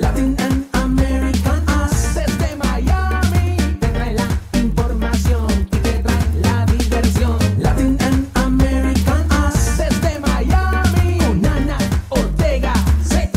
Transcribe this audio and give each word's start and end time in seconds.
Latin 0.00 0.34
and 0.38 0.66
American 0.72 1.62
Us. 1.68 2.14
Desde 2.14 2.56
Miami 2.56 3.56
te 3.80 3.88
trae 3.88 4.14
la 4.14 4.26
información 4.58 5.46
y 5.70 5.76
te 5.76 5.98
trae 5.98 6.40
la 6.40 6.64
diversión. 6.64 7.38
Latin 7.58 7.98
and 8.00 8.26
American 8.34 9.26
Us. 9.30 9.76
Desde 9.76 10.18
Miami 10.20 11.18
con 11.18 11.44
Ana 11.44 11.76
Ortega. 12.08 12.72
Sí, 13.04 13.28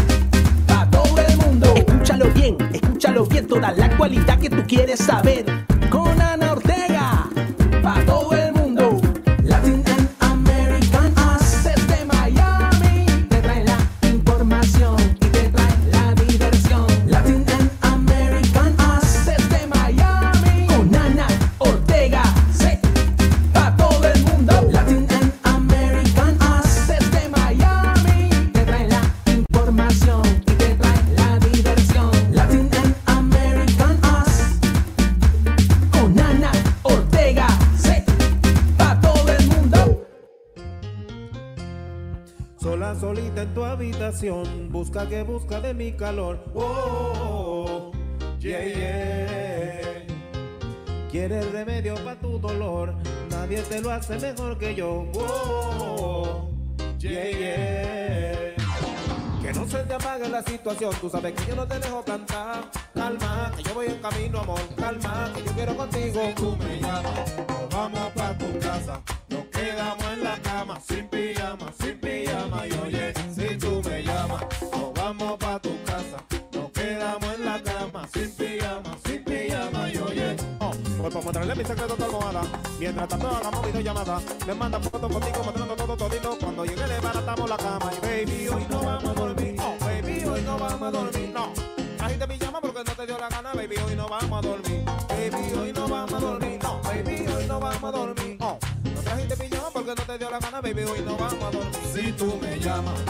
para 0.65 0.89
todo 0.89 1.17
el 1.17 1.37
mundo. 1.37 1.73
Escúchalo 1.75 2.27
bien, 2.31 2.57
escúchalo 2.71 3.25
bien. 3.25 3.45
Toda 3.45 3.73
la 3.73 3.85
actualidad 3.85 4.39
que 4.39 4.49
tú 4.49 4.63
quieres 4.65 4.99
saber. 4.99 5.62
Mejor 54.09 54.57
que 54.57 54.75
yo. 54.75 55.05
Oh, 55.15 56.49
yeah, 56.99 57.29
yeah. 57.29 58.55
Que 59.41 59.53
no 59.53 59.67
se 59.67 59.77
te 59.83 59.93
apague 59.93 60.29
la 60.29 60.41
situación, 60.43 60.93
tú 60.99 61.09
sabes 61.09 61.33
que 61.33 61.45
yo 61.45 61.55
no 61.55 61.67
te 61.67 61.79
dejo 61.79 62.03
cantar. 62.03 62.42
Mientras 82.95 83.09
tanto 83.09 83.27
hagamos 83.27 83.65
videollamada. 83.65 84.21
Le 84.45 84.53
manda 84.53 84.79
fotos 84.79 85.11
contigo, 85.11 85.43
mostrando 85.43 85.75
todo 85.75 85.97
todito. 85.97 86.37
Cuando 86.39 86.63
llegue 86.63 86.87
le 86.87 86.99
baratamos 86.99 87.49
la 87.49 87.57
cama. 87.57 87.91
Y 87.91 87.99
baby, 88.05 88.47
hoy 88.49 88.65
no 88.69 88.81
vamos 88.81 89.05
a 89.05 89.13
dormir. 89.13 89.55
Oh, 89.59 89.75
baby, 89.83 90.23
hoy 90.25 90.41
no 90.43 90.57
vamos 90.59 90.81
a 90.81 90.91
dormir. 90.91 91.29
No. 91.33 91.73
Mi 92.27 92.37
llama 92.37 92.61
porque 92.61 92.83
no 92.85 92.95
te 92.95 93.05
dio 93.05 93.17
la 93.17 93.27
gana, 93.27 93.51
baby, 93.53 93.75
hoy 93.85 93.95
no 93.95 94.07
vamos 94.07 94.39
a 94.39 94.47
dormir. 94.47 94.85
Baby, 95.09 95.53
hoy 95.59 95.73
no 95.73 95.87
vamos 95.89 96.13
a 96.13 96.19
dormir. 96.19 96.59
No, 96.63 96.81
baby, 96.83 97.27
hoy 97.27 97.45
no 97.47 97.59
vamos 97.59 97.83
a 97.83 97.91
dormir. 97.91 98.37
Oh, 98.39 98.57
no 98.95 99.01
trajiste 99.01 99.35
mi 99.43 99.49
llama 99.49 99.69
porque 99.73 99.89
no 99.89 100.03
te 100.03 100.17
dio 100.17 100.29
la 100.29 100.39
gana, 100.39 100.61
baby, 100.61 100.83
hoy 100.83 101.01
no 101.01 101.17
vamos 101.17 101.43
a 101.43 101.51
dormir. 101.51 101.79
Si 101.93 102.11
tú 102.13 102.39
me 102.41 102.57
llamas, 102.59 103.01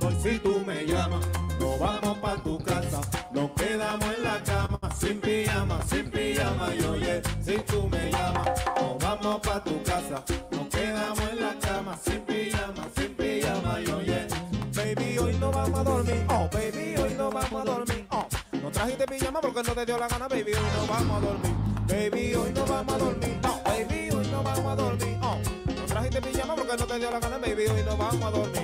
dos. 0.00 0.14
Si 0.22 0.38
tú 0.38 0.62
me 0.64 0.86
llamas, 0.86 1.26
nos 1.58 1.78
vamos 1.78 2.18
pa' 2.18 2.36
tu 2.36 2.58
casa. 2.58 3.00
Nos 3.32 3.50
quedamos 3.52 4.06
en 4.16 4.22
la 4.22 4.42
cama, 4.42 4.78
sin 4.98 5.20
pijama, 5.20 5.80
sin 5.88 6.10
pijama. 6.10 6.74
Y 6.74 6.84
oye, 6.84 7.22
si 7.44 7.56
tú 7.58 7.88
me 7.88 8.10
llamas, 8.10 8.50
nos 8.80 8.98
vamos 8.98 9.40
pa' 9.40 9.62
tu 9.64 9.82
casa. 9.82 10.22
Nos 10.50 10.68
quedamos 10.68 11.20
en 11.30 11.40
la 11.40 11.58
cama, 11.58 11.98
sin 12.04 12.20
pijama, 12.20 12.88
sin 12.94 13.14
pijama. 13.14 13.80
Y 13.80 13.90
oye, 13.90 14.28
baby, 14.74 15.18
hoy 15.18 15.36
no 15.38 15.50
vamos 15.50 15.80
a 15.80 15.82
dormir. 15.82 16.24
Oh, 16.28 16.48
baby, 16.52 16.94
hoy 16.96 17.14
no 17.14 17.30
vamos 17.30 17.60
a 17.60 17.64
dormir. 17.64 18.06
Oh, 18.10 18.26
no 18.62 18.70
trajiste 18.70 19.06
pijama 19.06 19.40
porque 19.40 19.62
no 19.62 19.72
te 19.74 19.86
dio 19.86 19.98
la 19.98 20.08
gana, 20.08 20.28
baby, 20.28 20.52
hoy 20.52 20.68
no 20.76 20.86
vamos 20.86 21.16
a 21.16 21.26
dormir. 21.26 21.52
Baby, 21.88 22.34
hoy 22.34 22.52
no 22.54 22.64
vamos 22.66 22.94
a 22.94 22.98
dormir. 22.98 23.40
Oh, 23.44 23.60
baby, 23.64 24.10
hoy 24.10 24.26
no 24.28 24.42
vamos 24.42 24.66
a 24.66 24.76
dormir. 24.76 25.18
Oh, 25.22 25.38
no 25.66 25.84
trajiste 25.86 26.22
pijama 26.22 26.54
porque 26.54 26.76
no 26.76 26.86
te 26.86 26.98
dio 26.98 27.10
la 27.10 27.18
gana, 27.18 27.38
baby, 27.38 27.66
hoy 27.66 27.82
no 27.84 27.96
vamos 27.96 28.22
a 28.22 28.30
dormir. 28.30 28.62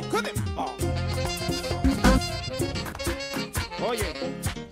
Oh. 0.56 0.97
Oye, 3.86 4.12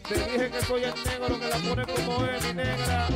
te 0.08 0.14
dije 0.14 0.50
que 0.50 0.62
soy 0.62 0.82
el 0.82 0.94
negro 1.04 1.38
que 1.38 1.48
la 1.48 1.56
pone 1.58 1.84
como 1.86 2.26
es, 2.26 2.44
mi 2.44 2.54
negra. 2.54 3.08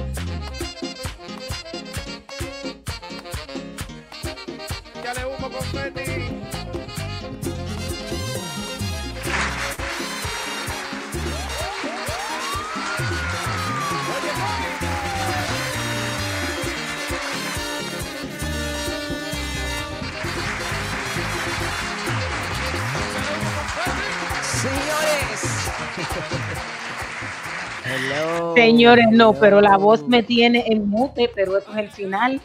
Señores. 27.85 28.55
Señores, 28.55 29.06
no, 29.11 29.32
pero 29.35 29.61
la 29.61 29.76
voz 29.76 30.06
me 30.06 30.23
tiene 30.23 30.64
en 30.69 30.88
mute, 30.88 31.31
pero 31.35 31.56
eso 31.56 31.70
es 31.73 31.79
el 31.79 31.91
final. 31.91 32.41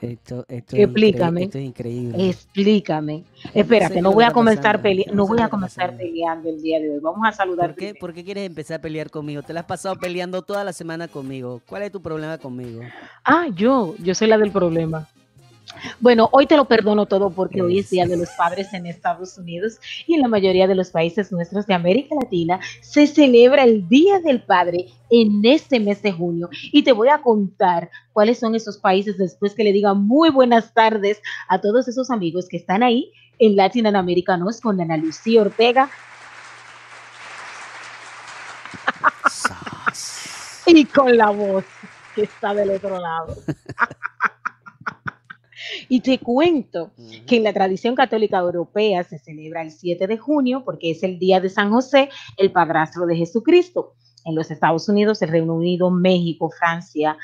Esto, 0.00 0.44
esto 0.48 0.76
Explícame. 0.76 1.44
Esto 1.44 1.58
es 1.58 1.64
increíble. 1.64 2.28
Explícame. 2.28 3.24
Espérate, 3.54 4.00
no 4.02 4.12
voy 4.12 4.24
a 4.24 4.30
comenzar 4.32 4.80
pasando, 4.80 4.82
pele- 4.82 5.06
no 5.12 5.26
voy 5.26 5.40
a 5.40 5.48
comenzar 5.48 5.96
peleando 5.96 6.48
el 6.48 6.60
día 6.60 6.80
de 6.80 6.90
hoy. 6.90 6.98
Vamos 7.00 7.20
a 7.26 7.32
saludar. 7.32 7.70
¿Por 7.70 7.76
qué. 7.76 7.94
¿Por 7.94 8.12
qué 8.12 8.24
quieres 8.24 8.46
empezar 8.46 8.78
a 8.78 8.82
pelear 8.82 9.10
conmigo? 9.10 9.42
Te 9.42 9.52
la 9.52 9.60
has 9.60 9.66
pasado 9.66 9.94
peleando 9.96 10.42
toda 10.42 10.64
la 10.64 10.72
semana 10.72 11.06
conmigo. 11.06 11.60
¿Cuál 11.66 11.82
es 11.82 11.92
tu 11.92 12.00
problema 12.02 12.38
conmigo? 12.38 12.80
Ah, 13.24 13.46
yo, 13.54 13.94
yo 13.98 14.14
soy 14.14 14.28
la 14.28 14.38
del 14.38 14.50
problema. 14.50 15.06
Bueno, 16.00 16.28
hoy 16.32 16.46
te 16.46 16.56
lo 16.56 16.66
perdono 16.66 17.06
todo 17.06 17.30
porque 17.30 17.62
hoy 17.62 17.78
es 17.78 17.90
Día 17.90 18.06
de 18.06 18.16
los 18.16 18.30
Padres 18.30 18.72
en 18.72 18.86
Estados 18.86 19.38
Unidos 19.38 19.78
y 20.06 20.14
en 20.14 20.20
la 20.20 20.28
mayoría 20.28 20.66
de 20.66 20.74
los 20.74 20.90
países 20.90 21.32
nuestros 21.32 21.66
de 21.66 21.74
América 21.74 22.14
Latina 22.20 22.60
se 22.80 23.06
celebra 23.06 23.64
el 23.64 23.88
Día 23.88 24.20
del 24.20 24.42
Padre 24.42 24.86
en 25.10 25.44
este 25.44 25.80
mes 25.80 26.02
de 26.02 26.12
junio. 26.12 26.48
Y 26.72 26.82
te 26.82 26.92
voy 26.92 27.08
a 27.08 27.22
contar 27.22 27.90
cuáles 28.12 28.38
son 28.38 28.54
esos 28.54 28.78
países 28.78 29.18
después 29.18 29.54
que 29.54 29.64
le 29.64 29.72
diga 29.72 29.94
muy 29.94 30.30
buenas 30.30 30.72
tardes 30.74 31.20
a 31.48 31.60
todos 31.60 31.88
esos 31.88 32.10
amigos 32.10 32.48
que 32.48 32.56
están 32.56 32.82
ahí 32.82 33.12
en 33.38 33.56
Latin 33.56 33.86
Americanos 33.86 34.60
con 34.60 34.80
Ana 34.80 34.96
Lucía 34.96 35.42
Ortega 35.42 35.90
y 40.66 40.84
con 40.84 41.16
la 41.16 41.30
voz 41.30 41.64
que 42.14 42.22
está 42.22 42.54
del 42.54 42.70
otro 42.70 42.98
lado. 42.98 43.36
y 45.88 46.00
te 46.00 46.18
cuento 46.18 46.92
que 47.26 47.36
en 47.36 47.44
la 47.44 47.52
tradición 47.52 47.94
católica 47.94 48.38
europea 48.38 49.04
se 49.04 49.18
celebra 49.18 49.62
el 49.62 49.70
7 49.70 50.06
de 50.06 50.18
junio 50.18 50.62
porque 50.64 50.90
es 50.90 51.02
el 51.02 51.18
día 51.18 51.40
de 51.40 51.48
San 51.48 51.70
José, 51.70 52.08
el 52.36 52.52
padrastro 52.52 53.06
de 53.06 53.16
Jesucristo. 53.16 53.94
En 54.24 54.36
los 54.36 54.50
Estados 54.52 54.88
Unidos, 54.88 55.20
el 55.22 55.30
Reino 55.30 55.54
Unido, 55.54 55.90
México, 55.90 56.48
Francia, 56.50 57.16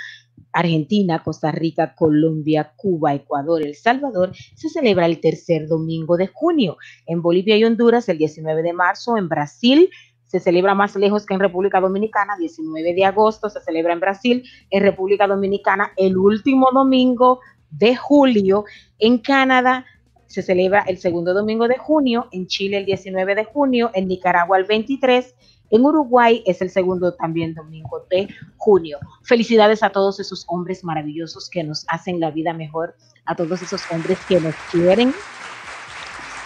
Argentina, 0.52 1.23
Costa 1.23 1.52
Rica, 1.52 1.94
Colombia, 1.94 2.73
Cuba, 2.76 3.14
Ecuador, 3.14 3.62
El 3.62 3.76
Salvador, 3.76 4.32
se 4.56 4.69
celebra 4.69 5.06
el 5.06 5.20
tercer 5.20 5.69
domingo 5.69 6.17
de 6.17 6.26
junio. 6.26 6.76
En 7.06 7.23
Bolivia 7.23 7.56
y 7.56 7.64
Honduras, 7.64 8.08
el 8.08 8.19
19 8.19 8.62
de 8.62 8.73
marzo. 8.73 9.17
En 9.17 9.29
Brasil, 9.29 9.91
se 10.29 10.41
celebra 10.41 10.75
más 10.75 10.94
lejos 10.96 11.25
que 11.25 11.34
en 11.34 11.41
República 11.41 11.81
Dominicana, 11.81 12.37
19 12.38 12.94
de 12.94 13.05
agosto, 13.05 13.49
se 13.49 13.62
celebra 13.62 13.94
en 13.94 14.00
Brasil. 14.00 14.44
En 14.70 14.82
República 14.82 15.26
Dominicana, 15.26 15.93
el 15.96 16.19
último 16.19 16.70
domingo 16.73 17.41
de 17.70 17.97
julio. 17.97 18.65
En 18.99 19.19
Canadá, 19.19 19.85
se 20.26 20.43
celebra 20.43 20.85
el 20.87 20.99
segundo 20.99 21.35
domingo 21.35 21.69
de 21.69 21.79
junio. 21.79 22.29
En 22.32 22.47
Chile, 22.47 22.79
el 22.79 22.85
19 22.85 23.35
de 23.35 23.44
junio. 23.44 23.91
En 23.94 24.09
Nicaragua, 24.09 24.59
el 24.59 24.65
23. 24.65 25.35
En 25.70 25.85
Uruguay 25.85 26.43
es 26.47 26.62
el 26.62 26.70
segundo 26.70 27.15
también 27.15 27.55
domingo 27.55 28.06
de 28.11 28.29
junio. 28.56 28.99
Felicidades 29.23 29.82
a 29.82 29.91
todos 29.91 30.19
esos 30.20 30.44
hombres 30.49 30.85
maravillosos 30.85 31.50
que 31.50 31.62
nos 31.62 31.85
hacen 31.88 32.20
la 32.20 32.31
vida 32.31 32.53
mejor, 32.53 32.94
a 33.26 33.35
todos 33.35 33.61
esos 33.61 33.82
hombres 33.91 34.19
que 34.26 34.41
nos 34.41 34.55
quieren, 34.70 35.12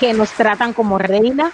que 0.00 0.12
nos 0.12 0.32
tratan 0.32 0.72
como 0.72 0.98
reina 0.98 1.52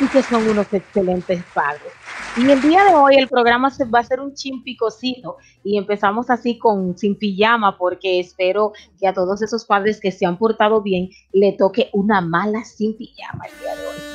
y 0.00 0.06
que 0.08 0.22
son 0.22 0.48
unos 0.48 0.72
excelentes 0.72 1.42
padres. 1.52 1.92
Y 2.36 2.50
el 2.50 2.60
día 2.60 2.84
de 2.84 2.94
hoy 2.94 3.16
el 3.16 3.28
programa 3.28 3.70
se 3.70 3.84
va 3.84 4.00
a 4.00 4.04
ser 4.04 4.20
un 4.20 4.34
chimpicocito 4.34 5.38
y 5.64 5.76
empezamos 5.76 6.30
así 6.30 6.58
con 6.58 6.96
sin 6.96 7.16
pijama 7.18 7.76
porque 7.76 8.20
espero 8.20 8.72
que 8.98 9.08
a 9.08 9.14
todos 9.14 9.42
esos 9.42 9.64
padres 9.64 10.00
que 10.00 10.12
se 10.12 10.24
han 10.26 10.38
portado 10.38 10.80
bien 10.82 11.10
le 11.32 11.52
toque 11.52 11.90
una 11.92 12.20
mala 12.20 12.64
sin 12.64 12.96
pijama 12.96 13.44
el 13.46 13.58
día 13.58 13.76
de 13.76 13.86
hoy. 13.86 13.94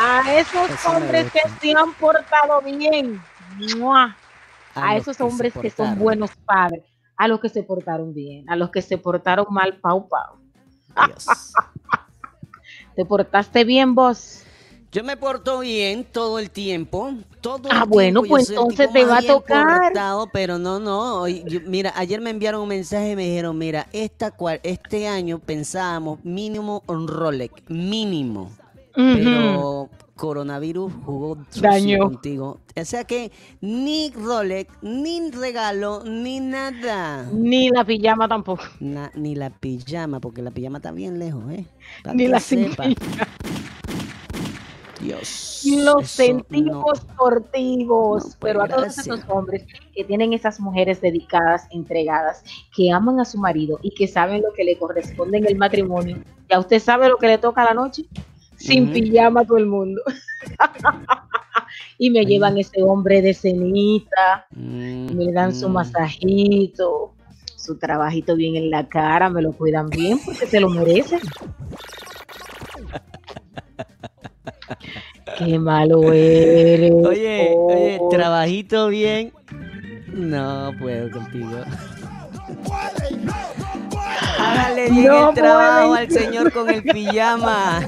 A 0.00 0.38
esos 0.38 0.70
Eso 0.70 0.90
hombres 0.90 1.32
que 1.32 1.40
se 1.60 1.72
han 1.72 1.92
portado 1.94 2.62
bien. 2.62 3.20
¡mua! 3.76 4.16
a 4.82 4.96
esos 4.96 5.20
hombres 5.20 5.52
que 5.60 5.70
son 5.70 5.98
buenos 5.98 6.30
padres, 6.44 6.82
a 7.18 7.28
los 7.28 7.40
que 7.40 7.48
se 7.50 7.62
portaron 7.62 8.14
bien, 8.14 8.48
a 8.48 8.56
los 8.56 8.70
que 8.70 8.80
se 8.80 8.96
portaron 8.96 9.46
mal, 9.50 9.76
pau 9.80 10.08
pau. 10.08 10.36
Dios. 11.06 11.26
¿Te 12.96 13.04
portaste 13.04 13.64
bien 13.64 13.94
vos? 13.94 14.42
Yo 14.90 15.04
me 15.04 15.16
porto 15.18 15.58
bien 15.60 16.02
todo 16.04 16.38
el 16.38 16.50
tiempo. 16.50 17.12
Todo 17.42 17.68
el 17.70 17.76
Ah, 17.76 17.84
bueno, 17.86 18.22
tiempo. 18.22 18.36
Pues 18.36 18.48
entonces 18.48 18.90
te 18.90 19.04
va 19.04 19.18
a 19.18 19.22
tocar. 19.22 19.80
portado, 19.82 20.28
pero 20.32 20.58
no, 20.58 20.80
no. 20.80 21.20
hoy- 21.20 21.44
yo- 21.46 21.60
mira, 21.66 21.92
ayer 21.94 22.20
me 22.22 22.30
enviaron 22.30 22.62
un 22.62 22.68
mensaje 22.68 23.10
y 23.10 23.16
me 23.16 23.24
dijeron, 23.24 23.58
mira, 23.58 23.86
esta, 23.92 24.32
este 24.62 25.06
año 25.06 25.38
pensábamos 25.40 26.24
mínimo 26.24 26.82
un 26.86 27.06
Rolex, 27.06 27.52
mínimo. 27.68 28.50
Pero 28.94 29.90
coronavirus 30.18 30.92
jugó 31.06 31.38
Daño. 31.60 31.98
contigo. 32.00 32.58
O 32.76 32.84
sea 32.84 33.04
que 33.04 33.32
ni 33.62 34.10
Rolex, 34.10 34.70
ni 34.82 35.30
regalo, 35.30 36.02
ni 36.04 36.40
nada. 36.40 37.24
Ni 37.32 37.70
la 37.70 37.84
pijama 37.84 38.28
tampoco. 38.28 38.62
Na- 38.80 39.10
ni 39.14 39.34
la 39.34 39.48
pijama, 39.50 40.20
porque 40.20 40.42
la 40.42 40.50
pijama 40.50 40.78
está 40.78 40.90
bien 40.92 41.18
lejos, 41.18 41.42
¿eh? 41.50 41.64
Ni 42.14 42.26
la 42.26 42.40
sepa. 42.40 42.84
Dios. 45.00 45.62
Los 45.76 46.10
sentimos 46.10 46.84
No, 47.16 48.18
pero 48.40 48.62
a 48.62 48.68
todos 48.68 48.98
esos 48.98 49.20
hombres 49.28 49.64
que 49.94 50.02
tienen 50.04 50.32
esas 50.32 50.58
mujeres 50.58 51.00
dedicadas, 51.00 51.66
entregadas, 51.70 52.42
que 52.74 52.90
aman 52.90 53.20
a 53.20 53.24
su 53.24 53.38
marido 53.38 53.78
y 53.82 53.92
que 53.94 54.08
saben 54.08 54.42
lo 54.42 54.52
que 54.52 54.64
le 54.64 54.76
corresponde 54.76 55.38
en 55.38 55.46
el 55.46 55.56
matrimonio. 55.56 56.18
Ya 56.50 56.58
usted 56.58 56.80
sabe 56.80 57.08
lo 57.08 57.16
que 57.16 57.28
le 57.28 57.38
toca 57.38 57.62
a 57.62 57.66
la 57.66 57.74
noche, 57.74 58.06
sin 58.58 58.92
pijama 58.92 59.44
todo 59.44 59.56
el 59.58 59.66
mundo. 59.66 60.02
y 61.98 62.10
me 62.10 62.20
Ay. 62.20 62.26
llevan 62.26 62.58
ese 62.58 62.82
hombre 62.82 63.22
de 63.22 63.32
cenita, 63.34 64.46
Mm, 64.50 65.14
me 65.16 65.32
dan 65.32 65.54
su 65.54 65.68
masajito, 65.68 67.14
su 67.56 67.76
trabajito 67.78 68.34
bien 68.36 68.56
en 68.56 68.70
la 68.70 68.88
cara, 68.88 69.30
me 69.30 69.40
lo 69.42 69.52
cuidan 69.52 69.88
bien 69.90 70.18
porque 70.24 70.46
se 70.46 70.60
lo 70.60 70.68
merecen. 70.70 71.20
Qué 75.38 75.58
malo 75.58 76.12
eres. 76.12 76.92
Oye, 76.92 77.54
oye, 77.56 77.98
oh. 78.00 78.08
trabajito 78.10 78.88
bien. 78.88 79.32
No 80.12 80.72
puedo 80.80 81.10
contigo. 81.10 81.48
Hágale 84.38 84.90
bien 84.90 85.06
No 85.06 85.28
el 85.28 85.34
trabajo 85.34 85.88
puede. 85.90 86.00
al 86.02 86.10
señor 86.10 86.52
con 86.52 86.68
el 86.70 86.82
pijama. 86.82 87.80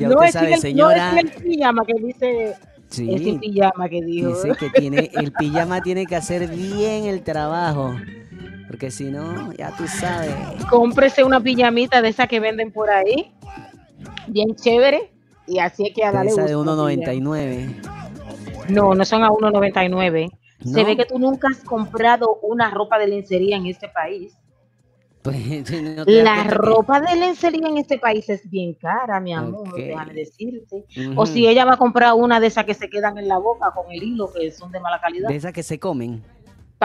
Ya 0.00 0.08
no 0.08 0.14
usted 0.14 0.26
es, 0.26 0.32
sabe, 0.32 0.46
en 0.48 0.52
el, 0.54 0.60
señora. 0.60 1.12
no 1.12 1.18
es 1.18 1.24
el 1.24 1.30
pijama 1.42 1.84
que 1.84 1.94
dice, 2.02 2.54
Sí, 2.88 3.38
pijama 3.40 3.88
que 3.88 4.02
dijo. 4.02 4.30
dice 4.42 4.52
que 4.58 4.70
tiene, 4.70 5.10
el 5.14 5.32
pijama 5.32 5.80
tiene 5.80 6.06
que 6.06 6.16
hacer 6.16 6.48
bien 6.48 7.04
el 7.04 7.22
trabajo. 7.22 7.94
Porque 8.66 8.90
si 8.90 9.04
no, 9.04 9.52
ya 9.52 9.70
tú 9.76 9.86
sabes. 9.86 10.34
Cómprese 10.68 11.22
una 11.24 11.40
pijamita 11.40 12.02
de 12.02 12.08
esa 12.08 12.26
que 12.26 12.40
venden 12.40 12.72
por 12.72 12.88
ahí, 12.90 13.32
bien 14.28 14.54
chévere, 14.54 15.12
y 15.46 15.58
así 15.58 15.86
es 15.88 15.94
que 15.94 16.04
a 16.04 16.12
darle 16.12 16.30
Esa 16.30 16.44
de 16.44 16.54
gusto 16.54 16.72
a 16.72 16.76
la 16.76 16.82
1.99. 16.82 17.66
pijama. 17.66 18.10
No, 18.68 18.94
no 18.94 19.04
son 19.04 19.22
a 19.24 19.28
1.99. 19.30 20.30
Se 20.64 20.82
¿No? 20.82 20.86
ve 20.86 20.96
que 20.96 21.04
tú 21.06 21.18
nunca 21.18 21.48
has 21.48 21.64
comprado 21.64 22.38
una 22.42 22.70
ropa 22.70 22.98
de 22.98 23.08
lencería 23.08 23.56
en 23.56 23.66
este 23.66 23.88
país. 23.88 24.36
Pues, 25.22 25.36
¿no 25.82 26.04
te 26.06 26.22
das 26.22 26.24
La 26.24 26.42
que- 26.44 26.54
ropa 26.54 27.00
de 27.00 27.14
lencería 27.16 27.68
en 27.68 27.78
este 27.78 27.98
país 27.98 28.28
es 28.30 28.48
bien 28.48 28.74
cara, 28.74 29.20
mi 29.20 29.34
amor, 29.34 29.68
Ok. 29.68 29.76
déjame 29.76 30.14
decirte. 30.14 30.84
O 31.16 31.26
si 31.26 31.46
ella 31.46 31.64
va 31.64 31.74
a 31.74 31.76
comprar 31.76 32.14
una 32.14 32.40
de 32.40 32.46
esas 32.46 32.64
que 32.64 32.74
se 32.74 32.88
quedan 32.88 33.18
en 33.18 33.28
la 33.28 33.38
boca 33.38 33.70
con 33.74 33.90
el 33.92 34.02
hilo, 34.02 34.32
que 34.32 34.50
son 34.50 34.72
de 34.72 34.80
mala 34.80 35.00
calidad. 35.00 35.28
De 35.28 35.36
esas 35.36 35.52
que 35.52 35.62
se 35.62 35.78
comen. 35.78 36.22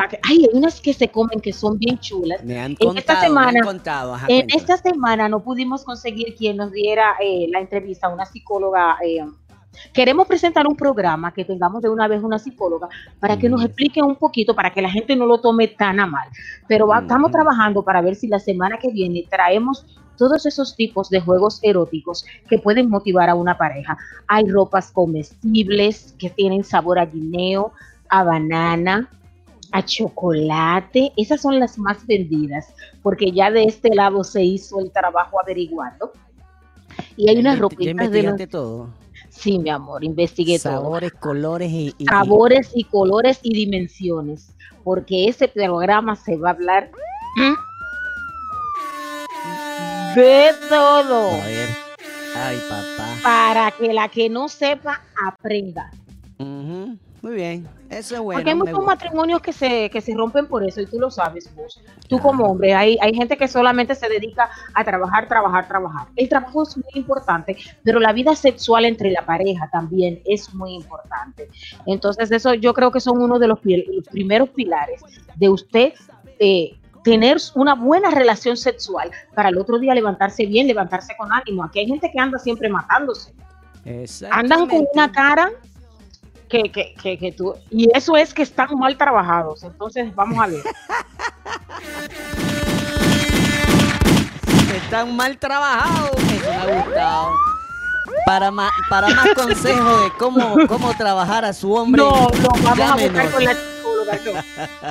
que- 0.10 0.20
Ay, 0.24 0.44
hay 0.44 0.50
unas 0.52 0.82
que 0.82 0.94
se 0.94 1.08
comen 1.08 1.40
que 1.40 1.54
son 1.54 1.80
bien 1.80 1.98
chulas. 2.00 2.44
Me 2.44 2.60
han 2.60 2.72
En 2.72 2.76
contado. 2.76 2.98
esta 3.00 3.14
me 3.16 3.22
semana- 3.22 3.60
han 3.62 3.66
contado. 3.66 4.14
ajá, 4.16 4.26
En 4.28 4.40
cuéntame. 4.42 4.60
esta 4.62 4.78
semana 4.78 5.30
no 5.30 5.42
pudimos 5.42 5.86
conseguir 5.86 6.36
quien 6.36 6.58
nos 6.58 6.74
diera 6.74 7.16
eh, 7.24 7.48
la 7.50 7.62
entrevista, 7.62 8.10
una 8.10 8.26
psicóloga. 8.26 8.98
eh, 9.06 9.24
queremos 9.94 10.28
presentar 10.28 10.68
un 10.68 10.76
programa 10.76 11.34
que 11.34 11.46
tengamos 11.46 11.82
de 11.82 11.90
una 11.90 12.08
vez 12.08 12.22
una 12.24 12.40
psicóloga 12.40 12.88
para 13.20 13.38
que 13.38 13.50
nos 13.50 13.62
Mm. 13.62 13.66
explique 13.66 14.02
un 14.02 14.16
poquito, 14.16 14.56
para 14.56 14.72
que 14.72 14.82
la 14.82 14.90
gente 14.90 15.16
no 15.16 15.26
lo 15.26 15.40
tome 15.40 15.68
tan 15.68 16.00
a 16.00 16.06
mal. 16.06 16.28
Pero 16.68 16.88
va- 16.88 17.00
estamos 17.00 17.30
Mm. 17.30 17.34
trabajando 17.34 17.84
para 17.84 18.02
ver 18.02 18.16
si 18.16 18.28
la 18.28 18.40
semana 18.40 18.78
que 18.78 18.90
viene 18.92 19.24
traemos 19.30 19.86
todos 20.18 20.46
esos 20.46 20.76
tipos 20.78 21.10
de 21.10 21.20
juegos 21.20 21.60
eróticos 21.62 22.26
que 22.50 22.58
pueden 22.58 22.90
motivar 22.90 23.30
a 23.30 23.36
una 23.36 23.58
pareja. 23.58 23.98
Hay 24.28 24.46
ropas 24.50 24.92
comestibles 24.92 26.16
que 26.18 26.30
tienen 26.30 26.64
sabor 26.64 27.00
a 27.00 27.06
guineo, 27.06 27.74
a 28.10 28.24
banana, 28.24 29.10
a 29.72 29.84
chocolate. 29.84 31.12
Esas 31.18 31.42
son 31.42 31.60
las 31.60 31.78
más 31.78 32.06
vendidas, 32.08 32.74
porque 33.04 33.32
ya 33.32 33.52
de 33.52 33.64
este 33.66 33.94
lado 33.94 34.24
se 34.24 34.42
hizo 34.44 34.80
el 34.80 34.92
trabajo 34.92 35.38
averiguando. 35.42 36.12
Y 37.18 37.30
hay 37.30 37.38
unas 37.40 37.60
ropitas 37.60 38.10
de 38.10 38.24
los... 38.24 38.50
todo. 38.50 38.90
Sí, 39.38 39.60
mi 39.60 39.70
amor, 39.70 40.04
investigué 40.04 40.58
todo. 40.60 40.74
Sabores, 40.74 41.14
colores 41.14 41.72
y, 41.72 41.94
y- 41.98 42.06
Sabores 42.06 42.72
y 42.74 42.84
colores 42.86 43.40
y 43.44 43.54
dimensiones, 43.54 44.48
porque 44.84 45.28
ese 45.28 45.48
programa 45.48 46.16
se 46.16 46.38
va 46.38 46.50
a 46.50 46.54
hablar 46.54 46.90
de 50.16 50.52
todo. 50.70 51.32
A 51.32 51.46
ver. 51.46 51.70
Ay, 52.38 52.58
papá. 52.70 53.08
para 53.24 53.72
que 53.72 53.94
la 53.94 54.10
que 54.10 54.30
no 54.30 54.50
sepa 54.50 55.02
aprenda. 55.26 55.90
Ujú, 56.38 56.98
Muy 57.26 57.34
bien. 57.34 57.68
Eso 57.90 58.14
es 58.14 58.22
bueno. 58.22 58.38
Porque 58.38 58.52
hay 58.52 58.56
muchos 58.56 58.86
matrimonios 58.86 59.42
que 59.42 59.52
se, 59.52 59.90
que 59.90 60.00
se 60.00 60.14
rompen 60.14 60.46
por 60.46 60.64
eso 60.64 60.80
y 60.80 60.86
tú 60.86 61.00
lo 61.00 61.10
sabes 61.10 61.50
vos. 61.56 61.82
Tú 62.08 62.20
como 62.20 62.46
hombre, 62.46 62.76
hay, 62.76 63.00
hay 63.02 63.16
gente 63.16 63.36
que 63.36 63.48
solamente 63.48 63.96
se 63.96 64.08
dedica 64.08 64.48
a 64.76 64.84
trabajar, 64.84 65.28
trabajar, 65.28 65.68
trabajar. 65.68 66.08
El 66.16 66.30
trabajo 66.30 66.62
es 66.62 66.78
muy 66.78 66.92
importante, 66.94 67.58
pero 67.84 68.00
la 68.00 68.14
vida 68.14 68.36
sexual 68.36 68.86
entre 68.86 69.10
la 69.10 69.26
pareja 69.26 69.68
también 69.72 70.22
es 70.24 70.54
muy 70.54 70.76
importante. 70.76 71.50
Entonces 71.88 72.30
eso 72.30 72.54
yo 72.54 72.76
creo 72.76 72.92
que 72.92 73.00
son 73.00 73.20
uno 73.20 73.40
de 73.40 73.48
los, 73.48 73.58
primeros 74.12 74.50
pilares 74.50 75.02
de 75.36 75.50
usted 75.50 75.94
eh, 76.38 76.78
tener 77.04 77.38
una 77.56 77.74
buena 77.74 78.12
relación 78.12 78.56
sexual 78.56 79.10
para 79.34 79.50
el 79.50 79.58
otro 79.58 79.80
día 79.80 79.96
levantarse 79.96 80.46
bien, 80.46 80.68
levantarse 80.68 81.16
con 81.18 81.34
ánimo. 81.34 81.64
Aquí 81.64 81.80
hay 81.80 81.88
gente 81.88 82.12
que 82.12 82.20
anda 82.20 82.38
siempre 82.38 82.70
matándose 82.70 83.34
andan 84.32 84.68
con 84.68 84.86
una 84.94 85.12
cara 85.12 85.52
que, 86.50 86.64
que, 86.72 86.94
que, 87.02 87.18
que 87.18 87.32
tú, 87.32 87.54
y 87.70 87.90
eso 87.96 88.16
es 88.16 88.34
que 88.34 88.44
están 88.44 88.78
mal 88.78 88.98
trabajados. 88.98 89.64
Entonces, 89.64 90.14
vamos 90.16 90.40
a 90.40 90.48
ver. 90.48 90.62
Están 94.76 95.16
mal 95.16 95.38
trabajados. 95.38 96.12
Eso 96.16 96.50
me 96.50 96.56
ha 96.74 96.84
gustado. 96.84 97.32
Para 98.26 98.52
más, 98.52 98.72
para 98.90 99.10
más 99.10 99.34
consejos 99.36 100.04
de 100.04 100.10
cómo, 100.18 100.56
cómo 100.68 100.96
trabajar 100.96 101.46
a 101.46 101.54
su 101.54 101.74
hombre. 101.74 102.02
No, 102.02 102.30
lo 102.30 102.50
vamos 102.64 102.80
a 102.82 102.96
buscar 102.96 103.32
con 103.32 103.44
la 103.44 103.54
psicóloga. 103.54 104.44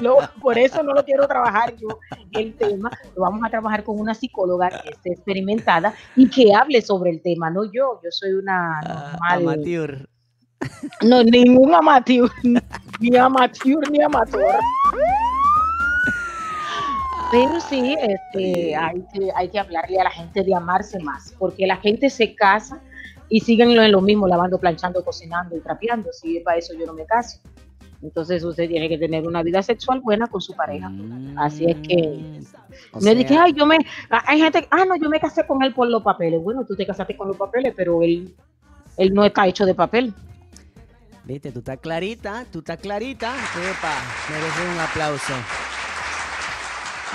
no. 0.02 0.16
Por 0.40 0.58
eso 0.58 0.82
no 0.82 0.92
lo 0.94 1.04
quiero 1.04 1.26
trabajar 1.28 1.74
yo 1.76 1.88
el 2.32 2.54
tema. 2.54 2.90
Lo 3.16 3.22
vamos 3.22 3.40
a 3.44 3.50
trabajar 3.50 3.84
con 3.84 3.98
una 4.00 4.14
psicóloga 4.14 4.68
que 4.82 4.90
esté 4.90 5.12
experimentada 5.12 5.94
y 6.16 6.28
que 6.28 6.52
hable 6.54 6.82
sobre 6.82 7.10
el 7.10 7.22
tema, 7.22 7.50
no 7.50 7.64
yo. 7.64 8.00
Yo 8.02 8.10
soy 8.10 8.32
una 8.32 8.80
Ah, 8.80 9.16
normal. 9.38 9.56
amateur. 9.56 10.08
No, 11.02 11.22
ningún 11.22 11.74
amateur. 11.74 12.30
Ni 13.00 13.16
amateur 13.16 13.90
ni 13.90 14.00
amateur. 14.02 14.42
Pero 17.30 17.60
sí, 17.60 17.96
este, 18.00 18.76
hay, 18.76 19.02
que, 19.12 19.28
hay 19.34 19.48
que 19.48 19.58
hablarle 19.58 19.98
a 20.00 20.04
la 20.04 20.10
gente 20.10 20.42
de 20.44 20.54
amarse 20.54 21.00
más, 21.00 21.34
porque 21.38 21.66
la 21.66 21.76
gente 21.78 22.08
se 22.10 22.34
casa 22.34 22.80
y 23.28 23.40
siguen 23.40 23.70
en 23.72 23.90
lo 23.90 24.00
mismo, 24.00 24.28
lavando, 24.28 24.58
planchando, 24.58 25.04
cocinando 25.04 25.56
y 25.56 25.60
trapeando. 25.60 26.10
Si 26.12 26.36
es 26.36 26.44
para 26.44 26.58
eso 26.58 26.74
yo 26.78 26.86
no 26.86 26.92
me 26.92 27.04
caso. 27.06 27.40
Entonces 28.02 28.44
usted 28.44 28.68
tiene 28.68 28.88
que 28.88 28.98
tener 28.98 29.26
una 29.26 29.42
vida 29.42 29.62
sexual 29.62 30.00
buena 30.00 30.26
con 30.28 30.40
su 30.40 30.54
pareja. 30.54 30.92
Así 31.36 31.64
es 31.64 31.76
que- 31.88 32.18
Mm, 32.18 32.44
o 32.92 32.96
no 32.96 33.00
sea, 33.00 33.42
ay, 33.44 33.52
yo 33.54 33.66
me, 33.66 33.78
hay 34.10 34.40
gente, 34.40 34.68
ah, 34.70 34.84
no, 34.86 34.94
yo 34.96 35.08
me 35.08 35.18
casé 35.18 35.46
con 35.46 35.62
él 35.62 35.72
por 35.74 35.88
los 35.88 36.02
papeles. 36.02 36.40
Bueno, 36.42 36.64
tú 36.64 36.76
te 36.76 36.86
casaste 36.86 37.16
con 37.16 37.28
los 37.28 37.36
papeles, 37.36 37.72
pero 37.76 38.02
él, 38.02 38.34
él 38.98 39.14
no 39.14 39.24
está 39.24 39.46
hecho 39.46 39.64
de 39.64 39.74
papel. 39.74 40.12
Viste, 41.24 41.52
tú 41.52 41.60
estás 41.60 41.78
clarita, 41.80 42.44
tú 42.52 42.58
estás 42.58 42.78
clarita. 42.78 43.34
Epa, 43.34 43.94
mereces 44.30 44.74
un 44.74 44.78
aplauso. 44.78 45.32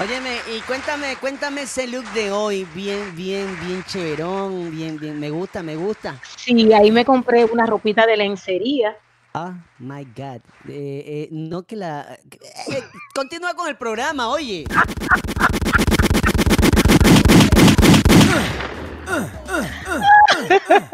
Óyeme, 0.01 0.37
y 0.55 0.61
cuéntame, 0.61 1.15
cuéntame 1.17 1.61
ese 1.63 1.85
look 1.85 2.05
de 2.13 2.31
hoy, 2.31 2.65
bien, 2.73 3.15
bien, 3.15 3.55
bien 3.67 3.83
chéverón, 3.83 4.71
bien, 4.71 4.97
bien, 4.97 5.19
me 5.19 5.29
gusta, 5.29 5.61
me 5.61 5.75
gusta. 5.75 6.19
Sí, 6.37 6.73
ahí 6.73 6.89
me 6.89 7.05
compré 7.05 7.45
una 7.45 7.67
ropita 7.67 8.07
de 8.07 8.17
lencería. 8.17 8.97
Ah, 9.33 9.53
my 9.77 10.05
God. 10.05 10.41
Eh, 10.67 11.03
eh, 11.05 11.27
no 11.31 11.63
que 11.63 11.75
la... 11.75 12.17
eh, 12.31 12.83
continúa 13.13 13.53
con 13.53 13.67
el 13.67 13.77
programa, 13.77 14.29
oye. 14.29 14.65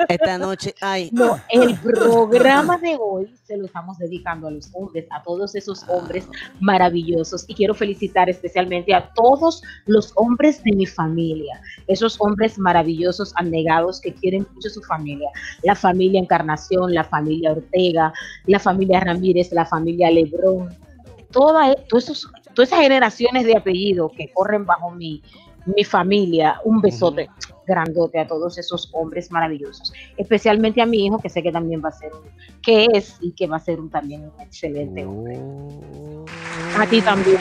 Esta 0.07 0.37
noche, 0.37 0.73
ay, 0.81 1.09
No, 1.11 1.39
el 1.49 1.75
programa 1.79 2.77
de 2.77 2.97
hoy 2.99 3.33
se 3.43 3.57
lo 3.57 3.65
estamos 3.65 3.97
dedicando 3.97 4.47
a 4.47 4.51
los 4.51 4.69
hombres, 4.73 5.05
a 5.11 5.21
todos 5.23 5.55
esos 5.55 5.83
hombres 5.89 6.27
maravillosos. 6.59 7.45
Y 7.47 7.55
quiero 7.55 7.73
felicitar 7.73 8.29
especialmente 8.29 8.93
a 8.93 9.11
todos 9.13 9.61
los 9.85 10.11
hombres 10.15 10.63
de 10.63 10.71
mi 10.73 10.85
familia, 10.85 11.59
esos 11.87 12.17
hombres 12.19 12.57
maravillosos, 12.57 13.33
anegados, 13.35 14.01
que 14.01 14.13
quieren 14.13 14.47
mucho 14.53 14.69
su 14.69 14.81
familia. 14.83 15.29
La 15.63 15.75
familia 15.75 16.19
Encarnación, 16.19 16.93
la 16.93 17.03
familia 17.03 17.51
Ortega, 17.51 18.13
la 18.45 18.59
familia 18.59 18.99
Ramírez, 19.01 19.51
la 19.51 19.65
familia 19.65 20.09
Lebrón. 20.11 20.69
Toda, 21.31 21.71
e- 21.71 21.85
todos 21.89 22.05
esos- 22.09 22.31
todas 22.53 22.69
esas 22.69 22.79
generaciones 22.81 23.45
de 23.45 23.57
apellidos 23.57 24.11
que 24.17 24.31
corren 24.33 24.65
bajo 24.65 24.91
mi, 24.91 25.21
mi 25.65 25.83
familia, 25.83 26.59
un 26.63 26.79
besote 26.81 27.29
grandote 27.65 28.19
a 28.19 28.27
todos 28.27 28.57
esos 28.57 28.89
hombres 28.93 29.31
maravillosos, 29.31 29.93
especialmente 30.17 30.81
a 30.81 30.85
mi 30.85 31.05
hijo 31.05 31.19
que 31.19 31.29
sé 31.29 31.41
que 31.43 31.51
también 31.51 31.81
va 31.83 31.89
a 31.89 31.91
ser, 31.93 32.11
un- 32.13 32.29
que 32.61 32.87
es 32.93 33.17
y 33.21 33.31
que 33.33 33.47
va 33.47 33.57
a 33.57 33.59
ser 33.59 33.79
un, 33.79 33.89
también 33.89 34.23
un 34.23 34.41
excelente 34.41 35.05
hombre. 35.05 35.37
Oh. 35.39 36.25
A 36.77 36.85
ti 36.87 37.01
también. 37.01 37.37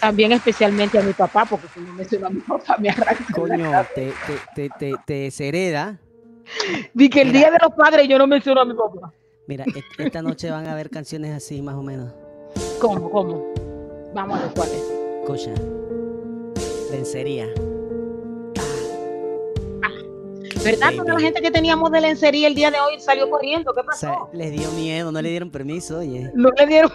También 0.00 0.32
especialmente 0.32 0.98
a 0.98 1.02
mi 1.02 1.12
papá, 1.14 1.46
porque 1.46 1.66
si 1.72 1.80
no 1.80 1.92
menciono 1.94 2.26
a 2.26 2.30
mi 2.30 2.40
papá 2.40 2.76
me 2.78 2.90
arranca. 2.90 3.24
Coño, 3.34 3.70
te, 3.94 4.12
te, 4.54 4.68
te, 4.68 4.94
te, 5.06 5.12
deshereda. 5.14 5.98
Di 6.94 7.08
que 7.08 7.22
el 7.22 7.28
Mira. 7.28 7.38
día 7.38 7.50
de 7.50 7.58
los 7.62 7.72
padres 7.74 8.06
yo 8.08 8.18
no 8.18 8.26
menciono 8.26 8.60
a 8.60 8.64
mi 8.66 8.74
papá. 8.74 9.12
Mira, 9.48 9.64
e- 9.64 10.04
esta 10.04 10.22
noche 10.22 10.50
van 10.50 10.66
a 10.66 10.72
haber 10.72 10.90
canciones 10.90 11.32
así, 11.32 11.62
más 11.62 11.74
o 11.74 11.82
menos. 11.82 12.12
¿Cómo? 12.80 13.10
¿Cómo? 13.10 13.52
Vamos 14.14 14.38
a 14.38 14.42
ver 14.44 14.52
cuál 14.54 14.68
es. 14.68 14.92
Escucha. 15.22 15.52
¿Verdad? 20.72 20.92
Toda 20.96 21.14
la 21.14 21.20
gente 21.20 21.40
que 21.40 21.50
teníamos 21.50 21.90
de 21.90 22.00
lencería 22.00 22.48
el 22.48 22.54
día 22.54 22.70
de 22.70 22.78
hoy 22.80 22.98
salió 23.00 23.28
corriendo. 23.30 23.72
¿Qué 23.72 23.80
O 23.80 23.92
sea, 23.96 24.10
pasó? 24.10 24.28
les 24.32 24.52
dio 24.52 24.70
miedo, 24.72 25.10
no 25.12 25.20
le 25.22 25.30
dieron 25.30 25.50
permiso, 25.50 25.98
oye. 25.98 26.30
No 26.34 26.50
le 26.56 26.66
dieron. 26.66 26.90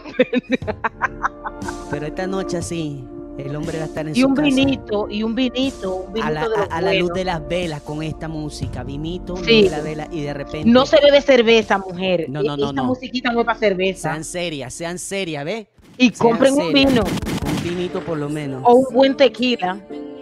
Pero 1.89 2.05
esta 2.05 2.27
noche 2.27 2.57
así, 2.57 3.03
el 3.37 3.55
hombre 3.55 3.77
va 3.77 3.83
a 3.85 3.87
estar 3.87 4.07
en 4.07 4.15
Y 4.15 4.21
su 4.21 4.27
un 4.27 4.35
casa. 4.35 4.45
vinito, 4.47 5.07
y 5.09 5.23
un 5.23 5.35
vinito, 5.35 5.95
un 5.95 6.13
vinito 6.13 6.27
a 6.27 6.31
la, 6.31 6.41
de 6.49 6.55
a- 6.55 6.59
los 6.59 6.67
a 6.71 6.81
la 6.81 6.93
luz 6.93 7.13
de 7.13 7.25
las 7.25 7.47
velas 7.47 7.81
con 7.81 8.01
esta 8.03 8.27
música, 8.27 8.83
vinito, 8.83 9.35
luz 9.35 9.45
Sí. 9.45 9.63
de 9.63 9.69
la 9.69 9.81
vela 9.81 10.07
y 10.11 10.21
de 10.21 10.33
repente 10.33 10.69
No 10.69 10.85
se 10.85 10.97
bebe 11.01 11.21
cerveza, 11.21 11.77
mujer. 11.77 12.25
No, 12.29 12.41
no, 12.43 12.55
no, 12.57 12.69
Esta 12.69 12.73
no. 12.81 12.85
musiquita 12.85 13.31
no 13.31 13.41
es 13.41 13.45
para 13.45 13.59
cerveza. 13.59 14.09
sean 14.09 14.23
serias, 14.23 14.73
sean 14.73 14.97
serias, 14.99 15.43
¿ves? 15.45 15.67
y 15.97 16.09
sean 16.09 16.29
compren 16.29 16.53
un 16.55 16.73
vino 16.73 17.03
Un 17.03 17.63
vinito 17.63 17.99
por 18.01 18.17
lo 18.17 18.29
menos. 18.29 18.61
o 18.65 18.73
un 18.75 18.93
buen 18.93 19.15
tequila. 19.17 19.77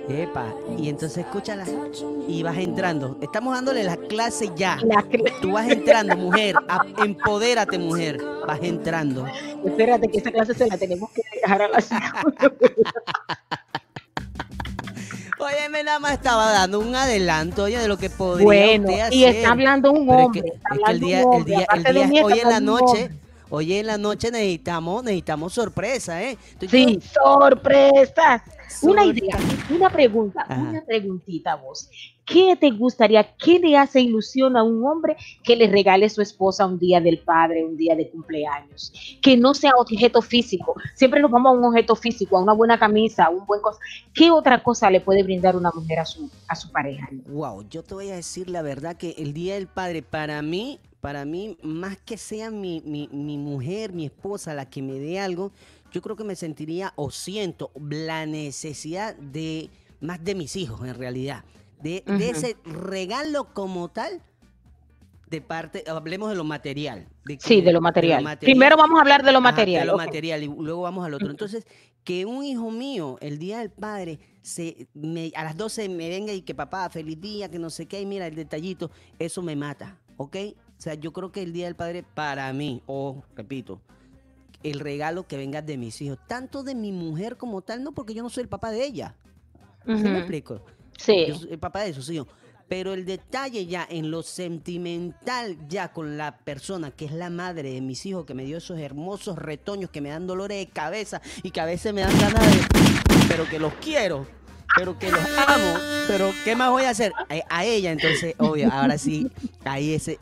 Epa, 0.09 0.45
y 0.77 0.89
entonces 0.89 1.19
escúchala 1.19 1.65
y 2.27 2.41
vas 2.41 2.57
entrando. 2.57 3.17
Estamos 3.21 3.53
dándole 3.53 3.83
la 3.83 3.95
clase 3.95 4.49
ya. 4.55 4.77
La 4.83 5.05
Tú 5.41 5.51
vas 5.51 5.69
entrando, 5.69 6.17
mujer. 6.17 6.55
a- 6.67 6.83
empodérate, 7.05 7.77
mujer. 7.77 8.19
Vas 8.47 8.59
entrando. 8.63 9.25
Espérate 9.63 10.07
que 10.07 10.17
esa 10.17 10.31
clase 10.31 10.55
se 10.55 10.67
la 10.67 10.77
tenemos 10.77 11.11
que 11.11 11.21
dejar 11.39 11.61
a 11.61 11.67
la 11.69 11.79
psicóloga. 11.79 12.53
Oye, 15.41 15.69
me 15.69 15.83
nada 15.83 15.99
más 15.99 16.13
estaba 16.13 16.51
dando 16.51 16.79
un 16.79 16.93
adelanto, 16.95 17.63
oye, 17.63 17.77
de 17.79 17.87
lo 17.87 17.97
que 17.97 18.09
podría 18.09 18.43
Bueno, 18.45 18.89
usted 18.89 19.11
y 19.13 19.23
hacer. 19.23 19.35
está 19.37 19.51
hablando 19.51 19.91
un 19.93 20.09
es 20.09 20.15
hombre. 20.25 20.41
que, 20.41 20.47
está 20.49 20.75
es 20.75 20.79
que 20.83 20.91
el 20.91 20.99
día, 20.99 21.21
el 21.21 21.45
día, 21.45 21.65
el 21.75 22.09
día, 22.11 22.25
hoy 22.25 22.39
en 22.39 22.49
la 22.49 22.59
noche, 22.59 23.09
hoy 23.49 23.73
en 23.75 23.87
la 23.87 23.97
noche 23.97 24.31
necesitamos, 24.31 25.01
necesitamos 25.01 25.53
sorpresa, 25.53 26.21
¿eh? 26.23 26.37
Sí, 26.69 26.99
sorpresas. 27.13 28.41
todo- 28.43 28.58
Una 28.81 29.05
idea, 29.05 29.37
una 29.69 29.89
pregunta, 29.89 30.45
Ajá. 30.47 30.61
una 30.61 30.81
preguntita 30.83 31.55
vos. 31.55 31.89
¿Qué 32.25 32.55
te 32.55 32.69
gustaría, 32.69 33.23
qué 33.37 33.57
le 33.57 33.75
hace 33.75 34.01
ilusión 34.01 34.55
a 34.55 34.61
un 34.61 34.85
hombre 34.85 35.17
que 35.43 35.55
le 35.55 35.67
regale 35.67 36.05
a 36.05 36.09
su 36.09 36.21
esposa 36.21 36.67
un 36.67 36.77
día 36.77 37.01
del 37.01 37.17
padre, 37.19 37.65
un 37.65 37.75
día 37.75 37.95
de 37.95 38.07
cumpleaños? 38.09 38.93
Que 39.21 39.35
no 39.35 39.55
sea 39.55 39.71
objeto 39.75 40.21
físico. 40.21 40.75
Siempre 40.93 41.21
nos 41.21 41.31
vamos 41.31 41.51
a 41.51 41.57
un 41.57 41.65
objeto 41.65 41.95
físico, 41.95 42.37
a 42.37 42.43
una 42.43 42.53
buena 42.53 42.77
camisa, 42.77 43.25
a 43.25 43.29
un 43.31 43.45
buen 43.47 43.61
cosa. 43.61 43.79
¿Qué 44.13 44.29
otra 44.29 44.61
cosa 44.61 44.91
le 44.91 45.01
puede 45.01 45.23
brindar 45.23 45.55
una 45.55 45.71
mujer 45.71 45.99
a 45.99 46.05
su, 46.05 46.29
a 46.47 46.55
su 46.55 46.71
pareja? 46.71 47.09
Wow, 47.25 47.67
yo 47.67 47.81
te 47.81 47.95
voy 47.95 48.11
a 48.11 48.15
decir 48.15 48.47
la 48.49 48.61
verdad 48.61 48.95
que 48.95 49.15
el 49.17 49.33
Día 49.33 49.55
del 49.55 49.67
Padre, 49.67 50.03
para 50.03 50.43
mí, 50.43 50.79
para 51.01 51.25
mí, 51.25 51.57
más 51.63 51.97
que 51.97 52.17
sea 52.17 52.51
mi, 52.51 52.81
mi, 52.85 53.09
mi 53.11 53.37
mujer, 53.37 53.91
mi 53.93 54.05
esposa, 54.05 54.53
la 54.53 54.69
que 54.69 54.83
me 54.83 54.99
dé 54.99 55.19
algo, 55.19 55.51
yo 55.91 56.01
creo 56.01 56.15
que 56.15 56.23
me 56.23 56.35
sentiría 56.35 56.93
o 56.95 57.11
siento 57.11 57.71
la 57.79 58.25
necesidad 58.25 59.15
de 59.15 59.69
más 60.01 60.23
de 60.23 60.35
mis 60.35 60.55
hijos, 60.55 60.87
en 60.87 60.95
realidad. 60.95 61.43
De, 61.81 62.03
de 62.05 62.29
ese 62.31 62.57
regalo 62.65 63.53
como 63.53 63.89
tal, 63.89 64.21
de 65.29 65.41
parte, 65.41 65.83
hablemos 65.87 66.29
de 66.29 66.35
lo 66.35 66.43
material. 66.43 67.07
que- 67.25 67.37
Sí, 67.39 67.61
de 67.61 67.71
lo 67.71 67.81
material. 67.81 68.37
Primero 68.39 68.75
vamos 68.77 68.97
a 68.97 69.01
hablar 69.01 69.23
de 69.23 69.31
lo 69.31 69.37
Ajá, 69.39 69.51
material. 69.51 69.81
de 69.85 69.91
lo 69.91 69.97
material 69.97 70.43
y 70.43 70.47
luego 70.47 70.81
vamos 70.81 71.05
al 71.05 71.13
otro. 71.13 71.29
Entonces, 71.29 71.65
que 72.03 72.25
un 72.25 72.43
hijo 72.43 72.71
mío, 72.71 73.17
el 73.21 73.37
día 73.37 73.59
del 73.59 73.69
padre, 73.69 74.19
se, 74.41 74.87
me- 74.93 75.31
a 75.35 75.43
las 75.43 75.55
12 75.55 75.87
me 75.89 76.09
venga 76.09 76.33
y 76.33 76.41
que 76.41 76.55
papá, 76.55 76.89
feliz 76.89 77.19
día, 77.21 77.49
que 77.51 77.59
no 77.59 77.69
sé 77.69 77.85
qué, 77.85 78.01
y 78.01 78.05
mira 78.05 78.25
el 78.25 78.35
detallito, 78.35 78.89
eso 79.19 79.41
me 79.43 79.55
mata, 79.55 79.99
¿ok? 80.17 80.35
O 80.77 80.81
sea, 80.81 80.95
yo 80.95 81.13
creo 81.13 81.31
que 81.31 81.43
el 81.43 81.53
día 81.53 81.65
del 81.65 81.75
padre, 81.75 82.03
para 82.03 82.51
mí, 82.53 82.81
o 82.87 83.23
repito, 83.35 83.79
el 84.63 84.79
regalo 84.79 85.27
que 85.27 85.37
venga 85.37 85.61
de 85.61 85.77
mis 85.77 86.01
hijos, 86.01 86.19
tanto 86.27 86.63
de 86.63 86.75
mi 86.75 86.91
mujer 86.91 87.37
como 87.37 87.61
tal, 87.61 87.83
no 87.83 87.93
porque 87.93 88.13
yo 88.13 88.23
no 88.23 88.29
soy 88.29 88.43
el 88.43 88.49
papá 88.49 88.71
de 88.71 88.85
ella. 88.85 89.15
¿Sí 89.85 89.93
me 89.93 90.19
explico? 90.19 90.61
Sí. 90.97 91.25
Yo 91.27 91.35
soy 91.35 91.51
el 91.51 91.59
papá 91.59 91.81
de 91.81 91.93
sus 91.93 92.09
hijos. 92.09 92.27
Pero 92.67 92.93
el 92.93 93.03
detalle 93.03 93.65
ya 93.65 93.87
en 93.89 94.11
lo 94.11 94.21
sentimental, 94.21 95.57
ya 95.67 95.91
con 95.91 96.17
la 96.17 96.37
persona 96.37 96.91
que 96.91 97.05
es 97.05 97.11
la 97.11 97.31
madre 97.31 97.73
de 97.73 97.81
mis 97.81 98.05
hijos, 98.05 98.25
que 98.25 98.35
me 98.35 98.43
dio 98.43 98.57
esos 98.57 98.77
hermosos 98.77 99.39
retoños 99.39 99.89
que 99.89 100.01
me 100.01 100.09
dan 100.09 100.27
dolores 100.27 100.59
de 100.59 100.71
cabeza 100.71 101.19
y 101.41 101.49
que 101.49 101.61
a 101.61 101.65
veces 101.65 101.93
me 101.95 102.01
dan 102.01 102.15
ganas 102.19 102.45
de... 102.45 102.61
Pero 103.27 103.49
que 103.49 103.57
los 103.57 103.73
quiero, 103.75 104.27
pero 104.75 104.99
que 104.99 105.09
los 105.09 105.19
amo, 105.47 105.79
pero 106.07 106.31
¿qué 106.43 106.55
más 106.55 106.69
voy 106.69 106.83
a 106.83 106.91
hacer? 106.91 107.11
A, 107.17 107.57
a 107.57 107.65
ella, 107.65 107.91
entonces, 107.91 108.35
obvio, 108.37 108.71
ahora 108.71 108.99
sí, 108.99 109.31
ahí 109.63 109.93
ese... 109.93 110.19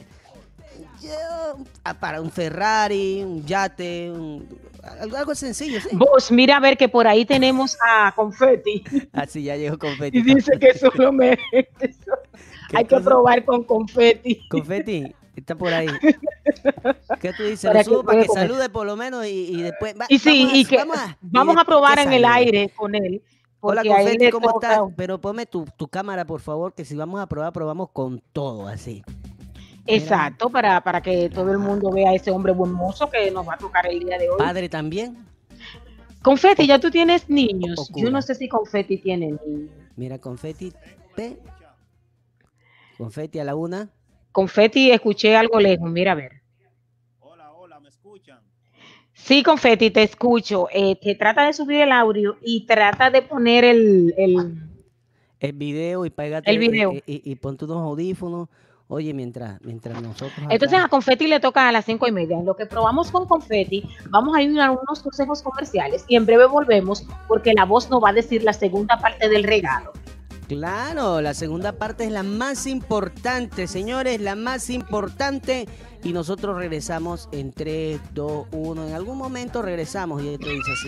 yo, 1.02 1.58
ah, 1.84 1.94
para 1.94 2.22
un 2.22 2.32
Ferrari, 2.32 3.24
un 3.24 3.46
yate, 3.46 4.12
un- 4.12 4.48
algo, 5.00 5.18
algo 5.18 5.36
sencillo, 5.36 5.80
sí. 5.82 5.90
Vos, 5.94 6.32
mira 6.32 6.58
a 6.58 6.60
ver 6.60 6.78
que 6.78 6.88
por 6.88 7.08
ahí 7.08 7.26
tenemos 7.26 7.78
a 7.86 8.14
Confetti 8.16 8.84
Así 9.14 9.44
ya 9.44 9.56
llegó 9.58 9.76
y 9.76 9.78
confeti. 9.80 10.22
dice 10.22 10.58
que 10.60 10.70
eso 10.70 10.90
lo 10.96 11.12
merece. 11.12 11.42
¿Qué 12.70 12.78
Hay 12.78 12.86
que 12.86 13.00
probar 13.00 13.44
con 13.46 13.64
Confetti. 13.64 14.48
Confeti, 14.50 15.14
está 15.36 15.56
por 15.56 15.74
ahí. 15.74 15.88
¿Qué 17.22 17.32
tú 17.34 17.44
dices? 17.44 17.70
Para 17.70 17.80
Lo 17.80 17.86
subo 17.86 18.00
que 18.02 18.06
para 18.08 18.22
que 18.22 18.28
comer. 18.28 18.48
salude 18.48 18.70
por 18.70 18.86
lo 18.86 18.96
menos 18.96 19.26
y, 19.26 19.30
y 19.58 19.62
después. 19.62 19.96
va- 20.00 20.06
Y 20.10 20.20
sí, 20.20 20.40
vamos 20.42 20.54
a- 20.54 20.58
y 20.58 20.66
que 20.66 20.78
vamos 21.22 21.56
a, 21.58 21.62
y 21.62 21.66
probar 21.66 22.00
en 22.00 22.12
el 22.14 22.26
aire 22.26 22.70
con 22.76 22.94
él. 22.96 23.22
Hola, 23.60 23.84
le 23.84 24.32
¿cómo 24.32 24.52
estás? 24.52 24.80
Pero 24.96 25.20
ponme 25.20 25.46
tu, 25.46 25.66
tu 25.78 25.88
cámara, 25.88 26.26
por 26.26 26.42
favor, 26.42 26.74
que 26.74 26.86
si 26.86 26.96
vamos 26.96 27.20
a 27.20 27.28
probar, 27.28 27.52
probamos 27.54 27.90
con 27.92 28.22
todo 28.32 28.68
así. 28.68 29.04
Exacto, 29.88 30.50
para, 30.50 30.82
para 30.82 31.02
que 31.02 31.30
todo 31.30 31.52
el 31.52 31.58
mundo 31.58 31.90
vea 31.92 32.12
a 32.12 32.14
ese 32.16 32.32
hombre 32.32 32.52
buen 32.54 32.72
mozo 32.72 33.10
que 33.10 33.32
nos 33.32 33.48
va 33.48 33.54
a 33.56 33.58
tocar 33.58 33.88
el 33.88 34.00
día 34.00 34.18
de 34.18 34.30
hoy. 34.30 34.38
Padre 34.38 34.70
también. 34.70 35.18
Confetti, 36.22 36.68
ya 36.68 36.80
tú 36.80 36.90
tienes 36.92 37.30
niños. 37.30 37.90
Yo 37.96 38.10
no 38.12 38.22
sé 38.22 38.36
si 38.36 38.50
Confetti 38.50 38.98
tiene 38.98 39.28
niños. 39.46 39.70
Mira, 39.96 40.20
Confeti. 40.20 40.74
P. 41.16 41.38
Confeti 42.98 43.40
a 43.40 43.44
la 43.44 43.56
una. 43.56 43.90
Confetti, 44.32 44.92
escuché 44.92 45.36
algo 45.36 45.60
lejos, 45.60 45.90
mira 45.90 46.12
a 46.12 46.16
ver. 46.16 46.42
Hola, 47.20 47.52
hola, 47.54 47.80
¿me 47.80 47.90
escuchan? 47.90 48.40
Sí, 49.14 49.42
Confetti, 49.44 49.90
te 49.92 50.04
escucho. 50.04 50.68
Eh, 50.72 50.96
te 51.02 51.16
trata 51.16 51.46
de 51.46 51.54
subir 51.54 51.82
el 51.82 51.92
audio 51.92 52.38
y 52.42 52.66
trata 52.66 53.10
de 53.10 53.22
poner 53.22 53.64
el, 53.64 54.14
el- 54.18 54.64
El 55.40 55.54
video 55.54 56.06
y 56.06 56.10
pégate. 56.10 56.50
El 56.52 56.60
video. 56.60 56.94
Y, 56.94 56.98
y- 57.08 57.22
y 57.32 57.36
ponte 57.36 57.66
unos 57.66 57.78
audífonos. 57.84 58.50
Oye, 58.90 59.14
mientras, 59.14 59.60
mientras 59.62 60.02
nosotros. 60.02 60.32
acá- 60.38 60.48
Entonces 60.54 60.80
a 60.80 60.88
Confetti 60.88 61.28
le 61.28 61.40
toca 61.42 61.68
a 61.68 61.72
las 61.74 61.84
cinco 61.84 62.08
y 62.08 62.12
media. 62.12 62.38
En 62.38 62.46
lo 62.46 62.56
que 62.56 62.66
probamos 62.66 63.12
con 63.12 63.26
Confetti, 63.28 63.84
vamos 64.10 64.36
a 64.36 64.42
ir 64.42 64.60
a 64.62 64.72
unos 64.72 65.02
consejos 65.04 65.42
comerciales 65.42 66.06
y 66.08 66.16
en 66.16 66.26
breve 66.26 66.46
volvemos 66.46 67.06
porque 67.28 67.54
la 67.54 67.66
voz 67.66 67.90
nos 67.90 68.02
va 68.02 68.10
a 68.10 68.14
decir 68.14 68.44
la 68.44 68.54
segunda 68.54 68.98
parte 68.98 69.28
del 69.28 69.44
regalo. 69.44 69.92
Claro, 70.48 71.20
la 71.20 71.34
segunda 71.34 71.74
parte 71.74 72.06
es 72.06 72.12
la 72.12 72.24
más 72.24 72.68
importante, 72.68 73.68
señores, 73.68 74.22
la 74.22 74.36
más 74.36 74.70
importante. 74.70 75.68
Y 76.04 76.14
nosotros 76.14 76.56
regresamos 76.56 77.28
en 77.32 77.52
3, 77.52 78.00
2, 78.14 78.48
1. 78.52 78.88
En 78.88 78.94
algún 78.94 79.18
momento 79.18 79.62
regresamos 79.62 80.24
y 80.24 80.30
esto 80.30 80.48
dice 80.48 80.72
así. 80.72 80.88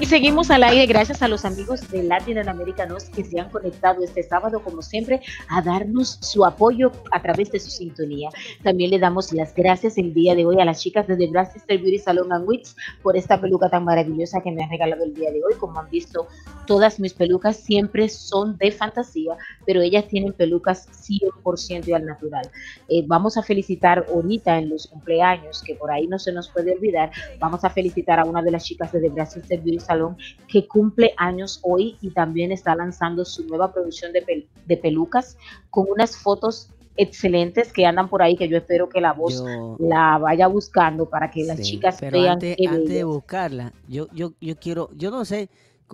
Y 0.00 0.06
seguimos 0.06 0.50
al 0.50 0.62
aire 0.64 0.86
gracias 0.86 1.20
a 1.20 1.28
los 1.28 1.44
amigos 1.44 1.86
de 1.90 2.02
Latin 2.02 2.48
Americanos 2.48 3.04
que 3.10 3.22
se 3.22 3.38
han 3.38 3.50
conectado 3.50 4.02
este 4.02 4.22
sábado, 4.22 4.62
como 4.64 4.80
siempre, 4.80 5.20
a 5.46 5.60
darnos 5.60 6.16
su 6.22 6.46
apoyo 6.46 6.90
a 7.12 7.20
través 7.20 7.52
de 7.52 7.60
su 7.60 7.70
sintonía. 7.70 8.30
También 8.62 8.92
le 8.92 8.98
damos 8.98 9.30
las 9.34 9.54
gracias 9.54 9.98
el 9.98 10.14
día 10.14 10.34
de 10.34 10.46
hoy 10.46 10.58
a 10.58 10.64
las 10.64 10.80
chicas 10.80 11.06
de 11.06 11.18
The 11.18 11.26
Brass 11.26 11.52
Sister 11.52 11.78
Beauty 11.78 11.98
Salon 11.98 12.32
and 12.32 12.48
Wigs 12.48 12.74
por 13.02 13.14
esta 13.14 13.38
peluca 13.38 13.68
tan 13.68 13.84
maravillosa 13.84 14.40
que 14.40 14.50
me 14.50 14.62
han 14.62 14.70
regalado 14.70 15.04
el 15.04 15.12
día 15.12 15.32
de 15.32 15.44
hoy. 15.44 15.52
Como 15.58 15.78
han 15.78 15.90
visto, 15.90 16.26
todas 16.66 16.98
mis 16.98 17.12
pelucas 17.12 17.58
siempre 17.58 18.08
son 18.08 18.56
de 18.56 18.72
fantasía, 18.72 19.36
pero 19.70 19.82
ellas 19.82 20.08
tienen 20.08 20.32
pelucas 20.32 20.88
100% 20.88 21.86
y 21.86 21.92
al 21.92 22.04
natural. 22.04 22.44
Eh, 22.88 23.04
vamos 23.06 23.36
a 23.36 23.42
felicitar 23.44 24.04
ahorita 24.12 24.58
en 24.58 24.68
los 24.68 24.88
cumpleaños, 24.88 25.62
que 25.62 25.76
por 25.76 25.92
ahí 25.92 26.08
no 26.08 26.18
se 26.18 26.32
nos 26.32 26.48
puede 26.50 26.72
olvidar, 26.72 27.12
vamos 27.38 27.62
a 27.62 27.70
felicitar 27.70 28.18
a 28.18 28.24
una 28.24 28.42
de 28.42 28.50
las 28.50 28.64
chicas 28.64 28.90
de 28.90 29.08
The 29.08 29.26
Sister 29.26 29.60
Beauty 29.60 29.78
Salon 29.78 30.16
que 30.48 30.66
cumple 30.66 31.14
años 31.18 31.60
hoy 31.62 31.96
y 32.00 32.10
también 32.10 32.50
está 32.50 32.74
lanzando 32.74 33.24
su 33.24 33.46
nueva 33.46 33.72
producción 33.72 34.12
de, 34.12 34.26
pel- 34.26 34.48
de 34.66 34.76
pelucas 34.76 35.36
con 35.70 35.86
unas 35.88 36.16
fotos 36.16 36.70
excelentes 36.96 37.72
que 37.72 37.86
andan 37.86 38.08
por 38.08 38.22
ahí 38.22 38.36
que 38.36 38.48
yo 38.48 38.56
espero 38.56 38.88
que 38.88 39.00
la 39.00 39.12
voz 39.12 39.34
Yo- 39.44 39.76
la 39.78 40.18
vaya 40.18 40.48
buscando 40.48 41.08
para 41.08 41.30
que 41.30 41.44
las 41.44 41.58
Sí, 41.58 41.62
chicas 41.62 41.96
pero 42.00 42.20
vean 42.20 42.32
antes, 42.34 42.56
antes 42.68 42.88
de 42.88 43.04
buscarla, 43.04 43.72
yo, 43.88 44.08
yo, 44.12 44.32
yo 44.40 44.56
quiero, 44.56 44.90
yo 44.96 45.12
no 45.12 45.24
sé, 45.24 45.48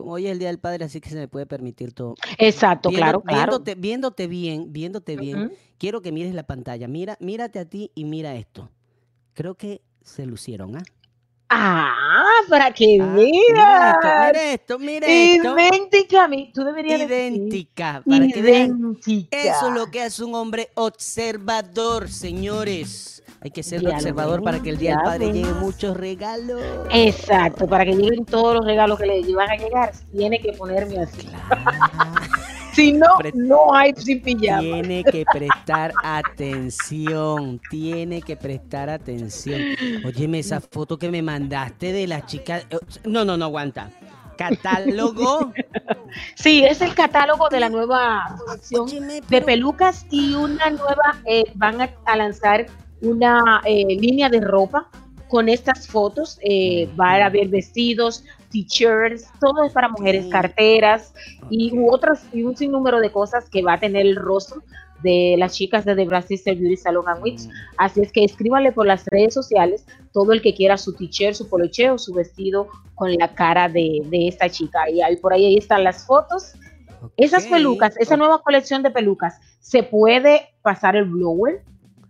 hoy 0.05 0.27
es 0.27 0.33
el 0.33 0.39
Día 0.39 0.49
del 0.49 0.59
Padre, 0.59 0.85
así 0.85 1.01
que 1.01 1.09
se 1.11 1.17
me 1.17 1.29
puede 1.29 1.47
permitir 1.47 1.93
todo. 1.93 2.15
Exacto, 2.39 2.89
Viendo- 2.91 3.03
claro, 3.05 3.21
claro. 3.23 3.53
Viéndote, 3.53 3.75
viéndote 3.75 4.27
bien, 4.27 4.73
viéndote 4.73 5.17
bien, 5.17 5.53
quiero 5.79 6.03
que 6.03 6.13
mires 6.13 6.35
la 6.35 6.45
pantalla. 6.47 6.89
Mira, 6.89 7.17
mírate 7.21 7.59
a 7.59 7.65
ti 7.65 7.91
y 7.95 8.05
mira 8.05 8.35
esto. 8.37 8.71
Creo 9.35 9.55
que 9.57 9.83
se 10.03 10.25
lucieron, 10.27 10.77
¿ah? 10.77 10.83
Ah, 11.49 12.41
para 12.49 12.73
que 12.73 12.99
Ah, 13.01 13.07
mira 13.07 14.31
esto, 14.53 14.79
mira 14.79 15.07
esto, 15.07 15.07
mira 15.07 15.07
esto. 15.07 15.57
Idéntica 15.59 16.25
a 16.25 16.29
mí. 16.29 16.51
Tú 16.53 16.65
deberías 16.65 16.99
decir, 16.99 17.13
Idéntica, 17.15 18.03
para 18.09 18.27
que 18.29 18.43
vean. 18.43 18.71
idéntica. 18.81 19.37
Eso 19.39 19.69
es 19.69 19.75
lo 19.75 19.87
que 19.91 20.03
hace 20.03 20.25
un 20.25 20.35
hombre 20.35 20.71
observador, 20.75 22.09
señores. 22.09 23.23
Hay 23.41 23.51
que 23.53 23.63
ser 23.63 23.87
observador 23.87 24.43
para 24.43 24.61
que 24.61 24.71
el 24.71 24.79
Día 24.79 24.93
del 24.97 25.03
Padre 25.05 25.27
ven. 25.27 25.35
llegue 25.35 25.53
muchos 25.55 25.97
regalos. 25.97 26.61
Exacto, 26.91 27.67
para 27.69 27.85
que 27.85 27.93
lleguen 27.95 28.25
todos 28.25 28.57
los 28.57 28.65
regalos 28.65 28.99
que 28.99 29.07
le 29.07 29.35
van 29.35 29.51
a 29.51 29.57
llegar, 29.57 29.93
tiene 30.17 30.41
que 30.41 30.53
ponerme 30.55 30.99
así. 31.01 31.29
Si 32.77 32.93
no, 32.93 33.09
no 33.35 33.75
hay 33.75 33.93
sin 33.97 34.21
pijama. 34.23 34.61
Tiene 34.61 35.03
que 35.05 35.25
prestar 35.33 35.93
atención, 36.05 37.61
tiene 37.71 38.23
que 38.23 38.37
prestar 38.37 38.91
atención. 38.91 39.63
Óyeme, 40.05 40.39
esa 40.41 40.61
foto 40.61 40.99
que 40.99 41.11
me 41.11 41.23
mandaste 41.23 41.93
de 41.93 42.07
la 42.07 42.25
chica. 42.27 42.59
eh, 42.59 42.79
No, 43.05 43.25
no, 43.25 43.37
no 43.37 43.47
aguanta. 43.47 43.91
Catálogo. 44.37 45.53
Sí, 46.35 46.63
es 46.65 46.81
el 46.83 46.95
catálogo 46.95 47.49
de 47.49 47.61
la 47.61 47.71
nueva 47.71 48.37
colección 48.45 48.83
Óyeme, 48.83 49.21
de 49.29 49.43
pelucas 49.43 50.07
y 50.11 50.35
una 50.35 50.69
nueva, 50.71 51.17
eh, 51.25 51.45
van 51.55 51.81
a, 51.81 51.91
a 52.05 52.17
lanzar 52.17 52.67
una 53.01 53.63
eh, 53.65 53.85
línea 53.99 54.29
de 54.29 54.41
ropa 54.41 54.89
con 55.29 55.49
estas 55.49 55.89
fotos. 55.89 56.39
eh, 56.43 56.89
va 57.01 57.13
a 57.15 57.27
haber 57.27 57.49
vestidos, 57.49 58.25
t-shirts, 58.65 59.31
todo 59.41 59.65
es 59.65 59.73
para 59.73 59.89
mujeres, 59.89 60.27
carteras 60.27 61.13
y 61.51 61.73
otras 61.91 62.27
y 62.33 62.43
un 62.43 62.57
sinnúmero 62.57 63.01
de 63.01 63.11
cosas 63.11 63.49
que 63.51 63.63
va 63.63 63.75
a 63.75 63.81
tener 63.81 64.07
el 64.07 64.17
rostro 64.17 64.63
de 65.03 65.37
las 65.39 65.55
chicas 65.55 65.85
de 65.85 65.95
The 65.95 66.07
Brazil 66.07 66.41
Beauty 66.45 66.77
Salon 66.77 67.09
and 67.09 67.21
Mm. 67.21 67.23
Wigs. 67.23 67.49
Así 67.77 68.01
es 68.01 68.11
que 68.13 68.25
escríbanle 68.25 68.73
por 68.73 68.87
las 68.87 69.05
redes 69.07 69.35
sociales 69.35 69.85
todo 70.13 70.33
el 70.33 70.41
que 70.41 70.55
quiera 70.55 70.79
su 70.79 70.95
t-shirt, 70.95 71.35
su 71.35 71.49
poloche 71.49 71.91
o 71.91 71.99
su 71.99 72.15
vestido 72.15 72.69
con 72.95 73.13
la 73.15 73.35
cara 73.35 73.69
de, 73.69 74.01
de 74.07 74.29
esta 74.29 74.49
chica. 74.49 74.89
Y 74.91 75.03
ahí 75.03 75.17
por 75.17 75.33
ahí, 75.35 75.45
ahí 75.45 75.59
están 75.59 75.85
las 75.85 76.07
fotos. 76.07 76.55
Esas 77.19 77.45
Ok. 77.45 77.51
pelucas, 77.51 77.97
esa 77.99 78.17
nueva 78.17 78.41
colección 78.43 78.83
de 78.83 78.91
pelucas, 78.91 79.39
se 79.61 79.83
puede 79.83 80.49
pasar 80.63 80.97
el 80.97 81.05
blower. 81.05 81.63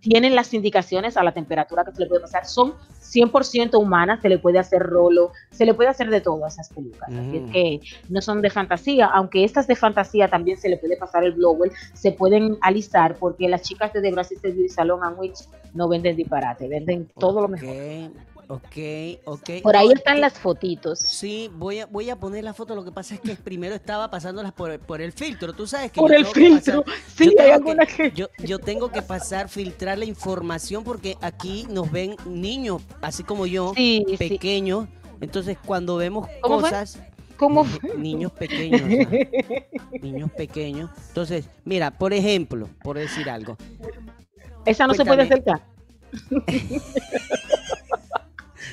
Tienen 0.08 0.36
las 0.36 0.54
indicaciones 0.54 1.16
a 1.16 1.24
la 1.24 1.32
temperatura 1.32 1.84
que 1.84 1.90
se 1.90 2.02
le 2.02 2.06
puede 2.06 2.20
pasar. 2.20 2.46
Son 2.46 2.74
100% 3.00 3.76
humanas, 3.76 4.20
se 4.22 4.28
le 4.28 4.38
puede 4.38 4.60
hacer 4.60 4.80
rolo, 4.80 5.32
se 5.50 5.66
le 5.66 5.74
puede 5.74 5.88
hacer 5.88 6.10
de 6.10 6.20
todo 6.20 6.44
a 6.44 6.48
esas 6.48 6.68
pelucas. 6.68 7.08
Así 7.08 7.38
es 7.38 7.42
Ujú. 7.42 7.50
que 7.52 7.80
no 8.08 8.22
son 8.22 8.40
de 8.40 8.50
fantasía, 8.50 9.06
aunque 9.06 9.42
estas 9.42 9.66
de 9.66 9.74
fantasía 9.74 10.28
también 10.28 10.58
se 10.58 10.68
le 10.68 10.76
puede 10.76 10.96
pasar 10.96 11.24
el 11.24 11.32
blower, 11.32 11.72
se 11.92 12.12
pueden 12.12 12.56
alistar 12.60 13.16
porque 13.16 13.48
las 13.48 13.62
chicas 13.62 13.92
de 13.92 14.00
The 14.00 14.10
Beauty 14.12 14.68
Salon 14.68 15.02
and 15.02 15.18
Wigs 15.18 15.48
no 15.74 15.88
venden 15.88 16.14
disparate, 16.14 16.68
venden 16.68 17.10
todo 17.18 17.40
lo 17.40 17.48
mejor. 17.48 17.74
Ok, 18.48 18.76
ok. 19.24 19.50
Por 19.62 19.76
ahí 19.76 19.88
están 19.92 20.20
las 20.20 20.35
fotitos. 20.38 21.00
Sí, 21.00 21.50
voy 21.54 21.80
a, 21.80 21.87
voy 21.87 22.11
a 22.11 22.16
poner 22.16 22.44
la 22.44 22.54
foto. 22.54 22.76
Lo 22.76 22.85
que 22.85 22.92
pasa 22.92 23.14
es 23.14 23.20
que 23.20 23.35
primero 23.35 23.74
estaba 23.74 24.09
pasándolas 24.11 24.52
por, 24.52 24.78
por 24.78 25.00
el 25.00 25.12
filtro. 25.12 25.52
Tú 25.52 25.66
sabes 25.66 25.90
que 25.90 26.00
Por 26.00 26.14
el 26.14 26.24
filtro. 26.26 26.85
pasar- 26.85 27.00
Sí, 27.16 27.35
yo 27.37 27.42
hay 27.42 27.50
algunas 27.50 27.92
que... 27.92 28.12
Yo, 28.12 28.28
yo 28.38 28.59
tengo 28.61 28.92
que 28.92 29.02
pasar, 29.02 29.48
filtrar 29.48 29.98
la 29.98 30.04
información 30.04 30.85
porque 30.85 31.16
aquí 31.22 31.66
nos 31.70 31.90
ven 31.90 32.14
niños, 32.24 32.82
así 33.02 33.24
como 33.24 33.46
yo, 33.46 33.72
Sí, 33.74 34.04
sí. 34.11 34.16
pequeños. 34.16 34.87
Entonces, 35.20 35.59
cuando 35.66 35.96
vemos 35.96 36.28
¿Cómo 36.40 36.61
fue? 36.61 36.70
cosas, 36.70 37.00
¿Cómo 37.37 37.64
fue? 37.64 37.96
niños 37.96 38.30
pequeños, 38.32 38.82
¿no? 38.82 39.09
niños 40.02 40.30
pequeños. 40.30 40.90
Entonces, 41.09 41.48
mira, 41.64 41.90
por 41.90 42.12
ejemplo, 42.12 42.68
por 42.85 42.96
decir 42.96 43.28
algo, 43.28 43.56
Esa 44.64 44.87
no 44.87 44.94
se 44.94 45.04
puede 45.04 45.22
acercar. 45.24 45.62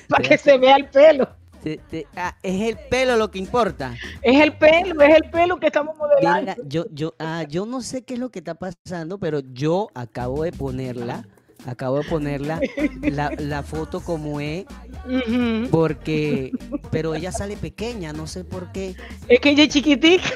Para 0.10 0.28
que 0.28 0.38
se 0.38 0.58
vea 0.58 0.76
el 0.76 0.88
pelo. 0.88 1.28
te- 1.64 1.78
te- 1.90 2.08
ah, 2.16 2.36
es 2.44 2.62
el 2.62 2.78
pelo 2.90 3.16
lo 3.18 3.32
que 3.32 3.40
importa. 3.40 3.96
Es 4.22 4.42
el 4.42 4.54
pelo, 4.54 5.02
es 5.02 5.16
el 5.16 5.30
pelo 5.32 5.60
que 5.60 5.68
estamos 5.68 5.96
modelando. 5.98 6.42
Mira, 6.42 6.58
yo, 6.68 6.86
yo, 6.92 7.14
ah, 7.20 7.44
yo 7.50 7.66
no 7.66 7.82
sé 7.82 8.04
qué 8.04 8.16
es 8.16 8.20
lo 8.20 8.30
que 8.30 8.40
está 8.40 8.56
pasando, 8.56 9.18
pero 9.18 9.40
yo 9.54 9.88
acabo 9.94 10.44
de 10.44 10.52
ponerla, 10.52 11.26
acabo 11.66 12.00
de 12.00 12.10
ponerla 12.10 12.60
la, 13.02 13.32
la 13.38 13.64
foto 13.64 14.02
como 14.02 14.40
es, 14.42 14.66
porque, 15.72 16.52
pero 16.92 17.16
ella 17.16 17.32
sale 17.32 17.56
pequeña, 17.58 18.14
no 18.14 18.28
sé 18.28 18.44
por 18.44 18.72
qué, 18.72 18.96
Es 19.28 19.40
que 19.40 19.50
ella 19.52 19.64
es 19.64 19.70
chiquitica. 19.70 20.30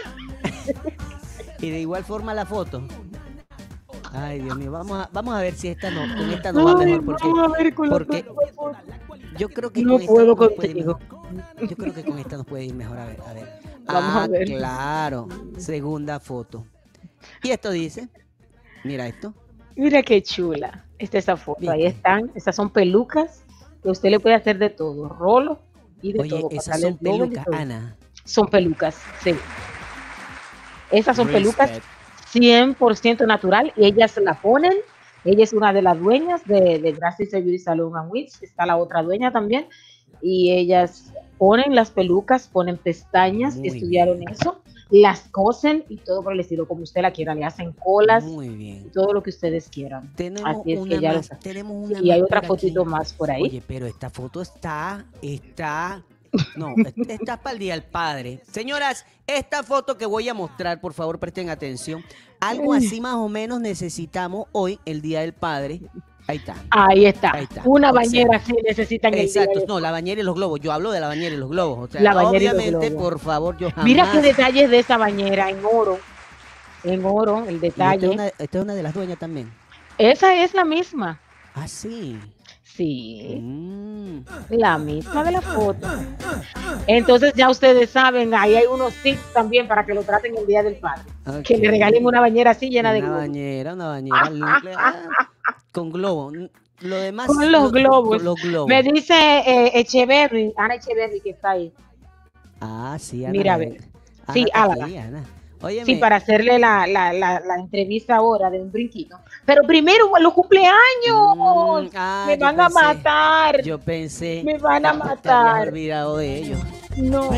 y 1.60 1.70
de 1.70 1.80
igual 1.80 2.04
forma 2.04 2.34
la 2.34 2.46
foto. 2.46 2.84
Ay, 4.20 4.40
Dios 4.40 4.58
mío, 4.58 4.72
vamos 4.72 4.98
a, 4.98 5.10
vamos 5.14 5.36
a 5.36 5.42
ver 5.42 5.54
si 5.54 5.68
esta 5.68 5.92
no, 5.92 6.02
con 6.16 6.30
esta 6.32 6.52
no 6.52 6.66
va 6.66 6.76
mejor, 6.76 7.06
porque 7.06 7.28
vamos 7.28 7.54
a 7.54 7.58
ver 7.62 7.74
con 7.76 7.88
la 7.88 7.94
porque- 7.94 8.26
yo 9.38 9.50
creo 9.50 9.72
que 9.72 9.84
No 9.84 9.94
con 9.94 10.02
esta 10.02 10.14
puedo 10.14 10.28
nos 10.28 10.36
puede 10.38 10.68
ir 10.70 10.86
contigo. 10.86 11.00
mejor. 11.00 11.70
Yo 11.70 11.78
creo 11.78 11.94
que 11.94 12.04
con 12.04 12.18
esta 12.18 12.38
nos 12.38 12.46
puede 12.48 12.66
ir 12.66 12.74
mejor, 12.74 12.98
a 12.98 13.06
ver, 13.06 13.20
a 13.28 13.34
ver. 13.34 13.48
Vamos 13.86 14.16
a 14.16 14.24
ah, 14.24 14.28
ver. 14.28 14.48
claro, 14.48 15.28
segunda 15.58 16.20
foto. 16.20 16.66
Y 17.44 17.52
esto 17.52 17.70
dice, 17.70 18.10
mira 18.84 19.08
esto. 19.08 19.36
Mira 19.76 20.02
qué 20.02 20.24
chula. 20.24 20.86
Esta 20.98 21.20
es 21.20 21.26
esa 21.26 21.38
foto. 21.38 21.70
Ahí 21.70 21.86
están. 21.86 22.32
Estas 22.34 22.56
son 22.56 22.72
pelucas 22.72 23.44
que 23.84 23.90
usted 23.90 24.10
le 24.10 24.20
puede 24.20 24.36
hacer 24.36 24.58
de 24.58 24.72
todo. 24.72 25.10
Rolo 25.10 25.60
y 26.02 26.14
de 26.14 26.22
Oye, 26.22 26.30
todo. 26.32 26.50
esas 26.52 26.82
son 26.82 26.98
pelucas. 26.98 27.46
Ana. 27.54 27.96
Son 28.26 28.48
pelucas, 28.48 28.98
sí. 29.24 29.36
Esas 30.90 31.16
son 31.16 31.28
pelucas. 31.28 31.80
100% 32.40 33.26
natural 33.28 33.74
y 33.76 33.86
ellas 33.86 34.18
la 34.18 34.40
ponen. 34.42 34.74
Ella 35.26 35.44
es 35.44 35.54
una 35.54 35.74
de 35.74 35.82
las 35.82 36.00
dueñas 36.00 36.46
de, 36.46 36.80
de 36.80 36.92
Gracias 36.94 37.32
Beauty 37.32 37.60
Salon 37.60 37.96
and 37.98 38.12
Wigs. 38.12 38.42
Está 38.42 38.66
la 38.66 38.78
otra 38.78 39.04
dueña 39.04 39.32
también. 39.32 39.68
Y 40.22 40.52
ellas 40.52 41.12
ponen 41.38 41.76
las 41.76 41.92
pelucas, 41.92 42.48
ponen 42.48 42.78
pestañas, 42.78 43.56
Muy 43.58 43.68
estudiaron 43.68 44.20
bien. 44.20 44.32
eso, 44.32 44.62
las 44.90 45.28
cosen 45.30 45.84
y 45.90 45.98
todo 45.98 46.24
por 46.24 46.34
el 46.34 46.40
estilo, 46.40 46.68
como 46.68 46.84
usted 46.84 47.02
la 47.02 47.12
quiera. 47.12 47.36
Le 47.36 47.44
hacen 47.44 47.74
colas 47.74 48.24
Muy 48.24 48.50
bien. 48.50 48.90
todo 48.92 49.12
lo 49.14 49.22
que 49.22 49.30
ustedes 49.32 49.68
quieran. 49.68 50.12
Tenemos 50.16 50.50
Así 50.62 50.74
es 50.74 50.80
que 50.80 50.84
una 50.84 51.02
ya 51.02 51.12
lo 51.12 51.18
más, 51.20 51.40
tenemos 51.42 51.90
una 51.90 52.00
Y 52.02 52.12
hay 52.12 52.22
otra 52.22 52.42
fotito 52.42 52.82
aquí. 52.82 52.90
más 52.90 53.14
por 53.14 53.30
ahí. 53.30 53.44
Oye, 53.44 53.62
pero 53.68 53.86
esta 53.86 54.10
foto 54.10 54.42
está, 54.42 55.06
está, 55.22 56.04
no, 56.56 56.74
está 57.08 57.38
para 57.38 57.54
el 57.54 57.60
Día 57.60 57.74
del 57.74 57.84
Padre. 57.84 58.40
Señoras, 58.50 59.06
esta 59.28 59.62
foto 59.62 59.98
que 59.98 60.06
voy 60.06 60.30
a 60.30 60.34
mostrar, 60.34 60.80
por 60.80 60.94
favor 60.94 61.20
presten 61.20 61.50
atención. 61.50 62.02
Algo 62.40 62.74
así 62.74 63.02
más 63.02 63.16
o 63.16 63.30
menos 63.30 63.60
necesitamos 63.60 64.48
hoy, 64.52 64.80
el 64.86 65.02
Día 65.02 65.22
del 65.22 65.34
Padre. 65.34 65.82
Ahí 66.28 66.38
está. 66.38 66.56
Ahí 66.72 67.06
está. 67.06 67.32
Ahí 67.34 67.44
está. 67.46 67.62
Una 67.66 67.92
bañera 67.92 68.40
sí 68.40 68.54
necesitan 68.68 69.14
el 69.14 69.32
día 69.32 69.44
Exacto, 69.44 69.64
no, 69.68 69.80
la 69.80 69.92
bañera 69.92 70.20
y 70.20 70.24
los 70.24 70.36
globos. 70.36 70.60
Yo 70.60 70.74
hablo 70.74 70.92
de 70.92 71.00
la 71.00 71.08
bañera 71.08 71.34
y 71.34 71.38
los 71.38 71.50
globos. 71.50 71.90
O 71.90 71.92
sea, 71.92 72.02
La 72.02 72.14
bañera 72.14 72.44
y 72.44 72.48
los 72.48 72.54
obviamente, 72.56 72.90
globos. 72.90 73.04
por 73.12 73.20
favor, 73.20 73.58
yo 73.58 73.70
jamás. 73.72 73.86
Mira 73.86 74.12
qué 74.12 74.22
detalles 74.22 74.70
de 74.70 74.80
esa 74.80 74.98
bañera 74.98 75.50
en 75.50 75.60
oro. 75.64 76.00
En 76.84 77.06
oro, 77.06 77.46
el 77.48 77.60
Y 77.64 77.68
esta 77.68 77.92
detalle. 77.92 78.06
es, 78.08 78.12
una, 78.12 78.28
esta 78.28 78.58
es 78.58 78.64
una 78.64 78.74
de 78.76 78.84
las 78.84 78.94
dueñas 78.94 79.18
también. 79.18 79.52
Esa 79.98 80.34
es 80.44 80.54
la 80.54 80.66
misma. 80.66 81.20
Ah, 81.54 81.68
sí. 81.68 82.20
Sí, 82.78 83.40
Mm. 83.42 84.20
la 84.52 84.78
misma 84.78 85.24
de 85.24 85.32
la 85.32 85.42
foto. 85.42 85.88
Entonces 86.86 87.34
ya 87.36 87.50
ustedes 87.50 87.90
saben, 87.90 88.34
ahí 88.36 88.56
hay 88.56 88.66
unos 88.68 88.94
tips 89.02 89.34
también 89.34 89.68
para 89.68 89.84
que 89.86 89.96
lo 89.96 90.04
traten 90.04 90.38
el 90.38 90.46
Día 90.46 90.62
del 90.62 90.76
Padre. 90.76 91.02
Que 91.44 91.58
le 91.58 91.72
regalen 91.72 92.06
una 92.06 92.20
bañera 92.22 92.52
así 92.52 92.70
llena 92.70 92.94
de 92.94 93.00
Una 93.00 93.08
globos. 93.08 93.22
bañera, 93.24 93.74
una 93.74 93.88
bañera. 93.88 94.28
l- 94.64 94.76
ah, 94.78 94.96
con 95.72 95.92
globo. 95.92 96.32
Lo 96.82 96.96
demás. 96.96 97.26
Con 97.26 97.52
los 97.52 97.64
lo- 97.64 97.72
globos. 97.72 98.18
con 98.18 98.26
los 98.26 98.42
globos. 98.44 98.70
Me 98.70 98.84
dice 98.84 99.14
eh, 99.16 99.72
Echeverry, 99.80 100.54
Ana 100.56 100.76
Echeverry 100.76 101.20
que 101.22 101.32
está 101.32 101.52
ahí. 101.52 101.74
Ah, 102.62 102.96
sí, 103.00 103.26
Ana. 103.26 103.32
Mira, 103.32 103.52
la- 103.54 103.58
ve. 103.58 103.82
Ana 104.28 104.34
Sí, 104.34 104.46
Ana. 104.54 105.24
Óyeme, 105.62 105.86
Sí, 105.86 105.96
para 105.96 106.18
hacerle 106.18 106.60
la, 106.60 106.86
la, 106.88 107.12
la, 107.14 107.40
la 107.40 107.56
entrevista 107.56 108.18
ahora 108.18 108.50
de 108.50 108.62
un 108.62 108.72
brinquito. 108.72 109.18
Pero 109.46 109.64
primero, 109.64 110.12
los 110.20 110.34
cumpleaños. 110.34 111.36
mm, 111.36 111.90
ah, 111.96 112.24
me 112.28 112.38
van 112.38 112.60
a 112.62 112.70
matar. 112.70 113.62
Yo 113.64 113.80
pensé. 113.80 114.42
Me 114.46 114.58
van 114.58 114.86
a 114.86 114.92
te 114.92 114.98
matar. 115.00 115.68
olvidado 115.70 116.18
de 116.18 116.36
ellos. 116.38 116.60
No. 116.98 117.30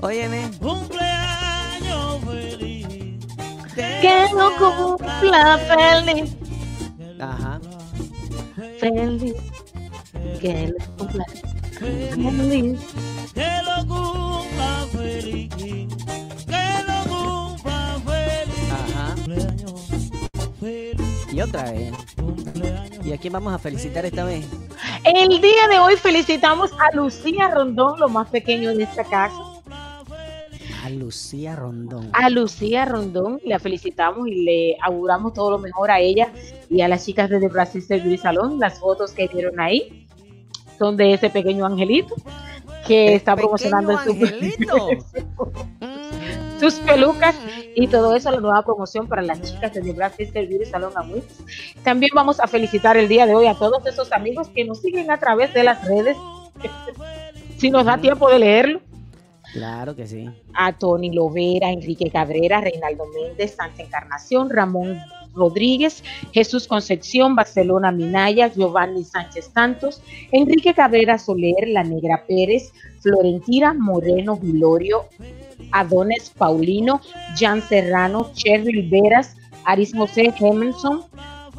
Óyeme. 0.00 0.50
Cumpleaños 0.60 2.20
feliz. 2.24 2.86
Que 3.74 4.26
no 4.36 4.50
cumpla 4.58 5.58
feliz. 5.58 6.36
Ajá. 7.18 7.60
Feliz. 8.78 9.34
Que 10.40 10.68
lo 10.68 10.96
cumpla 10.98 11.24
feliz. 11.78 12.80
Que 13.34 13.48
lo 13.64 13.86
cumpla 13.86 14.86
feliz. 14.92 15.91
Y 21.32 21.40
otra 21.40 21.70
vez. 21.72 21.92
¿Y 23.04 23.12
a 23.12 23.18
quién 23.18 23.32
vamos 23.32 23.52
a 23.54 23.58
felicitar 23.58 24.04
esta 24.04 24.24
vez? 24.24 24.46
El 25.04 25.28
día 25.40 25.66
de 25.70 25.78
hoy 25.78 25.96
felicitamos 25.96 26.70
a 26.72 26.94
Lucía 26.94 27.48
Rondón, 27.48 27.98
lo 27.98 28.08
más 28.08 28.28
pequeño 28.28 28.74
de 28.74 28.82
esta 28.84 29.04
casa. 29.04 29.34
A 30.84 30.90
Lucía 30.90 31.56
Rondón. 31.56 32.10
A 32.12 32.28
Lucía 32.28 32.84
Rondón 32.84 33.40
la 33.44 33.58
felicitamos 33.58 34.28
y 34.28 34.44
le 34.44 34.76
auguramos 34.82 35.32
todo 35.32 35.52
lo 35.52 35.58
mejor 35.58 35.90
a 35.90 36.00
ella 36.00 36.32
y 36.68 36.80
a 36.82 36.88
las 36.88 37.06
chicas 37.06 37.30
de 37.30 37.40
The 37.40 37.48
Brasil 37.48 37.84
Beauty 37.88 38.18
Salón. 38.18 38.58
Las 38.58 38.78
fotos 38.80 39.12
que 39.12 39.28
vieron 39.28 39.58
ahí 39.60 40.06
son 40.78 40.96
de 40.96 41.14
ese 41.14 41.30
pequeño 41.30 41.64
angelito 41.64 42.14
que 42.86 43.08
El 43.08 43.14
está 43.14 43.36
promocionando 43.36 43.96
pequeño 43.96 44.18
su- 44.18 44.34
angelito. 44.34 44.88
Sus 46.62 46.74
pelucas 46.74 47.34
y 47.74 47.88
todo 47.88 48.14
eso, 48.14 48.30
la 48.30 48.38
nueva 48.38 48.62
promoción 48.62 49.08
para 49.08 49.20
las 49.20 49.42
chicas 49.42 49.74
de 49.74 49.80
The 49.80 49.92
Brasil 49.94 50.30
Beauty 50.32 50.64
Salón 50.64 50.92
and 50.94 51.12
Wigs. 51.12 51.42
También 51.82 52.12
vamos 52.14 52.38
a 52.38 52.46
felicitar 52.46 52.96
el 52.96 53.08
día 53.08 53.26
de 53.26 53.34
hoy 53.34 53.48
a 53.48 53.54
todos 53.54 53.84
esos 53.84 54.12
amigos 54.12 54.48
que 54.48 54.64
nos 54.64 54.80
siguen 54.80 55.10
a 55.10 55.18
través 55.18 55.52
de 55.54 55.64
las 55.64 55.84
redes. 55.88 56.16
si 57.58 57.68
nos 57.68 57.84
da 57.84 57.98
tiempo 57.98 58.30
de 58.30 58.38
leerlo. 58.38 58.80
Claro 59.52 59.96
que 59.96 60.06
sí. 60.06 60.30
a 60.54 60.72
Tony 60.72 61.12
Lovera, 61.12 61.72
Enrique 61.72 62.08
Cabrera, 62.10 62.60
Reinaldo 62.60 63.06
Méndez, 63.12 63.56
Santa 63.56 63.82
Encarnación, 63.82 64.48
Ramón 64.48 65.00
Rodríguez, 65.34 66.04
Jesús 66.32 66.68
Concepción, 66.68 67.34
Barcelona 67.34 67.90
Minaya, 67.90 68.46
Giovanni 68.46 69.02
Sánchez 69.02 69.50
Santos, 69.52 70.00
Enrique 70.30 70.74
Cabrera 70.74 71.18
Soler, 71.18 71.68
La 71.68 71.82
Negra 71.82 72.24
Pérez, 72.28 72.72
Florentina 73.00 73.74
Moreno 73.74 74.36
Vilorio, 74.36 75.06
Adones 75.70 76.30
Paulino, 76.30 77.00
Jan 77.38 77.62
Serrano, 77.62 78.30
Cheryl 78.34 78.88
Veras, 78.90 79.36
Aris 79.64 79.92
José 79.94 80.32
Hemenson, 80.38 81.04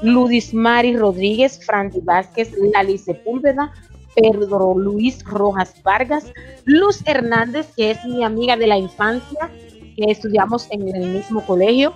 Ludis 0.01 0.53
Mari 0.53 0.97
Rodríguez, 0.97 1.63
Franti 1.65 1.99
Vázquez, 2.01 2.51
Lali 2.73 2.97
Sepúlveda, 2.97 3.71
Pedro 4.15 4.77
Luis 4.77 5.23
Rojas 5.23 5.73
Vargas, 5.83 6.25
Luz 6.65 7.01
Hernández, 7.05 7.67
que 7.75 7.91
es 7.91 8.05
mi 8.05 8.23
amiga 8.23 8.57
de 8.57 8.67
la 8.67 8.77
infancia, 8.77 9.49
que 9.95 10.11
estudiamos 10.11 10.67
en 10.71 10.87
el 10.95 11.09
mismo 11.09 11.45
colegio. 11.45 11.93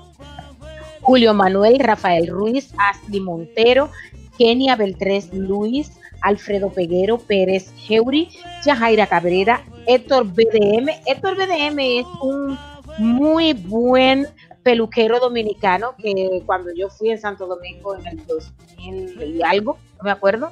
Julio 1.01 1.33
Manuel, 1.33 1.79
Rafael 1.79 2.27
Ruiz, 2.27 2.73
Ashley 2.77 3.19
Montero, 3.21 3.89
Kenia 4.37 4.75
Beltrés 4.75 5.33
Luis, 5.33 5.91
Alfredo 6.21 6.69
Peguero, 6.69 7.17
Pérez 7.17 7.71
Heuri, 7.87 8.29
Yajaira 8.65 9.07
Cabrera, 9.07 9.63
Héctor 9.85 10.25
BDM. 10.25 10.89
Héctor 11.05 11.35
BDM 11.35 11.79
es 11.79 12.05
un 12.21 12.57
muy 12.99 13.53
buen 13.53 14.27
peluquero 14.63 15.19
dominicano 15.19 15.95
que 15.97 16.41
cuando 16.45 16.71
yo 16.75 16.89
fui 16.89 17.11
en 17.11 17.19
Santo 17.19 17.47
Domingo 17.47 17.95
en 17.95 18.07
el 18.07 18.25
2000 18.25 19.35
y 19.37 19.41
algo, 19.43 19.77
no 19.97 20.03
me 20.03 20.11
acuerdo, 20.11 20.51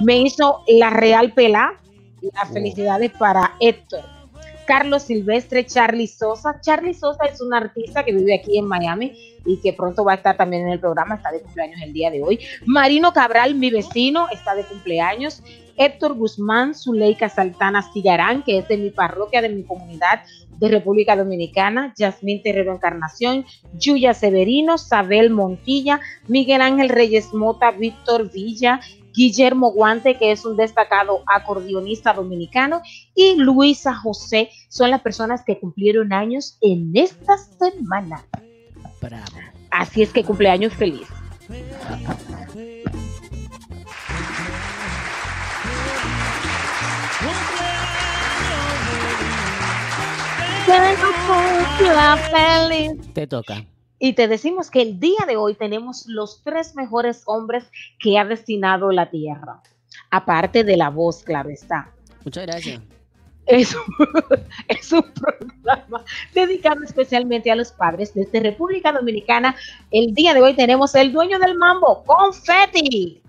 me 0.00 0.18
hizo 0.18 0.62
la 0.66 0.90
Real 0.90 1.32
Pelá. 1.32 1.80
Las 2.32 2.50
felicidades 2.50 3.12
para 3.12 3.52
Héctor. 3.60 4.13
Carlos 4.66 5.02
Silvestre, 5.04 5.66
Charlie 5.66 6.06
Sosa. 6.06 6.60
Charlie 6.60 6.94
Sosa 6.94 7.24
es 7.26 7.40
un 7.40 7.54
artista 7.54 8.04
que 8.04 8.12
vive 8.12 8.34
aquí 8.34 8.58
en 8.58 8.66
Miami 8.66 9.12
y 9.44 9.60
que 9.60 9.72
pronto 9.72 10.04
va 10.04 10.12
a 10.12 10.16
estar 10.16 10.36
también 10.36 10.62
en 10.62 10.70
el 10.70 10.80
programa, 10.80 11.16
está 11.16 11.30
de 11.30 11.40
cumpleaños 11.40 11.80
el 11.82 11.92
día 11.92 12.10
de 12.10 12.22
hoy. 12.22 12.40
Marino 12.66 13.12
Cabral, 13.12 13.54
mi 13.54 13.70
vecino, 13.70 14.28
está 14.30 14.54
de 14.54 14.64
cumpleaños. 14.64 15.42
Héctor 15.76 16.14
Guzmán, 16.14 16.74
Zuleika 16.74 17.28
Saltana 17.28 17.82
Cigarán, 17.92 18.42
que 18.42 18.58
es 18.58 18.68
de 18.68 18.76
mi 18.76 18.90
parroquia, 18.90 19.42
de 19.42 19.48
mi 19.48 19.64
comunidad 19.64 20.22
de 20.58 20.68
República 20.68 21.16
Dominicana, 21.16 21.92
Yasmín 21.96 22.42
Terrero 22.42 22.72
Encarnación, 22.72 23.44
Yuya 23.76 24.14
Severino, 24.14 24.78
Sabel 24.78 25.30
Montilla, 25.30 26.00
Miguel 26.28 26.60
Ángel 26.60 26.88
Reyes 26.88 27.34
Mota, 27.34 27.72
Víctor 27.72 28.30
Villa, 28.30 28.80
Guillermo 29.14 29.70
Guante, 29.72 30.18
que 30.18 30.32
es 30.32 30.44
un 30.44 30.56
destacado 30.56 31.22
acordeonista 31.26 32.12
dominicano, 32.12 32.82
y 33.14 33.36
Luisa 33.36 33.94
José 33.94 34.50
son 34.68 34.90
las 34.90 35.00
personas 35.00 35.44
que 35.44 35.58
cumplieron 35.58 36.12
años 36.12 36.58
en 36.60 36.90
esta 36.94 37.38
semana. 37.38 38.26
Bravo. 39.00 39.24
Así 39.70 40.02
es 40.02 40.12
que 40.12 40.24
cumpleaños 40.24 40.72
feliz. 40.74 41.06
Te 53.12 53.26
toca. 53.26 53.64
Y 53.98 54.14
te 54.14 54.28
decimos 54.28 54.70
que 54.70 54.82
el 54.82 54.98
día 54.98 55.24
de 55.26 55.36
hoy 55.36 55.54
tenemos 55.54 56.06
los 56.06 56.42
tres 56.42 56.74
mejores 56.74 57.22
hombres 57.26 57.64
que 57.98 58.18
ha 58.18 58.24
destinado 58.24 58.90
la 58.90 59.10
tierra. 59.10 59.62
Aparte 60.10 60.64
de 60.64 60.76
la 60.76 60.90
voz, 60.90 61.22
claro 61.22 61.50
está. 61.50 61.92
Muchas 62.24 62.46
gracias. 62.46 62.80
Es 63.46 63.74
un, 63.74 63.82
es 64.68 64.92
un 64.92 65.04
programa 65.12 66.04
dedicado 66.32 66.82
especialmente 66.82 67.50
a 67.50 67.56
los 67.56 67.72
padres 67.72 68.14
desde 68.14 68.40
República 68.40 68.92
Dominicana. 68.92 69.54
El 69.90 70.14
día 70.14 70.34
de 70.34 70.42
hoy 70.42 70.54
tenemos 70.54 70.94
el 70.94 71.12
dueño 71.12 71.38
del 71.38 71.56
mambo, 71.56 72.02
Confetti. 72.04 73.20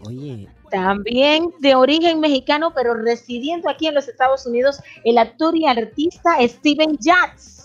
Oye, 0.00 0.48
También 0.70 1.52
de 1.58 1.74
origen 1.74 2.20
mexicano, 2.20 2.72
pero 2.74 2.94
residiendo 2.94 3.68
aquí 3.68 3.86
en 3.86 3.94
los 3.94 4.08
Estados 4.08 4.46
Unidos, 4.46 4.80
el 5.04 5.18
actor 5.18 5.56
y 5.56 5.66
artista 5.66 6.36
Steven 6.40 6.96
Jatz. 6.98 7.57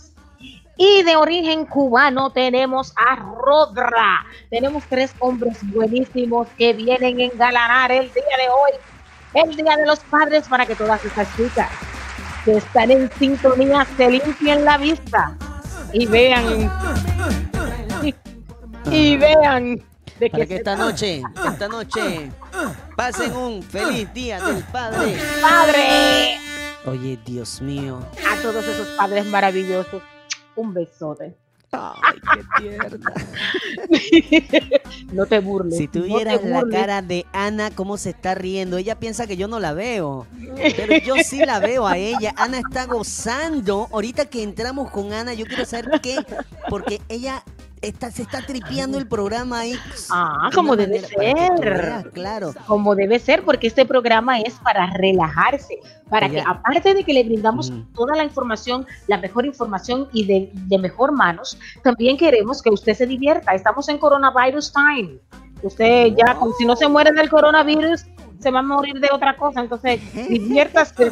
Y 0.77 1.03
de 1.03 1.15
origen 1.15 1.65
cubano 1.65 2.31
tenemos 2.31 2.93
a 2.95 3.15
Rodra. 3.15 4.25
Tenemos 4.49 4.83
tres 4.89 5.13
hombres 5.19 5.59
buenísimos 5.61 6.47
que 6.57 6.73
vienen 6.73 7.19
a 7.19 7.23
engalanar 7.23 7.91
el 7.91 8.11
día 8.11 8.37
de 8.37 8.49
hoy, 8.49 9.45
el 9.45 9.55
Día 9.55 9.77
de 9.77 9.85
los 9.85 9.99
Padres, 9.99 10.47
para 10.47 10.65
que 10.65 10.75
todas 10.75 11.03
estas 11.05 11.27
chicas 11.35 11.69
que 12.43 12.57
están 12.57 12.91
en 12.91 13.09
sintonía 13.17 13.87
se 13.97 14.09
limpien 14.09 14.65
la 14.65 14.77
vista 14.77 15.37
y 15.93 16.05
vean. 16.07 16.71
Y, 18.01 18.15
y 18.91 19.17
vean 19.17 19.81
de 20.19 20.29
para 20.29 20.45
que 20.45 20.55
esta 20.55 20.75
noche, 20.75 21.21
esta 21.47 21.67
noche, 21.67 22.31
pasen 22.95 23.35
un 23.35 23.63
feliz 23.63 24.11
día 24.13 24.41
del 24.41 24.63
padre. 24.65 25.17
¡Padre! 25.41 26.37
Oye, 26.85 27.17
Dios 27.25 27.61
mío. 27.61 27.99
A 28.29 28.41
todos 28.41 28.65
esos 28.65 28.87
padres 28.97 29.25
maravillosos, 29.25 30.01
un 30.55 30.73
besote. 30.73 31.35
Ay, 31.71 32.19
qué 32.33 32.43
tierna. 32.59 33.13
No 35.11 35.25
te 35.27 35.39
burles. 35.39 35.77
Si 35.77 35.85
no 35.85 35.91
tuvieras 35.91 36.43
la 36.43 36.61
burles. 36.61 36.79
cara 36.79 37.01
de 37.01 37.25
Ana, 37.33 37.69
cómo 37.71 37.97
se 37.97 38.11
está 38.11 38.33
riendo. 38.33 38.77
Ella 38.77 38.99
piensa 38.99 39.27
que 39.27 39.37
yo 39.37 39.47
no 39.47 39.59
la 39.59 39.73
veo. 39.73 40.25
Pero 40.55 40.97
yo 40.97 41.15
sí 41.23 41.45
la 41.45 41.59
veo 41.59 41.85
a 41.85 41.97
ella. 41.97 42.33
Ana 42.35 42.59
está 42.59 42.85
gozando. 42.85 43.87
Ahorita 43.91 44.25
que 44.25 44.41
entramos 44.41 44.89
con 44.89 45.13
Ana, 45.13 45.33
yo 45.33 45.45
quiero 45.45 45.65
saber 45.65 46.01
qué. 46.01 46.17
Porque 46.67 46.99
ella 47.09 47.43
está, 47.83 48.11
se 48.11 48.23
está 48.23 48.41
tripeando 48.41 48.97
el 48.97 49.07
programa 49.07 49.59
ahí. 49.59 49.75
Ah, 50.09 50.49
de 50.49 50.55
como 50.55 50.75
debe 50.75 50.99
ser. 51.01 51.17
veas, 51.19 52.05
claro. 52.13 52.53
Como 52.65 52.95
debe 52.95 53.19
ser, 53.19 53.43
porque 53.43 53.67
este 53.67 53.85
programa 53.85 54.39
es 54.39 54.53
para 54.55 54.87
relajarse, 54.97 55.79
para 56.09 56.29
que 56.29 56.41
aparte 56.41 56.93
de 56.93 57.03
que 57.03 57.13
le 57.13 57.23
brindamos 57.23 57.69
Ujú. 57.69 57.83
toda 57.93 58.15
la 58.15 58.23
información, 58.23 58.85
la 59.07 59.17
mejor 59.17 59.45
información 59.45 60.07
y 60.13 60.25
de, 60.25 60.49
de 60.53 60.77
mejor 60.77 61.11
manos, 61.11 61.57
también 61.83 62.17
queremos 62.17 62.61
que 62.61 62.69
usted 62.69 62.93
se 62.95 63.05
divierta. 63.05 63.53
Estamos 63.53 63.87
en 63.89 63.97
coronavirus 63.97 64.71
time. 64.73 65.19
Usted 65.61 66.13
ya, 66.17 66.35
como 66.35 66.53
si 66.53 66.65
no 66.65 66.75
se 66.75 66.87
muere 66.87 67.11
del 67.11 67.29
coronavirus, 67.29 68.05
se 68.39 68.51
va 68.51 68.59
a 68.59 68.63
morir 68.63 68.99
de 68.99 69.09
otra 69.11 69.35
cosa. 69.37 69.61
Entonces, 69.61 70.01
diviértase. 70.27 71.11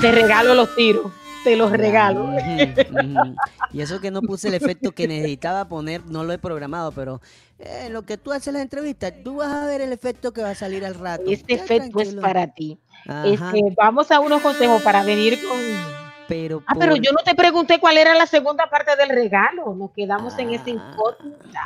Te 0.00 0.12
regalo 0.12 0.54
los 0.54 0.74
tiros, 0.76 1.06
te 1.48 1.56
los 1.56 1.72
regalo. 1.72 2.28
Y 3.72 3.80
eso 3.80 4.00
que 4.00 4.10
no 4.10 4.20
puse 4.22 4.48
el 4.48 4.54
efecto 4.54 4.92
que 4.92 5.06
necesitaba 5.08 5.66
poner, 5.68 6.04
no 6.06 6.24
lo 6.24 6.32
he 6.32 6.38
programado, 6.38 6.92
pero 6.92 7.20
eh, 7.58 7.84
en 7.86 7.92
lo 7.92 8.02
que 8.02 8.16
tú 8.16 8.32
haces 8.32 8.52
la 8.52 8.62
entrevista, 8.62 9.10
tú 9.22 9.36
vas 9.36 9.52
a 9.52 9.66
ver 9.66 9.80
el 9.82 9.92
efecto 9.92 10.32
que 10.32 10.42
va 10.42 10.50
a 10.50 10.54
salir 10.54 10.84
al 10.86 10.94
rato. 10.94 11.24
Este 11.26 11.56
Ya, 11.56 11.62
efecto 11.64 12.00
es 12.00 12.08
tranquilo. 12.10 12.22
para 12.22 12.46
ti. 12.48 12.78
Este, 13.24 13.60
vamos 13.76 14.10
a 14.10 14.20
unos 14.20 14.40
consejos 14.42 14.82
para 14.82 15.02
venir 15.04 15.38
con. 15.46 15.58
pero 16.28 16.62
Ah, 16.66 16.74
pero 16.78 16.92
por- 16.94 17.02
yo 17.02 17.12
no 17.12 17.22
te 17.24 17.34
pregunté 17.34 17.78
cuál 17.78 17.96
era 17.98 18.14
la 18.14 18.26
segunda 18.26 18.68
parte 18.68 18.96
del 18.96 19.08
regalo. 19.10 19.74
Nos 19.74 19.90
quedamos 19.92 20.38
en 20.38 20.50
esa 20.50 20.64
Ah. 20.66 20.70
incógnita. 20.70 21.60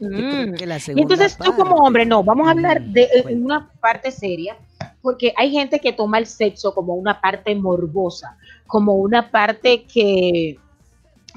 Mm. 0.00 0.54
Y 0.96 1.00
entonces 1.02 1.36
tú 1.36 1.50
como 1.56 1.70
parte. 1.70 1.82
hombre, 1.86 2.06
no, 2.06 2.22
vamos 2.22 2.46
a 2.46 2.52
hablar 2.52 2.80
Mm, 2.80 2.92
de 2.92 3.02
eh, 3.02 3.22
cuenta. 3.22 3.44
una 3.44 3.70
parte 3.80 4.10
seria, 4.12 4.56
porque 5.02 5.32
hay 5.36 5.50
gente 5.50 5.80
que 5.80 5.92
toma 5.92 6.18
el 6.18 6.26
sexo 6.26 6.72
como 6.72 6.94
una 6.94 7.20
parte 7.20 7.52
morbosa, 7.56 8.36
como 8.68 8.94
una 8.94 9.30
parte 9.32 9.82
que, 9.82 10.58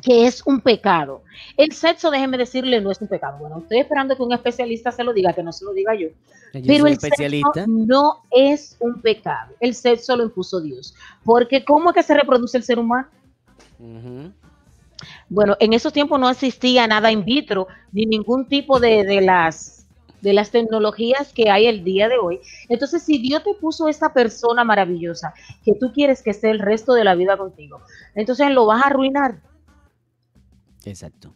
que 0.04 0.28
es 0.28 0.44
un 0.46 0.62
pecado. 0.62 1.24
El 1.58 1.72
sexo, 1.72 2.12
déjeme 2.12 2.38
decirle, 2.38 2.80
no 2.82 2.92
es 2.92 3.02
un 3.02 3.08
pecado. 3.08 3.40
Bueno, 3.40 3.60
estoy 3.60 3.80
esperando 3.80 4.16
que 4.16 4.22
un 4.22 4.34
especialista 4.34 4.92
se 4.92 5.04
lo 5.04 5.14
diga, 5.14 5.34
que 5.34 5.42
no 5.42 5.52
se 5.52 5.66
lo 5.66 5.74
diga 5.74 5.96
yo. 5.96 6.10
Yo 6.54 6.62
Pero 6.68 6.86
el 6.86 6.94
especialista. 6.94 7.52
sexo 7.54 7.72
no 7.72 8.18
es 8.30 8.76
un 8.80 9.02
pecado. 9.02 9.56
El 9.60 9.74
sexo 9.74 10.16
lo 10.16 10.24
impuso 10.24 10.62
Dios. 10.62 10.94
Porque 11.24 11.64
¿cómo 11.64 11.90
es 11.90 11.96
que 11.96 12.04
se 12.04 12.14
reproduce 12.14 12.58
el 12.58 12.64
ser 12.64 12.78
humano? 12.78 13.08
Bueno, 15.30 15.56
en 15.60 15.74
esos 15.74 15.94
tiempos 15.94 16.20
no 16.20 16.30
existía 16.30 16.86
nada 16.86 17.12
in 17.12 17.24
vitro, 17.24 17.68
ni 17.92 18.06
ningún 18.06 18.48
tipo 18.48 18.80
de, 18.80 19.04
de 19.04 19.22
las 19.22 19.81
de 20.22 20.34
las 20.34 20.52
tecnologías 20.52 21.34
que 21.34 21.50
hay 21.50 21.68
el 21.68 21.84
día 21.84 22.08
de 22.08 22.18
hoy. 22.18 22.40
Entonces, 22.70 23.04
si 23.04 23.18
Dios 23.18 23.44
te 23.44 23.54
puso 23.56 23.88
esa 23.88 24.14
persona 24.14 24.64
maravillosa 24.64 25.34
que 25.66 25.74
tú 25.74 25.92
quieres 25.94 26.22
que 26.22 26.32
esté 26.32 26.50
el 26.52 26.60
resto 26.60 26.94
de 26.94 27.04
la 27.04 27.16
vida 27.16 27.38
contigo, 27.38 27.82
entonces 28.16 28.50
lo 28.52 28.66
vas 28.66 28.84
a 28.84 28.88
arruinar. 28.88 29.42
Exacto. 30.86 31.34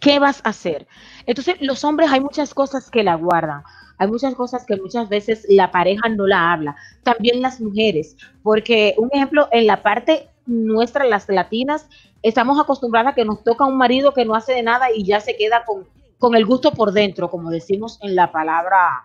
¿Qué 0.00 0.18
vas 0.18 0.40
a 0.44 0.50
hacer? 0.50 0.86
Entonces, 1.26 1.56
los 1.60 1.84
hombres 1.84 2.10
hay 2.10 2.20
muchas 2.20 2.54
cosas 2.54 2.90
que 2.90 3.02
la 3.02 3.16
guardan. 3.16 3.62
Hay 3.98 4.08
muchas 4.08 4.34
cosas 4.34 4.64
que 4.64 4.76
muchas 4.76 5.10
veces 5.10 5.44
la 5.48 5.70
pareja 5.70 6.08
no 6.08 6.26
la 6.26 6.52
habla. 6.52 6.74
También 7.02 7.42
las 7.42 7.60
mujeres. 7.60 8.16
Porque, 8.42 8.94
un 8.96 9.10
ejemplo, 9.12 9.48
en 9.52 9.66
la 9.66 9.82
parte 9.82 10.30
nuestra, 10.46 11.04
las 11.04 11.28
latinas, 11.28 11.86
estamos 12.22 12.58
acostumbradas 12.58 13.12
a 13.12 13.14
que 13.14 13.26
nos 13.26 13.44
toca 13.44 13.66
un 13.66 13.76
marido 13.76 14.14
que 14.14 14.24
no 14.24 14.34
hace 14.34 14.54
de 14.54 14.62
nada 14.62 14.86
y 14.90 15.04
ya 15.04 15.20
se 15.20 15.36
queda 15.36 15.64
con, 15.66 15.86
con 16.20 16.34
el 16.34 16.44
gusto 16.44 16.72
por 16.72 16.92
dentro, 16.92 17.30
como 17.30 17.50
decimos 17.50 17.98
en 18.02 18.14
la 18.14 18.30
palabra, 18.30 19.02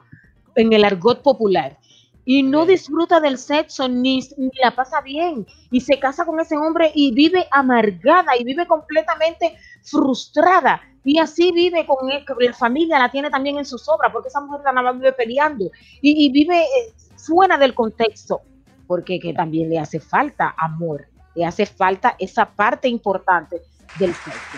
en 0.53 0.73
el 0.73 0.83
argot 0.83 1.23
popular. 1.23 1.79
Y 2.25 2.43
no 2.43 2.65
disfruta 2.65 3.19
del 3.21 3.37
sexo 3.37 3.87
ni, 3.87 4.19
ni 4.37 4.51
la 4.61 4.75
pasa 4.75 4.99
bien. 4.99 5.47
Y 5.71 5.79
se 5.79 5.97
casa 5.97 6.25
con 6.25 6.39
ese 6.39 6.57
hombre 6.57 6.91
y 6.93 7.13
vive 7.13 7.47
amargada 7.51 8.35
y 8.37 8.43
vive 8.43 8.67
completamente 8.67 9.55
frustrada. 9.83 10.81
Y 11.05 11.17
así 11.19 11.51
vive 11.53 11.85
con 11.85 12.11
él, 12.11 12.25
la 12.39 12.53
familia 12.53 12.99
la 12.99 13.09
tiene 13.09 13.29
también 13.29 13.59
en 13.59 13.65
sus 13.65 13.87
obras, 13.87 14.11
porque 14.11 14.27
esa 14.27 14.41
mujer 14.41 14.61
nada 14.65 14.81
más 14.81 14.95
vive 14.95 15.13
peleando 15.13 15.71
y, 16.01 16.25
y 16.25 16.31
vive 16.31 16.63
eh, 16.63 16.93
fuera 17.15 17.57
del 17.57 17.73
contexto, 17.73 18.41
porque 18.87 19.19
que 19.19 19.31
también 19.31 19.69
le 19.69 19.79
hace 19.79 20.01
falta 20.01 20.53
amor, 20.57 21.07
le 21.35 21.45
hace 21.45 21.65
falta 21.65 22.15
esa 22.19 22.45
parte 22.45 22.89
importante 22.89 23.61
del 23.99 24.13
sexo. 24.15 24.57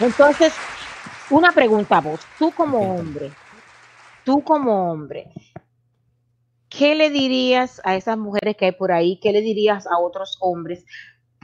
Entonces, 0.00 0.54
una 1.36 1.52
pregunta 1.52 1.98
a 1.98 2.00
vos, 2.00 2.20
tú 2.38 2.50
como 2.52 2.96
hombre, 2.96 3.30
tú 4.24 4.42
como 4.42 4.90
hombre, 4.90 5.30
¿qué 6.68 6.94
le 6.94 7.10
dirías 7.10 7.80
a 7.84 7.96
esas 7.96 8.18
mujeres 8.18 8.56
que 8.56 8.66
hay 8.66 8.72
por 8.72 8.92
ahí? 8.92 9.18
¿Qué 9.20 9.32
le 9.32 9.40
dirías 9.40 9.86
a 9.86 9.98
otros 9.98 10.38
hombres? 10.40 10.84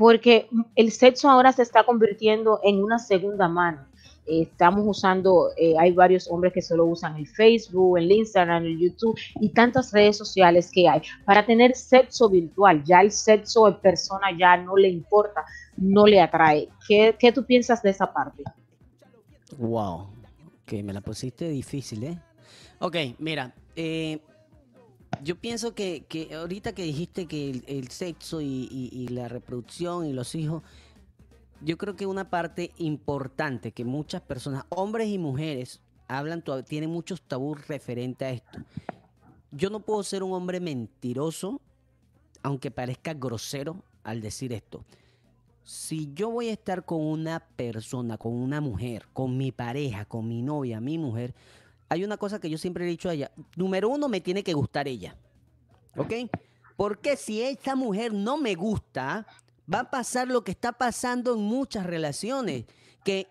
porque 0.01 0.49
el 0.77 0.93
sexo 0.93 1.29
ahora 1.29 1.53
se 1.53 1.61
está 1.61 1.85
convirtiendo 1.85 2.59
en 2.63 2.83
una 2.83 2.99
segunda 2.99 3.49
mano. 3.49 3.87
Eh, 4.27 4.49
Estamos 4.51 4.81
usando, 4.87 5.51
eh, 5.59 5.75
hay 5.79 5.93
varios 5.93 6.27
hombres 6.31 6.55
que 6.55 6.63
solo 6.63 6.87
usan 6.87 7.17
el 7.17 7.27
Facebook, 7.27 7.99
el 7.99 8.11
Instagram, 8.11 8.65
el 8.65 8.79
YouTube 8.79 9.15
y 9.43 9.51
tantas 9.51 9.93
redes 9.93 10.17
sociales 10.17 10.71
que 10.73 10.89
hay 10.89 11.03
para 11.27 11.45
tener 11.45 11.77
sexo 11.77 12.31
virtual. 12.31 12.83
Ya 12.83 13.03
el 13.03 13.13
sexo 13.13 13.69
en 13.69 13.75
persona 13.75 14.29
ya 14.39 14.57
no 14.57 14.75
le 14.75 14.89
importa, 14.89 15.45
no 15.77 16.07
le 16.07 16.23
atrae. 16.23 16.71
¿Qué, 16.89 17.15
qué 17.19 17.31
tú 17.31 17.45
piensas 17.45 17.83
de 17.83 17.91
esa 17.91 18.11
parte? 18.11 18.43
Wow, 19.59 20.09
que 20.65 20.83
me 20.83 20.93
la 20.93 21.01
pusiste 21.01 21.49
difícil, 21.49 22.05
¿eh? 22.05 22.19
Ok, 22.79 22.97
mira, 23.19 23.55
eh, 23.77 24.21
yo 25.23 25.37
pienso 25.37 25.75
que, 25.75 26.05
que 26.09 26.35
ahorita 26.35 26.73
que 26.75 26.83
dijiste 26.83 27.27
que 27.27 27.63
el, 27.67 27.89
sexo 27.89 28.41
y, 28.41 29.09
la 29.11 29.29
reproducción 29.29 30.07
y 30.07 30.13
los 30.13 30.35
hijos, 30.35 30.63
yo 31.63 31.77
creo 31.77 31.95
que 31.97 32.07
una 32.07 32.31
parte 32.31 32.73
importante 32.79 33.73
que 33.73 33.85
muchas 33.85 34.23
personas, 34.23 34.65
hombres 34.71 35.09
y 35.09 35.19
mujeres, 35.19 35.81
hablan, 36.09 36.43
tienen 36.67 36.91
muchos 36.91 37.21
tabús 37.23 37.67
referente 37.69 38.25
a 38.25 38.31
esto. 38.31 38.59
Yo 39.51 39.69
no 39.69 39.81
puedo 39.81 40.03
ser 40.03 40.23
un 40.23 40.33
hombre 40.33 40.61
mentiroso, 40.61 41.61
aunque 42.43 42.71
parezca 42.71 43.13
grosero 43.15 43.83
al 44.05 44.21
decir 44.21 44.53
esto. 44.53 44.85
Si 45.71 46.13
yo 46.15 46.31
voy 46.31 46.49
a 46.49 46.53
estar 46.53 46.85
con 46.85 47.01
una 47.01 47.39
persona, 47.39 48.19
con 48.19 48.33
una 48.33 48.61
mujer, 48.61 49.07
con 49.13 49.37
mi 49.37 49.53
pareja, 49.53 50.05
con 50.05 50.27
mi 50.27 50.43
novia, 50.43 50.81
mi 50.81 50.99
mujer, 50.99 51.33
hay 51.89 52.03
una 52.03 52.17
cosa 52.17 52.41
que 52.41 52.51
yo 52.51 52.59
siempre 52.59 52.85
he 52.85 52.89
dicho 52.89 53.09
a 53.09 53.15
ella. 53.15 53.31
Número 53.55 53.89
uno, 53.89 54.09
me 54.09 54.21
tiene 54.21 54.43
que 54.43 54.53
gustar 54.53 54.89
ella. 54.89 55.17
¿Ok? 55.97 56.13
Porque 56.77 57.17
si 57.17 57.41
esta 57.41 57.77
mujer 57.77 58.13
no 58.13 58.37
me 58.37 58.57
gusta, 58.57 59.25
va 59.73 59.81
a 59.81 59.91
pasar 59.91 60.27
lo 60.27 60.43
que 60.43 60.51
está 60.51 60.73
pasando 60.73 61.35
en 61.35 61.43
muchas 61.43 61.87
relaciones. 61.87 62.65
Que 63.05 63.29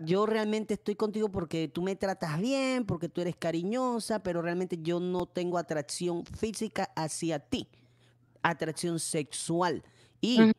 yo 0.00 0.26
realmente 0.26 0.74
estoy 0.74 0.96
contigo 0.96 1.30
porque 1.30 1.68
tú 1.68 1.82
me 1.82 1.94
tratas 1.94 2.40
bien, 2.40 2.84
porque 2.84 3.08
tú 3.08 3.20
eres 3.20 3.36
cariñosa, 3.36 4.24
pero 4.24 4.42
realmente 4.42 4.76
yo 4.82 4.98
no 4.98 5.24
tengo 5.26 5.56
atracción 5.56 6.26
física 6.26 6.90
hacia 6.96 7.38
ti. 7.38 7.68
Atracción 8.42 8.98
sexual. 8.98 9.84
Y. 10.20 10.50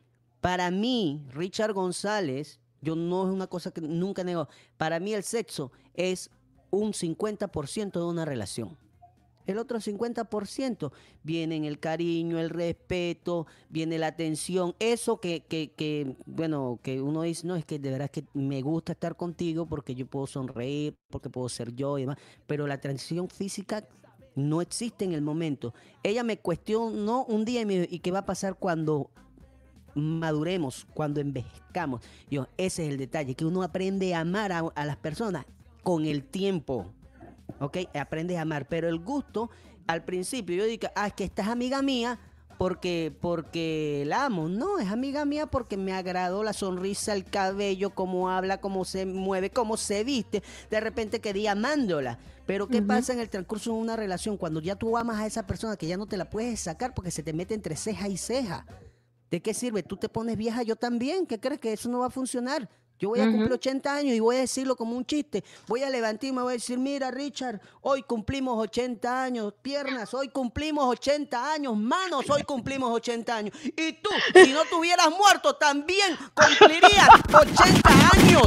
para 0.42 0.72
mí, 0.72 1.24
Richard 1.30 1.72
González, 1.72 2.58
yo 2.80 2.96
no 2.96 3.28
es 3.28 3.32
una 3.32 3.46
cosa 3.46 3.70
que 3.70 3.80
nunca 3.80 4.24
nego. 4.24 4.48
Para 4.76 4.98
mí 4.98 5.14
el 5.14 5.22
sexo 5.22 5.70
es 5.94 6.30
un 6.70 6.92
50% 6.92 7.92
de 7.92 8.04
una 8.04 8.24
relación. 8.24 8.76
El 9.46 9.58
otro 9.58 9.78
50% 9.78 10.90
viene 11.22 11.56
en 11.56 11.64
el 11.64 11.78
cariño, 11.78 12.40
el 12.40 12.50
respeto, 12.50 13.46
viene 13.68 13.98
la 13.98 14.08
atención, 14.08 14.74
eso 14.80 15.20
que, 15.20 15.44
que, 15.44 15.72
que, 15.76 16.16
bueno, 16.26 16.80
que 16.82 17.00
uno 17.00 17.22
dice, 17.22 17.46
no, 17.46 17.54
es 17.54 17.64
que 17.64 17.78
de 17.78 17.90
verdad 17.92 18.10
es 18.12 18.22
que 18.22 18.28
me 18.34 18.62
gusta 18.62 18.92
estar 18.92 19.16
contigo 19.16 19.66
porque 19.66 19.94
yo 19.94 20.06
puedo 20.06 20.26
sonreír, 20.26 20.96
porque 21.08 21.30
puedo 21.30 21.48
ser 21.48 21.72
yo 21.72 21.98
y 21.98 22.02
demás, 22.02 22.18
pero 22.48 22.66
la 22.66 22.74
atención 22.74 23.28
física 23.28 23.86
no 24.34 24.60
existe 24.60 25.04
en 25.04 25.12
el 25.12 25.22
momento. 25.22 25.72
Ella 26.02 26.24
me 26.24 26.38
cuestionó 26.38 27.24
un 27.26 27.44
día 27.44 27.60
y 27.60 27.66
me 27.66 27.80
dijo, 27.80 27.94
¿y 27.94 28.00
qué 28.00 28.10
va 28.10 28.20
a 28.20 28.26
pasar 28.26 28.56
cuando 28.56 29.10
maduremos, 29.94 30.86
cuando 30.94 31.20
envejezcamos? 31.20 32.02
Yo, 32.30 32.48
ese 32.56 32.84
es 32.84 32.90
el 32.90 32.98
detalle, 32.98 33.34
que 33.34 33.44
uno 33.44 33.62
aprende 33.62 34.14
a 34.14 34.20
amar 34.20 34.52
a, 34.52 34.60
a 34.74 34.84
las 34.84 34.96
personas 34.96 35.44
con 35.82 36.04
el 36.06 36.24
tiempo. 36.24 36.92
¿ok? 37.60 37.78
Aprendes 37.94 38.38
a 38.38 38.42
amar, 38.42 38.66
pero 38.68 38.88
el 38.88 38.98
gusto, 38.98 39.50
al 39.86 40.04
principio 40.04 40.56
yo 40.56 40.64
digo, 40.64 40.88
ah, 40.94 41.08
es 41.08 41.14
que 41.14 41.24
esta 41.24 41.42
es 41.42 41.48
amiga 41.48 41.82
mía 41.82 42.18
porque, 42.58 43.12
porque 43.20 44.04
la 44.06 44.26
amo. 44.26 44.48
No, 44.48 44.78
es 44.78 44.88
amiga 44.88 45.24
mía 45.24 45.46
porque 45.46 45.76
me 45.76 45.92
agradó 45.92 46.44
la 46.44 46.52
sonrisa, 46.52 47.12
el 47.12 47.24
cabello, 47.24 47.90
cómo 47.90 48.30
habla, 48.30 48.60
cómo 48.60 48.84
se 48.84 49.06
mueve, 49.06 49.50
cómo 49.50 49.76
se 49.76 50.04
viste. 50.04 50.42
De 50.70 50.80
repente 50.80 51.20
quedé 51.20 51.48
amándola. 51.48 52.18
Pero 52.46 52.68
¿qué 52.68 52.82
pasa 52.82 53.12
en 53.12 53.20
el 53.20 53.30
transcurso 53.30 53.72
de 53.72 53.78
una 53.78 53.96
relación 53.96 54.36
cuando 54.36 54.60
ya 54.60 54.76
tú 54.76 54.96
amas 54.96 55.20
a 55.20 55.26
esa 55.26 55.46
persona 55.46 55.76
que 55.76 55.86
ya 55.86 55.96
no 55.96 56.06
te 56.06 56.16
la 56.16 56.28
puedes 56.28 56.60
sacar 56.60 56.92
porque 56.92 57.10
se 57.10 57.22
te 57.22 57.32
mete 57.32 57.54
entre 57.54 57.76
ceja 57.76 58.08
y 58.08 58.16
ceja? 58.16 58.66
¿De 59.32 59.40
qué 59.40 59.54
sirve? 59.54 59.82
Tú 59.82 59.96
te 59.96 60.10
pones 60.10 60.36
vieja, 60.36 60.62
yo 60.62 60.76
también. 60.76 61.26
¿Qué 61.26 61.40
crees 61.40 61.58
que 61.58 61.72
eso 61.72 61.88
no 61.88 62.00
va 62.00 62.08
a 62.08 62.10
funcionar? 62.10 62.68
Yo 62.98 63.08
voy 63.08 63.20
a 63.20 63.24
cumplir 63.24 63.50
80 63.50 63.94
años 63.94 64.14
y 64.14 64.20
voy 64.20 64.36
a 64.36 64.40
decirlo 64.40 64.76
como 64.76 64.94
un 64.94 65.06
chiste. 65.06 65.42
Voy 65.68 65.82
a 65.82 65.88
levantar 65.88 66.28
y 66.28 66.32
voy 66.32 66.50
a 66.50 66.52
decir, 66.52 66.78
mira 66.78 67.10
Richard, 67.10 67.58
hoy 67.80 68.02
cumplimos 68.02 68.58
80 68.58 69.22
años, 69.22 69.54
piernas, 69.62 70.12
hoy 70.12 70.28
cumplimos 70.28 70.84
80 70.84 71.50
años, 71.50 71.74
manos, 71.78 72.28
hoy 72.28 72.42
cumplimos 72.42 72.92
80 72.92 73.34
años. 73.34 73.56
Y 73.64 73.94
tú, 73.94 74.10
si 74.34 74.52
no 74.52 74.66
tuvieras 74.66 75.08
muerto, 75.10 75.56
también 75.56 76.14
cumplirías 76.34 77.08
80 77.32 77.90
años. 78.12 78.42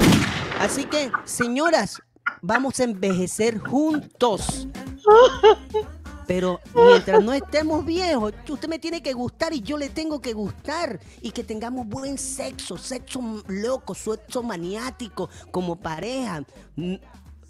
Así 0.60 0.86
que, 0.86 1.12
señoras, 1.24 2.00
vamos 2.44 2.80
a 2.80 2.84
envejecer 2.84 3.58
juntos. 3.58 4.68
Pero 6.28 6.60
mientras 6.76 7.24
no 7.24 7.34
estemos 7.34 7.86
viejos, 7.86 8.34
usted 8.50 8.68
me 8.68 8.80
tiene 8.80 9.02
que 9.02 9.14
gustar 9.14 9.54
y 9.54 9.62
yo 9.62 9.78
le 9.78 9.90
tengo 9.90 10.22
que 10.22 10.34
gustar. 10.34 11.00
Y 11.22 11.32
que 11.32 11.44
tengamos 11.44 11.88
buen 11.88 12.18
sexo, 12.18 12.78
sexo 12.78 13.44
loco, 13.48 13.94
sexo 13.96 14.44
maniático, 14.44 15.30
como 15.52 15.76
pareja. 15.76 16.44
Mm, 16.76 16.96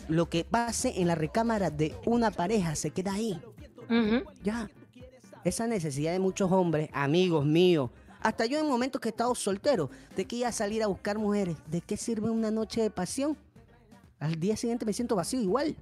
Lo 0.10 0.30
que 0.30 0.44
pase 0.44 1.02
en 1.02 1.08
la 1.08 1.16
recámara 1.16 1.70
de 1.70 1.96
una 2.06 2.32
pareja 2.32 2.76
se 2.76 2.92
queda 2.92 3.14
ahí. 3.14 3.42
Ya. 4.44 4.70
Esa 5.44 5.68
necesidad 5.68 6.12
de 6.12 6.20
muchos 6.20 6.52
hombres, 6.52 6.90
amigos 6.92 7.46
míos, 7.46 7.92
hasta 8.22 8.48
yo 8.48 8.58
en 8.58 8.68
momentos 8.68 9.00
que 9.00 9.10
he 9.10 9.12
estado 9.12 9.36
soltero, 9.36 9.92
de 10.16 10.26
que 10.26 10.38
iba 10.38 10.48
a 10.48 10.52
salir 10.52 10.82
a 10.82 10.88
buscar 10.88 11.20
mujeres, 11.20 11.56
¿de 11.68 11.82
qué 11.82 11.96
sirve 11.96 12.32
una 12.32 12.50
noche 12.50 12.82
de 12.82 12.90
pasión? 12.90 13.38
Al 14.20 14.40
día 14.40 14.58
siguiente 14.58 14.84
me 14.84 14.94
siento 14.94 15.16
vacío 15.16 15.40
igual. 15.40 15.76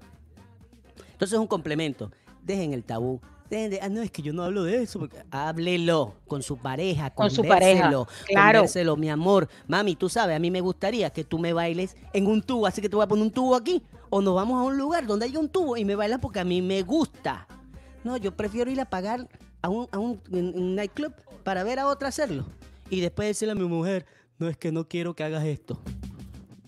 Entonces 1.13 1.33
es 1.33 1.39
un 1.39 1.47
complemento. 1.47 2.11
Dejen 2.43 2.73
el 2.73 2.83
tabú. 2.83 3.19
Dejen 3.49 3.71
de, 3.71 3.79
ah, 3.81 3.89
no, 3.89 4.01
es 4.01 4.11
que 4.11 4.21
yo 4.21 4.33
no 4.33 4.43
hablo 4.43 4.63
de 4.63 4.83
eso. 4.83 4.99
Porque, 4.99 5.17
háblelo 5.31 6.15
con 6.27 6.41
su 6.41 6.57
pareja, 6.57 7.09
Con 7.11 7.29
su 7.29 7.43
pareja, 7.43 7.89
claro. 8.27 8.59
convérselo, 8.59 8.95
mi 8.97 9.09
amor. 9.09 9.47
Mami, 9.67 9.95
tú 9.95 10.09
sabes, 10.09 10.35
a 10.35 10.39
mí 10.39 10.49
me 10.49 10.61
gustaría 10.61 11.09
que 11.09 11.23
tú 11.23 11.39
me 11.39 11.53
bailes 11.53 11.95
en 12.13 12.27
un 12.27 12.41
tubo, 12.41 12.67
así 12.67 12.81
que 12.81 12.89
te 12.89 12.95
voy 12.95 13.03
a 13.03 13.07
poner 13.07 13.23
un 13.23 13.31
tubo 13.31 13.55
aquí. 13.55 13.81
O 14.09 14.21
nos 14.21 14.35
vamos 14.35 14.59
a 14.59 14.63
un 14.63 14.77
lugar 14.77 15.05
donde 15.07 15.25
haya 15.25 15.39
un 15.39 15.49
tubo 15.49 15.77
y 15.77 15.85
me 15.85 15.95
bailas 15.95 16.19
porque 16.19 16.39
a 16.39 16.43
mí 16.43 16.61
me 16.61 16.81
gusta. 16.83 17.47
No, 18.03 18.17
yo 18.17 18.35
prefiero 18.35 18.69
ir 18.69 18.79
a 18.81 18.85
pagar 18.85 19.27
a 19.61 19.69
un, 19.69 19.87
a 19.91 19.97
un, 19.97 20.21
un 20.31 20.75
nightclub 20.75 21.13
para 21.43 21.63
ver 21.63 21.79
a 21.79 21.87
otra 21.87 22.09
hacerlo. 22.09 22.45
Y 22.89 23.01
después 23.01 23.27
decirle 23.27 23.53
a 23.53 23.55
mi 23.55 23.63
mujer, 23.63 24.05
no 24.37 24.47
es 24.49 24.57
que 24.57 24.71
no 24.71 24.87
quiero 24.87 25.15
que 25.15 25.23
hagas 25.23 25.45
esto. 25.45 25.79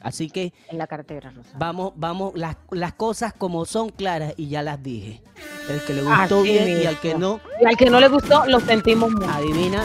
Así 0.06 0.30
que 0.30 0.54
En 0.70 0.78
la 0.78 0.86
cartera, 0.86 1.32
Rosa. 1.32 1.50
Vamos, 1.58 1.94
vamos, 1.96 2.36
las, 2.36 2.58
las 2.70 2.94
cosas 2.94 3.34
como 3.34 3.66
son 3.66 3.90
claras 3.90 4.36
y 4.38 4.50
ya 4.50 4.62
las 4.62 4.84
dije. 4.84 5.24
El 5.68 5.84
que 5.84 5.94
le 5.96 6.04
gustó 6.04 6.42
Así 6.42 6.44
bien 6.44 6.84
y 6.84 6.86
al 6.86 7.00
que 7.00 7.16
no, 7.16 7.40
Y 7.60 7.66
al 7.66 7.76
que 7.76 7.90
no 7.90 8.00
le 8.00 8.08
gustó, 8.08 8.46
lo 8.46 8.60
sentimos 8.60 9.12
mucho. 9.12 9.28
adivina, 9.28 9.84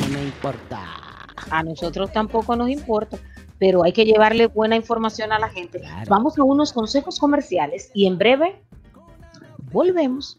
no 0.00 0.08
me 0.08 0.24
importa. 0.24 0.80
A 1.50 1.62
nosotros 1.62 2.10
tampoco 2.10 2.56
nos 2.56 2.70
importa, 2.70 3.18
pero 3.58 3.84
hay 3.84 3.92
que 3.92 4.06
llevarle 4.06 4.46
buena 4.46 4.76
información 4.76 5.30
a 5.32 5.38
la 5.38 5.50
gente. 5.50 5.80
Claro. 5.80 6.06
Vamos 6.08 6.38
a 6.38 6.42
unos 6.42 6.72
consejos 6.72 7.18
comerciales 7.20 7.90
y 7.92 8.06
en 8.06 8.16
breve 8.16 8.62
volvemos. 9.72 10.38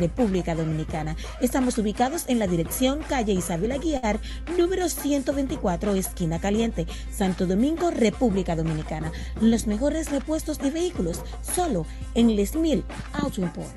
República 0.00 0.54
Dominicana. 0.54 1.16
Estamos 1.40 1.78
ubicados 1.78 2.24
en 2.28 2.38
la 2.38 2.46
dirección 2.46 3.00
calle 3.06 3.34
Isabel 3.34 3.72
Aguiar, 3.72 4.18
número 4.58 4.88
124, 4.88 5.94
esquina 5.94 6.40
caliente, 6.40 6.86
Santo 7.12 7.46
Domingo, 7.46 7.90
República 7.90 8.56
Dominicana. 8.56 9.12
Los 9.40 9.66
mejores 9.66 10.10
repuestos 10.10 10.58
de 10.58 10.70
vehículos, 10.70 11.20
solo 11.42 11.86
en 12.14 12.34
Les 12.34 12.56
Mil 12.56 12.82
Auto 13.12 13.42
Import. 13.42 13.70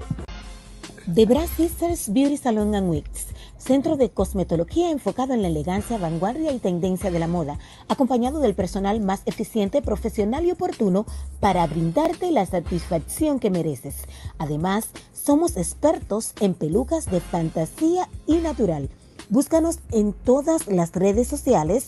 The 1.13 1.25
Brass 1.25 1.49
Sisters 1.57 2.13
Beauty 2.13 2.37
Salon 2.37 2.73
and 2.75 2.89
Wigs, 2.89 3.27
centro 3.57 3.97
de 3.97 4.09
cosmetología 4.09 4.89
enfocado 4.89 5.33
en 5.33 5.41
la 5.41 5.49
elegancia, 5.49 5.97
vanguardia 5.97 6.53
y 6.53 6.59
tendencia 6.59 7.11
de 7.11 7.19
la 7.19 7.27
moda, 7.27 7.59
acompañado 7.89 8.39
del 8.39 8.55
personal 8.55 9.01
más 9.01 9.21
eficiente, 9.25 9.81
profesional 9.81 10.45
y 10.45 10.51
oportuno 10.51 11.05
para 11.41 11.67
brindarte 11.67 12.31
la 12.31 12.45
satisfacción 12.45 13.39
que 13.39 13.49
mereces. 13.49 13.95
Además, 14.37 14.91
somos 15.23 15.55
expertos 15.57 16.33
en 16.41 16.53
pelucas 16.53 17.09
de 17.09 17.21
fantasía 17.21 18.09
y 18.27 18.37
natural. 18.37 18.89
Búscanos 19.29 19.79
en 19.91 20.13
todas 20.13 20.67
las 20.67 20.91
redes 20.93 21.27
sociales, 21.27 21.87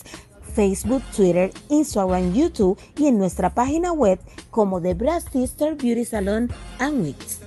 Facebook, 0.53 1.03
Twitter, 1.15 1.51
Instagram, 1.69 2.33
YouTube 2.33 2.79
y 2.97 3.07
en 3.07 3.17
nuestra 3.17 3.53
página 3.53 3.91
web 3.91 4.19
como 4.51 4.81
The 4.81 4.93
Brass 4.93 5.25
Sister 5.31 5.75
Beauty 5.75 6.05
Salon 6.05 6.49
and 6.79 7.01
Wigs. 7.03 7.41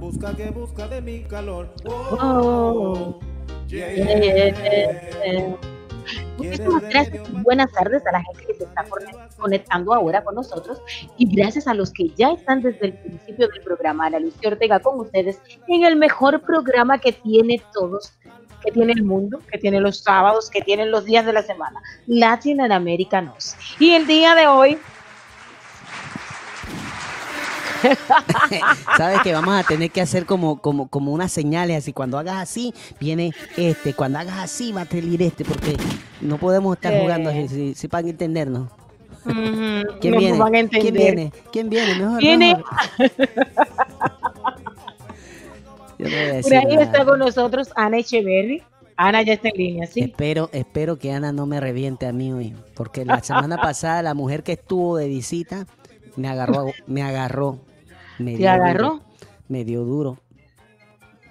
busca 0.00 0.34
que 0.34 0.50
busca 0.50 0.88
de 0.88 1.00
mi 1.02 1.22
calor. 1.22 1.72
Oh. 1.86 3.20
Yeah, 3.68 3.92
Yeah, 3.92 4.20
yeah. 4.20 5.24
yeah. 5.24 5.77
Muchísimas 6.36 6.82
gracias 6.88 7.28
y 7.28 7.42
buenas 7.42 7.70
tardes 7.72 8.06
a 8.06 8.12
la 8.12 8.22
gente 8.22 8.46
que 8.46 8.54
se 8.54 8.64
está 8.64 8.84
conect- 8.86 9.36
conectando 9.36 9.94
ahora 9.94 10.22
con 10.24 10.34
nosotros 10.34 10.80
y 11.16 11.34
gracias 11.34 11.66
a 11.66 11.74
los 11.74 11.92
que 11.92 12.08
ya 12.16 12.32
están 12.32 12.62
desde 12.62 12.86
el 12.86 12.92
principio 12.94 13.48
del 13.48 13.62
programa. 13.62 14.06
Ana 14.06 14.18
Lucía 14.20 14.50
Ortega 14.50 14.80
con 14.80 15.00
ustedes 15.00 15.40
en 15.66 15.84
el 15.84 15.96
mejor 15.96 16.40
programa 16.42 16.98
que 16.98 17.12
tiene 17.12 17.62
todos, 17.72 18.12
que 18.64 18.72
tiene 18.72 18.92
el 18.92 19.04
mundo, 19.04 19.40
que 19.50 19.58
tiene 19.58 19.80
los 19.80 19.98
sábados, 20.02 20.50
que 20.50 20.60
tiene 20.62 20.86
los 20.86 21.04
días 21.04 21.24
de 21.26 21.32
la 21.32 21.42
semana, 21.42 21.80
Latin 22.06 22.60
and 22.60 22.72
Americanos. 22.72 23.56
Y 23.78 23.90
el 23.90 24.06
día 24.06 24.34
de 24.34 24.46
hoy, 24.46 24.78
Sabes 28.96 29.20
que 29.22 29.32
vamos 29.32 29.54
a 29.54 29.62
tener 29.66 29.90
que 29.90 30.00
hacer 30.00 30.26
como, 30.26 30.60
como, 30.60 30.88
como 30.88 31.12
unas 31.12 31.30
señales 31.32 31.78
así. 31.78 31.92
Cuando 31.92 32.18
hagas 32.18 32.36
así, 32.36 32.74
viene 33.00 33.32
este. 33.56 33.94
Cuando 33.94 34.18
hagas 34.18 34.38
así, 34.38 34.72
va 34.72 34.82
a 34.82 34.86
salir 34.86 35.22
este. 35.22 35.44
Porque 35.44 35.76
no 36.20 36.38
podemos 36.38 36.76
estar 36.76 36.98
jugando 37.00 37.30
así, 37.30 37.48
si, 37.48 37.74
si 37.74 37.88
para 37.88 38.08
entendernos. 38.08 38.68
¿Quién 40.00 40.16
viene? 40.16 40.38
van 40.38 40.54
a 40.56 40.68
¿Quién 40.68 40.94
viene? 40.94 41.32
¿Quién 41.52 41.68
viene? 41.68 41.94
Mejor, 41.96 42.18
Viene- 42.20 42.56
mejor. 42.56 42.64
Yo 45.98 46.04
no 46.08 46.10
voy 46.16 46.24
a 46.24 46.32
decir 46.34 46.52
Por 46.52 46.54
ahí 46.68 46.74
nada. 46.76 46.82
está 46.84 47.04
con 47.04 47.18
nosotros 47.18 47.68
Ana 47.74 47.98
Echeverry. 47.98 48.62
Ana 48.96 49.22
ya 49.22 49.34
está 49.34 49.48
en 49.48 49.56
línea, 49.56 49.86
¿sí? 49.86 50.00
Espero, 50.00 50.48
espero 50.52 50.98
que 50.98 51.12
Ana 51.12 51.32
no 51.32 51.46
me 51.46 51.60
reviente 51.60 52.06
a 52.06 52.12
mí 52.12 52.32
hoy. 52.32 52.54
Porque 52.74 53.04
la 53.04 53.22
semana 53.22 53.56
pasada 53.62 54.02
la 54.02 54.14
mujer 54.14 54.42
que 54.42 54.52
estuvo 54.52 54.96
de 54.96 55.08
visita 55.08 55.66
me 56.16 56.28
agarró, 56.28 56.66
me 56.86 57.02
agarró. 57.02 57.58
Me 58.18 58.32
¿Te 58.32 58.38
dio 58.38 58.50
agarró? 58.50 58.88
duro, 58.90 59.02
me 59.48 59.64
dio 59.64 59.84
duro. 59.84 60.18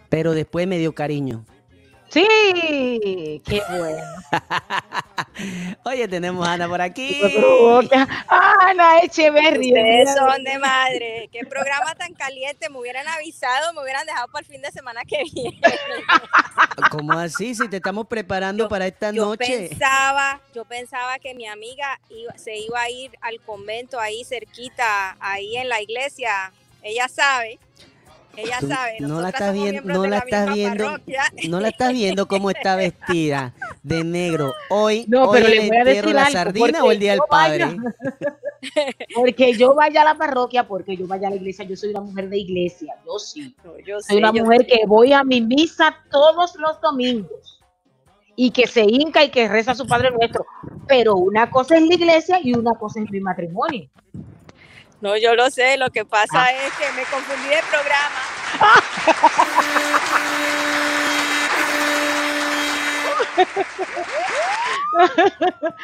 Pero 0.09 0.33
después 0.33 0.67
me 0.67 0.77
dio 0.77 0.93
cariño. 0.95 1.43
Sí, 2.09 2.25
qué 3.45 3.61
bueno. 3.69 4.01
Oye, 5.83 6.07
tenemos 6.07 6.47
a 6.47 6.53
Ana 6.53 6.69
por 6.69 6.81
aquí. 6.81 7.19
Ana 8.29 8.99
Echeverry. 9.03 9.67
Ustedes 9.73 10.15
son 10.15 10.41
de 10.45 10.57
madre. 10.57 11.29
Qué 11.33 11.45
programa 11.45 11.93
tan 11.95 12.13
caliente. 12.13 12.69
Me 12.69 12.77
hubieran 12.79 13.05
avisado, 13.09 13.73
me 13.73 13.81
hubieran 13.81 14.05
dejado 14.05 14.27
para 14.29 14.39
el 14.45 14.45
fin 14.51 14.61
de 14.61 14.71
semana 14.71 15.01
que 15.03 15.21
viene. 15.33 15.59
¿Cómo 16.91 17.11
así? 17.11 17.53
Si 17.53 17.67
te 17.67 17.75
estamos 17.77 18.07
preparando 18.07 18.63
Yo- 18.65 18.69
para 18.69 18.87
esta 18.87 19.11
Yo 19.11 19.25
noche. 19.25 19.67
pensaba, 19.69 20.39
yo 20.55 20.63
pensaba 20.63 21.19
que 21.19 21.33
mi 21.35 21.45
amiga 21.45 21.99
iba- 22.09 22.37
se 22.37 22.55
iba 22.57 22.81
a 22.81 22.89
ir 22.89 23.11
al 23.19 23.41
convento 23.41 23.99
ahí 23.99 24.23
cerquita, 24.23 25.17
ahí 25.19 25.57
en 25.57 25.67
la 25.67 25.81
iglesia. 25.81 26.53
Ella 26.87 27.07
sabe. 27.07 27.59
Ella 28.35 28.57
Tú 28.59 28.67
sabe. 28.67 28.97
no 28.99 29.19
la 29.19 29.29
estás 29.29 29.51
viendo, 29.53 29.81
no 29.81 30.05
la 30.05 30.19
estás 30.19 30.53
viendo, 30.53 30.83
parroquia. 30.85 31.23
no 31.49 31.59
la 31.59 31.69
estás 31.69 31.91
viendo 31.91 32.27
cómo 32.27 32.51
está 32.51 32.75
vestida 32.85 33.53
de 33.81 34.03
negro. 34.03 34.53
Hoy, 34.69 35.05
No, 35.07 35.23
hoy 35.29 35.39
pero 35.41 35.49
le 35.49 35.67
voy 35.67 35.77
a 35.77 35.83
decir 35.83 36.05
de 36.05 36.13
la 36.13 36.21
algo, 36.25 36.31
sardina 36.33 36.77
o 36.79 36.81
porque 36.81 36.93
el 36.93 36.99
día 36.99 37.11
del 37.13 37.19
yo 37.21 37.25
padre. 37.27 37.65
vaya- 37.65 37.77
Porque 39.15 39.53
yo 39.53 39.73
vaya 39.75 40.01
a 40.01 40.05
la 40.05 40.15
parroquia, 40.15 40.67
porque 40.67 40.95
yo 40.97 41.07
vaya 41.07 41.27
a 41.27 41.29
la 41.31 41.35
iglesia, 41.37 41.63
yo 41.65 41.75
soy 41.75 41.91
una 41.91 42.01
mujer 42.01 42.27
de 42.29 42.37
iglesia, 42.39 42.95
yo 43.05 43.17
sí. 43.19 43.55
No, 43.63 43.77
yo 43.79 43.99
Soy 44.01 44.15
sé, 44.15 44.17
una 44.17 44.31
yo 44.33 44.43
mujer 44.43 44.61
sé. 44.61 44.67
que 44.67 44.85
voy 44.87 45.13
a 45.13 45.23
mi 45.23 45.41
misa 45.41 45.95
todos 46.11 46.55
los 46.57 46.79
domingos 46.81 47.59
y 48.35 48.49
que 48.51 48.65
se 48.67 48.81
hinca 48.83 49.23
y 49.23 49.29
que 49.29 49.47
reza 49.47 49.71
a 49.71 49.75
su 49.75 49.85
Padre 49.87 50.09
Nuestro. 50.11 50.45
Pero 50.87 51.15
una 51.15 51.49
cosa 51.49 51.75
es 51.77 51.87
la 51.87 51.93
iglesia 51.95 52.39
y 52.43 52.53
una 52.55 52.73
cosa 52.75 52.99
es 53.01 53.09
mi 53.11 53.19
matrimonio. 53.19 53.89
No, 55.01 55.15
yo 55.17 55.35
lo 55.35 55.49
sé. 55.49 55.77
Lo 55.77 55.89
que 55.91 56.05
pasa 56.05 56.45
Ah. 56.45 56.51
es 56.51 56.73
que 56.73 56.91
me 56.93 57.03
confundí 57.05 57.49
de 57.49 57.61
programa. 57.69 58.21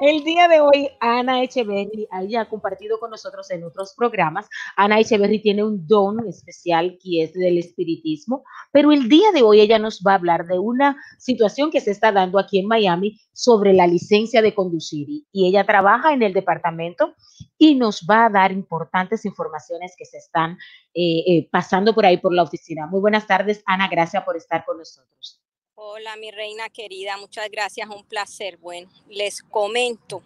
El 0.00 0.24
día 0.24 0.48
de 0.48 0.60
hoy, 0.60 0.88
Ana 1.00 1.42
Echeverry, 1.42 2.08
ella 2.20 2.42
ha 2.42 2.48
compartido 2.48 2.98
con 2.98 3.10
nosotros 3.10 3.50
en 3.50 3.64
otros 3.64 3.94
programas. 3.96 4.48
Ana 4.76 5.00
Echeverry 5.00 5.40
tiene 5.40 5.64
un 5.64 5.86
don 5.86 6.26
especial 6.26 6.98
que 7.02 7.24
es 7.24 7.32
del 7.32 7.58
espiritismo, 7.58 8.44
pero 8.72 8.92
el 8.92 9.08
día 9.08 9.32
de 9.32 9.42
hoy 9.42 9.60
ella 9.60 9.78
nos 9.78 10.02
va 10.06 10.12
a 10.12 10.16
hablar 10.16 10.46
de 10.46 10.58
una 10.58 10.96
situación 11.18 11.70
que 11.70 11.80
se 11.80 11.90
está 11.90 12.12
dando 12.12 12.38
aquí 12.38 12.58
en 12.58 12.66
Miami 12.66 13.20
sobre 13.32 13.72
la 13.72 13.86
licencia 13.86 14.42
de 14.42 14.54
conducir. 14.54 15.08
Y, 15.08 15.50
ella 15.50 15.64
trabaja 15.64 16.12
en 16.12 16.22
el 16.22 16.32
departamento 16.32 17.14
y 17.58 17.74
nos 17.74 18.06
va 18.08 18.26
a 18.26 18.30
dar 18.30 18.52
importantes 18.52 19.24
informaciones 19.24 19.94
que 19.98 20.04
se 20.04 20.18
están 20.18 20.52
eh, 20.94 21.24
eh, 21.26 21.48
pasando 21.50 21.94
por 21.94 22.06
ahí 22.06 22.18
por 22.18 22.32
la 22.32 22.42
oficina. 22.42 22.86
Muy 22.86 23.00
buenas 23.00 23.26
tardes, 23.26 23.62
Ana, 23.66 23.88
gracias 23.88 24.22
por 24.22 24.36
estar 24.36 24.64
con 24.64 24.78
nosotros. 24.78 25.40
Hola, 25.82 26.14
mi 26.16 26.30
reina 26.30 26.68
querida, 26.68 27.16
muchas 27.16 27.50
gracias, 27.50 27.88
un 27.88 28.04
placer. 28.04 28.58
Bueno, 28.58 28.90
les 29.08 29.42
comento 29.42 30.22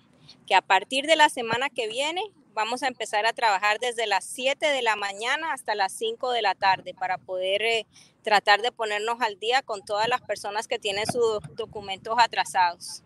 que 0.49 0.57
a 0.57 0.63
partir 0.63 1.07
de 1.07 1.15
la 1.15 1.29
semana 1.29 1.71
que 1.71 1.87
viene 1.87 2.23
vamos 2.55 2.83
a 2.83 2.89
empezar 2.89 3.25
a 3.25 3.33
trabajar 3.33 3.79
desde 3.79 4.09
las 4.09 4.25
7 4.25 4.67
de 4.67 4.83
la 4.83 4.97
mañana 4.97 5.53
hasta 5.53 5.77
las 5.77 5.93
5 5.93 6.33
de 6.33 6.43
la 6.43 6.57
tarde 6.57 6.93
para 6.93 7.19
poder 7.19 7.63
eh, 7.63 7.87
tratar 8.25 8.63
de 8.63 8.73
ponernos 8.73 9.21
al 9.21 9.39
día 9.39 9.63
con 9.63 9.85
todas 9.85 10.09
las 10.09 10.23
personas 10.23 10.67
que 10.67 10.81
tienen 10.81 11.07
sus 11.07 11.39
documentos 11.55 12.17
atrasados. 12.19 13.05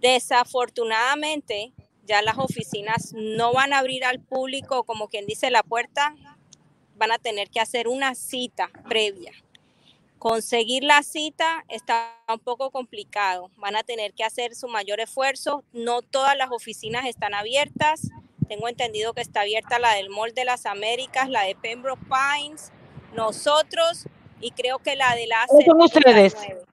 Desafortunadamente, 0.00 1.72
ya 2.06 2.22
las 2.22 2.38
oficinas 2.38 3.12
no 3.14 3.52
van 3.52 3.72
a 3.72 3.80
abrir 3.80 4.04
al 4.04 4.20
público, 4.20 4.84
como 4.84 5.08
quien 5.08 5.26
dice 5.26 5.50
la 5.50 5.64
puerta, 5.64 6.14
van 6.94 7.10
a 7.10 7.18
tener 7.18 7.50
que 7.50 7.58
hacer 7.58 7.88
una 7.88 8.14
cita 8.14 8.70
previa. 8.88 9.32
Conseguir 10.24 10.84
la 10.84 11.02
cita 11.02 11.66
está 11.68 12.18
un 12.32 12.38
poco 12.38 12.70
complicado. 12.70 13.50
Van 13.58 13.76
a 13.76 13.82
tener 13.82 14.14
que 14.14 14.24
hacer 14.24 14.54
su 14.54 14.68
mayor 14.68 14.98
esfuerzo. 15.00 15.64
No 15.74 16.00
todas 16.00 16.34
las 16.34 16.50
oficinas 16.50 17.04
están 17.04 17.34
abiertas. 17.34 18.08
Tengo 18.48 18.68
entendido 18.68 19.12
que 19.12 19.20
está 19.20 19.42
abierta 19.42 19.78
la 19.78 19.92
del 19.92 20.08
Mall 20.08 20.32
de 20.32 20.46
las 20.46 20.64
Américas, 20.64 21.28
la 21.28 21.42
de 21.42 21.54
Pembroke 21.54 22.00
Pines, 22.08 22.72
nosotros 23.12 24.06
y 24.40 24.52
creo 24.52 24.78
que 24.78 24.96
la 24.96 25.14
de 25.14 25.26
la 25.26 25.44
¿Cuáles 25.46 25.66
son 25.66 25.82
ustedes? 25.82 26.34
AC39. 26.34 26.64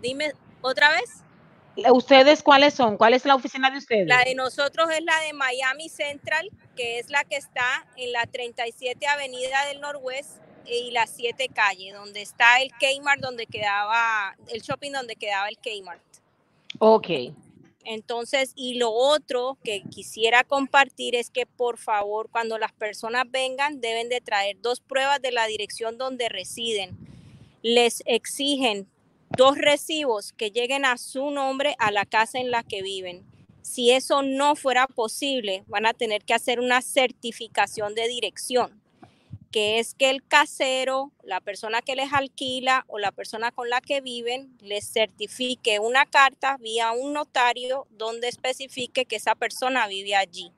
Dime 0.00 0.32
otra 0.62 0.88
vez. 0.88 1.22
¿Ustedes 1.92 2.42
cuáles 2.42 2.72
son? 2.72 2.96
¿Cuál 2.96 3.12
es 3.12 3.26
la 3.26 3.34
oficina 3.34 3.70
de 3.70 3.76
ustedes? 3.76 4.06
La 4.06 4.24
de 4.24 4.34
nosotros 4.34 4.88
es 4.90 5.04
la 5.04 5.20
de 5.20 5.34
Miami 5.34 5.90
Central, 5.90 6.48
que 6.76 6.98
es 6.98 7.10
la 7.10 7.24
que 7.24 7.36
está 7.36 7.86
en 7.96 8.12
la 8.12 8.24
37 8.24 9.06
Avenida 9.06 9.66
del 9.66 9.82
Norwest 9.82 10.43
y 10.66 10.90
la 10.90 11.06
7 11.06 11.48
calle, 11.48 11.92
donde 11.92 12.22
está 12.22 12.60
el 12.60 12.70
Kmart, 12.72 13.20
donde 13.20 13.46
quedaba 13.46 14.36
el 14.48 14.62
shopping, 14.62 14.92
donde 14.92 15.16
quedaba 15.16 15.48
el 15.48 15.58
Kmart. 15.58 16.02
Ok. 16.78 17.08
Entonces, 17.84 18.52
y 18.56 18.74
lo 18.74 18.90
otro 18.90 19.58
que 19.62 19.82
quisiera 19.82 20.42
compartir 20.42 21.14
es 21.14 21.30
que 21.30 21.46
por 21.46 21.78
favor, 21.78 22.30
cuando 22.30 22.58
las 22.58 22.72
personas 22.72 23.24
vengan, 23.30 23.80
deben 23.80 24.08
de 24.08 24.20
traer 24.20 24.56
dos 24.60 24.80
pruebas 24.80 25.20
de 25.20 25.32
la 25.32 25.46
dirección 25.46 25.98
donde 25.98 26.28
residen. 26.28 26.96
Les 27.62 28.02
exigen 28.06 28.88
dos 29.36 29.58
recibos 29.58 30.32
que 30.32 30.50
lleguen 30.50 30.84
a 30.84 30.96
su 30.96 31.30
nombre 31.30 31.76
a 31.78 31.90
la 31.90 32.06
casa 32.06 32.38
en 32.38 32.50
la 32.50 32.62
que 32.62 32.82
viven. 32.82 33.24
Si 33.62 33.90
eso 33.90 34.22
no 34.22 34.56
fuera 34.56 34.86
posible, 34.86 35.64
van 35.66 35.86
a 35.86 35.94
tener 35.94 36.24
que 36.24 36.34
hacer 36.34 36.60
una 36.60 36.82
certificación 36.82 37.94
de 37.94 38.08
dirección, 38.08 38.80
que 39.54 39.78
es 39.78 39.94
que 39.94 40.10
el 40.10 40.26
casero, 40.26 41.12
la 41.22 41.40
persona 41.40 41.80
que 41.80 41.94
les 41.94 42.12
alquila 42.12 42.84
o 42.88 42.98
la 42.98 43.12
persona 43.12 43.52
con 43.52 43.70
la 43.70 43.80
que 43.80 44.00
viven 44.00 44.58
les 44.60 44.92
certifique 44.92 45.78
una 45.78 46.06
carta 46.06 46.56
vía 46.56 46.90
un 46.90 47.12
notario 47.12 47.86
donde 47.90 48.26
especifique 48.26 49.04
que 49.04 49.14
esa 49.14 49.36
persona 49.36 49.86
vive 49.86 50.16
allí. 50.16 50.50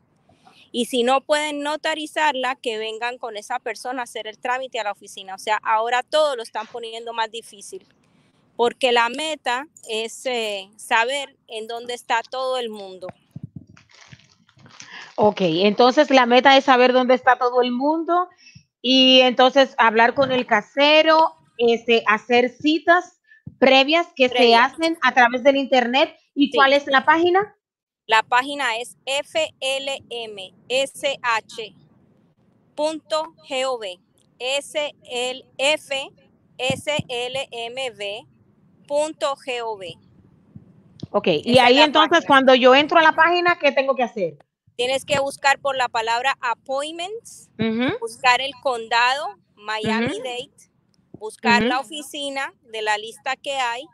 Y 0.72 0.86
si 0.86 1.02
no 1.02 1.20
pueden 1.20 1.60
notarizarla, 1.60 2.56
que 2.56 2.78
vengan 2.78 3.18
con 3.18 3.36
esa 3.36 3.58
persona 3.58 4.00
a 4.00 4.04
hacer 4.04 4.26
el 4.26 4.38
trámite 4.38 4.80
a 4.80 4.84
la 4.84 4.92
oficina. 4.92 5.34
O 5.34 5.38
sea, 5.38 5.60
ahora 5.62 6.02
todo 6.02 6.34
lo 6.34 6.42
están 6.42 6.66
poniendo 6.66 7.12
más 7.12 7.30
difícil 7.30 7.86
porque 8.56 8.92
la 8.92 9.10
meta 9.10 9.68
es 9.90 10.24
eh, 10.24 10.70
saber 10.76 11.36
en 11.48 11.66
dónde 11.66 11.92
está 11.92 12.22
todo 12.22 12.56
el 12.56 12.70
mundo. 12.70 13.08
Ok, 15.16 15.42
entonces 15.42 16.08
la 16.08 16.24
meta 16.24 16.56
es 16.56 16.64
saber 16.64 16.94
dónde 16.94 17.12
está 17.12 17.36
todo 17.36 17.60
el 17.60 17.72
mundo 17.72 18.30
y 18.88 19.20
entonces 19.22 19.74
hablar 19.78 20.14
con 20.14 20.30
el 20.30 20.46
casero, 20.46 21.34
este, 21.58 22.04
hacer 22.06 22.50
citas 22.50 23.20
previas 23.58 24.06
que 24.14 24.28
se 24.28 24.54
hacen 24.54 24.96
a 25.02 25.12
través 25.12 25.42
del 25.42 25.56
internet. 25.56 26.14
¿Y 26.36 26.52
Sí. 26.52 26.56
cuál 26.56 26.72
es 26.72 26.86
la 26.86 27.04
página? 27.04 27.56
La 28.06 28.22
página 28.22 28.76
es 28.76 28.96
flmsh.gov. 29.24 30.46
Slmv.gov. 38.88 39.82
Ok, 41.10 41.26
y 41.44 41.58
ahí 41.58 41.78
entonces 41.80 42.10
página. 42.10 42.26
cuando 42.28 42.54
yo 42.54 42.72
entro 42.76 42.98
a 42.98 43.02
la 43.02 43.12
página, 43.12 43.58
¿qué 43.58 43.72
tengo 43.72 43.96
que 43.96 44.04
hacer? 44.04 44.38
Tienes 44.76 45.04
que 45.04 45.18
buscar 45.20 45.58
por 45.58 45.76
la 45.76 45.88
palabra 45.88 46.36
appointments, 46.40 47.48
buscar 47.98 48.40
el 48.40 48.52
condado, 48.62 49.38
Miami 49.54 50.06
Ujú. 50.06 50.22
Dade, 50.22 50.50
buscar 51.18 51.62
la 51.62 51.80
oficina 51.80 52.52
de 52.70 52.82
la 52.82 52.98
lista 52.98 53.36
que 53.36 53.54
hay, 53.54 53.86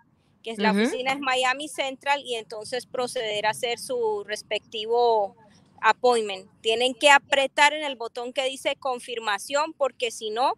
que 0.42 0.50
es 0.50 0.58
la 0.58 0.72
oficina 0.72 1.12
es 1.12 1.20
Miami 1.20 1.68
Central, 1.68 2.22
y 2.24 2.34
entonces 2.34 2.86
proceder 2.86 3.46
a 3.46 3.50
hacer 3.50 3.78
su 3.78 4.24
respectivo 4.26 5.36
appointment. 5.80 6.50
Tienen 6.60 6.94
que 6.94 7.10
apretar 7.10 7.72
en 7.72 7.84
el 7.84 7.94
botón 7.94 8.32
que 8.32 8.44
dice 8.44 8.74
confirmación, 8.74 9.72
porque 9.74 10.10
si 10.10 10.30
no, 10.30 10.54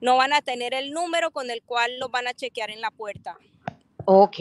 no 0.00 0.16
van 0.16 0.32
a 0.32 0.42
tener 0.42 0.74
el 0.74 0.92
número 0.92 1.30
con 1.30 1.50
el 1.50 1.62
cual 1.62 1.98
los 2.00 2.10
van 2.10 2.26
a 2.26 2.34
chequear 2.34 2.70
en 2.70 2.80
la 2.80 2.90
puerta. 2.90 3.38
Ok. 4.06 4.36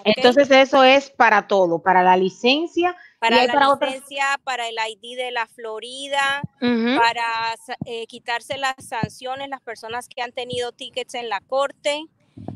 ¿ok? 0.00 0.02
Entonces 0.04 0.50
eso 0.50 0.82
es 0.82 1.10
para 1.10 1.46
todo, 1.46 1.80
para 1.80 2.02
la 2.02 2.16
licencia 2.16 2.96
para 3.18 3.44
la 3.44 3.52
para 3.52 3.70
otras- 3.70 3.92
licencia, 3.94 4.40
para 4.44 4.68
el 4.68 4.76
ID 4.76 5.16
de 5.16 5.30
la 5.30 5.46
Florida, 5.46 6.40
para 6.60 7.54
eh, 7.86 8.06
quitarse 8.06 8.56
las 8.58 8.74
sanciones, 8.84 9.48
las 9.48 9.60
personas 9.60 10.08
que 10.08 10.22
han 10.22 10.32
tenido 10.32 10.72
tickets 10.72 11.14
en 11.14 11.28
la 11.28 11.40
corte. 11.40 12.04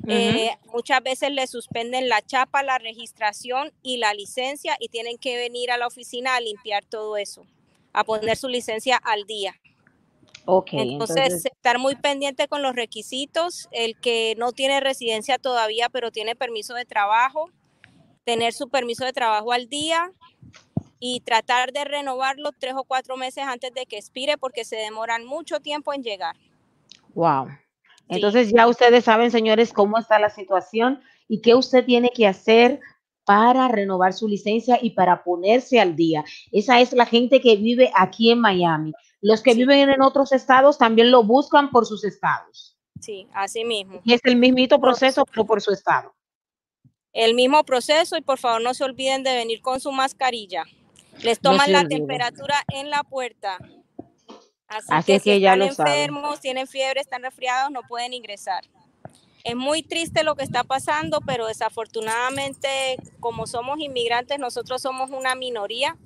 Eh, 0.06 0.56
muchas 0.72 1.02
veces 1.02 1.30
le 1.32 1.46
suspenden 1.48 2.08
la 2.08 2.22
chapa, 2.22 2.62
la 2.62 2.78
registración 2.78 3.72
y 3.82 3.96
la 3.96 4.14
licencia 4.14 4.76
y 4.78 4.88
tienen 4.88 5.18
que 5.18 5.36
venir 5.36 5.72
a 5.72 5.76
la 5.76 5.88
oficina 5.88 6.36
a 6.36 6.40
limpiar 6.40 6.84
todo 6.84 7.16
eso, 7.16 7.44
a 7.92 8.04
poner 8.04 8.36
su 8.36 8.48
licencia 8.48 8.96
al 8.96 9.24
día. 9.24 9.54
Ok, 10.44 10.70
Entonces, 10.72 11.16
entonces, 11.16 11.46
estar 11.46 11.78
muy 11.78 11.94
pendiente 11.96 12.46
con 12.48 12.62
los 12.62 12.74
requisitos, 12.74 13.68
el 13.72 13.96
que 14.00 14.34
no 14.38 14.52
tiene 14.52 14.80
residencia 14.80 15.38
todavía, 15.38 15.88
pero 15.88 16.10
tiene 16.10 16.34
permiso 16.36 16.74
de 16.74 16.84
trabajo, 16.84 17.50
tener 18.24 18.52
su 18.52 18.68
permiso 18.68 19.04
de 19.04 19.12
trabajo 19.12 19.52
al 19.52 19.68
día 19.68 20.12
y 21.04 21.18
tratar 21.18 21.72
de 21.72 21.84
renovarlo 21.84 22.52
tres 22.56 22.74
o 22.76 22.84
cuatro 22.84 23.16
meses 23.16 23.42
antes 23.44 23.74
de 23.74 23.86
que 23.86 23.98
expire 23.98 24.38
porque 24.38 24.64
se 24.64 24.76
demoran 24.76 25.24
mucho 25.26 25.58
tiempo 25.58 25.92
en 25.92 26.04
llegar. 26.04 26.36
wow. 27.14 27.48
Entonces 28.08 28.52
ya 28.54 28.68
ustedes 28.68 29.04
saben, 29.04 29.30
señores, 29.32 29.72
cómo 29.72 29.98
está 29.98 30.20
la 30.20 30.30
situación 30.30 31.02
y 31.28 31.40
qué 31.40 31.56
usted 31.56 31.84
tiene 31.84 32.10
que 32.14 32.26
hacer 32.28 32.78
para 33.24 33.66
renovar 33.66 34.12
su 34.12 34.28
licencia 34.28 34.78
y 34.80 34.90
para 34.90 35.24
ponerse 35.24 35.80
al 35.80 35.96
día. 35.96 36.24
Esa 36.52 36.80
es 36.80 36.92
la 36.92 37.06
gente 37.06 37.40
que 37.40 37.56
vive 37.56 37.90
aquí 37.96 38.30
en 38.30 38.40
Miami. 38.40 38.92
Los 39.20 39.42
que 39.42 39.52
Sí. 39.54 39.58
viven 39.58 39.90
en 39.90 40.02
otros 40.02 40.30
estados 40.32 40.78
también 40.78 41.10
lo 41.10 41.24
buscan 41.24 41.70
por 41.70 41.84
sus 41.86 42.04
estados. 42.04 42.76
Sí, 43.00 43.26
así 43.34 43.64
mismo. 43.64 44.00
Y 44.04 44.12
es 44.12 44.20
el 44.24 44.36
mismito 44.36 44.78
proceso, 44.80 45.24
pero 45.24 45.44
por 45.44 45.60
su 45.60 45.72
estado. 45.72 46.14
El 47.12 47.34
mismo 47.34 47.64
proceso 47.64 48.16
y 48.16 48.20
por 48.20 48.38
favor 48.38 48.62
no 48.62 48.72
se 48.74 48.84
olviden 48.84 49.22
de 49.24 49.34
venir 49.34 49.62
con 49.62 49.80
su 49.80 49.90
mascarilla. 49.90 50.64
Les 51.20 51.40
toman 51.40 51.70
la 51.72 51.86
temperatura 51.86 52.56
en 52.72 52.90
la 52.90 53.02
puerta. 53.04 53.58
Así, 54.68 54.86
Así 54.88 55.06
que, 55.06 55.16
es 55.16 55.22
si 55.22 55.30
que 55.30 55.40
ya 55.40 55.52
están 55.52 55.68
lo 55.68 55.74
saben. 55.74 55.92
enfermos, 55.92 56.40
tienen 56.40 56.66
fiebre, 56.66 57.00
están 57.00 57.22
resfriados, 57.22 57.70
no 57.70 57.82
pueden 57.82 58.12
ingresar. 58.12 58.64
Es 59.44 59.56
muy 59.56 59.82
triste 59.82 60.22
lo 60.22 60.34
que 60.36 60.44
está 60.44 60.64
pasando, 60.64 61.20
pero 61.20 61.46
desafortunadamente, 61.46 62.96
como 63.20 63.46
somos 63.46 63.80
inmigrantes, 63.80 64.38
nosotros 64.38 64.80
somos 64.80 65.10
una 65.10 65.34
minoría 65.34 65.96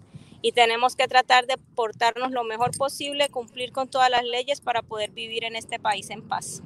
y 0.43 0.53
tenemos 0.53 0.97
que 0.97 1.07
tratar 1.07 1.47
de 1.47 1.59
portarnos 1.75 2.31
lo 2.31 2.45
mejor 2.45 2.77
posible, 2.77 3.29
cumplir 3.29 3.73
con 3.73 3.89
todas 3.89 4.11
las 4.11 4.25
leyes 4.25 4.61
para 4.61 4.83
poder 4.83 5.11
vivir 5.11 5.45
en 5.45 5.55
este 5.55 5.79
país 5.79 6.09
en 6.11 6.27
paz. 6.27 6.63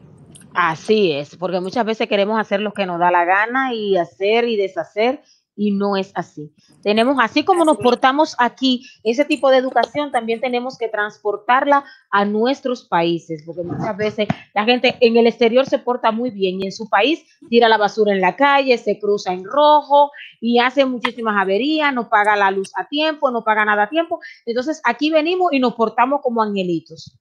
Así 0.55 1.12
es, 1.12 1.36
porque 1.36 1.61
muchas 1.61 1.84
veces 1.84 2.09
queremos 2.09 2.38
hacer 2.38 2.61
lo 2.61 2.72
que 2.72 2.86
nos 2.86 2.99
da 2.99 3.11
la 3.11 3.24
gana 3.24 3.72
y 3.74 3.97
hacer 3.97 4.49
y 4.49 4.57
deshacer 4.57 5.22
y 5.57 5.72
no 5.72 5.96
es 5.96 6.12
así. 6.14 6.53
Tenemos, 6.82 7.16
así 7.20 7.44
como 7.44 7.64
nos 7.64 7.76
portamos 7.76 8.34
aquí, 8.38 8.86
ese 9.03 9.24
tipo 9.24 9.51
de 9.51 9.59
educación 9.59 10.11
también 10.11 10.40
tenemos 10.40 10.78
que 10.78 10.88
transportarla 10.88 11.84
a 12.11 12.24
nuestros 12.24 12.84
países, 12.84 13.42
porque 13.44 13.62
muchas 13.62 13.96
veces 13.96 14.28
la 14.55 14.64
gente 14.64 14.96
en 15.01 15.16
el 15.16 15.26
exterior 15.26 15.66
se 15.66 15.78
porta 15.78 16.12
muy 16.12 16.30
bien 16.30 16.61
y 16.61 16.66
en 16.66 16.72
su 16.72 16.88
país 16.88 17.24
tira 17.48 17.68
la 17.68 17.76
basura 17.76 18.12
en 18.12 18.20
la 18.20 18.36
calle, 18.36 18.78
se 18.78 18.98
cruza 18.98 19.32
en 19.32 19.44
rojo 19.44 20.11
y 20.40 20.59
hace 20.59 20.84
muchísimas 20.86 21.36
averías, 21.36 21.92
no 21.92 22.09
paga 22.09 22.36
la 22.36 22.51
luz 22.51 22.72
a 22.76 22.88
tiempo, 22.88 23.30
no 23.30 23.44
paga 23.44 23.64
nada 23.64 23.84
a 23.84 23.88
tiempo. 23.88 24.20
Entonces 24.46 24.80
aquí 24.84 25.11
venimos 25.11 25.53
y 25.53 25.61
nos 25.61 25.74
portamos 25.74 26.20
como 26.22 26.42
angelitos. 26.42 27.18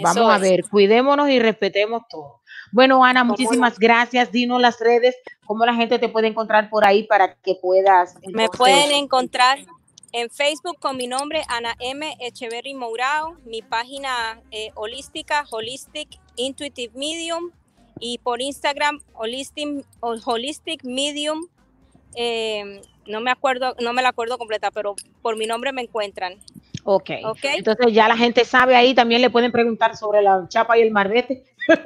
Vamos 0.00 0.30
a 0.30 0.36
es. 0.36 0.42
ver, 0.42 0.64
cuidémonos 0.70 1.28
y 1.28 1.38
respetemos 1.38 2.02
todo. 2.08 2.40
Bueno, 2.72 3.04
Ana, 3.04 3.20
¿Cómo 3.20 3.32
muchísimas 3.32 3.78
gracias. 3.78 4.32
Dinos 4.32 4.60
las 4.60 4.80
redes, 4.80 5.16
cómo 5.44 5.66
la 5.66 5.74
gente 5.74 5.98
te 5.98 6.08
puede 6.08 6.28
encontrar 6.28 6.70
por 6.70 6.86
ahí 6.86 7.02
para 7.04 7.34
que 7.34 7.54
puedas. 7.60 8.14
Me 8.32 8.48
pueden 8.48 8.92
encontrar 8.92 9.58
en 10.12 10.30
Facebook 10.30 10.78
con 10.80 10.96
mi 10.96 11.06
nombre, 11.06 11.42
Ana 11.48 11.74
M. 11.80 12.16
Echeverry 12.20 12.74
Mourao, 12.74 13.36
mi 13.44 13.62
página 13.62 14.40
eh, 14.50 14.70
holística, 14.74 15.44
Holistic 15.50 16.18
Intuitive 16.36 16.92
Medium, 16.96 17.50
y 18.00 18.18
por 18.18 18.40
Instagram, 18.42 19.00
Holistic, 19.14 19.86
Holistic 20.00 20.84
Medium. 20.84 21.46
eh, 22.14 22.80
no 23.06 23.20
me 23.20 23.30
acuerdo, 23.30 23.74
no 23.80 23.92
me 23.92 24.02
la 24.02 24.10
acuerdo 24.10 24.38
completa, 24.38 24.70
pero 24.70 24.94
por 25.22 25.36
mi 25.36 25.46
nombre 25.46 25.72
me 25.72 25.82
encuentran. 25.82 26.38
Ok. 26.84 27.10
Ok. 27.24 27.38
Entonces 27.56 27.92
ya 27.92 28.08
la 28.08 28.16
gente 28.16 28.44
sabe 28.44 28.74
ahí, 28.76 28.94
también 28.94 29.20
le 29.22 29.30
pueden 29.30 29.52
preguntar 29.52 29.96
sobre 29.96 30.22
la 30.22 30.46
chapa 30.48 30.76
y 30.78 30.82
el 30.82 30.90
marbete. 30.90 31.44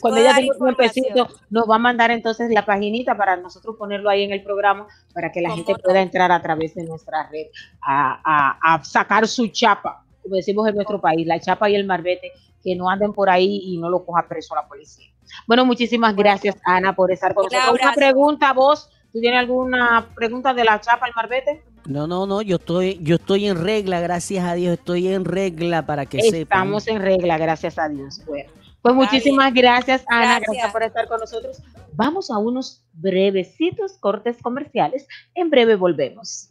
Cuando 0.00 0.18
ella 0.20 0.34
tenga 0.34 0.52
un 0.58 0.64
tiempecito, 0.76 1.28
nos 1.50 1.70
va 1.70 1.76
a 1.76 1.78
mandar 1.78 2.10
entonces 2.10 2.50
la 2.50 2.64
paginita 2.66 3.16
para 3.16 3.36
nosotros 3.36 3.76
ponerlo 3.78 4.10
ahí 4.10 4.24
en 4.24 4.32
el 4.32 4.42
programa 4.42 4.88
para 5.14 5.30
que 5.30 5.40
la 5.40 5.48
¿Cómo 5.50 5.58
gente 5.58 5.72
no? 5.74 5.78
pueda 5.78 6.00
entrar 6.02 6.32
a 6.32 6.42
través 6.42 6.74
de 6.74 6.82
nuestra 6.84 7.28
red 7.30 7.46
a, 7.82 8.20
a- 8.24 8.74
a 8.74 8.82
sacar 8.84 9.28
su 9.28 9.46
chapa, 9.48 10.04
como 10.22 10.34
decimos 10.34 10.66
en 10.68 10.74
nuestro 10.74 11.00
país, 11.00 11.24
la 11.24 11.38
chapa 11.38 11.70
y 11.70 11.76
el 11.76 11.86
marbete, 11.86 12.32
que 12.64 12.74
no 12.74 12.90
anden 12.90 13.12
por 13.12 13.30
ahí 13.30 13.60
y 13.62 13.78
no 13.78 13.88
lo 13.88 14.04
coja 14.04 14.26
preso 14.26 14.56
la 14.56 14.66
policía. 14.66 15.06
Bueno, 15.46 15.64
muchísimas 15.64 16.16
gracias, 16.16 16.56
Ana, 16.64 16.94
por 16.96 17.12
estar 17.12 17.32
con 17.32 17.44
nosotros. 17.44 17.78
Una 17.80 17.92
pregunta, 17.92 18.52
vos, 18.52 18.90
¿tú 19.16 19.22
tienes 19.22 19.40
alguna 19.40 20.10
pregunta 20.14 20.52
de 20.52 20.62
la 20.62 20.78
chapa 20.78 21.06
el 21.06 21.14
marbete? 21.16 21.62
No, 21.86 22.06
no, 22.06 22.26
no, 22.26 22.42
yo 22.42 22.56
estoy, 22.56 22.98
yo 23.00 23.14
estoy 23.14 23.46
en 23.46 23.64
regla, 23.64 23.98
gracias 24.00 24.44
a 24.44 24.52
Dios, 24.52 24.74
estoy 24.74 25.08
en 25.08 25.24
regla 25.24 25.86
para 25.86 26.04
que 26.04 26.20
sepan. 26.20 26.42
Estamos 26.42 26.86
en 26.86 27.00
regla, 27.00 27.38
gracias 27.38 27.78
a 27.78 27.88
Dios. 27.88 28.20
Bueno, 28.26 28.50
pues 28.82 28.94
muchísimas 28.94 29.54
gracias, 29.54 30.04
Ana, 30.08 30.38
gracias. 30.40 30.48
Gracias. 30.48 30.72
por 30.72 30.82
estar 30.82 31.08
con 31.08 31.20
nosotros. 31.20 31.62
Vamos 31.94 32.30
a 32.30 32.36
unos 32.36 32.84
brevecitos 32.92 33.96
cortes 34.00 34.36
comerciales. 34.42 35.08
En 35.34 35.48
breve 35.48 35.76
volvemos. 35.76 36.50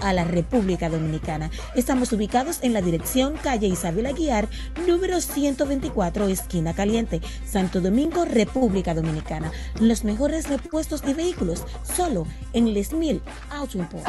a 0.00 0.12
la 0.12 0.22
República 0.22 0.88
Dominicana. 0.88 1.50
Estamos 1.74 2.12
ubicados 2.12 2.60
en 2.62 2.72
la 2.72 2.80
dirección 2.80 3.34
calle 3.42 3.66
Isabel 3.66 4.06
Aguiar, 4.06 4.48
número 4.86 5.20
124, 5.20 6.28
esquina 6.28 6.74
caliente, 6.74 7.20
Santo 7.44 7.80
Domingo, 7.80 8.24
República 8.24 8.94
Dominicana. 8.94 9.50
Los 9.80 10.04
mejores 10.04 10.48
repuestos 10.48 11.02
y 11.08 11.12
vehículos 11.12 11.64
solo 11.82 12.24
en 12.52 12.72
Les 12.72 12.92
Mil 12.92 13.20
Auto 13.50 13.78
Import. 13.78 14.06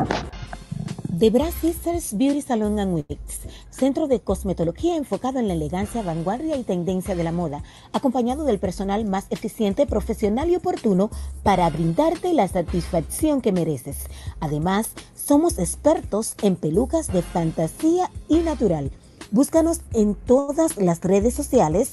The 1.17 1.31
Brass 1.31 1.55
Sisters 1.55 2.15
Beauty 2.15 2.41
Salon 2.41 2.79
and 2.79 2.93
Wigs, 2.93 3.41
centro 3.71 4.07
de 4.07 4.21
cosmetología 4.21 4.95
enfocado 4.95 5.39
en 5.39 5.49
la 5.49 5.53
elegancia, 5.53 6.01
vanguardia 6.01 6.55
y 6.55 6.63
tendencia 6.63 7.13
de 7.13 7.25
la 7.25 7.33
moda, 7.33 7.61
acompañado 7.91 8.45
del 8.45 8.59
personal 8.59 9.03
más 9.03 9.25
eficiente, 9.29 9.85
profesional 9.85 10.49
y 10.49 10.55
oportuno 10.55 11.09
para 11.43 11.69
brindarte 11.69 12.33
la 12.33 12.47
satisfacción 12.47 13.41
que 13.41 13.51
mereces. 13.51 14.05
Además, 14.39 14.91
somos 15.29 15.59
expertos 15.59 16.33
en 16.41 16.55
pelucas 16.55 17.13
de 17.13 17.21
fantasía 17.21 18.09
y 18.27 18.37
natural. 18.37 18.89
Búscanos 19.29 19.81
en 19.93 20.15
todas 20.15 20.77
las 20.77 21.01
redes 21.01 21.35
sociales, 21.35 21.91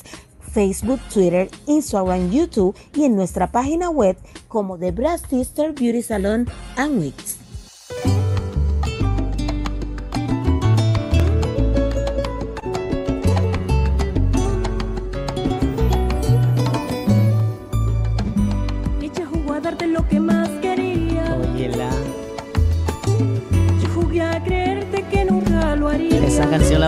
Facebook, 0.54 1.00
Twitter, 1.12 1.50
Instagram, 1.66 2.30
YouTube 2.30 2.74
y 2.94 3.04
en 3.04 3.14
nuestra 3.14 3.52
página 3.52 3.90
web 3.90 4.16
como 4.48 4.78
The 4.78 4.90
Brass 4.90 5.20
Sister 5.28 5.74
Beauty 5.74 6.00
Salon 6.00 6.48
and 6.76 6.98
Wigs. 6.98 7.45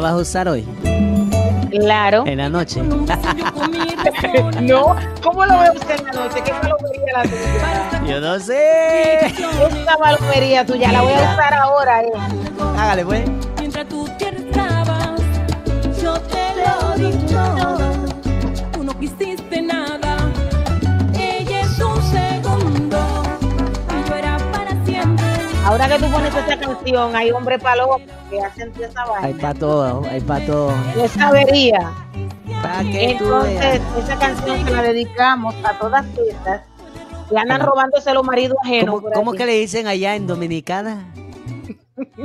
Vas 0.09 0.19
a 0.19 0.23
usar 0.23 0.49
hoy, 0.49 0.67
Claro. 1.71 2.25
en 2.27 2.39
la 2.39 2.49
noche. 2.49 2.83
No, 4.61 4.97
¿cómo 5.23 5.45
lo 5.47 5.59
ve 5.61 5.71
usted 5.77 5.99
en 6.01 6.05
la 6.07 6.13
noche? 6.13 6.43
¿Qué 6.45 6.53
palomería 6.53 7.13
la 7.15 7.23
tuya? 7.23 8.03
Yo 8.07 8.21
no 8.21 8.39
sé. 8.41 9.27
Esta 9.27 9.97
palomería 9.97 10.67
tuya 10.67 10.91
la 10.93 11.03
voy 11.03 11.13
a 11.13 11.33
usar 11.33 11.55
ahora. 11.55 12.03
Eh. 12.03 12.13
Hágale, 12.77 13.05
pues. 13.05 13.23
Mientras 13.59 13.89
tú 13.89 14.09
te 14.19 14.29
estabas, 14.29 15.21
yo 16.03 16.15
te 16.21 16.55
lo 16.57 16.97
di 16.97 17.13
todo. 17.27 17.79
Tú 18.73 18.85
no 18.85 18.99
quisiste 18.99 19.63
nada. 19.63 20.17
Ella 21.19 21.61
es 21.61 21.79
un 21.79 22.03
segundo. 22.03 22.99
Y 24.05 24.09
yo 24.09 24.15
era 24.17 24.37
para 24.53 24.71
siempre. 24.85 25.25
Ahora 25.65 25.89
que 25.89 25.99
tú 25.99 26.11
pones 26.11 26.35
esta 26.35 26.59
canción, 26.59 27.15
hay 27.17 27.31
hombre 27.31 27.59
palomo 27.59 27.99
que 28.31 28.41
hacen 28.41 28.73
esa 28.81 29.05
Hay 29.21 29.35
para 29.35 29.55
todo, 29.55 30.03
hay 30.09 30.21
para 30.21 30.47
todo. 30.47 30.73
Que 32.91 33.17
tú 33.19 33.25
Entonces, 33.25 33.81
esa 33.99 34.19
canción 34.19 34.65
se 34.65 34.71
la 34.71 34.83
dedicamos 34.83 35.55
a 35.65 35.79
todas 35.79 36.05
estas 36.29 36.63
que 37.29 37.39
andan 37.39 37.61
robándose 37.61 38.13
los 38.15 38.25
maridos 38.25 38.57
ajenos. 38.65 39.01
¿Cómo, 39.03 39.13
cómo 39.13 39.33
que 39.33 39.45
le 39.47 39.53
dicen 39.53 39.87
allá 39.87 40.15
en 40.17 40.27
Dominicana? 40.27 41.13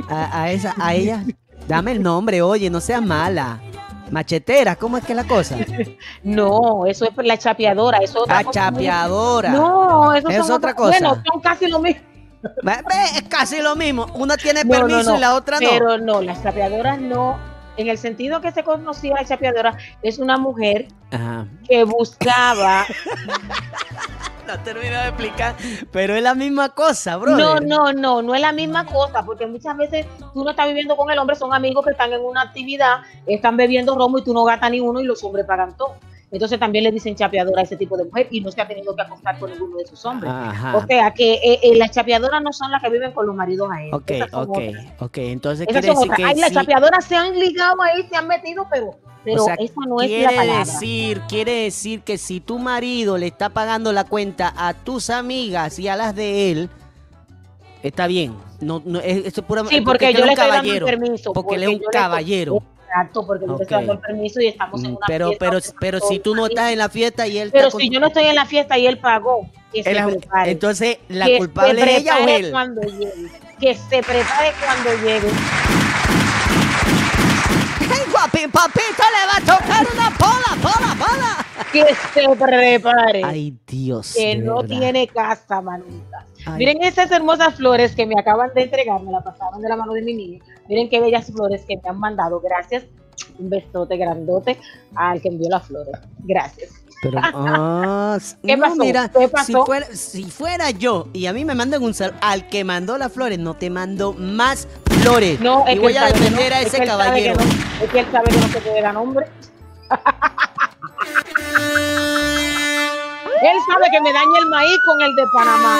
A, 0.08 0.42
a 0.42 0.50
esa, 0.52 0.74
a 0.80 0.94
ella. 0.94 1.22
Dame 1.68 1.92
el 1.92 2.02
nombre, 2.02 2.42
oye, 2.42 2.70
no 2.70 2.80
seas 2.80 3.02
mala. 3.02 3.60
Machetera, 4.10 4.76
¿cómo 4.76 4.96
es 4.98 5.04
que 5.04 5.12
es 5.12 5.16
la 5.16 5.24
cosa? 5.24 5.56
No, 6.22 6.86
eso 6.86 7.06
es 7.06 7.12
la 7.26 7.36
chapeadora. 7.38 7.98
Eso 7.98 8.18
es 8.18 8.22
otra 8.22 8.36
La 8.36 8.44
cosa 8.44 8.70
muy- 8.70 8.84
chapeadora. 8.84 9.50
No, 9.50 10.14
eso 10.14 10.28
Es 10.28 10.50
otra 10.50 10.74
cosa. 10.74 10.98
Bueno, 10.98 11.22
son 11.30 11.40
casi 11.40 11.66
lo 11.66 11.80
mismo. 11.80 12.02
Es 13.14 13.22
casi 13.28 13.60
lo 13.60 13.74
mismo. 13.76 14.06
Una 14.14 14.36
tiene 14.36 14.64
No, 14.64 14.72
no, 14.74 14.86
permiso 14.86 15.10
no. 15.10 15.16
y 15.16 15.20
la 15.20 15.34
otra 15.34 15.60
no. 15.60 15.68
Pero 15.70 15.98
no, 15.98 16.20
las 16.22 16.42
chapeadoras 16.42 17.00
no. 17.00 17.38
En 17.76 17.88
el 17.88 17.98
sentido 17.98 18.40
que 18.40 18.52
se 18.52 18.62
conocía 18.62 19.14
la 19.16 19.24
chapeadora, 19.24 19.76
es 20.02 20.18
una 20.18 20.36
mujer 20.38 20.86
Ajá. 21.10 21.46
que 21.68 21.84
buscaba. 21.84 22.84
No 24.46 24.58
termino 24.62 25.00
de 25.00 25.08
explicar, 25.08 25.54
pero 25.90 26.14
es 26.14 26.22
la 26.22 26.34
misma 26.34 26.68
cosa, 26.68 27.16
bro. 27.16 27.34
No, 27.34 27.60
no, 27.60 27.94
no, 27.94 28.20
no 28.20 28.34
es 28.34 28.42
la 28.42 28.52
misma 28.52 28.84
cosa, 28.84 29.24
porque 29.24 29.46
muchas 29.46 29.74
veces 29.74 30.04
tú 30.34 30.44
no 30.44 30.50
estás 30.50 30.66
viviendo 30.68 30.96
con 30.98 31.10
el 31.10 31.18
hombre, 31.18 31.34
son 31.34 31.54
amigos 31.54 31.82
que 31.82 31.92
están 31.92 32.12
en 32.12 32.20
una 32.20 32.42
actividad, 32.42 32.98
están 33.26 33.56
bebiendo 33.56 33.96
romo 33.96 34.18
y 34.18 34.22
tú 34.22 34.34
no 34.34 34.44
gastas 34.44 34.70
ni 34.70 34.80
uno 34.80 35.00
y 35.00 35.04
los 35.04 35.24
hombres 35.24 35.46
pagan 35.46 35.74
todo. 35.78 35.94
Entonces 36.34 36.58
también 36.58 36.84
le 36.84 36.90
dicen 36.92 37.14
chapeadora 37.14 37.60
a 37.60 37.64
ese 37.64 37.76
tipo 37.76 37.96
de 37.96 38.04
mujer 38.04 38.26
y 38.30 38.40
no 38.40 38.50
se 38.50 38.60
ha 38.60 38.66
tenido 38.68 38.94
que 38.94 39.02
acostar 39.02 39.38
con 39.38 39.50
ninguno 39.50 39.76
de 39.78 39.86
sus 39.86 40.04
hombres. 40.04 40.30
Ajá. 40.32 40.76
O 40.76 40.86
sea 40.86 41.10
que 41.12 41.34
eh, 41.34 41.60
eh, 41.62 41.76
las 41.76 41.92
chapeadoras 41.92 42.42
no 42.42 42.52
son 42.52 42.70
las 42.70 42.82
que 42.82 42.90
viven 42.90 43.12
con 43.12 43.26
los 43.26 43.34
maridos 43.36 43.70
a 43.72 43.82
él. 43.82 43.94
Ok, 43.94 44.10
ok, 44.32 44.48
otras. 44.48 44.84
ok. 44.98 45.18
Entonces 45.18 45.66
Esas 45.68 45.80
quiere 45.80 45.86
son 45.96 46.08
decir 46.08 46.12
otras. 46.12 46.16
que 46.18 46.24
Ay, 46.34 46.40
las 46.40 46.48
sí- 46.50 46.54
chapeadoras 46.56 47.04
se 47.04 47.16
han 47.16 47.38
ligado 47.38 47.80
ahí, 47.82 48.02
se 48.08 48.16
han 48.16 48.26
metido, 48.28 48.66
pero, 48.70 48.90
pero 49.24 49.42
o 49.42 49.46
sea, 49.46 49.54
esa 49.54 49.74
no 49.86 50.00
es 50.02 50.10
la 50.10 50.16
quiere 50.18 50.36
palabra. 50.36 50.58
decir, 50.64 51.20
quiere 51.28 51.52
decir 51.52 52.00
que 52.02 52.18
si 52.18 52.40
tu 52.40 52.58
marido 52.58 53.16
le 53.16 53.28
está 53.28 53.48
pagando 53.50 53.92
la 53.92 54.04
cuenta 54.04 54.52
a 54.56 54.74
tus 54.74 55.10
amigas 55.10 55.78
y 55.78 55.88
a 55.88 55.96
las 55.96 56.14
de 56.16 56.50
él, 56.50 56.70
está 57.82 58.06
bien. 58.06 58.34
No, 58.60 58.82
no, 58.84 58.98
es- 59.00 59.26
es 59.26 59.40
pura 59.42 59.64
Sí, 59.66 59.80
porque, 59.82 60.12
yo 60.12 60.24
le 60.24 60.32
estoy 60.32 60.48
dando 60.50 60.86
permiso. 60.86 61.32
Porque 61.32 61.54
él 61.56 61.62
es 61.64 61.68
un 61.68 61.80
caballero. 61.92 62.62
Exacto, 62.94 63.26
porque 63.26 63.44
yo 63.46 63.52
Ok. 63.54 63.58
le 63.58 63.62
estoy 63.64 63.76
dando 63.78 63.92
el 63.94 63.98
permiso 63.98 64.40
y 64.40 64.46
estamos 64.46 64.84
en 64.84 64.92
Mm, 64.92 64.96
una 64.96 65.06
Pero, 65.08 65.26
fiesta. 65.30 65.44
pero, 65.50 65.58
pero 65.80 66.00
si 66.00 66.18
tú 66.20 66.34
no 66.36 66.46
estás 66.46 66.70
en 66.70 66.78
la 66.78 66.88
fiesta 66.88 67.26
y 67.26 67.38
él 67.38 67.50
Pero 67.52 67.70
con 67.70 67.80
si 67.80 67.88
tu- 67.88 67.94
yo 67.94 68.00
no 68.00 68.06
estoy 68.06 68.24
en 68.24 68.34
la 68.36 68.46
fiesta 68.46 68.78
y 68.78 68.86
él 68.86 68.98
pagó, 68.98 69.48
que 69.72 69.82
se 69.82 69.90
él 69.90 69.96
es- 69.96 70.04
prepare. 70.04 70.50
entonces 70.52 70.98
la 71.08 71.26
que 71.26 71.38
culpable 71.38 71.80
se 71.82 71.90
es 71.96 72.00
ella 72.02 72.16
o 72.24 72.28
él. 72.28 72.50
cuando 72.52 72.82
llegue. 72.82 73.30
Que 73.58 73.74
se 73.74 74.02
prepare 74.02 74.52
cuando 74.64 74.90
llegue. 75.04 75.28
¡Ay, 77.92 78.10
guapi, 78.10 78.48
papito, 78.48 79.04
le 79.12 79.26
va 79.26 79.36
a 79.36 79.58
tocar 79.58 79.86
una 79.92 80.10
pola, 80.16 80.62
pola, 80.62 80.94
pola! 81.06 81.46
Que 81.72 81.84
se 82.14 82.28
prepare. 82.36 83.22
Ay, 83.24 83.56
Dios. 83.66 84.14
que 84.16 84.36
no 84.36 84.62
verdad. 84.62 84.68
tiene 84.78 85.06
casa, 85.08 85.60
manita. 85.60 86.24
Ay. 86.46 86.58
Miren 86.58 86.82
esas 86.82 87.10
hermosas 87.10 87.54
flores 87.54 87.94
que 87.94 88.06
me 88.06 88.18
acaban 88.18 88.50
de 88.54 88.62
entregar, 88.64 89.00
me 89.02 89.12
la 89.12 89.20
pasaron 89.22 89.60
de 89.62 89.68
la 89.68 89.76
mano 89.76 89.92
de 89.92 90.02
mi 90.02 90.14
niña. 90.14 90.44
Miren 90.68 90.88
qué 90.88 91.00
bellas 91.00 91.26
flores 91.32 91.64
que 91.66 91.76
me 91.76 91.88
han 91.88 91.98
mandado. 91.98 92.40
Gracias. 92.40 92.84
Un 93.38 93.48
besote 93.50 93.96
grandote 93.96 94.58
al 94.96 95.20
que 95.20 95.28
envió 95.28 95.48
las 95.48 95.66
flores. 95.66 95.94
Gracias. 96.18 96.70
Pero, 97.02 97.18
ah, 97.22 98.18
¿Qué 98.42 98.56
no, 98.56 98.62
pasó? 98.62 98.76
mira, 98.76 99.08
¿Qué 99.10 99.26
Si, 99.26 99.28
pasó? 99.28 99.66
fuera, 99.66 99.86
si 99.92 100.24
fuera 100.24 100.70
yo 100.70 101.08
y 101.12 101.26
a 101.26 101.32
mí 101.32 101.44
me 101.44 101.54
mandan 101.54 101.82
un 101.82 101.94
sal, 101.94 102.14
al 102.22 102.48
que 102.48 102.64
mandó 102.64 102.96
las 102.98 103.12
flores, 103.12 103.38
no 103.38 103.54
te 103.54 103.70
mando 103.70 104.12
más 104.14 104.66
flores. 105.02 105.38
No, 105.40 105.64
es 105.66 105.72
y 105.72 105.76
que 105.76 105.80
voy 105.82 105.96
a 105.96 106.06
defender 106.06 106.50
no, 106.50 106.56
a 106.56 106.60
es 106.60 106.66
ese 106.68 106.82
él 106.82 106.88
sabe 106.88 107.22
que 107.22 107.26
caballero. 107.26 107.36
no, 107.36 107.84
es 107.84 107.90
que 107.90 108.00
él 108.00 108.06
sabe 108.10 108.24
que 108.30 108.36
no 108.38 108.48
se 108.48 108.60
puede 108.60 108.82
dar 108.82 108.94
nombre. 108.94 109.26
él 113.42 113.58
sabe 113.68 113.86
que 113.90 114.00
me 114.00 114.12
daña 114.12 114.38
el 114.40 114.48
maíz 114.48 114.78
con 114.84 115.00
el 115.00 115.14
de 115.14 115.26
Panamá. 115.32 115.78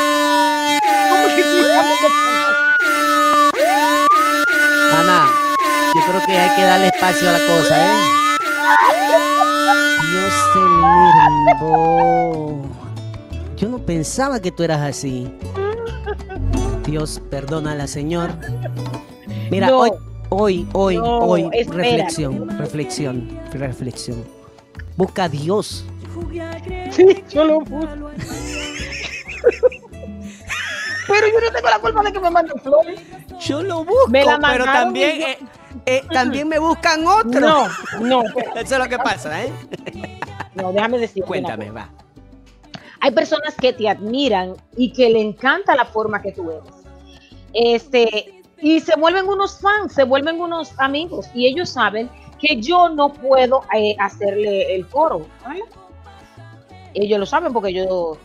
¿Cómo 1.11 1.27
que? 1.37 1.45
Ana, 4.95 5.29
yo 5.95 6.01
creo 6.09 6.23
que 6.27 6.33
hay 6.39 6.57
que 6.57 6.63
darle 6.63 6.87
espacio 6.89 7.29
a 7.29 7.33
la 7.33 7.39
cosa, 7.39 7.87
¿eh? 7.87 7.97
Dios 10.11 10.35
te 10.53 10.61
lindo. 11.61 12.69
Yo 13.57 13.69
no 13.69 13.79
pensaba 13.79 14.41
que 14.41 14.51
tú 14.51 14.63
eras 14.63 14.81
así. 14.83 15.33
Dios, 16.85 17.21
perdónala, 17.31 17.87
Señor. 17.87 18.31
Mira, 19.51 19.69
No. 19.69 19.79
hoy, 19.81 19.91
hoy, 20.29 20.67
hoy, 20.73 20.97
No, 20.97 21.19
hoy, 21.19 21.49
espérate. 21.53 21.73
reflexión, 21.91 22.59
reflexión, 22.59 23.41
reflexión. 23.53 24.25
Busca 24.97 25.25
a 25.25 25.29
Dios. 25.29 25.85
Sí, 26.93 27.25
yo 27.31 27.45
lo 27.45 27.61
puse. 27.61 27.89
Pero 31.07 31.27
yo 31.27 31.41
no 31.41 31.53
tengo 31.53 31.69
la 31.69 31.79
culpa 31.81 32.03
de 32.03 32.13
que 32.13 32.21
me 32.21 32.31
manden 32.31 32.59
flores. 32.61 33.01
Yo 33.41 33.63
lo 33.63 33.85
busco, 33.85 34.09
Me 34.09 34.25
la 34.25 34.39
pero 34.39 34.65
también, 34.65 35.21
yo- 35.21 35.27
eh, 35.27 35.39
eh, 35.87 36.03
también 36.13 36.49
me 36.49 36.59
buscan 36.59 37.07
otro. 37.07 37.41
No, 37.41 37.69
no. 38.01 38.23
Eso 38.55 38.75
es 38.75 38.79
lo 38.79 38.89
que 38.89 38.99
pasa, 38.99 39.45
¿eh? 39.45 39.53
no, 40.55 40.73
déjame 40.73 40.99
decirte. 40.99 41.21
una 41.21 41.29
Cuéntame, 41.29 41.71
va. 41.71 41.91
Hay 43.01 43.11
personas 43.11 43.55
que 43.61 43.73
te 43.75 43.87
admiran 43.89 44.55
y 44.77 44.93
que 44.93 45.11
le 45.11 45.21
encanta 45.21 45.75
la 45.77 45.85
forma 45.85 46.23
que 46.23 46.33
tú 46.33 46.51
eres. 46.51 46.63
Este, 47.53 48.43
y 48.61 48.81
se 48.81 48.97
vuelven 48.99 49.29
unos 49.29 49.61
fans, 49.61 49.93
se 49.93 50.05
vuelven 50.05 50.41
unos 50.41 50.73
amigos 50.79 51.27
y 51.35 51.47
ellos 51.47 51.69
saben 51.69 52.09
que 52.41 52.57
yo 52.63 52.89
no 52.89 53.13
puedo 53.13 53.63
eh, 53.77 53.95
hacerle 54.01 54.75
el 54.75 54.89
coro. 54.89 55.27
¿vale? 55.45 55.63
Ellos 56.95 57.19
lo 57.19 57.27
saben 57.27 57.53
porque 57.53 57.73
yo 57.73 58.19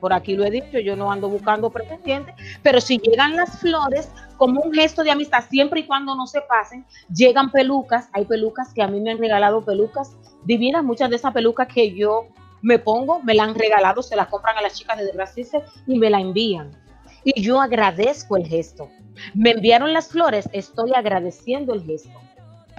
por 0.00 0.12
aquí 0.12 0.34
lo 0.34 0.44
he 0.44 0.50
dicho, 0.50 0.78
yo 0.78 0.96
no 0.96 1.12
ando 1.12 1.28
buscando 1.28 1.70
pretendientes, 1.70 2.34
pero 2.62 2.80
si 2.80 2.98
llegan 2.98 3.36
las 3.36 3.60
flores 3.60 4.10
como 4.38 4.62
un 4.62 4.72
gesto 4.72 5.04
de 5.04 5.10
amistad, 5.10 5.44
siempre 5.48 5.80
y 5.80 5.86
cuando 5.86 6.14
no 6.14 6.26
se 6.26 6.40
pasen, 6.40 6.86
llegan 7.14 7.52
pelucas, 7.52 8.08
hay 8.12 8.24
pelucas 8.24 8.72
que 8.72 8.82
a 8.82 8.88
mí 8.88 8.98
me 9.00 9.10
han 9.10 9.18
regalado 9.18 9.62
pelucas 9.62 10.16
divinas, 10.44 10.82
muchas 10.82 11.10
de 11.10 11.16
esas 11.16 11.34
pelucas 11.34 11.68
que 11.68 11.94
yo 11.94 12.28
me 12.62 12.78
pongo, 12.78 13.22
me 13.22 13.34
la 13.34 13.44
han 13.44 13.54
regalado, 13.54 14.02
se 14.02 14.16
las 14.16 14.28
compran 14.28 14.56
a 14.56 14.62
las 14.62 14.74
chicas 14.74 14.98
de 14.98 15.26
Sister 15.26 15.62
y 15.86 15.98
me 15.98 16.10
la 16.10 16.20
envían. 16.20 16.70
Y 17.24 17.42
yo 17.42 17.60
agradezco 17.60 18.36
el 18.36 18.46
gesto. 18.46 18.88
Me 19.34 19.50
enviaron 19.50 19.92
las 19.92 20.08
flores, 20.08 20.48
estoy 20.52 20.92
agradeciendo 20.94 21.74
el 21.74 21.84
gesto. 21.84 22.18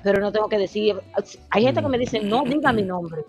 Pero 0.03 0.19
no 0.19 0.31
tengo 0.31 0.49
que 0.49 0.57
decir, 0.57 0.99
hay 1.51 1.63
gente 1.63 1.81
que 1.81 1.87
me 1.87 1.99
dice, 1.99 2.21
no 2.21 2.43
diga 2.43 2.73
mi 2.73 2.81
nombre. 2.81 3.23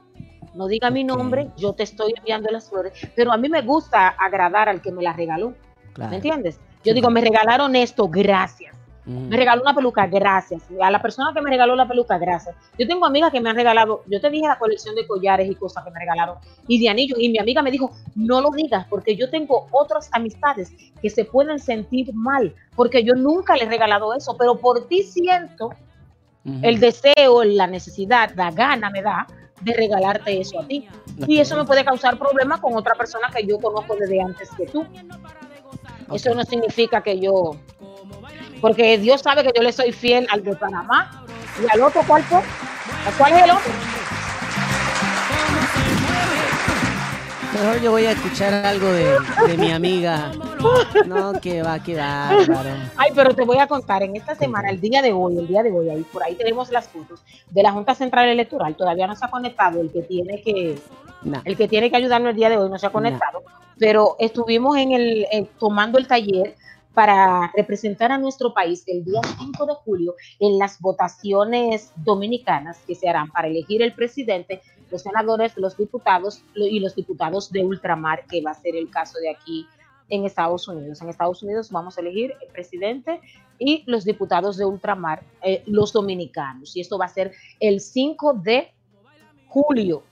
No 0.55 0.67
diga 0.67 0.91
mi 0.91 1.05
nombre, 1.05 1.49
yo 1.57 1.73
te 1.73 1.83
estoy 1.83 2.15
enviando 2.17 2.51
las 2.51 2.69
flores, 2.69 2.93
pero 3.17 3.33
a 3.33 3.37
mí 3.37 3.49
me 3.49 3.63
gusta 3.63 4.09
agradar 4.09 4.69
al 4.69 4.83
que 4.83 4.93
me 4.93 5.03
las 5.03 5.17
regaló. 5.17 5.55
Claro. 5.95 6.11
¿Me 6.11 6.17
entiendes? 6.17 6.61
Yo 6.85 6.95
digo, 6.95 7.11
me 7.11 7.21
regalaron 7.21 7.77
esto, 7.77 8.09
gracias. 8.09 8.75
Me 9.05 9.37
regaló 9.37 9.63
una 9.63 9.75
peluca, 9.75 10.07
gracias. 10.07 10.63
A 10.81 10.91
la 10.91 11.03
persona 11.03 11.33
que 11.35 11.41
me 11.41 11.51
regaló 11.51 11.75
la 11.75 11.89
peluca, 11.89 12.19
gracias. 12.19 12.55
Yo 12.79 12.87
tengo 12.87 13.05
amigas 13.05 13.33
que 13.33 13.41
me 13.41 13.51
han 13.51 13.57
regalado, 13.57 14.05
yo 14.07 14.21
te 14.21 14.31
dije 14.31 14.47
la 14.47 14.59
colección 14.59 14.95
de 14.95 15.07
collares 15.09 15.51
y 15.51 15.57
cosas 15.57 15.85
que 15.85 15.91
me 15.91 15.99
regalaron 15.99 16.37
y 16.69 16.81
de 16.81 16.89
anillos. 16.89 17.19
Y 17.19 17.29
mi 17.29 17.39
amiga 17.39 17.63
me 17.63 17.73
dijo, 17.73 17.91
no 18.15 18.41
lo 18.41 18.51
digas, 18.51 18.87
porque 18.89 19.17
yo 19.17 19.29
tengo 19.29 19.67
otras 19.73 20.09
amistades 20.13 20.73
que 21.01 21.11
se 21.11 21.25
pueden 21.25 21.59
sentir 21.59 22.15
mal, 22.15 22.55
porque 22.77 23.03
yo 23.03 23.15
nunca 23.15 23.55
les 23.57 23.67
he 23.67 23.71
regalado 23.71 24.15
eso, 24.15 24.37
pero 24.39 24.59
por 24.59 24.87
ti 24.87 25.03
siento 25.03 25.71
el 26.63 26.79
deseo, 26.79 27.43
la 27.43 27.67
necesidad, 27.67 28.31
la 28.37 28.53
gana 28.53 28.91
me 28.91 29.03
da 29.03 29.27
de 29.63 29.73
regalarte 29.75 30.41
eso 30.41 30.61
a 30.61 30.67
ti. 30.67 30.87
Y 31.27 31.39
eso 31.39 31.57
me 31.57 31.65
puede 31.65 31.85
causar 31.85 32.19
problemas 32.19 32.61
con 32.61 32.75
otra 32.75 32.95
persona 32.95 33.29
que 33.35 33.47
yo 33.47 33.59
conozco 33.59 33.97
desde 33.97 34.21
antes 34.21 34.51
que 34.57 34.67
tú. 34.67 34.87
Eso 36.13 36.35
no 36.35 36.45
significa 36.45 37.03
que 37.03 37.19
yo, 37.19 37.57
porque 38.61 38.99
Dios 38.99 39.23
sabe 39.23 39.43
que 39.43 39.53
yo 39.55 39.63
le 39.63 39.73
soy 39.73 39.93
fiel 39.93 40.27
al 40.31 40.43
de 40.43 40.55
Panamá 40.57 41.25
y 41.63 41.73
al 41.73 41.83
otro, 41.83 42.03
¿cuál 42.07 42.23
fue? 42.25 42.39
¿A 42.39 43.13
¿Cuál 43.17 43.33
es 43.33 43.45
el 43.45 43.51
otro? 43.51 43.73
Mejor 47.53 47.81
yo 47.83 47.91
voy 47.91 48.07
a 48.07 48.13
escuchar 48.13 48.53
algo 48.55 48.87
de, 48.87 49.15
de 49.47 49.57
mi 49.59 49.71
amiga 49.73 50.31
No, 51.07 51.33
que 51.41 51.63
va, 51.63 51.79
que 51.83 51.97
va. 51.97 52.31
Ay, 52.97 53.11
pero 53.15 53.35
te 53.35 53.45
voy 53.45 53.59
a 53.59 53.67
contar, 53.67 54.03
en 54.03 54.17
esta 54.17 54.35
semana, 54.35 54.71
el 54.71 54.81
día 54.81 55.03
de 55.03 55.13
hoy, 55.13 55.39
el 55.39 55.47
día 55.47 55.63
de 55.63 55.71
hoy, 55.71 55.91
ahí 55.91 56.03
por 56.13 56.23
ahí 56.25 56.35
tenemos 56.35 56.71
las 56.71 56.89
fotos 56.89 57.23
de 57.51 57.63
la 57.63 57.73
Junta 57.73 57.95
Central 57.95 58.29
Electoral. 58.29 58.75
Todavía 58.75 59.07
no 59.07 59.15
se 59.17 59.25
ha 59.25 59.31
conectado 59.31 59.81
el 59.81 59.93
que 59.93 60.03
tiene 60.03 60.41
que, 60.43 60.79
No. 61.23 61.43
el 61.45 61.57
que 61.57 61.69
tiene 61.69 61.91
que 61.91 61.97
ayudarnos 61.97 62.31
el 62.31 62.37
día 62.37 62.49
de 62.49 62.57
hoy 62.57 62.71
no 62.71 62.79
se 62.79 62.87
ha 62.87 62.91
conectado, 62.91 63.43
pero 63.79 64.17
estuvimos 64.19 64.77
en 64.79 64.93
el, 64.93 65.27
en- 65.31 65.47
tomando 65.59 65.99
el 65.99 66.07
taller 66.07 66.55
para 66.95 67.51
representar 67.55 68.13
a 68.13 68.19
nuestro 68.19 68.53
país 68.53 68.85
el 68.87 69.05
día 69.05 69.21
5 69.39 69.67
de 69.67 69.75
julio 69.75 70.15
en 70.39 70.59
las 70.59 70.81
votaciones 70.81 71.93
dominicanas 71.97 72.79
que 72.87 72.95
se 72.95 73.09
harán 73.09 73.31
para 73.31 73.49
elegir 73.49 73.83
el 73.83 73.95
presidente, 73.95 74.61
los 74.91 75.03
senadores, 75.03 75.57
los 75.57 75.77
diputados 75.77 76.43
y 76.55 76.81
los 76.81 76.95
diputados 76.95 77.51
de 77.51 77.65
ultramar, 77.65 78.27
que 78.27 78.43
va 78.43 78.51
a 78.51 78.55
ser 78.55 78.77
el 78.77 78.91
caso 78.91 79.19
de 79.19 79.31
aquí 79.31 79.67
en 80.09 80.27
Estados 80.27 80.69
Unidos. 80.69 81.01
En 81.01 81.09
Estados 81.09 81.43
Unidos 81.43 81.71
vamos 81.71 81.97
a 81.97 82.03
elegir 82.03 82.35
el 82.43 82.49
presidente 82.53 83.21
y 83.59 83.83
los 83.87 84.05
diputados 84.05 84.59
de 84.59 84.67
ultramar, 84.67 85.23
eh, 85.43 85.63
los 85.67 85.93
dominicanos. 85.93 86.77
Y 86.77 86.83
esto 86.83 86.99
va 86.99 87.07
a 87.07 87.09
ser 87.09 87.33
el 87.61 87.81
5 87.81 88.35
de 88.35 88.73
julio 89.49 90.03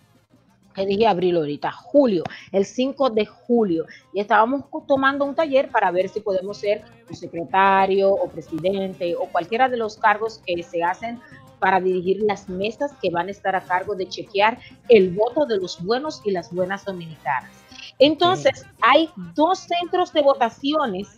que 0.74 0.86
dije 0.86 1.06
abril 1.06 1.36
ahorita, 1.36 1.72
julio, 1.72 2.24
el 2.52 2.64
5 2.64 3.10
de 3.10 3.26
julio. 3.26 3.86
Y 4.12 4.20
estábamos 4.20 4.64
tomando 4.86 5.24
un 5.24 5.34
taller 5.34 5.68
para 5.68 5.90
ver 5.90 6.08
si 6.08 6.20
podemos 6.20 6.58
ser 6.58 6.82
un 7.08 7.16
secretario 7.16 8.10
o 8.10 8.28
presidente 8.28 9.14
o 9.16 9.26
cualquiera 9.26 9.68
de 9.68 9.76
los 9.76 9.96
cargos 9.96 10.40
que 10.46 10.62
se 10.62 10.82
hacen 10.82 11.20
para 11.58 11.80
dirigir 11.80 12.22
las 12.22 12.48
mesas 12.48 12.92
que 13.02 13.10
van 13.10 13.28
a 13.28 13.30
estar 13.30 13.54
a 13.54 13.60
cargo 13.60 13.94
de 13.94 14.08
chequear 14.08 14.58
el 14.88 15.10
voto 15.10 15.44
de 15.44 15.58
los 15.58 15.82
buenos 15.84 16.22
y 16.24 16.30
las 16.30 16.52
buenas 16.52 16.84
dominicanas. 16.84 17.50
Entonces, 17.98 18.64
hay 18.80 19.10
dos 19.34 19.58
centros 19.58 20.12
de 20.12 20.22
votaciones 20.22 21.08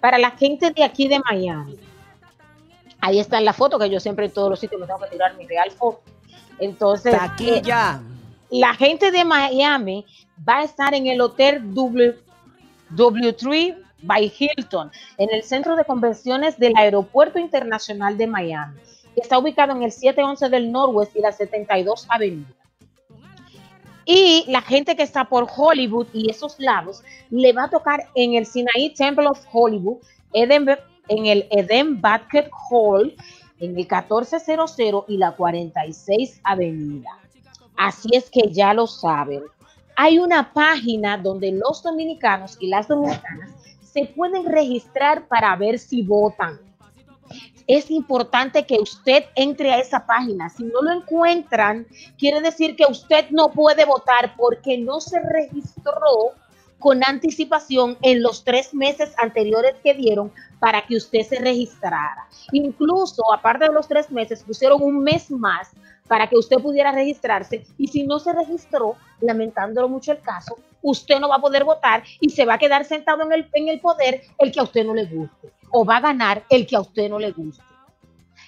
para 0.00 0.18
la 0.18 0.32
gente 0.32 0.72
de 0.72 0.82
aquí 0.82 1.06
de 1.06 1.20
Miami. 1.20 1.78
Ahí 3.00 3.20
está 3.20 3.38
en 3.38 3.44
la 3.44 3.52
foto, 3.52 3.78
que 3.78 3.88
yo 3.88 4.00
siempre 4.00 4.26
en 4.26 4.32
todos 4.32 4.50
los 4.50 4.58
sitios 4.58 4.80
me 4.80 4.86
tengo 4.86 5.00
que 5.00 5.10
tirar 5.10 5.36
mi 5.36 5.46
real 5.46 5.70
foto. 5.70 6.02
Entonces, 6.58 7.14
eh, 7.14 7.16
Taquilla. 7.16 8.00
La 8.52 8.74
gente 8.74 9.10
de 9.10 9.24
Miami 9.24 10.04
va 10.46 10.58
a 10.58 10.64
estar 10.64 10.92
en 10.92 11.06
el 11.06 11.22
hotel 11.22 11.72
W, 11.72 12.14
W3 12.94 13.76
by 14.02 14.32
Hilton, 14.38 14.90
en 15.16 15.32
el 15.32 15.42
centro 15.42 15.74
de 15.74 15.86
convenciones 15.86 16.58
del 16.58 16.74
Aeropuerto 16.76 17.38
Internacional 17.38 18.18
de 18.18 18.26
Miami, 18.26 18.78
que 19.14 19.22
está 19.22 19.38
ubicado 19.38 19.72
en 19.72 19.82
el 19.82 19.90
711 19.90 20.50
del 20.50 20.70
Norwest 20.70 21.16
y 21.16 21.20
la 21.20 21.32
72 21.32 22.06
Avenida. 22.10 22.54
Y 24.04 24.44
la 24.48 24.60
gente 24.60 24.96
que 24.96 25.02
está 25.02 25.24
por 25.24 25.46
Hollywood 25.56 26.08
y 26.12 26.28
esos 26.30 26.60
lados 26.60 27.02
le 27.30 27.54
va 27.54 27.64
a 27.64 27.70
tocar 27.70 28.08
en 28.14 28.34
el 28.34 28.44
Sinai 28.44 28.92
Temple 28.94 29.28
of 29.28 29.40
Hollywood, 29.50 29.98
en 30.34 31.26
el 31.26 31.46
Eden 31.50 32.02
Banquet 32.02 32.50
Hall, 32.68 33.14
en 33.60 33.70
el 33.70 33.76
1400 33.76 34.76
y 35.08 35.16
la 35.16 35.32
46 35.32 36.40
Avenida. 36.44 37.21
Así 37.76 38.10
es 38.12 38.30
que 38.30 38.50
ya 38.50 38.74
lo 38.74 38.86
saben. 38.86 39.42
Hay 39.96 40.18
una 40.18 40.52
página 40.52 41.18
donde 41.18 41.52
los 41.52 41.82
dominicanos 41.82 42.56
y 42.60 42.68
las 42.68 42.88
dominicanas 42.88 43.52
se 43.80 44.06
pueden 44.06 44.46
registrar 44.46 45.28
para 45.28 45.54
ver 45.56 45.78
si 45.78 46.02
votan. 46.02 46.58
Es 47.66 47.90
importante 47.90 48.66
que 48.66 48.80
usted 48.80 49.24
entre 49.34 49.72
a 49.72 49.78
esa 49.78 50.04
página. 50.04 50.48
Si 50.48 50.64
no 50.64 50.82
lo 50.82 50.92
encuentran, 50.92 51.86
quiere 52.18 52.40
decir 52.40 52.74
que 52.74 52.86
usted 52.86 53.30
no 53.30 53.50
puede 53.50 53.84
votar 53.84 54.34
porque 54.36 54.78
no 54.78 55.00
se 55.00 55.20
registró 55.20 56.32
con 56.82 57.02
anticipación 57.04 57.96
en 58.02 58.22
los 58.22 58.44
tres 58.44 58.74
meses 58.74 59.14
anteriores 59.16 59.76
que 59.82 59.94
dieron 59.94 60.32
para 60.58 60.84
que 60.84 60.96
usted 60.96 61.22
se 61.22 61.38
registrara. 61.38 62.26
Incluso, 62.52 63.22
aparte 63.32 63.66
de 63.66 63.72
los 63.72 63.86
tres 63.86 64.10
meses, 64.10 64.42
pusieron 64.42 64.82
un 64.82 65.02
mes 65.02 65.30
más 65.30 65.70
para 66.08 66.28
que 66.28 66.36
usted 66.36 66.58
pudiera 66.58 66.92
registrarse 66.92 67.64
y 67.78 67.86
si 67.86 68.02
no 68.02 68.18
se 68.18 68.32
registró, 68.32 68.96
lamentándolo 69.20 69.88
mucho 69.88 70.12
el 70.12 70.20
caso, 70.20 70.58
usted 70.82 71.20
no 71.20 71.28
va 71.28 71.36
a 71.36 71.40
poder 71.40 71.64
votar 71.64 72.02
y 72.20 72.30
se 72.30 72.44
va 72.44 72.54
a 72.54 72.58
quedar 72.58 72.84
sentado 72.84 73.22
en 73.22 73.32
el, 73.32 73.48
en 73.52 73.68
el 73.68 73.80
poder 73.80 74.22
el 74.38 74.50
que 74.50 74.60
a 74.60 74.64
usted 74.64 74.84
no 74.84 74.94
le 74.94 75.06
guste 75.06 75.52
o 75.70 75.84
va 75.84 75.96
a 75.96 76.00
ganar 76.00 76.44
el 76.50 76.66
que 76.66 76.76
a 76.76 76.80
usted 76.80 77.08
no 77.08 77.18
le 77.18 77.32
guste. 77.32 77.71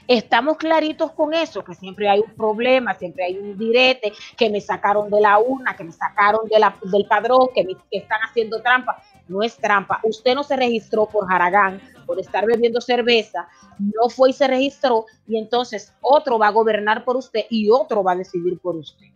Estamos 0.07 0.59
claritos 0.59 1.13
con 1.13 1.33
eso, 1.33 1.65
que 1.65 1.75
siempre 1.75 2.09
hay 2.09 2.21
un 2.21 2.35
problema, 2.35 2.95
siempre 2.95 3.25
hay 3.25 3.39
un 3.39 3.57
direte, 3.57 4.13
que 4.37 4.51
me 4.51 4.61
sacaron 4.61 5.11
de 5.11 5.21
la 5.21 5.39
urna, 5.39 5.75
que 5.75 5.85
me 5.85 5.93
sacaron 5.93 6.47
de 6.49 6.59
la, 6.59 6.77
del 6.83 7.07
padrón, 7.07 7.49
que, 7.55 7.65
me, 7.65 7.75
están 7.91 8.21
haciendo 8.23 8.61
trampa. 8.61 9.03
No 9.29 9.43
es 9.43 9.57
trampa. 9.57 10.01
Usted 10.03 10.35
no 10.35 10.43
se 10.43 10.57
registró 10.57 11.07
por 11.07 11.33
Haragán, 11.33 11.81
por 12.05 12.21
estar 12.21 12.45
bebiendo 12.45 12.83
cerveza, 12.83 13.49
no 13.79 14.11
fue 14.11 14.31
y 14.31 14.33
se 14.35 14.47
registró, 14.47 15.07
y 15.27 15.39
entonces 15.39 15.95
otro 16.03 16.39
va 16.39 16.49
a 16.49 16.51
gobernar 16.51 17.05
por 17.05 17.17
usted 17.17 17.47
y 17.49 17.71
otro 17.71 18.03
va 18.03 18.13
a 18.13 18.17
decidir 18.17 18.59
por 18.59 18.77
usted. 18.77 19.07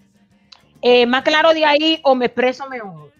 Eh, 0.80 1.04
más 1.04 1.22
claro 1.22 1.52
de 1.52 1.66
ahí 1.66 2.00
o 2.02 2.14
me 2.14 2.26
expreso 2.26 2.66
mejor. 2.68 3.12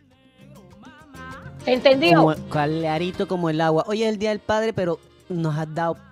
¿Se 1.65 1.73
entendió? 1.75 2.21
Como, 2.21 2.35
clarito 2.49 3.29
como 3.29 3.51
el 3.51 3.61
agua. 3.61 3.85
Hoy 3.87 4.05
es 4.05 4.09
el 4.09 4.19
Día 4.19 4.31
del 4.31 4.39
Padre, 4.39 4.73
pero 4.73 4.99
nos 5.29 5.57
has 5.59 5.75
dado 5.75 6.08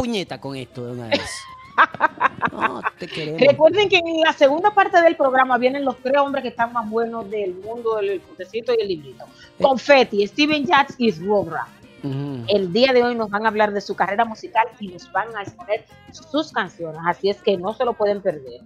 puñeta 0.00 0.40
con 0.40 0.56
esto 0.56 0.86
de 0.86 0.92
una 0.92 1.08
vez. 1.08 1.30
No, 2.52 2.82
te 2.98 3.06
queremos. 3.06 3.40
Recuerden 3.40 3.88
que 3.88 3.96
en 3.96 4.20
la 4.20 4.32
segunda 4.32 4.70
parte 4.70 5.00
del 5.00 5.16
programa 5.16 5.56
vienen 5.56 5.84
los 5.84 5.96
tres 5.98 6.18
hombres 6.18 6.42
que 6.42 6.48
están 6.48 6.72
más 6.72 6.88
buenos 6.90 7.30
del 7.30 7.54
mundo 7.54 7.96
del 7.96 8.20
potecito 8.20 8.74
y 8.76 8.82
el 8.82 8.88
librito. 8.88 9.24
Confetti, 9.60 10.26
Steven 10.26 10.66
Jacks 10.66 10.94
y 10.98 11.10
Rogra. 11.12 11.66
Ujú. 12.02 12.44
El 12.48 12.72
día 12.72 12.92
de 12.92 13.02
hoy 13.02 13.14
nos 13.14 13.30
van 13.30 13.46
a 13.46 13.48
hablar 13.48 13.72
de 13.72 13.80
su 13.80 13.94
carrera 13.94 14.24
musical 14.24 14.66
y 14.78 14.88
nos 14.88 15.10
van 15.12 15.34
a 15.36 15.42
exponer 15.42 15.84
sus 16.12 16.52
canciones, 16.52 17.00
así 17.06 17.30
es 17.30 17.40
que 17.40 17.56
no 17.56 17.72
se 17.72 17.84
lo 17.84 17.94
pueden 17.94 18.20
perder. 18.20 18.60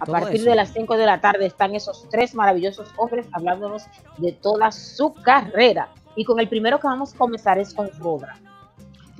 A 0.00 0.06
partir 0.06 0.36
eso. 0.36 0.50
de 0.50 0.56
las 0.56 0.72
5 0.72 0.96
de 0.96 1.06
la 1.06 1.20
tarde 1.20 1.46
están 1.46 1.74
esos 1.74 2.08
tres 2.08 2.34
maravillosos 2.34 2.88
hombres 2.96 3.26
hablándonos 3.32 3.84
de 4.18 4.32
toda 4.32 4.70
su 4.70 5.12
carrera. 5.14 5.88
Y 6.14 6.24
con 6.24 6.38
el 6.40 6.48
primero 6.48 6.78
que 6.78 6.86
vamos 6.86 7.14
a 7.14 7.18
comenzar 7.18 7.58
es 7.58 7.74
con 7.74 7.90
Rogra. 7.98 8.38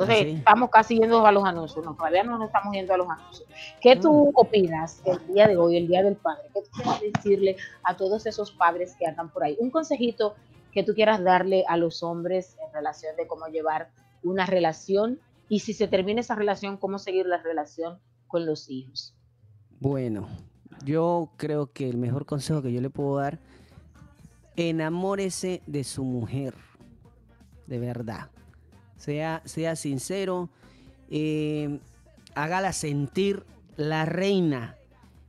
Entonces, 0.01 0.25
sí. 0.25 0.39
estamos 0.39 0.71
casi 0.71 0.99
yendo 0.99 1.27
a 1.27 1.33
los 1.33 1.45
anuncios. 1.45 1.85
No, 1.85 1.95
todavía 1.95 2.23
no 2.23 2.39
nos 2.39 2.47
estamos 2.47 2.73
yendo 2.73 2.95
a 2.95 2.97
los 2.97 3.09
anuncios. 3.09 3.47
¿Qué 3.83 3.97
tú 3.97 4.33
opinas 4.35 5.03
el 5.05 5.35
día 5.35 5.47
de 5.47 5.59
hoy, 5.59 5.77
el 5.77 5.89
día 5.89 6.03
del 6.03 6.17
padre? 6.17 6.45
¿Qué 6.55 6.63
tú 6.63 6.71
quieres 6.71 7.13
decirle 7.13 7.57
a 7.83 7.95
todos 7.97 8.25
esos 8.25 8.51
padres 8.53 8.97
que 8.99 9.05
andan 9.05 9.31
por 9.31 9.45
ahí? 9.45 9.59
Un 9.61 9.71
consejito 9.71 10.37
que 10.73 10.85
tú 10.85 10.95
quieras 10.95 11.23
darle 11.23 11.65
a 11.69 11.77
los 11.77 12.03
hombres 12.03 12.57
en 12.67 12.73
relación 12.73 13.15
de 13.17 13.27
cómo 13.27 13.47
llevar 13.49 13.91
una 14.23 14.47
relación 14.47 15.21
y 15.51 15.61
si 15.61 15.75
se 15.75 15.87
termina 15.87 16.21
esa 16.21 16.35
relación, 16.35 16.79
cómo 16.79 16.99
seguir 16.99 17.27
la 17.27 17.39
relación 17.39 17.99
con 18.27 18.47
los 18.47 18.71
hijos. 18.71 19.15
Bueno, 19.81 20.29
yo 20.83 21.31
creo 21.37 21.73
que 21.73 21.91
el 21.91 21.99
mejor 21.99 22.25
consejo 22.25 22.63
que 22.63 22.73
yo 22.73 22.81
le 22.81 22.89
puedo 22.89 23.17
dar, 23.17 23.39
enamórese 24.57 25.61
de 25.67 25.85
su 25.85 26.05
mujer, 26.05 26.55
de 27.67 27.79
verdad. 27.79 28.31
Sea, 29.01 29.43
sea 29.45 29.77
sincero, 29.77 30.49
eh, 31.11 31.81
hágala 32.35 32.73
sentir 32.73 33.45
la 33.77 34.05
reina 34.05 34.77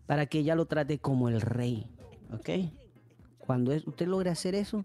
para 0.05 0.25
que 0.25 0.39
ella 0.39 0.55
lo 0.55 0.65
trate 0.65 0.99
como 0.99 1.29
el 1.29 1.39
rey, 1.39 1.87
¿ok? 2.33 2.69
Cuando 3.39 3.71
usted 3.73 4.07
logre 4.07 4.29
hacer 4.29 4.55
eso, 4.55 4.83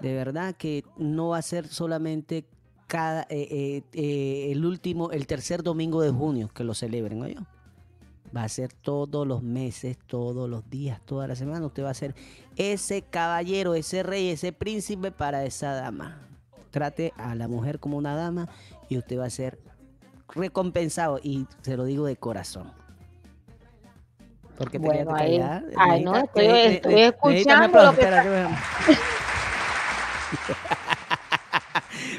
de 0.00 0.14
verdad 0.14 0.54
que 0.54 0.84
no 0.98 1.28
va 1.28 1.38
a 1.38 1.42
ser 1.42 1.66
solamente 1.66 2.44
cada, 2.86 3.22
eh, 3.30 3.48
eh, 3.50 3.82
eh, 3.92 4.52
el 4.52 4.64
último, 4.64 5.10
el 5.10 5.26
tercer 5.26 5.62
domingo 5.62 6.02
de 6.02 6.10
junio 6.10 6.48
que 6.48 6.64
lo 6.64 6.74
celebren, 6.74 7.22
¿oye? 7.22 7.36
Va 8.36 8.44
a 8.44 8.48
ser 8.48 8.72
todos 8.72 9.26
los 9.26 9.42
meses, 9.42 9.96
todos 10.06 10.50
los 10.50 10.68
días, 10.68 11.00
toda 11.06 11.26
la 11.26 11.34
semana. 11.34 11.64
Usted 11.64 11.84
va 11.84 11.90
a 11.90 11.94
ser 11.94 12.14
ese 12.56 13.02
caballero, 13.02 13.74
ese 13.74 14.02
rey, 14.02 14.28
ese 14.28 14.52
príncipe 14.52 15.10
para 15.10 15.44
esa 15.44 15.72
dama. 15.72 16.27
Trate 16.78 17.12
a 17.16 17.34
la 17.34 17.48
mujer 17.48 17.80
como 17.80 17.96
una 17.96 18.14
dama 18.14 18.48
y 18.88 18.98
usted 18.98 19.18
va 19.18 19.24
a 19.26 19.30
ser 19.30 19.58
recompensado. 20.28 21.18
Y 21.22 21.46
se 21.62 21.76
lo 21.76 21.84
digo 21.84 22.06
de 22.06 22.16
corazón. 22.16 22.72
Porque 24.56 24.78
te 24.78 24.86
Bueno, 24.86 25.14
quedaste 25.16 25.74
ahí- 25.76 25.76
ay, 25.76 26.04
no, 26.04 26.16
estoy- 26.16 26.46
estoy 26.46 27.00
escuchando 27.00 27.82
lo 27.82 27.94
que 27.94 28.02
está- 28.02 28.22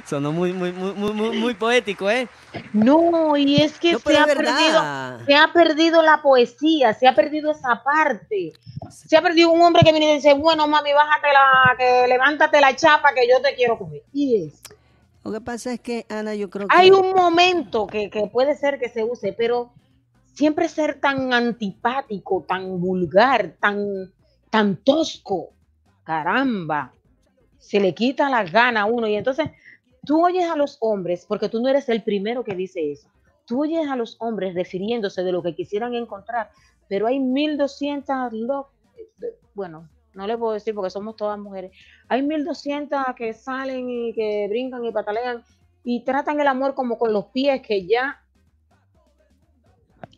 Sonó 0.09 0.31
muy, 0.31 0.53
muy, 0.53 0.71
muy, 0.71 0.93
muy, 0.93 1.11
muy, 1.11 1.37
muy 1.37 1.53
poético, 1.53 2.09
¿eh? 2.09 2.27
No, 2.73 3.37
y 3.37 3.57
es 3.57 3.77
que 3.77 3.91
No, 3.91 3.99
se, 3.99 4.17
ha 4.17 4.25
perdido, 4.25 5.25
se 5.27 5.35
ha 5.35 5.53
perdido 5.53 6.01
la 6.01 6.19
poesía, 6.23 6.95
se 6.95 7.07
ha 7.07 7.13
perdido 7.13 7.51
esa 7.51 7.83
parte. 7.83 8.53
Se 8.89 9.15
ha 9.15 9.21
perdido 9.21 9.51
un 9.51 9.61
hombre 9.61 9.83
que 9.83 9.91
viene 9.91 10.13
y 10.13 10.15
dice, 10.15 10.33
bueno, 10.33 10.67
mami, 10.67 10.93
bájate 10.93 11.27
la, 11.31 11.75
que 11.77 12.07
levántate 12.07 12.59
la 12.59 12.75
chapa 12.75 13.13
que 13.13 13.29
yo 13.29 13.39
te 13.39 13.53
quiero 13.53 13.77
comer. 13.77 14.01
Y 14.11 14.47
es. 14.47 14.63
Lo 15.23 15.31
que 15.31 15.41
pasa 15.41 15.73
es 15.73 15.79
que, 15.79 16.07
Ana, 16.09 16.33
yo 16.33 16.49
creo 16.49 16.67
que... 16.67 16.75
Hay 16.75 16.89
un 16.89 17.11
momento 17.11 17.85
que, 17.85 18.09
que 18.09 18.25
puede 18.25 18.55
ser 18.55 18.79
que 18.79 18.89
se 18.89 19.03
use, 19.03 19.33
pero 19.33 19.71
siempre 20.33 20.69
ser 20.69 20.99
tan 20.99 21.31
antipático, 21.35 22.43
tan 22.47 22.81
vulgar, 22.81 23.53
tan, 23.59 24.11
tan 24.49 24.75
tosco, 24.77 25.51
caramba, 26.03 26.93
se 27.59 27.79
le 27.79 27.93
quita 27.93 28.27
la 28.27 28.43
gana 28.43 28.81
a 28.81 28.85
uno. 28.85 29.05
Y 29.05 29.15
entonces 29.15 29.51
tú 30.09 30.25
oyes 30.25 30.49
a 30.49 30.55
los 30.55 30.77
hombres, 30.81 31.27
porque 31.27 31.49
tú 31.49 31.61
no 31.61 31.69
eres 31.69 31.87
el 31.87 32.01
primero 32.01 32.43
que 32.43 32.55
dice 32.55 32.91
eso, 32.91 33.07
tú 33.45 33.61
oyes 33.61 33.87
a 33.87 33.95
los 33.95 34.17
hombres 34.19 34.55
refiriéndose 34.55 35.21
de 35.23 35.31
lo 35.31 35.43
que 35.43 35.53
quisieran 35.53 35.93
encontrar, 35.93 36.49
pero 36.87 37.05
hay 37.05 37.19
1200, 37.19 38.33
lo- 38.33 38.71
bueno, 39.53 39.87
no 40.15 40.25
le 40.25 40.35
puedo 40.35 40.53
decir 40.53 40.73
porque 40.73 40.89
somos 40.89 41.15
todas 41.15 41.37
mujeres, 41.37 41.73
hay 42.07 42.23
1200 42.23 42.99
que 43.15 43.35
salen 43.35 43.87
y 43.87 44.11
que 44.15 44.47
brincan 44.49 44.83
y 44.83 44.91
patalean 44.91 45.43
y 45.83 46.03
tratan 46.03 46.41
el 46.41 46.47
amor 46.47 46.73
como 46.73 46.97
con 46.97 47.13
los 47.13 47.25
pies 47.25 47.61
que 47.61 47.85
ya 47.85 48.19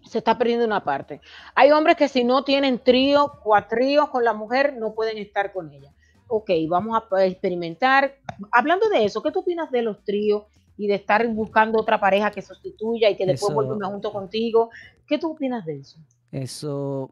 se 0.06 0.20
está 0.20 0.38
perdiendo 0.38 0.66
una 0.66 0.86
parte. 0.86 1.20
Hay 1.54 1.72
hombres 1.72 1.98
que 1.98 2.08
si 2.08 2.24
no 2.24 2.46
tienen 2.46 2.80
trío, 2.80 3.34
cuatríos 3.44 4.08
con 4.08 4.24
la 4.24 4.32
mujer, 4.32 4.78
no 4.78 4.94
pueden 4.94 5.18
estar 5.18 5.52
con 5.52 5.70
ella. 5.74 5.92
Ok, 6.34 6.50
vamos 6.70 6.98
a 7.12 7.26
experimentar. 7.26 8.16
Hablando 8.54 8.88
de 8.88 9.04
eso, 9.04 9.22
¿qué 9.22 9.32
tú 9.34 9.40
opinas 9.40 9.70
de 9.70 9.82
los 9.82 10.02
tríos 10.06 10.44
y 10.78 10.88
de 10.88 10.96
estar 10.96 11.28
buscando 11.28 11.78
otra 11.78 12.00
pareja 12.00 12.32
que 12.32 12.42
sustituya 12.42 13.10
y 13.10 13.18
que 13.18 13.26
después 13.26 13.52
Eso- 13.52 13.54
vuelva 13.68 13.88
junto 13.88 14.14
contigo? 14.14 14.70
¿Qué 15.06 15.18
tú 15.18 15.32
opinas 15.32 15.66
de 15.66 15.80
eso? 15.80 16.00
Eso, 16.32 17.12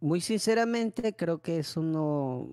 muy 0.00 0.20
sinceramente, 0.20 1.14
creo 1.14 1.38
que 1.38 1.58
eso 1.60 1.82
no, 1.82 2.48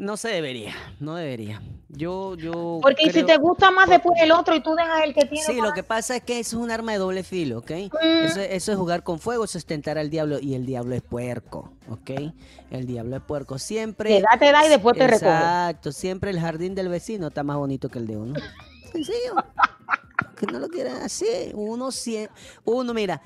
no 0.00 0.16
se 0.16 0.28
debería, 0.28 0.74
no 0.98 1.14
debería. 1.14 1.60
Yo, 1.88 2.34
yo 2.36 2.78
Porque 2.80 3.10
si 3.12 3.24
te 3.24 3.36
gusta 3.36 3.70
más 3.70 3.88
después 3.88 4.18
el 4.22 4.30
otro 4.32 4.54
y 4.54 4.62
tú 4.62 4.74
dejas 4.74 5.02
el 5.04 5.12
que 5.12 5.26
tiene 5.26 5.44
Sí, 5.44 5.60
lo 5.60 5.72
que 5.72 5.82
pasa 5.82 6.16
es 6.16 6.22
que 6.22 6.38
eso 6.38 6.56
es 6.56 6.62
un 6.62 6.70
arma 6.70 6.92
de 6.92 6.98
doble 6.98 7.22
filo, 7.22 7.58
¿ok? 7.58 7.70
Mm. 7.70 8.24
Eso, 8.24 8.40
eso 8.40 8.72
es 8.72 8.78
jugar 8.78 9.02
con 9.02 9.18
fuego, 9.18 9.44
eso 9.44 9.58
es 9.58 9.66
tentar 9.66 9.98
al 9.98 10.08
diablo 10.08 10.38
y 10.40 10.54
el 10.54 10.66
diablo 10.66 10.94
es 10.94 11.02
puerco, 11.02 11.72
¿ok? 11.90 12.10
El 12.70 12.86
diablo 12.86 13.16
es 13.16 13.22
puerco. 13.22 13.58
Siempre... 13.58 14.16
te 14.16 14.22
da, 14.22 14.38
te 14.38 14.52
da 14.52 14.64
y 14.64 14.68
después 14.68 14.96
te 14.96 15.06
recoge. 15.06 15.30
Exacto, 15.30 15.92
siempre 15.92 16.30
el 16.30 16.40
jardín 16.40 16.74
del 16.74 16.88
vecino 16.88 17.28
está 17.28 17.42
más 17.42 17.56
bonito 17.56 17.88
que 17.88 17.98
el 17.98 18.06
de 18.06 18.16
uno. 18.16 18.40
Sencillo. 18.92 19.34
Que 20.40 20.46
no 20.46 20.58
lo 20.58 20.68
quieren 20.70 20.94
así. 20.94 21.26
Uno, 21.52 21.88
sie- 21.90 22.30
uno, 22.64 22.94
mira, 22.94 23.20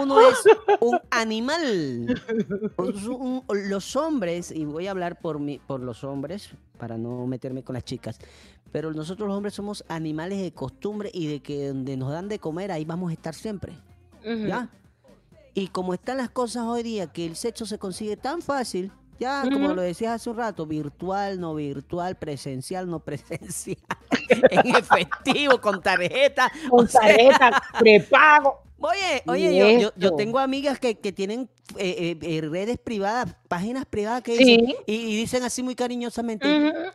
uno 0.00 0.18
es 0.18 0.38
un 0.80 0.98
animal. 1.10 2.22
Un- 2.78 3.44
los 3.68 3.96
hombres, 3.96 4.50
y 4.50 4.64
voy 4.64 4.86
a 4.86 4.92
hablar 4.92 5.20
por, 5.20 5.38
mi, 5.38 5.58
por 5.58 5.80
los 5.80 6.04
hombres, 6.04 6.48
para 6.78 6.96
no 6.96 7.26
meterme 7.26 7.62
con 7.62 7.74
las 7.74 7.84
chicas, 7.84 8.18
pero 8.72 8.94
nosotros 8.94 9.28
los 9.28 9.36
hombres 9.36 9.52
somos 9.52 9.84
animales 9.88 10.40
de 10.40 10.52
costumbre 10.52 11.10
y 11.12 11.26
de 11.26 11.40
que 11.42 11.68
donde 11.68 11.98
nos 11.98 12.10
dan 12.10 12.28
de 12.28 12.38
comer, 12.38 12.72
ahí 12.72 12.86
vamos 12.86 13.10
a 13.10 13.12
estar 13.12 13.34
siempre. 13.34 13.74
Y 15.52 15.68
como 15.68 15.92
están 15.92 16.16
las 16.16 16.30
cosas 16.30 16.64
hoy 16.64 16.82
día, 16.82 17.12
que 17.12 17.26
el 17.26 17.36
sexo 17.36 17.66
se 17.66 17.78
consigue 17.78 18.16
tan 18.16 18.40
fácil, 18.40 18.90
ya, 19.18 19.42
como 19.52 19.72
lo 19.74 19.82
decías 19.82 20.12
hace 20.12 20.30
un 20.30 20.36
rato, 20.36 20.66
virtual, 20.66 21.40
no 21.40 21.54
virtual, 21.54 22.16
presencial, 22.16 22.88
no 22.88 23.00
presencial, 23.00 23.76
en 24.50 24.76
efectivo, 24.76 25.60
con 25.60 25.80
tarjeta. 25.82 26.50
Con 26.70 26.84
o 26.84 26.88
sea, 26.88 27.00
tarjeta, 27.00 27.62
prepago. 27.78 28.62
Oye, 28.80 29.22
oye, 29.26 29.78
yo, 29.80 29.92
yo, 29.96 30.14
tengo 30.14 30.38
amigas 30.38 30.78
que, 30.78 30.98
que 30.98 31.10
tienen 31.12 31.48
eh, 31.78 32.16
eh, 32.20 32.36
eh, 32.36 32.40
redes 32.42 32.76
privadas, 32.78 33.34
páginas 33.48 33.86
privadas 33.86 34.22
que 34.22 34.36
Sí. 34.36 34.44
dicen, 34.44 34.74
y, 34.86 34.94
y 34.94 35.16
dicen 35.16 35.42
así 35.42 35.62
muy 35.62 35.74
cariñosamente, 35.74 36.46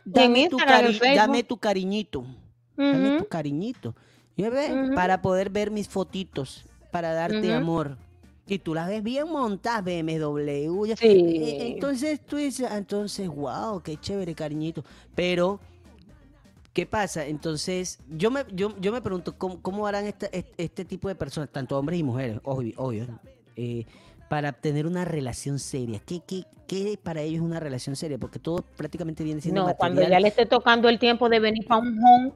dame, 0.04 0.48
tu 0.48 0.58
cari- 0.58 0.98
dame 1.16 1.42
tu 1.42 1.56
cariñito, 1.56 2.24
dame 2.76 3.18
tu 3.18 3.26
cariñito. 3.26 3.94
Para 4.94 5.20
poder 5.20 5.50
ver 5.50 5.70
mis 5.70 5.88
fotitos, 5.88 6.64
para 6.92 7.12
darte 7.12 7.52
amor. 7.52 7.96
Y 8.50 8.58
tú 8.58 8.74
las 8.74 8.88
ves 8.88 9.00
bien 9.04 9.28
montadas, 9.30 9.84
BMW. 9.84 10.86
ya- 10.88 10.96
Sí. 10.96 11.72
Entonces 11.74 12.20
tú 12.26 12.36
dices, 12.36 12.66
ah, 12.68 12.78
entonces, 12.78 13.28
wow, 13.28 13.80
qué 13.80 13.96
chévere, 13.96 14.34
cariñito. 14.34 14.82
Pero, 15.14 15.60
¿qué 16.72 16.84
pasa? 16.84 17.24
Entonces, 17.26 18.00
yo 18.08 18.32
me, 18.32 18.44
yo, 18.52 18.74
yo 18.80 18.90
me 18.92 19.00
pregunto, 19.02 19.38
¿cómo, 19.38 19.62
cómo 19.62 19.86
harán 19.86 20.06
esta- 20.06 20.26
este, 20.32 20.52
este 20.64 20.84
tipo 20.84 21.06
de 21.06 21.14
personas, 21.14 21.48
tanto 21.50 21.78
hombres 21.78 22.00
y 22.00 22.02
mujeres, 22.02 22.40
obvio, 22.42 22.74
obvio, 22.76 23.06
eh, 23.54 23.86
para 24.28 24.50
tener 24.52 24.84
una 24.84 25.04
relación 25.04 25.60
seria? 25.60 26.00
¿Qué, 26.04 26.20
qué, 26.26 26.42
qué 26.66 26.98
para 27.00 27.20
ellos 27.20 27.36
es 27.36 27.42
una 27.42 27.60
relación 27.60 27.94
seria? 27.94 28.18
Porque 28.18 28.40
todo 28.40 28.64
prácticamente 28.76 29.22
viene 29.22 29.40
siendo 29.40 29.64
No, 29.64 29.76
cuando 29.76 30.02
ya 30.02 30.18
le 30.18 30.26
esté 30.26 30.44
tocando 30.46 30.88
el 30.88 30.98
tiempo 30.98 31.28
de 31.28 31.38
venir 31.38 31.64
para 31.68 31.82
un 31.82 31.98
home, 32.04 32.32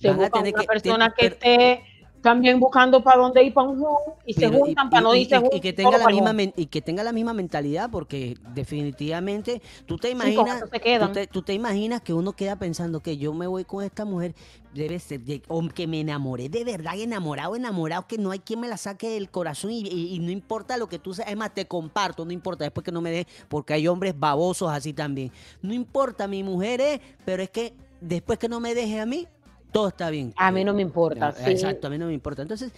se 0.00 0.08
Van 0.08 0.16
a 0.16 0.20
busca 0.22 0.38
tener 0.38 0.54
una 0.54 0.62
que- 0.62 0.66
persona 0.66 1.14
ten- 1.14 1.14
que 1.16 1.26
esté 1.26 1.82
también 2.22 2.58
buscando 2.58 3.02
para 3.02 3.18
dónde 3.20 3.42
ir 3.44 3.54
para 3.54 3.68
un 3.68 3.80
home 3.82 4.14
y 4.26 4.34
se 4.34 4.40
Pero, 4.40 4.56
y- 4.56 4.60
juntan 4.60 4.90
para 4.90 5.00
y- 5.00 5.04
no 5.04 5.14
y- 5.14 5.18
irse 5.20 5.36
y- 5.36 5.38
juntos. 5.38 5.58
y 5.58 5.60
que 5.60 5.72
tenga 5.72 5.98
la 5.98 6.06
misma 6.08 6.34
y 6.56 6.66
que 6.66 6.82
tenga 6.82 7.02
la 7.04 7.12
misma 7.12 7.32
mentalidad 7.32 7.90
porque 7.90 8.36
definitivamente 8.54 9.62
tú 9.86 9.96
te 9.98 10.10
imaginas 10.10 10.60
se 10.70 10.98
tú 10.98 11.12
te, 11.12 11.26
tú 11.26 11.42
te 11.42 11.54
imaginas 11.54 12.00
que 12.02 12.12
uno 12.12 12.32
queda 12.32 12.56
pensando 12.56 13.00
que 13.00 13.16
yo 13.16 13.32
me 13.34 13.46
voy 13.46 13.64
con 13.64 13.84
esta 13.84 14.04
mujer 14.04 14.34
debe 14.74 14.98
ser 14.98 15.20
de- 15.20 15.42
o 15.48 15.66
que 15.68 15.86
me 15.86 16.00
enamoré 16.00 16.48
de 16.48 16.64
verdad 16.64 16.98
enamorado 16.98 17.56
enamorado 17.56 18.06
que 18.06 18.18
no 18.18 18.30
hay 18.30 18.38
quien 18.40 18.60
me 18.60 18.68
la 18.68 18.76
saque 18.76 19.08
del 19.08 19.30
corazón 19.30 19.70
y, 19.70 19.80
y- 19.80 20.14
y 20.14 20.18
no 20.18 20.30
importa 20.30 20.76
lo 20.76 20.88
que 20.88 20.98
tú 20.98 21.14
seas 21.14 21.28
es 21.30 21.36
más 21.36 21.54
te 21.54 21.66
comparto 21.66 22.24
no 22.24 22.32
importa 22.32 22.64
después 22.64 22.84
que 22.84 22.92
no 22.92 23.00
me 23.00 23.10
dejes 23.10 23.26
porque 23.48 23.74
hay 23.74 23.88
hombres 23.88 24.18
babosos 24.18 24.70
así 24.70 24.92
también 24.92 25.32
no 25.62 25.72
importa 25.72 26.28
mi 26.28 26.42
mujer 26.42 26.80
es 26.80 27.00
pero 27.24 27.42
es 27.42 27.50
que 27.50 27.74
después 28.00 28.38
que 28.38 28.48
no 28.48 28.60
me 28.60 28.74
deje 28.74 29.00
a 29.00 29.06
mí 29.06 29.26
todo 29.72 29.88
está 29.88 30.10
bien 30.10 30.32
A 30.36 30.50
mí 30.50 30.64
no 30.64 30.74
me 30.74 30.82
importa. 30.82 31.32
sí. 31.32 31.50
Exacto, 31.50 31.86
a 31.86 31.90
mí 31.90 31.98
no 31.98 32.06
me 32.06 32.14
importa. 32.14 32.42
Entonces, 32.42 32.72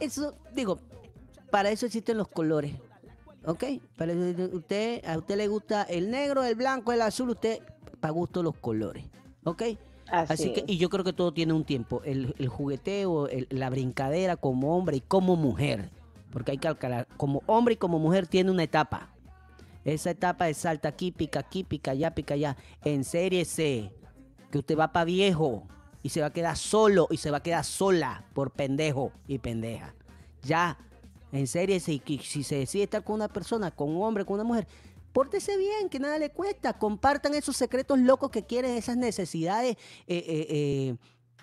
eso, 0.00 0.34
digo, 0.54 0.78
para 1.50 1.70
eso 1.70 1.86
existen 1.86 2.16
los 2.16 2.28
colores. 2.28 2.74
¿Ok? 3.44 3.64
Para 3.96 4.12
eso- 4.12 4.50
usted, 4.56 5.04
a 5.06 5.16
usted 5.16 5.36
le 5.36 5.48
gusta 5.48 5.82
el 5.84 6.10
negro, 6.10 6.44
el 6.44 6.54
blanco, 6.54 6.92
el 6.92 7.00
azul, 7.02 7.30
usted, 7.30 7.60
para 8.00 8.12
gusto 8.12 8.42
los 8.42 8.56
colores. 8.56 9.04
¿Ok? 9.44 9.62
Así, 10.10 10.32
Así 10.32 10.52
que, 10.52 10.60
es. 10.60 10.64
y 10.68 10.78
yo 10.78 10.88
creo 10.90 11.04
que 11.04 11.12
todo 11.12 11.32
tiene 11.32 11.52
un 11.52 11.64
tiempo. 11.64 12.02
El, 12.04 12.34
el 12.38 12.48
jugueteo, 12.48 13.28
el- 13.28 13.46
la 13.50 13.70
brincadera 13.70 14.36
como 14.36 14.76
hombre 14.76 14.98
y 14.98 15.00
como 15.00 15.36
mujer. 15.36 15.90
Porque 16.30 16.50
hay 16.52 16.58
que 16.58 16.68
calcular, 16.68 17.06
como 17.16 17.42
hombre 17.46 17.74
y 17.74 17.76
como 17.76 17.98
mujer 17.98 18.26
tiene 18.26 18.50
una 18.50 18.62
etapa. 18.64 19.08
Esa 19.84 20.10
etapa 20.10 20.44
de 20.46 20.54
salta 20.54 20.88
aquí, 20.90 21.10
pica 21.12 21.40
aquí, 21.40 21.64
pica 21.64 21.92
allá, 21.92 22.14
pica 22.14 22.34
allá. 22.34 22.56
En 22.84 23.04
serie 23.04 23.44
C, 23.46 23.90
que 24.50 24.58
usted 24.58 24.76
va 24.78 24.92
para 24.92 25.04
viejo 25.06 25.66
y 26.08 26.10
se 26.10 26.22
va 26.22 26.28
a 26.28 26.32
quedar 26.32 26.56
solo 26.56 27.06
y 27.10 27.18
se 27.18 27.30
va 27.30 27.36
a 27.36 27.42
quedar 27.42 27.62
sola 27.62 28.24
por 28.32 28.50
pendejo 28.50 29.12
y 29.26 29.38
pendeja. 29.40 29.94
Ya, 30.40 30.78
en 31.32 31.46
C, 31.46 31.66
que 32.02 32.18
si 32.22 32.42
se 32.42 32.54
decide 32.56 32.84
estar 32.84 33.04
con 33.04 33.16
una 33.16 33.28
persona, 33.28 33.70
con 33.70 33.90
un 33.94 34.02
hombre, 34.02 34.24
con 34.24 34.36
una 34.36 34.44
mujer, 34.44 34.66
pórtese 35.12 35.58
bien, 35.58 35.90
que 35.90 35.98
nada 35.98 36.16
le 36.18 36.30
cuesta. 36.30 36.72
Compartan 36.72 37.34
esos 37.34 37.58
secretos 37.58 37.98
locos 37.98 38.30
que 38.30 38.42
quieren, 38.42 38.70
esas 38.74 38.96
necesidades 38.96 39.76
eh, 40.06 40.24
eh, 40.26 40.46
eh, 40.48 40.96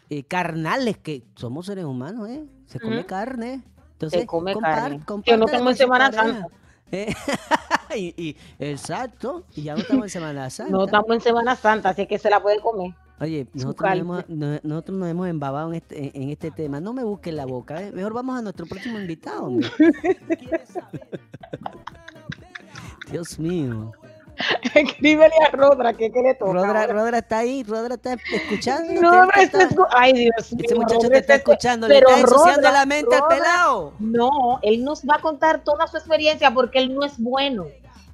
eh, 0.09 0.23
carnales, 0.23 0.97
que 0.97 1.21
somos 1.35 1.67
seres 1.67 1.85
humanos, 1.85 2.27
¿eh? 2.27 2.43
Se 2.65 2.79
come 2.79 3.05
carne. 3.05 3.61
Entonces, 3.91 4.25
come 4.25 4.55
compar- 4.55 5.05
carne. 5.05 5.23
Que 5.23 5.37
no 5.37 5.69
en 5.69 5.75
Semana. 5.75 6.11
Santa. 6.11 6.47
Eh, 6.91 7.13
y, 7.95 8.13
y- 8.29 8.37
exacto, 8.59 9.45
y 9.55 9.63
ya 9.63 9.73
no 9.73 9.79
estamos 9.81 10.03
en 10.05 10.09
Semana 10.09 10.49
Santa. 10.55 10.71
No 10.71 10.85
estamos 10.85 11.09
en 11.11 11.21
Semana 11.21 11.55
Santa, 11.55 11.89
así 11.89 12.05
que 12.07 12.17
se 12.19 12.29
la 12.29 12.41
puede 12.41 12.59
comer. 12.59 12.93
Oye, 13.19 13.47
nosotros 13.53 13.89
nos, 13.89 13.99
hemos, 13.99 14.29
no- 14.29 14.59
nosotros 14.63 14.97
nos 14.97 15.09
hemos 15.09 15.27
embabado 15.29 15.69
en 15.69 15.75
este, 15.75 16.11
en, 16.21 16.29
este 16.31 16.51
tema. 16.51 16.81
No 16.81 16.91
me 16.91 17.03
busquen 17.03 17.37
la 17.37 17.45
boca. 17.45 17.81
¿eh? 17.81 17.91
Mejor 17.93 18.13
vamos 18.13 18.37
a 18.37 18.41
nuestro 18.41 18.65
próximo 18.65 18.99
invitado. 18.99 19.49
Dios 23.11 23.39
mío. 23.39 23.91
Escríbele 24.73 25.33
a 25.47 25.55
Rodra, 25.55 25.93
que, 25.93 26.11
que 26.11 26.21
le 26.21 26.33
toca. 26.35 26.51
Rodra. 26.53 26.87
Rodra 26.87 27.17
está 27.19 27.39
ahí. 27.39 27.63
Rodra 27.63 27.95
está 27.95 28.15
escuchando. 28.33 29.01
No, 29.01 29.23
está- 29.35 29.59
escu- 29.69 29.87
Ay, 29.91 30.13
Dios 30.13 30.53
mío. 30.53 30.65
Ese 30.65 30.75
muchacho 30.75 30.99
te 31.09 31.17
está 31.17 31.17
está- 31.17 31.35
escuchando. 31.35 31.87
Le 31.87 31.97
está 31.99 32.19
ensuciando 32.19 32.71
la 32.71 32.85
mente 32.85 33.15
al 33.15 33.21
Rodra- 33.21 33.35
pelado. 33.37 33.93
No, 33.99 34.59
él 34.61 34.83
nos 34.83 35.03
va 35.03 35.15
a 35.15 35.19
contar 35.21 35.63
toda 35.63 35.87
su 35.87 35.97
experiencia 35.97 36.51
porque 36.51 36.79
él 36.79 36.93
no 36.93 37.03
es 37.05 37.13
bueno. 37.17 37.65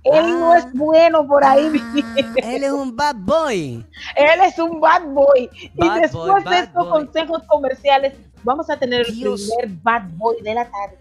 Él 0.03 0.39
no 0.39 0.53
Ah. 0.53 0.57
es 0.57 0.73
bueno 0.73 1.27
por 1.27 1.43
ahí. 1.45 1.69
Ah, 2.03 2.15
él 2.43 2.63
es 2.63 2.71
un 2.71 2.95
bad 2.95 3.15
boy. 3.17 3.85
Él 4.15 4.41
es 4.43 4.57
un 4.57 4.79
bad 4.81 5.03
boy. 5.03 5.47
Bad 5.75 5.97
y 5.97 6.01
después 6.01 6.43
boy, 6.43 6.53
de 6.53 6.59
estos 6.59 6.89
boy. 6.89 7.03
consejos 7.05 7.43
comerciales, 7.47 8.13
vamos 8.43 8.67
a 8.71 8.77
tener 8.77 9.01
el 9.01 9.13
primer 9.13 9.67
bad 9.83 10.01
boy 10.15 10.41
de 10.41 10.55
la 10.55 10.65
tarde. 10.65 10.97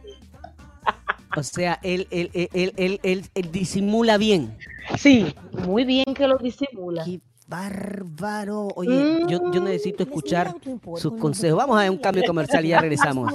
O 1.37 1.43
sea, 1.45 1.79
él, 1.83 2.09
él, 2.11 2.29
él, 2.35 2.51
él, 2.53 2.73
él, 2.77 3.01
él- 3.05 3.31
él 3.35 3.53
disimula 3.53 4.19
bien. 4.19 4.59
Sí, 4.99 5.35
muy 5.67 5.85
bien 5.85 6.15
que 6.15 6.27
lo 6.27 6.37
disimula. 6.39 7.05
Bárbaro. 7.51 8.69
Oye, 8.77 9.27
yo, 9.29 9.53
yo 9.53 9.61
necesito 9.61 10.05
escuchar 10.05 10.55
sus 10.97 11.13
con 11.13 11.21
consejos. 11.21 11.59
Vamos 11.59 11.83
a 11.83 11.91
un 11.91 11.99
cambio 11.99 12.23
comercial 12.25 12.65
y 12.65 12.69
ya 12.69 12.81
regresamos. 12.81 13.33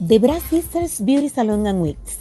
The 0.07 0.19
Brass 0.19 0.43
Sisters 0.49 1.05
Beauty 1.05 1.29
Salon 1.29 1.67
and 1.67 1.83
Wigs, 1.83 2.21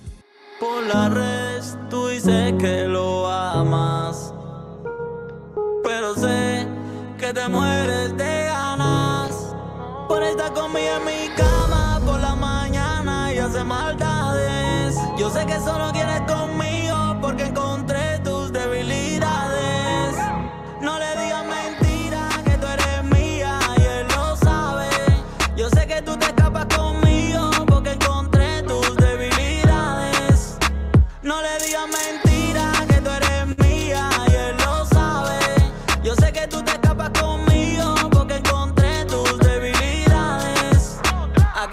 Por 0.61 0.83
las 0.83 1.11
redes 1.11 1.75
tú 1.89 2.05
dices 2.09 2.53
que 2.59 2.85
lo 2.87 3.27
amas. 3.27 4.31
Pero 5.83 6.13
sé 6.13 6.67
que 7.17 7.33
te 7.33 7.47
mueres 7.49 8.15
de 8.15 8.43
ganas. 8.45 9.55
Por 10.07 10.21
estar 10.21 10.53
conmigo 10.53 10.97
en 10.99 11.05
mi 11.05 11.35
cama 11.35 11.99
por 12.05 12.19
la 12.19 12.35
mañana 12.35 13.33
y 13.33 13.39
hacer 13.39 13.65
maldades. 13.65 14.99
Yo 15.17 15.31
sé 15.31 15.47
que 15.47 15.59
solo 15.59 15.91
quieres 15.93 16.21
conmigo 16.31 16.70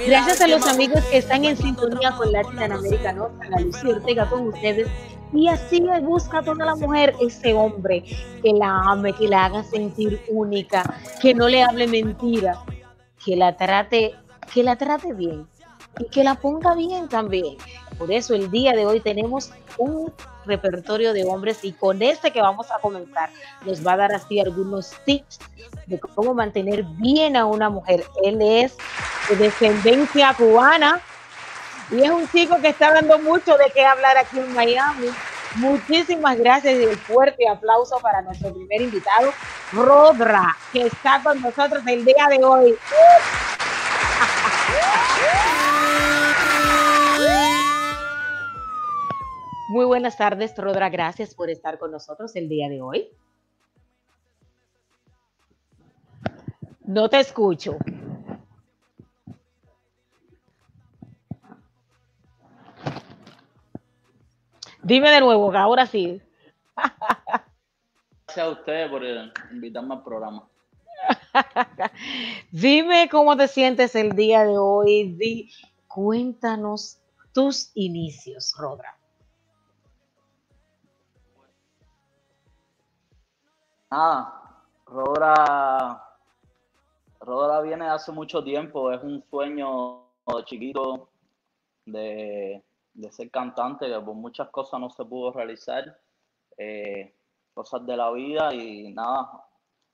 Gracias 0.09 0.41
a 0.41 0.49
los 0.49 0.67
amigos 0.67 1.05
que 1.11 1.19
están 1.19 1.45
en 1.45 1.55
sintonía 1.55 2.13
con 2.13 2.33
Latin 2.33 2.73
América 2.73 3.13
Nostra, 3.13 3.51
la 3.51 3.61
Lucía 3.61 3.91
Ortega 3.91 4.31
con 4.31 4.49
ustedes. 4.49 4.89
Y 5.35 5.49
así 5.49 5.83
le 5.83 6.01
busca 6.01 6.39
a 6.39 6.43
toda 6.43 6.65
la 6.65 6.77
mujer 6.77 7.15
ese 7.21 7.53
hombre 7.53 8.03
que 8.43 8.55
la 8.55 8.81
ame, 8.87 9.13
que 9.13 9.29
la 9.29 9.45
haga 9.45 9.63
sentir 9.65 10.19
única, 10.31 10.95
que 11.21 11.35
no 11.35 11.47
le 11.47 11.63
hable 11.63 11.87
mentira, 11.87 12.59
que 13.23 13.37
la 13.37 13.55
trate, 13.55 14.15
que 14.55 14.63
la 14.63 14.77
trate 14.77 15.13
bien 15.13 15.47
y 15.99 16.05
que 16.07 16.25
la 16.25 16.37
ponga 16.37 16.75
bien 16.75 17.07
también. 17.11 17.59
Por 17.99 18.11
eso 18.11 18.35
el 18.35 18.51
día 18.51 18.73
de 18.73 18.87
hoy 18.87 19.01
tenemos 19.01 19.53
un 19.77 20.11
repertorio 20.49 21.13
de 21.13 21.25
hombres 21.25 21.59
y 21.63 21.73
con 21.73 22.03
este 22.03 22.33
que 22.33 22.41
vamos 22.41 22.71
a 22.71 22.81
comenzar 22.81 23.31
nos 23.65 23.87
va 23.87 23.93
a 23.93 23.97
dar 23.99 24.13
así 24.13 24.41
algunos 24.41 24.93
tips 25.05 25.39
de 25.87 26.01
cómo 26.01 26.35
mantener 26.35 26.83
bien 26.85 27.37
a 27.37 27.47
una 27.47 27.69
mujer. 27.69 28.05
Él 28.25 28.41
es 28.43 28.77
de 29.29 29.37
descendencia 29.37 30.35
cubana 30.35 31.01
y 31.91 32.03
es 32.03 32.11
un 32.11 32.29
chico 32.31 32.61
que 32.61 32.69
está 32.69 32.93
dando 32.93 33.19
mucho 33.19 33.57
de 33.57 33.71
qué 33.73 33.85
hablar 33.85 34.17
aquí 34.19 34.39
en 34.39 34.53
Miami. 34.53 35.09
Muchísimas 35.57 36.37
gracias 36.39 36.79
y 36.79 36.85
el 36.85 36.97
fuerte 36.97 37.49
aplauso 37.49 37.99
para 38.01 38.21
nuestro 38.23 38.53
primer 38.53 38.83
invitado, 38.83 39.33
Rodra, 39.73 40.57
que 40.73 40.87
está 40.87 41.21
con 41.23 41.41
nosotros 41.41 41.83
el 41.87 42.05
día 42.05 42.27
de 42.29 42.45
hoy. 42.45 42.79
Muy 49.69 49.85
buenas 49.85 50.17
tardes, 50.17 50.57
Rodra. 50.57 50.89
Gracias 50.89 51.35
por 51.35 51.51
estar 51.51 51.79
con 51.79 51.91
nosotros 51.91 52.35
el 52.37 52.49
día 52.49 52.71
de 52.71 52.81
hoy. 52.81 53.11
No 56.87 57.11
te 57.11 57.21
escucho. 57.21 57.77
Dime 64.83 65.11
de 65.11 65.21
nuevo, 65.21 65.55
ahora 65.55 65.85
sí. 65.85 66.23
Gracias 68.27 68.47
a 68.47 68.49
ustedes 68.49 68.91
por 68.91 69.05
eh, 69.05 69.31
invitarme 69.53 69.97
al 69.97 70.03
programa. 70.03 70.49
Dime 72.51 73.11
cómo 73.11 73.37
te 73.37 73.49
sientes 73.49 73.95
el 73.95 74.13
día 74.17 74.45
de 74.45 74.57
hoy. 74.57 75.13
Di, 75.13 75.53
cuéntanos 75.87 77.03
tus 77.35 77.71
inicios, 77.75 78.55
Rodra. 78.57 78.98
Nada, 83.91 84.65
Rodra, 84.85 86.05
Rodra 87.21 87.61
viene 87.63 87.89
hace 87.89 88.13
mucho 88.13 88.45
tiempo, 88.45 88.93
es 88.93 89.03
un 89.03 89.25
sueño 89.31 90.05
chiquito 90.45 91.09
de, 91.87 92.63
de 92.93 93.13
ser 93.13 93.31
cantante, 93.31 93.87
que 93.87 94.01
por 94.01 94.15
muchas 94.15 94.51
cosas 94.51 94.79
no 94.79 94.91
se 94.91 95.05
pudo 95.05 95.33
realizar, 95.33 95.99
eh, 96.59 97.15
cosas 97.55 97.87
de 97.87 97.97
la 97.97 98.11
vida 98.11 98.53
y 98.53 98.93
nada, 98.93 99.31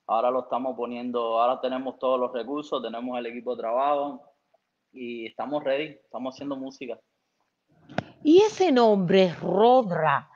ahora 0.07 0.29
lo 0.29 0.41
estamos 0.41 0.75
poniendo, 0.75 1.39
ahora 1.39 1.61
tenemos 1.61 1.97
todos 1.97 2.19
los 2.19 2.33
recursos, 2.33 2.83
tenemos 2.83 3.17
el 3.17 3.27
equipo 3.27 3.55
de 3.55 3.61
trabajo 3.61 4.21
y 4.91 5.27
estamos 5.27 5.63
ready, 5.63 5.99
estamos 6.03 6.35
haciendo 6.35 6.57
música. 6.57 6.99
Y 8.23 8.41
ese 8.41 8.71
nombre, 8.71 9.33
Rodra, 9.35 10.29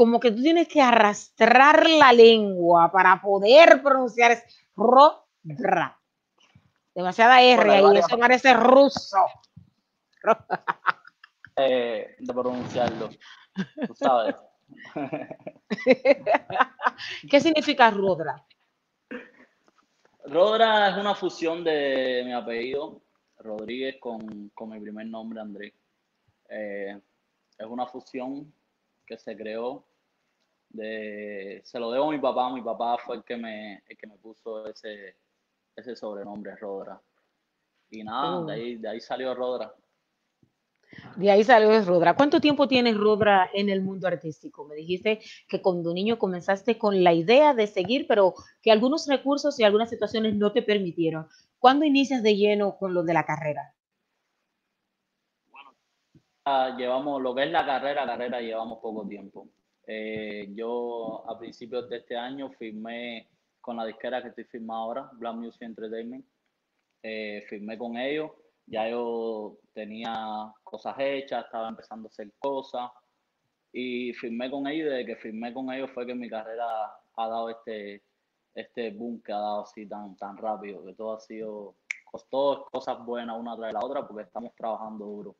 como 0.00 0.18
que 0.18 0.30
tú 0.30 0.42
tienes 0.42 0.66
que 0.66 0.80
arrastrar 0.80 1.86
la 1.86 2.10
lengua 2.10 2.90
para 2.90 3.20
poder 3.20 3.82
pronunciar 3.82 4.30
es 4.30 4.42
Rodra. 4.74 6.00
Demasiada 6.94 7.42
R 7.42 7.56
Bueno, 7.56 7.72
ahí, 7.74 7.82
varias- 7.82 8.06
eso 8.06 8.16
parece 8.18 8.54
ruso. 8.54 9.18
eh, 11.54 12.16
de 12.18 12.32
pronunciarlo, 12.32 13.10
tú 13.86 13.94
sabes. 13.94 14.36
¿Qué 17.30 17.38
significa 17.38 17.90
Rodra? 17.90 18.42
Rodra 20.24 20.88
es 20.88 20.96
una 20.96 21.14
fusión 21.14 21.62
de 21.62 22.22
mi 22.24 22.32
apellido, 22.32 23.02
Rodríguez, 23.36 23.96
con, 24.00 24.48
con 24.54 24.70
mi 24.70 24.80
primer 24.80 25.08
nombre, 25.08 25.42
Andrés. 25.42 25.74
Eh, 26.48 26.98
es 27.58 27.66
una 27.66 27.86
fusión 27.86 28.50
que 29.04 29.18
se 29.18 29.36
creó 29.36 29.84
de, 30.70 31.60
se 31.64 31.78
lo 31.78 31.90
debo 31.90 32.08
a 32.08 32.12
mi 32.12 32.18
papá, 32.18 32.52
mi 32.52 32.62
papá 32.62 32.96
fue 32.98 33.16
el 33.16 33.24
que 33.24 33.36
me, 33.36 33.82
el 33.88 33.96
que 33.96 34.06
me 34.06 34.16
puso 34.16 34.66
ese, 34.66 35.16
ese 35.76 35.96
sobrenombre, 35.96 36.56
Rodra. 36.56 37.00
Y 37.90 38.04
nada, 38.04 38.38
Oh. 38.38 38.44
de 38.46 38.54
ahí, 38.54 38.76
de 38.76 38.88
ahí 38.88 39.00
salió 39.00 39.34
Rodra. 39.34 39.74
De 41.16 41.30
ahí 41.30 41.44
salió 41.44 41.80
Rodra. 41.84 42.14
¿Cuánto 42.14 42.40
tiempo 42.40 42.66
tienes 42.66 42.96
Rodra 42.96 43.50
en 43.52 43.68
el 43.68 43.80
mundo 43.80 44.08
artístico? 44.08 44.64
Me 44.64 44.74
dijiste 44.74 45.20
que 45.48 45.62
cuando 45.62 45.92
niño 45.92 46.18
comenzaste 46.18 46.78
con 46.78 47.02
la 47.04 47.12
idea 47.12 47.54
de 47.54 47.66
seguir, 47.66 48.06
pero 48.08 48.34
que 48.62 48.72
algunos 48.72 49.06
recursos 49.06 49.58
y 49.58 49.64
algunas 49.64 49.90
situaciones 49.90 50.34
no 50.34 50.52
te 50.52 50.62
permitieron. 50.62 51.28
¿Cuándo 51.58 51.84
inicias 51.84 52.22
de 52.22 52.36
lleno 52.36 52.76
con 52.76 52.94
lo 52.94 53.02
de 53.02 53.14
la 53.14 53.24
carrera? 53.24 53.74
Ah, 56.44 56.74
llevamos 56.76 57.20
lo 57.22 57.34
que 57.34 57.44
es 57.44 57.50
la 57.50 57.64
carrera, 57.66 58.06
carrera 58.06 58.40
llevamos 58.40 58.78
poco 58.78 59.06
tiempo. 59.06 59.46
Eh, 59.92 60.46
yo 60.54 61.28
a 61.28 61.36
principios 61.36 61.88
de 61.88 61.96
este 61.96 62.16
año 62.16 62.48
firmé 62.52 63.28
con 63.60 63.76
la 63.76 63.84
disquera 63.84 64.22
que 64.22 64.28
estoy 64.28 64.44
firmado 64.44 64.82
ahora, 64.82 65.10
Black 65.14 65.34
Music 65.34 65.62
Entertainment. 65.62 66.24
Eh, 67.02 67.44
firmé 67.48 67.76
con 67.76 67.96
ellos, 67.96 68.30
ya 68.66 68.88
yo 68.88 69.58
tenía 69.74 70.52
cosas 70.62 70.94
hechas, 70.96 71.44
estaba 71.44 71.68
empezando 71.68 72.06
a 72.06 72.10
hacer 72.10 72.30
cosas 72.38 72.88
y 73.72 74.12
firmé 74.12 74.48
con 74.48 74.68
ellos 74.68 74.90
desde 74.90 75.06
que 75.06 75.16
firmé 75.16 75.52
con 75.52 75.72
ellos 75.72 75.90
fue 75.92 76.06
que 76.06 76.14
mi 76.14 76.30
carrera 76.30 76.64
ha 77.16 77.28
dado 77.28 77.50
este, 77.50 78.04
este 78.54 78.92
boom 78.92 79.20
que 79.20 79.32
ha 79.32 79.38
dado 79.38 79.62
así 79.62 79.88
tan, 79.88 80.14
tan 80.14 80.36
rápido, 80.36 80.84
que 80.84 80.94
todo 80.94 81.14
ha 81.14 81.20
sido, 81.20 81.74
costó 82.04 82.64
cosas 82.70 83.04
buenas 83.04 83.36
una 83.40 83.56
tras 83.56 83.72
la 83.72 83.80
otra 83.80 84.06
porque 84.06 84.22
estamos 84.22 84.54
trabajando 84.54 85.04
duro. 85.04 85.36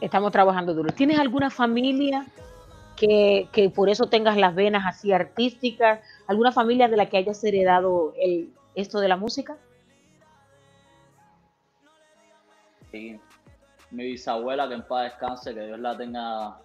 Estamos 0.00 0.32
trabajando 0.32 0.72
duro. 0.72 0.90
¿Tienes 0.94 1.18
alguna 1.18 1.50
familia 1.50 2.26
que, 3.06 3.70
por 3.74 3.88
eso 3.88 4.06
tengas 4.06 4.36
las 4.36 4.54
venas 4.54 4.84
así 4.86 5.12
artísticas? 5.12 6.00
¿Alguna 6.26 6.52
familia 6.52 6.88
de 6.88 6.96
la 6.96 7.06
que 7.06 7.16
hayas 7.18 7.42
heredado 7.44 8.14
el, 8.18 8.52
esto 8.74 9.00
de 9.00 9.08
la 9.08 9.16
música? 9.16 9.56
Sí. 12.90 13.18
mi 13.90 14.04
bisabuela, 14.04 14.68
que 14.68 14.74
en 14.74 14.82
paz 14.82 15.04
descanse, 15.04 15.54
que 15.54 15.66
Dios 15.66 15.78
la 15.78 15.96
tenga 15.96 16.58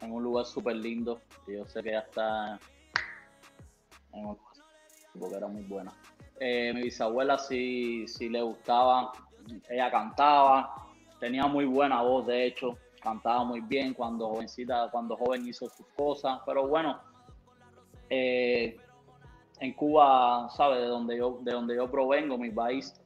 en 0.00 0.12
un 0.12 0.22
lugar 0.22 0.44
súper 0.44 0.76
lindo. 0.76 1.20
Yo 1.46 1.66
sé 1.66 1.82
que 1.82 1.92
ya 1.92 2.00
está 2.00 2.58
en 4.12 4.26
un- 4.26 4.38
porque 5.18 5.36
era 5.36 5.46
muy 5.48 5.62
buena. 5.62 5.92
Eh, 6.40 6.72
mi 6.74 6.82
bisabuela 6.82 7.38
sí, 7.38 8.06
sí 8.08 8.28
le 8.28 8.42
gustaba, 8.42 9.12
ella 9.68 9.90
cantaba, 9.90 10.74
tenía 11.20 11.46
muy 11.46 11.64
buena 11.64 12.02
voz, 12.02 12.26
de 12.26 12.46
hecho, 12.46 12.76
cantaba 13.04 13.44
muy 13.44 13.60
bien 13.60 13.92
cuando 13.92 14.30
jovencita, 14.30 14.88
cuando 14.90 15.14
joven 15.16 15.46
hizo 15.46 15.68
sus 15.68 15.86
cosas, 15.94 16.40
pero 16.46 16.66
bueno, 16.66 16.98
eh, 18.08 18.76
en 19.60 19.72
Cuba, 19.74 20.48
¿sabes? 20.48 20.80
De 20.80 20.86
donde 20.86 21.18
yo, 21.18 21.38
de 21.42 21.52
donde 21.52 21.76
yo 21.76 21.90
provengo, 21.90 22.38
mi 22.38 22.50
país 22.50 22.98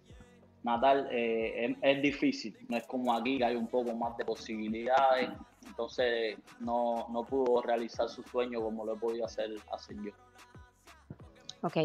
natal, 0.62 1.08
eh, 1.10 1.76
es, 1.82 2.02
difícil, 2.02 2.56
no 2.68 2.76
es 2.76 2.86
como 2.86 3.12
aquí 3.12 3.38
que 3.38 3.44
hay 3.44 3.56
un 3.56 3.66
poco 3.66 3.92
más 3.94 4.16
de 4.16 4.24
posibilidades, 4.24 5.30
entonces 5.66 6.38
no, 6.60 7.08
no 7.10 7.24
pudo 7.24 7.60
realizar 7.60 8.08
su 8.08 8.22
sueño 8.22 8.62
como 8.62 8.84
lo 8.84 8.94
he 8.94 8.98
podido 8.98 9.24
hacer, 9.24 9.50
hacer 9.72 9.96
yo. 9.96 10.12
Ok, 11.60 11.76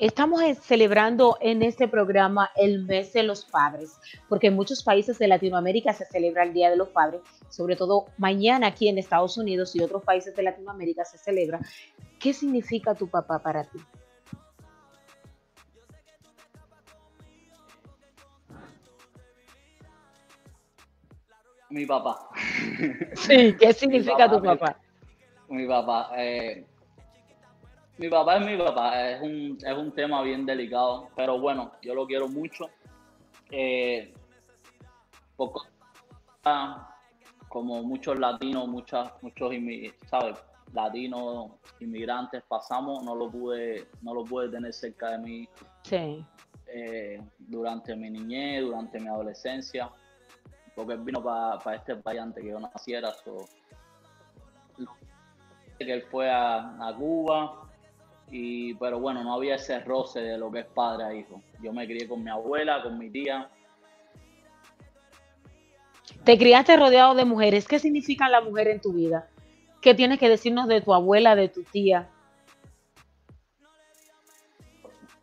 estamos 0.00 0.42
eh, 0.42 0.56
celebrando 0.56 1.38
en 1.40 1.62
este 1.62 1.86
programa 1.86 2.50
el 2.56 2.84
mes 2.84 3.12
de 3.12 3.22
los 3.22 3.44
padres, 3.44 3.96
porque 4.28 4.48
en 4.48 4.56
muchos 4.56 4.82
países 4.82 5.20
de 5.20 5.28
Latinoamérica 5.28 5.92
se 5.92 6.04
celebra 6.04 6.42
el 6.42 6.52
Día 6.52 6.68
de 6.68 6.76
los 6.76 6.88
Padres, 6.88 7.20
sobre 7.48 7.76
todo 7.76 8.06
mañana 8.18 8.66
aquí 8.66 8.88
en 8.88 8.98
Estados 8.98 9.38
Unidos 9.38 9.76
y 9.76 9.82
otros 9.82 10.02
países 10.02 10.34
de 10.34 10.42
Latinoamérica 10.42 11.04
se 11.04 11.16
celebra. 11.16 11.60
¿Qué 12.18 12.32
significa 12.32 12.92
tu 12.94 13.06
papá 13.08 13.38
para 13.38 13.62
ti? 13.62 13.78
Mi 21.70 21.86
papá. 21.86 22.28
Sí, 23.14 23.54
¿qué 23.58 23.72
significa 23.72 24.28
tu 24.28 24.40
mi- 24.40 24.48
papá? 24.48 24.76
Mi 25.48 25.66
papá, 25.66 26.10
eh, 26.16 26.64
mi 28.00 28.08
papá 28.08 28.38
es 28.38 28.46
mi 28.46 28.56
papá, 28.56 29.10
es 29.10 29.20
un, 29.20 29.58
es 29.62 29.76
un 29.76 29.92
tema 29.92 30.22
bien 30.22 30.46
delicado, 30.46 31.10
pero 31.14 31.38
bueno, 31.38 31.72
yo 31.82 31.94
lo 31.94 32.06
quiero 32.06 32.28
mucho. 32.28 32.64
Eh, 33.50 34.14
ah, 36.44 36.96
como 37.48 37.82
muchos 37.82 38.18
latinos, 38.18 38.66
muchas, 38.68 39.12
muchos 39.20 39.52
¿sabes? 40.08 40.38
latinos 40.72 41.50
inmigrantes 41.80 42.42
pasamos, 42.48 43.04
no 43.04 43.14
lo 43.14 43.30
pude, 43.30 43.86
no 44.00 44.14
lo 44.14 44.24
pude 44.24 44.48
tener 44.48 44.72
cerca 44.72 45.10
de 45.10 45.18
mí 45.18 45.48
Sí. 45.82 46.24
eh, 46.68 47.20
durante 47.38 47.94
mi 47.94 48.08
niñez, 48.08 48.62
durante 48.62 48.98
mi 48.98 49.08
adolescencia, 49.08 49.90
porque 50.74 50.94
él 50.94 51.00
vino 51.00 51.22
para 51.22 51.74
este 51.76 51.96
país 51.96 52.18
antes 52.20 52.42
que 52.42 52.48
yo 52.50 52.60
naciera. 52.60 53.12
so, 53.12 53.44
que 55.78 55.92
él 55.92 56.02
fue 56.10 56.30
a, 56.30 56.88
a 56.88 56.94
Cuba, 56.94 57.69
y, 58.30 58.74
pero 58.74 59.00
bueno, 59.00 59.24
no 59.24 59.34
había 59.34 59.56
ese 59.56 59.80
roce 59.80 60.20
de 60.20 60.38
lo 60.38 60.50
que 60.50 60.60
es 60.60 60.66
padre 60.66 61.04
a 61.04 61.14
hijo. 61.14 61.42
Yo 61.60 61.72
me 61.72 61.86
crié 61.86 62.08
con 62.08 62.22
mi 62.22 62.30
abuela, 62.30 62.82
con 62.82 62.98
mi 62.98 63.10
tía. 63.10 63.50
Te 66.24 66.38
criaste 66.38 66.76
rodeado 66.76 67.14
de 67.14 67.24
mujeres. 67.24 67.66
¿Qué 67.66 67.78
significa 67.78 68.28
la 68.28 68.40
mujer 68.40 68.68
en 68.68 68.80
tu 68.80 68.92
vida? 68.92 69.28
¿Qué 69.80 69.94
tienes 69.94 70.18
que 70.18 70.28
decirnos 70.28 70.68
de 70.68 70.80
tu 70.80 70.94
abuela, 70.94 71.34
de 71.34 71.48
tu 71.48 71.64
tía? 71.64 72.08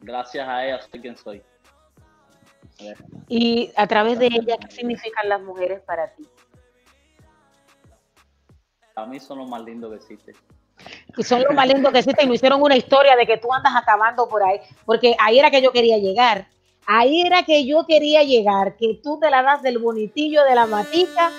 Gracias 0.02 0.48
a 0.48 0.66
ella 0.66 0.82
soy 0.82 1.02
quien 1.02 1.18
soy. 1.18 1.44
Y 3.28 3.72
a 3.76 3.88
través 3.88 4.20
de 4.20 4.28
ella, 4.28 4.58
¿qué 4.58 4.70
significan 4.70 5.30
las 5.30 5.42
mujeres 5.42 5.82
para 5.82 6.14
ti? 6.14 6.28
A 8.96 9.06
mí 9.06 9.20
son 9.20 9.40
lo 9.40 9.46
más 9.46 9.64
lindo 9.64 9.90
que 9.90 9.98
existe. 9.98 10.34
Y 11.18 11.24
son 11.24 11.44
lo 11.44 11.52
más 11.52 11.68
que 11.68 12.00
existe 12.00 12.24
y 12.24 12.28
me 12.28 12.36
hicieron 12.36 12.62
una 12.62 12.76
historia 12.76 13.16
de 13.16 13.26
que 13.26 13.38
tú 13.38 13.52
andas 13.52 13.74
acabando 13.76 14.30
por 14.30 14.44
ahí, 14.44 14.60
porque 14.86 15.16
ahí 15.20 15.40
era 15.40 15.50
que 15.50 15.62
yo 15.62 15.72
quería 15.72 15.98
llegar. 15.98 16.48
Ahí 16.86 17.22
era 17.22 17.44
que 17.44 17.66
yo 17.66 17.86
quería 17.86 18.24
llegar, 18.24 18.78
que 18.78 19.00
tú 19.04 19.20
te 19.20 19.30
la 19.30 19.42
das 19.42 19.62
del 19.62 19.80
bonitillo 19.80 20.44
de 20.46 20.56
la 20.56 20.68
matica 20.68 21.32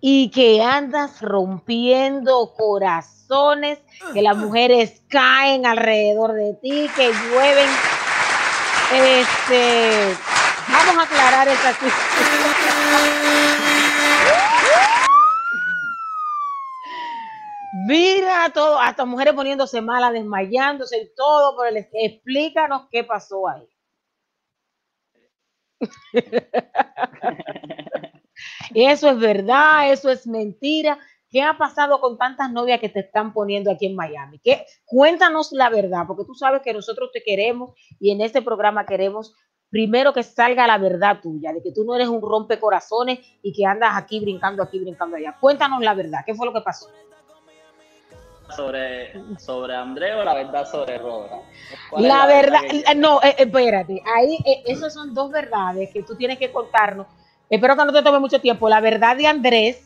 y 0.00 0.30
que 0.30 0.60
andas 0.60 1.22
rompiendo 1.22 2.52
corazones, 2.56 3.78
que 4.12 4.22
las 4.22 4.36
mujeres 4.36 5.02
caen 5.08 5.66
alrededor 5.66 6.32
de 6.32 6.54
ti, 6.54 6.90
que 6.96 7.12
llueven. 7.12 7.68
Este, 8.92 10.16
vamos 10.68 10.98
a 10.98 11.02
aclarar 11.02 11.48
esa 11.48 11.72
Mira 17.72 18.50
todo, 18.52 18.78
hasta 18.78 19.04
mujeres 19.06 19.34
poniéndose 19.34 19.80
malas, 19.80 20.12
desmayándose 20.12 20.98
y 20.98 21.14
todo 21.14 21.56
por 21.56 21.66
el 21.68 21.78
explícanos 21.92 22.88
qué 22.90 23.02
pasó 23.02 23.48
ahí. 23.48 23.66
Eso 28.74 29.10
es 29.10 29.18
verdad, 29.18 29.92
eso 29.92 30.10
es 30.10 30.26
mentira. 30.26 30.98
¿Qué 31.28 31.42
ha 31.42 31.56
pasado 31.56 32.00
con 32.00 32.18
tantas 32.18 32.50
novias 32.50 32.80
que 32.80 32.88
te 32.88 33.00
están 33.00 33.32
poniendo 33.32 33.70
aquí 33.70 33.86
en 33.86 33.94
Miami? 33.94 34.38
¿Qué? 34.38 34.66
Cuéntanos 34.84 35.52
la 35.52 35.70
verdad, 35.70 36.04
porque 36.06 36.24
tú 36.24 36.34
sabes 36.34 36.62
que 36.62 36.72
nosotros 36.72 37.10
te 37.12 37.22
queremos 37.22 37.74
y 37.98 38.10
en 38.10 38.20
este 38.20 38.42
programa 38.42 38.84
queremos 38.84 39.34
primero 39.70 40.12
que 40.12 40.22
salga 40.22 40.66
la 40.66 40.76
verdad 40.76 41.20
tuya, 41.22 41.52
de 41.52 41.62
que 41.62 41.72
tú 41.72 41.84
no 41.84 41.94
eres 41.94 42.08
un 42.08 42.20
rompecorazones 42.20 43.20
y 43.42 43.52
que 43.54 43.64
andas 43.64 43.92
aquí 43.94 44.20
brincando, 44.20 44.62
aquí 44.62 44.78
brincando 44.78 45.16
allá. 45.16 45.36
Cuéntanos 45.40 45.80
la 45.80 45.94
verdad, 45.94 46.20
¿qué 46.26 46.34
fue 46.34 46.46
lo 46.46 46.52
que 46.52 46.60
pasó? 46.60 46.90
Sobre, 48.56 49.12
sobre 49.38 49.74
André 49.74 50.14
o 50.14 50.24
la 50.24 50.34
verdad 50.34 50.70
sobre 50.70 50.98
Rodra. 50.98 51.38
¿Cuál 51.90 52.04
es 52.04 52.08
La 52.08 52.26
verdad, 52.26 52.60
que- 52.68 52.94
no, 52.94 53.20
eh, 53.22 53.34
espérate, 53.38 54.02
ahí 54.14 54.38
eh, 54.44 54.62
esas 54.66 54.92
son 54.94 55.14
dos 55.14 55.30
verdades 55.30 55.90
que 55.92 56.02
tú 56.02 56.14
tienes 56.16 56.38
que 56.38 56.50
contarnos. 56.52 57.06
Espero 57.50 57.76
que 57.76 57.84
no 57.84 57.92
te 57.92 58.02
tome 58.02 58.18
mucho 58.18 58.40
tiempo. 58.40 58.68
La 58.68 58.80
verdad 58.80 59.16
de 59.16 59.26
Andrés 59.26 59.82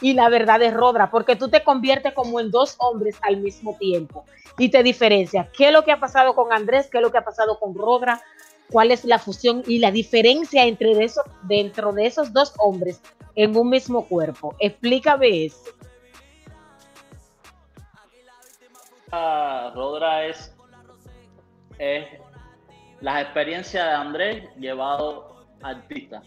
y 0.00 0.14
la 0.14 0.28
verdad 0.28 0.58
de 0.58 0.70
Rodra, 0.70 1.10
porque 1.10 1.36
tú 1.36 1.48
te 1.48 1.62
conviertes 1.62 2.12
como 2.12 2.40
en 2.40 2.50
dos 2.50 2.74
hombres 2.78 3.16
al 3.22 3.36
mismo 3.36 3.76
tiempo 3.78 4.24
y 4.58 4.68
te 4.68 4.82
diferencias. 4.82 5.48
¿Qué 5.56 5.68
es 5.68 5.72
lo 5.72 5.84
que 5.84 5.92
ha 5.92 6.00
pasado 6.00 6.34
con 6.34 6.52
Andrés? 6.52 6.88
¿Qué 6.90 6.98
es 6.98 7.02
lo 7.02 7.12
que 7.12 7.18
ha 7.18 7.24
pasado 7.24 7.58
con 7.58 7.74
Rodra? 7.74 8.20
¿Cuál 8.70 8.90
es 8.90 9.04
la 9.04 9.18
fusión 9.18 9.62
y 9.66 9.78
la 9.78 9.90
diferencia 9.90 10.64
entre 10.64 10.94
de 10.94 11.04
esos, 11.04 11.24
dentro 11.42 11.92
de 11.92 12.06
esos 12.06 12.32
dos 12.32 12.54
hombres 12.58 13.00
en 13.36 13.56
un 13.56 13.68
mismo 13.70 14.06
cuerpo? 14.06 14.56
Explícame 14.58 15.44
eso. 15.44 15.58
Rodra 19.74 20.26
es, 20.26 20.54
es 21.78 22.06
las 23.00 23.22
experiencias 23.22 23.84
de 23.86 23.92
Andrés 23.92 24.48
llevado 24.58 25.44
a 25.62 25.68
artista. 25.70 26.22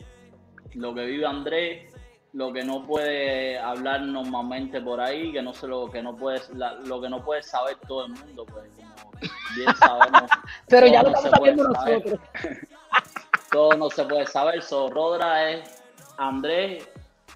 Lo 0.74 0.94
que 0.94 1.06
vive 1.06 1.26
Andrés, 1.26 1.94
lo 2.34 2.52
que 2.54 2.64
no 2.64 2.86
puede 2.86 3.58
hablar 3.58 4.02
normalmente 4.02 4.80
por 4.82 5.00
ahí, 5.00 5.32
que 5.32 5.42
no 5.42 5.54
se 5.54 5.68
lo 5.68 5.90
que 5.90 6.02
no 6.04 6.16
puede 6.16 6.40
la- 6.54 6.76
lo 6.76 7.02
que 7.02 7.10
no 7.10 7.24
puede 7.24 7.42
saber 7.42 7.78
todo 7.88 8.06
el 8.06 8.12
mundo, 8.12 8.46
pues 8.46 8.70
como 8.76 9.12
bien 9.56 9.76
sabemos. 9.80 10.30
Pero 10.68 10.88
ya 10.88 11.04
lo 11.04 11.10
no 11.12 11.16
estamos 11.18 11.38
sabiendo 11.38 11.64
nosotros. 11.70 12.20
todo 13.52 13.74
no 13.78 13.90
se 13.90 14.04
puede 14.04 14.26
saber. 14.28 14.62
So, 14.62 14.90
Rodra 14.90 15.50
es 15.52 15.84
Andrés 16.18 16.88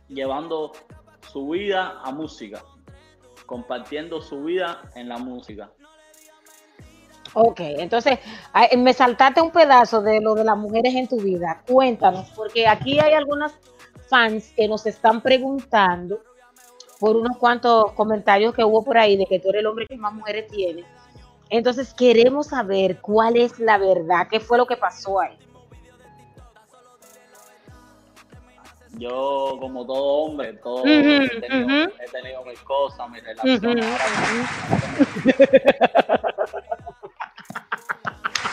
llevando 0.09 0.73
su 1.31 1.49
vida 1.49 1.99
a 2.03 2.11
música, 2.11 2.61
compartiendo 3.51 4.21
su 4.21 4.45
vida 4.45 4.81
en 4.95 5.09
la 5.09 5.17
música. 5.17 5.69
Ok, 7.33 7.59
entonces 7.59 8.17
me 8.77 8.93
saltaste 8.93 9.41
un 9.41 9.51
pedazo 9.51 10.01
de 10.01 10.21
lo 10.21 10.35
de 10.35 10.45
las 10.45 10.57
mujeres 10.57 10.95
en 10.95 11.09
tu 11.09 11.17
vida. 11.17 11.61
Cuéntanos, 11.67 12.29
porque 12.33 12.65
aquí 12.65 12.97
hay 12.97 13.13
algunas 13.13 13.51
fans 14.09 14.53
que 14.55 14.69
nos 14.69 14.85
están 14.85 15.19
preguntando 15.19 16.21
por 16.97 17.17
unos 17.17 17.35
cuantos 17.35 17.91
comentarios 17.91 18.55
que 18.55 18.63
hubo 18.63 18.85
por 18.85 18.97
ahí 18.97 19.17
de 19.17 19.25
que 19.25 19.39
tú 19.39 19.49
eres 19.49 19.59
el 19.59 19.67
hombre 19.67 19.85
que 19.85 19.97
más 19.97 20.13
mujeres 20.13 20.47
tiene. 20.47 20.85
Entonces 21.49 21.93
queremos 21.93 22.47
saber 22.47 23.01
cuál 23.01 23.35
es 23.35 23.59
la 23.59 23.77
verdad, 23.77 24.27
qué 24.31 24.39
fue 24.39 24.57
lo 24.57 24.65
que 24.65 24.77
pasó 24.77 25.19
ahí. 25.19 25.37
Yo, 28.97 29.57
como 29.59 29.85
todo 29.85 30.03
hombre, 30.03 30.53
todo, 30.53 30.83
Ujú, 30.83 30.89
he, 30.89 31.41
tenido, 31.41 31.65
ujú. 31.65 31.93
he 31.99 32.07
tenido 32.11 32.43
mis 32.45 32.59
cosas, 32.59 33.09
mis 33.09 33.23
relaciones. 33.23 33.85
Ujú, 33.85 33.93
ahora 33.93 34.05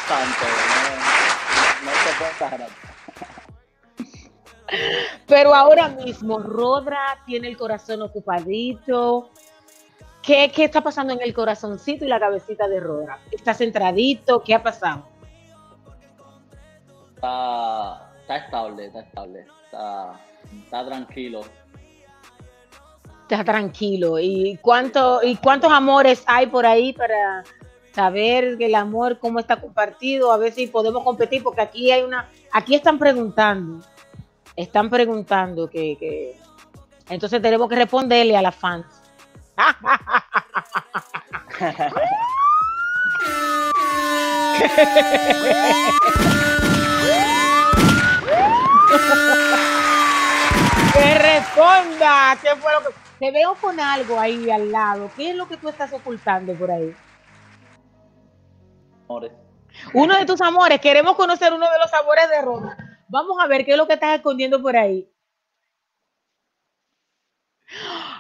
tanto, 0.09 0.47
no, 0.75 1.85
no 1.85 1.91
se 1.91 2.11
puede 2.19 2.31
exagerar. 2.31 2.69
Pero 5.27 5.55
ahora 5.55 5.89
mismo, 5.89 6.39
Rodra 6.39 7.19
tiene 7.27 7.49
el 7.49 7.57
corazón 7.57 8.03
ocupadito. 8.03 9.31
¿Qué, 10.23 10.51
¿Qué 10.55 10.65
está 10.65 10.83
pasando 10.83 11.13
en 11.13 11.23
el 11.23 11.35
corazoncito 11.35 12.05
y 12.05 12.09
la 12.09 12.21
cabecita 12.21 12.69
de 12.69 12.81
Rodra? 12.81 13.19
¿Está 13.31 13.55
centradito? 13.55 14.43
¿Qué 14.43 14.55
ha 14.55 14.63
pasado? 14.63 15.07
Está, 17.15 18.13
está 18.21 18.37
estable, 18.37 18.87
está 18.87 19.01
estable, 19.01 19.47
está, 19.79 20.21
está 20.65 20.87
tranquilo. 20.87 21.41
Está 23.23 23.45
tranquilo. 23.45 24.19
¿Y, 24.19 24.59
cuánto, 24.61 25.23
¿Y 25.23 25.37
cuántos 25.37 25.71
amores 25.73 26.23
hay 26.27 26.47
por 26.47 26.67
ahí 26.67 26.93
para 26.93 27.45
saber 27.95 28.57
el 28.59 28.75
amor, 28.75 29.19
cómo 29.19 29.39
está 29.39 29.61
compartido? 29.61 30.33
A 30.33 30.37
ver 30.39 30.53
si 30.53 30.67
podemos 30.67 31.05
competir, 31.05 31.43
porque 31.43 31.61
aquí 31.61 31.91
hay 31.91 32.03
una, 32.03 32.29
aquí 32.53 32.75
están 32.75 32.99
preguntando, 32.99 33.85
están 34.57 34.91
preguntando 34.91 35.69
que, 35.69 35.97
que- 35.99 36.37
entonces 37.11 37.41
tenemos 37.41 37.69
que 37.69 37.77
responderle 37.77 38.37
a 38.37 38.43
las 38.43 38.55
fans. 38.55 38.87
que 50.99 51.15
responda. 51.15 52.39
¿Qué 52.43 52.57
fue 52.57 52.73
lo 52.73 52.81
que 52.81 52.95
te 53.19 53.31
veo 53.31 53.55
con 53.61 53.79
algo 53.79 54.19
ahí 54.19 54.51
al 54.51 54.71
lado? 54.71 55.11
¿Qué 55.17 55.31
es 55.31 55.37
lo 55.37 55.49
que 55.49 55.57
tú 55.57 55.69
estás 55.69 55.93
ocultando 55.93 56.55
por 56.55 56.71
ahí? 56.71 56.95
Amores. 59.05 59.33
Uno 59.95 60.17
de 60.17 60.27
tus 60.27 60.41
amores. 60.41 60.81
Queremos 60.81 61.17
conocer 61.17 61.53
uno 61.53 61.71
de 61.71 61.79
los 61.79 61.91
sabores 61.91 62.29
de 62.29 62.43
Roma. 62.43 62.77
Vamos 63.09 63.39
a 63.41 63.47
ver 63.47 63.65
qué 63.65 63.73
es 63.73 63.77
lo 63.79 63.87
que 63.87 63.95
estás 63.95 64.17
escondiendo 64.17 64.61
por 64.61 64.77
ahí. 64.77 65.11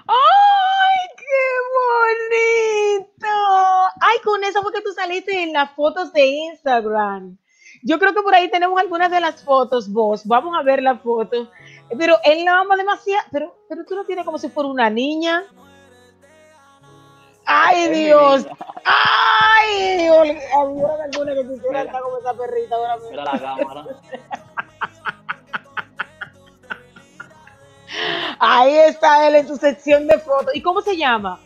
¡Ay, 0.06 1.08
qué 1.16 1.48
bonito! 3.08 3.28
Ay, 4.00 4.18
con 4.24 4.44
eso 4.44 4.62
fue 4.62 4.72
que 4.72 4.82
tú 4.82 4.92
saliste 4.92 5.42
en 5.42 5.52
las 5.52 5.72
fotos 5.72 6.12
de 6.12 6.26
Instagram. 6.26 7.38
Yo 7.82 7.98
creo 7.98 8.14
que 8.14 8.22
por 8.22 8.34
ahí 8.34 8.50
tenemos 8.50 8.78
algunas 8.80 9.10
de 9.10 9.20
las 9.20 9.42
fotos, 9.44 9.92
vos. 9.92 10.26
Vamos 10.26 10.56
a 10.58 10.62
ver 10.62 10.82
las 10.82 11.00
fotos. 11.02 11.48
Pero 11.96 12.16
él 12.24 12.44
la 12.44 12.60
ama 12.60 12.76
demasiado. 12.76 13.26
Pero, 13.30 13.56
pero 13.68 13.84
tú 13.84 13.94
lo 13.96 14.04
tienes 14.04 14.24
como 14.24 14.38
si 14.38 14.48
fuera 14.48 14.68
una 14.68 14.90
niña. 14.90 15.44
¡Ay, 17.46 17.88
Dios! 17.88 18.46
¡Ay! 18.84 19.96
Dios! 19.96 20.18
Había 20.18 21.04
alguna 21.04 21.34
que 21.34 21.48
quisiera 21.48 21.82
estar 21.82 22.02
como 22.02 22.18
esa 22.18 22.34
perrita 22.34 22.74
ahora 22.76 22.96
mismo. 22.96 23.10
Mira 23.10 23.24
la 23.24 23.40
cámara. 23.40 23.84
Ahí 28.38 28.76
está 28.78 29.26
él 29.26 29.34
en 29.36 29.48
su 29.48 29.56
sección 29.56 30.06
de 30.06 30.18
fotos. 30.18 30.54
¿Y 30.54 30.62
cómo 30.62 30.82
se 30.82 30.96
llama? 30.96 31.40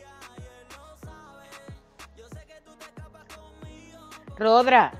Rodra, 4.37 4.93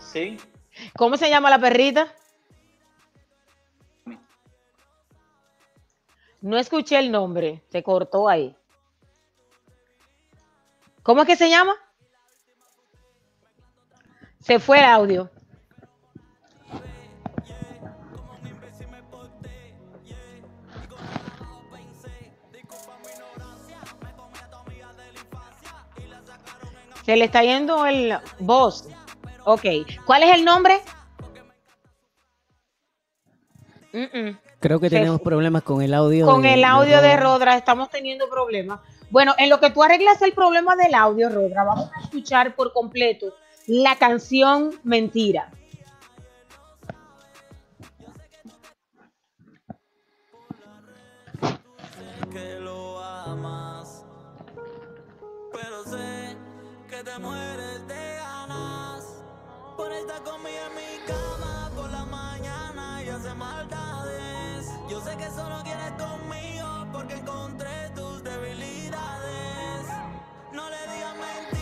Sí. 0.00 0.38
¿cómo 0.96 1.18
se 1.18 1.28
llama 1.28 1.50
la 1.50 1.58
perrita? 1.58 2.08
No 6.40 6.56
escuché 6.56 6.98
el 6.98 7.10
nombre, 7.10 7.62
se 7.70 7.82
cortó 7.82 8.28
ahí. 8.28 8.56
¿Cómo 11.02 11.22
es 11.22 11.26
que 11.26 11.36
se 11.36 11.50
llama? 11.50 11.74
Se 14.40 14.60
fue 14.60 14.78
el 14.78 14.84
audio. 14.84 15.30
Se 27.04 27.16
le 27.16 27.24
está 27.24 27.42
yendo 27.42 27.86
el 27.86 28.18
voz. 28.38 28.86
Ok. 29.44 29.64
¿Cuál 30.04 30.24
es 30.24 30.34
el 30.36 30.44
nombre? 30.44 30.82
Mm, 33.94 34.18
mm. 34.18 34.47
Creo 34.60 34.80
que 34.80 34.90
tenemos 34.90 35.20
problemas 35.20 35.62
con 35.62 35.82
el 35.82 35.94
audio. 35.94 36.26
Con 36.26 36.42
de- 36.42 36.54
el 36.54 36.64
audio 36.64 37.00
de 37.00 37.16
Rodra. 37.16 37.22
Rodra 37.22 37.56
estamos 37.56 37.90
teniendo 37.90 38.28
problemas. 38.28 38.80
Bueno, 39.10 39.34
en 39.38 39.48
lo 39.48 39.60
que 39.60 39.70
tú 39.70 39.82
arreglas 39.82 40.20
el 40.22 40.32
problema 40.32 40.74
del 40.76 40.94
audio, 40.94 41.28
Rodra, 41.28 41.64
vamos 41.64 41.90
a 41.96 42.00
escuchar 42.02 42.54
por 42.56 42.72
completo 42.72 43.34
la 43.66 43.96
canción 43.96 44.72
Mentira. 44.82 45.50
que 52.32 52.60
lo 52.60 52.98
amas. 52.98 54.04
Pero 55.52 55.84
sé 55.84 56.36
que 56.88 57.02
te 57.02 57.18
mueres 57.18 57.86
de 57.88 58.14
ganas 58.16 59.22
por 59.76 59.92
estar 59.92 60.22
conmigo 60.22 60.58
en 60.68 60.74
mi 60.74 61.06
cama 61.06 61.70
por 61.74 61.90
la 61.90 62.04
mañana 62.04 63.02
y 63.04 63.08
hacer 63.08 63.34
maldades. 63.34 64.37
Yo 64.88 65.02
sé 65.02 65.14
que 65.18 65.30
solo 65.30 65.62
quieres 65.64 65.92
conmigo 65.92 66.86
porque 66.92 67.14
encontré 67.14 67.90
tus 67.94 68.24
debilidades. 68.24 69.86
No 70.54 70.70
le 70.70 70.94
digas 70.94 71.14
mentira 71.14 71.57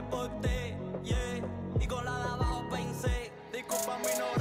me 0.00 0.08
porté, 0.08 0.76
yeah. 1.02 1.40
Y 1.78 1.86
con 1.86 2.04
la 2.04 2.16
de 2.16 2.28
abajo 2.30 2.68
pensé, 2.70 3.30
disculpa 3.52 3.98
mi 3.98 4.06
ignorancia. 4.06 4.39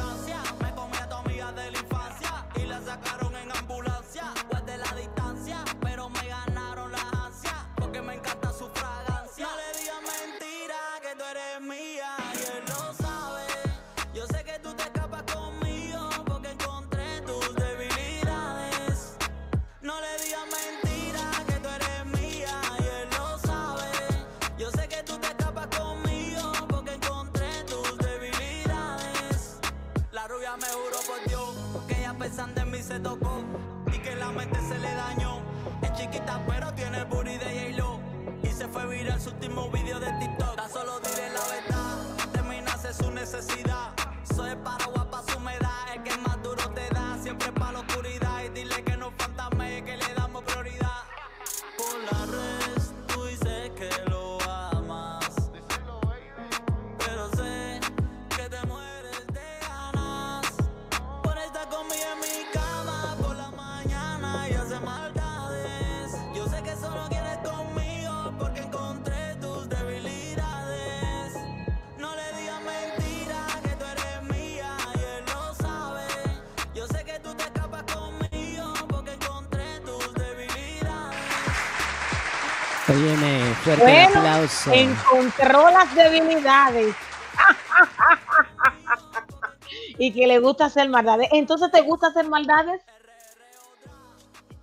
Fuerte 83.63 83.83
el 83.83 83.91
Bueno, 83.91 84.19
aplauso. 84.19 84.71
encontró 84.73 85.69
las 85.69 85.95
debilidades. 85.95 86.95
y 89.97 90.11
que 90.13 90.27
le 90.27 90.39
gusta 90.39 90.65
hacer 90.65 90.89
maldades. 90.89 91.29
Entonces, 91.31 91.71
¿te 91.71 91.81
gusta 91.81 92.07
hacer 92.07 92.27
maldades? 92.27 92.81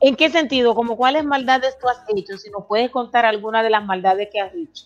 ¿En 0.01 0.17
qué 0.17 0.31
sentido? 0.31 0.75
¿Como 0.75 0.97
cuáles 0.97 1.25
maldades 1.25 1.79
tú 1.79 1.89
has 1.89 1.99
hecho? 2.15 2.37
Si 2.39 2.51
nos 2.51 2.67
puedes 2.67 2.91
contar 2.91 3.25
alguna 3.25 3.63
de 3.63 3.71
las 3.71 3.85
maldades 3.85 4.29
que 4.33 4.41
has 4.41 4.55
hecho. 4.55 4.85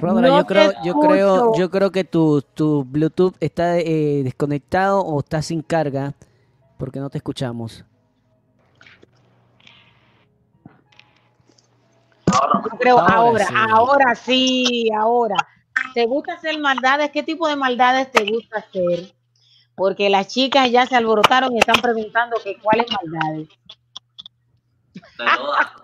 Rodra, 0.00 0.28
No 0.28 0.38
yo 0.38 0.46
creo, 0.46 0.72
yo 0.84 0.94
creo, 0.94 1.52
yo 1.56 1.70
creo 1.70 1.92
que 1.92 2.04
tu, 2.04 2.42
tu 2.42 2.84
Bluetooth 2.84 3.34
está 3.40 3.78
eh, 3.78 4.22
desconectado 4.24 5.00
o 5.00 5.20
está 5.20 5.42
sin 5.42 5.62
carga. 5.62 6.14
Porque 6.76 7.00
no 7.00 7.08
te 7.08 7.18
escuchamos. 7.18 7.84
Yo 12.70 12.78
creo 12.78 12.98
Ahora 12.98 13.14
ahora, 13.16 13.46
sí. 13.46 13.54
ahora 13.70 14.14
sí, 14.14 14.90
ahora. 14.96 15.36
¿Te 15.94 16.06
gusta 16.06 16.34
hacer 16.34 16.58
maldades? 16.58 17.10
¿Qué 17.10 17.22
tipo 17.22 17.48
de 17.48 17.56
maldades 17.56 18.10
te 18.10 18.24
gusta 18.24 18.58
hacer? 18.58 19.12
Porque 19.74 20.08
las 20.08 20.28
chicas 20.28 20.70
ya 20.70 20.86
se 20.86 20.96
alborotaron 20.96 21.52
y 21.54 21.58
están 21.58 21.80
preguntando 21.82 22.36
que 22.42 22.58
cuáles 22.58 22.86
maldades. 22.90 23.48
De 24.94 25.02
todas. 25.36 25.66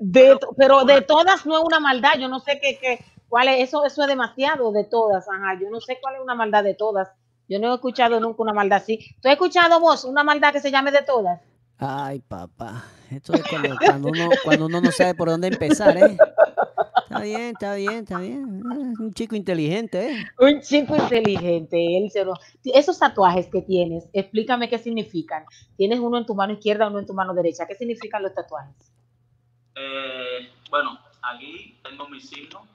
De 0.00 0.36
to- 0.36 0.54
pero 0.56 0.84
de 0.84 1.02
todas 1.02 1.46
no 1.46 1.56
es 1.56 1.64
una 1.64 1.78
maldad. 1.78 2.14
Yo 2.18 2.28
no 2.28 2.40
sé 2.40 2.58
qué, 2.60 2.78
qué 2.80 3.04
cuál 3.28 3.48
es. 3.48 3.68
Eso, 3.68 3.84
eso 3.84 4.02
es 4.02 4.08
demasiado 4.08 4.72
de 4.72 4.84
todas. 4.84 5.28
Ajá. 5.28 5.54
Yo 5.60 5.70
no 5.70 5.80
sé 5.80 5.98
cuál 6.02 6.16
es 6.16 6.20
una 6.20 6.34
maldad 6.34 6.64
de 6.64 6.74
todas. 6.74 7.08
Yo 7.48 7.60
no 7.60 7.70
he 7.70 7.74
escuchado 7.74 8.18
nunca 8.18 8.42
una 8.42 8.52
maldad 8.52 8.78
así. 8.82 8.98
¿Tú 9.22 9.28
has 9.28 9.34
escuchado 9.34 9.78
vos 9.78 10.02
una 10.04 10.24
maldad 10.24 10.52
que 10.52 10.60
se 10.60 10.70
llame 10.72 10.90
de 10.90 11.02
todas? 11.02 11.40
Ay, 11.78 12.20
papá. 12.20 12.84
Esto 13.10 13.34
es 13.34 13.42
cuando, 13.48 13.76
cuando 13.84 14.08
uno, 14.08 14.28
cuando 14.44 14.66
uno 14.66 14.80
no 14.80 14.90
sabe 14.92 15.14
por 15.14 15.28
dónde 15.28 15.48
empezar, 15.48 15.96
¿eh? 15.96 16.16
Está 17.04 17.20
bien, 17.20 17.40
está 17.52 17.74
bien, 17.74 17.90
está 18.04 18.18
bien. 18.18 18.62
Es 18.92 18.98
un 18.98 19.12
chico 19.12 19.36
inteligente, 19.36 20.10
¿eh? 20.12 20.24
Un 20.38 20.60
chico 20.60 20.96
inteligente, 20.96 21.96
él 21.98 22.10
se 22.10 22.24
lo- 22.24 22.34
Esos 22.64 22.98
tatuajes 22.98 23.48
que 23.48 23.60
tienes, 23.62 24.08
explícame 24.12 24.68
qué 24.68 24.78
significan. 24.78 25.44
Tienes 25.76 25.98
uno 26.00 26.18
en 26.18 26.26
tu 26.26 26.34
mano 26.34 26.54
izquierda, 26.54 26.88
uno 26.88 27.00
en 27.00 27.06
tu 27.06 27.12
mano 27.14 27.34
derecha. 27.34 27.66
¿Qué 27.66 27.74
significan 27.74 28.22
los 28.22 28.32
tatuajes? 28.34 28.74
Eh, 29.76 30.48
bueno, 30.70 30.98
aquí 31.22 31.78
tengo 31.82 32.08
mi 32.08 32.20
signo, 32.20 32.66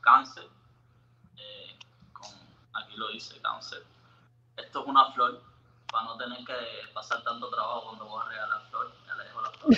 cáncer. 0.00 0.44
eh, 1.36 1.76
con, 2.12 2.30
aquí 2.82 2.96
lo 2.96 3.10
dice 3.10 3.34
cáncer. 3.42 3.80
Esto 4.56 4.82
es 4.82 4.86
una 4.86 5.12
flor, 5.12 5.42
para 5.94 6.06
no 6.06 6.16
tener 6.16 6.38
que 6.44 6.52
pasar 6.92 7.22
tanto 7.22 7.48
trabajo 7.48 7.84
cuando 7.84 8.06
voy 8.06 8.20
a 8.20 8.28
regalar 8.28 8.62
flor. 8.68 8.92
Ya 9.06 9.14
le 9.14 9.24
dejo 9.24 9.40
la 9.40 9.50
flor. 9.52 9.74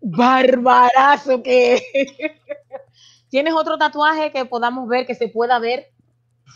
Barbarazo 0.00 1.42
que 1.42 1.82
¿Tienes 3.28 3.54
otro 3.54 3.76
tatuaje 3.76 4.30
que 4.30 4.44
podamos 4.44 4.86
ver, 4.86 5.04
que 5.04 5.16
se 5.16 5.26
pueda 5.26 5.58
ver? 5.58 5.90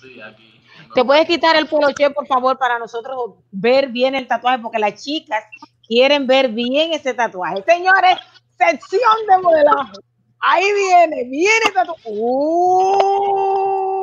Sí, 0.01 0.21
aquí. 0.21 0.63
¿Te 0.95 1.05
puedes 1.05 1.27
quitar 1.27 1.57
el 1.57 1.67
poloche, 1.67 2.11
por 2.11 2.29
favor, 2.29 2.59
para 2.59 2.79
nosotros 2.79 3.17
ver 3.51 3.89
bien 3.89 4.15
el 4.15 4.29
tatuaje? 4.29 4.61
Porque 4.61 4.79
las 4.79 5.03
chicas 5.03 5.43
quieren 5.89 6.29
ver 6.29 6.51
bien 6.51 6.93
ese 6.93 7.13
tatuaje. 7.13 7.65
Señores, 7.67 8.19
sección 8.57 9.27
de 9.29 9.39
modelaje. 9.39 9.93
Ahí 10.39 10.65
viene, 10.73 11.25
viene 11.25 11.61
el 11.67 11.73
tatuaje. 11.73 12.03
¡Uh! 12.05 13.96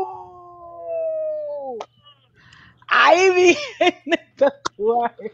Ahí 2.95 3.29
viene 3.31 4.03
el 4.05 4.35
tatuaje. 4.37 5.31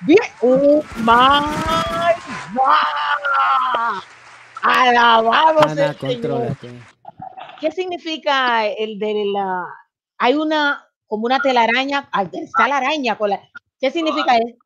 Bien. 0.00 0.18
¡Oh, 0.40 0.82
my 0.96 2.14
God! 2.54 4.02
Alabado 4.62 5.62
sea 5.62 5.72
Ana, 5.72 5.86
el 5.90 5.98
Señor. 5.98 6.56
¿Qué 7.60 7.70
significa 7.70 8.66
el 8.66 8.98
de 8.98 9.24
la... 9.26 9.66
Hay 10.16 10.34
una, 10.34 10.88
como 11.06 11.26
una 11.26 11.40
telaraña, 11.40 12.08
está 12.32 12.68
la 12.68 12.78
araña 12.78 13.18
con 13.18 13.30
la... 13.30 13.40
¿Qué 13.78 13.90
significa 13.90 14.36
eso? 14.36 14.56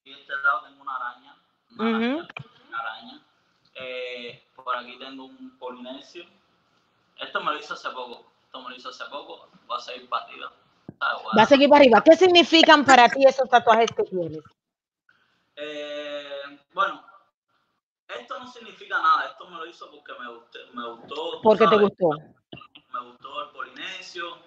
Aquí 0.00 0.12
de 0.12 0.20
este 0.20 0.32
lado 0.44 0.62
tengo 0.68 0.82
una 0.82 0.96
araña. 0.96 1.36
Una 1.76 1.88
araña. 1.88 2.28
una 2.68 2.78
araña. 2.78 3.26
Eh, 3.74 4.44
por 4.54 4.76
aquí 4.76 4.96
tengo 4.98 5.24
un 5.24 5.58
polinesio. 5.58 6.24
Esto 7.20 7.40
me 7.40 7.52
lo 7.52 7.58
hizo 7.58 7.74
hace 7.74 7.90
poco. 7.90 8.30
Esto 8.44 8.62
me 8.62 8.70
lo 8.70 8.76
hizo 8.76 8.90
hace 8.90 9.04
poco. 9.10 9.48
Va 9.68 9.78
a 9.78 9.80
seguir 9.80 10.08
para 10.08 10.26
Va 11.36 11.42
a 11.42 11.46
seguir 11.46 11.68
para 11.68 11.82
arriba. 11.82 12.02
¿Qué 12.02 12.16
significan 12.16 12.84
para 12.84 13.08
ti 13.08 13.24
esos 13.26 13.48
tatuajes 13.48 13.90
que 13.92 14.04
tienes? 14.04 14.42
Eh, 15.56 16.58
bueno, 16.72 17.04
esto 18.08 18.38
no 18.38 18.46
significa 18.46 19.00
nada. 19.00 19.30
Esto 19.30 19.48
me 19.48 19.56
lo 19.56 19.66
hizo 19.66 19.90
porque 19.90 20.12
me 20.18 20.28
gustó. 20.28 20.58
Me 20.72 20.88
gustó 20.88 21.40
Porque 21.42 21.66
te 21.66 21.76
gustó. 21.76 22.10
Me 22.92 23.00
gustó 23.08 23.44
el 23.44 23.50
polinesio. 23.50 24.38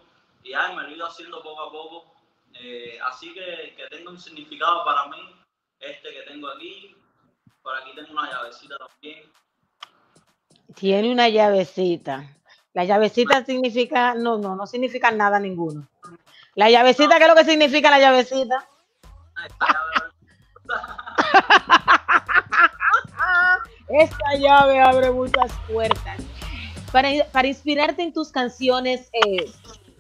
Y 0.43 0.53
ay, 0.53 0.75
me 0.75 0.83
lo 0.83 0.89
he 0.89 0.93
ido 0.93 1.07
haciendo 1.07 1.41
poco 1.41 1.61
a 1.61 1.71
poco. 1.71 2.13
Eh, 2.53 2.97
así 3.03 3.33
que, 3.33 3.75
que 3.75 3.87
tenga 3.89 4.11
un 4.11 4.19
significado 4.19 4.83
para 4.85 5.07
mí. 5.07 5.35
Este 5.79 6.13
que 6.13 6.21
tengo 6.21 6.47
aquí. 6.49 6.95
Por 7.61 7.75
aquí 7.75 7.91
tengo 7.95 8.11
una 8.11 8.31
llavecita 8.31 8.77
también. 8.77 9.31
Tiene 10.75 11.11
una 11.11 11.27
llavecita. 11.27 12.37
La 12.73 12.85
llavecita 12.85 13.43
significa, 13.43 14.13
no, 14.13 14.37
no, 14.37 14.55
no 14.55 14.67
significa 14.67 15.09
nada 15.11 15.39
ninguno. 15.39 15.87
La 16.57 16.69
llavecita, 16.71 17.17
¿qué 17.19 17.23
es 17.25 17.29
lo 17.29 17.35
que 17.35 17.45
significa 17.45 17.91
la 17.91 17.99
llavecita? 17.99 18.67
Esta 19.45 19.67
llave- 19.67 20.11
Esta 23.89 24.35
llave 24.37 24.79
abre 24.81 25.11
muchas 25.11 25.51
puertas. 25.71 26.17
Para, 26.91 27.09
para 27.31 27.47
inspirarte 27.47 28.01
en 28.01 28.11
tus 28.11 28.31
canciones, 28.31 29.07
eh, 29.13 29.45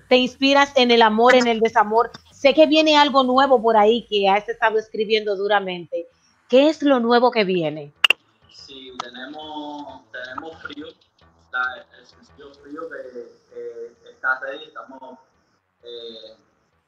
te 0.09 0.17
inspiras 0.17 0.71
en 0.75 0.89
el 0.89 1.03
amor, 1.03 1.35
en 1.35 1.45
el 1.47 1.59
desamor. 1.59 2.09
Sé 2.31 2.55
que 2.55 2.65
viene 2.65 2.97
algo 2.97 3.21
nuevo 3.23 3.61
por 3.61 3.77
ahí 3.77 4.07
que 4.09 4.27
has 4.27 4.49
estado 4.49 4.79
escribiendo 4.79 5.35
duramente. 5.35 6.07
¿Qué 6.49 6.69
es 6.69 6.81
lo 6.81 6.99
nuevo 6.99 7.29
que 7.29 7.43
viene? 7.43 7.93
Sí, 8.51 8.91
tenemos, 9.03 10.01
tenemos 10.11 10.59
frío. 10.63 10.87
El 10.87 12.05
sencillo 12.05 12.51
frío 12.63 12.81
que 12.89 13.35
está 14.09 14.39
ready. 14.41 14.63
Estamos 14.65 15.19
eh, 15.83 16.35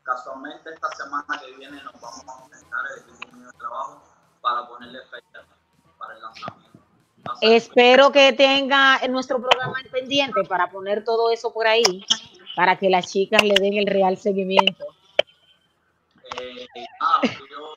casualmente 0.09 0.73
esta 0.73 0.89
semana 0.89 1.39
que 1.39 1.51
viene 1.55 1.81
nos 1.83 1.93
vamos 2.01 2.23
a 2.27 2.41
conectar 2.41 2.79
el 2.93 3.03
equipo 3.03 3.35
mío 3.35 3.47
de 3.47 3.57
trabajo 3.57 4.03
para 4.41 4.67
ponerle 4.67 4.99
fecha 5.05 5.45
para 5.97 6.15
el 6.15 6.21
lanzamiento. 6.21 6.79
Espero 7.41 8.11
que 8.11 8.33
tenga 8.33 8.97
en 9.01 9.11
nuestro 9.11 9.39
programa 9.39 9.79
en 9.83 9.91
pendiente 9.91 10.43
para 10.45 10.69
poner 10.69 11.03
todo 11.03 11.31
eso 11.31 11.53
por 11.53 11.67
ahí, 11.67 12.05
para 12.55 12.77
que 12.77 12.89
las 12.89 13.11
chicas 13.11 13.43
le 13.43 13.53
den 13.55 13.75
el 13.75 13.85
real 13.85 14.17
seguimiento. 14.17 14.85
Eh, 16.39 16.65
ah, 17.01 17.21
Frío 17.21 17.75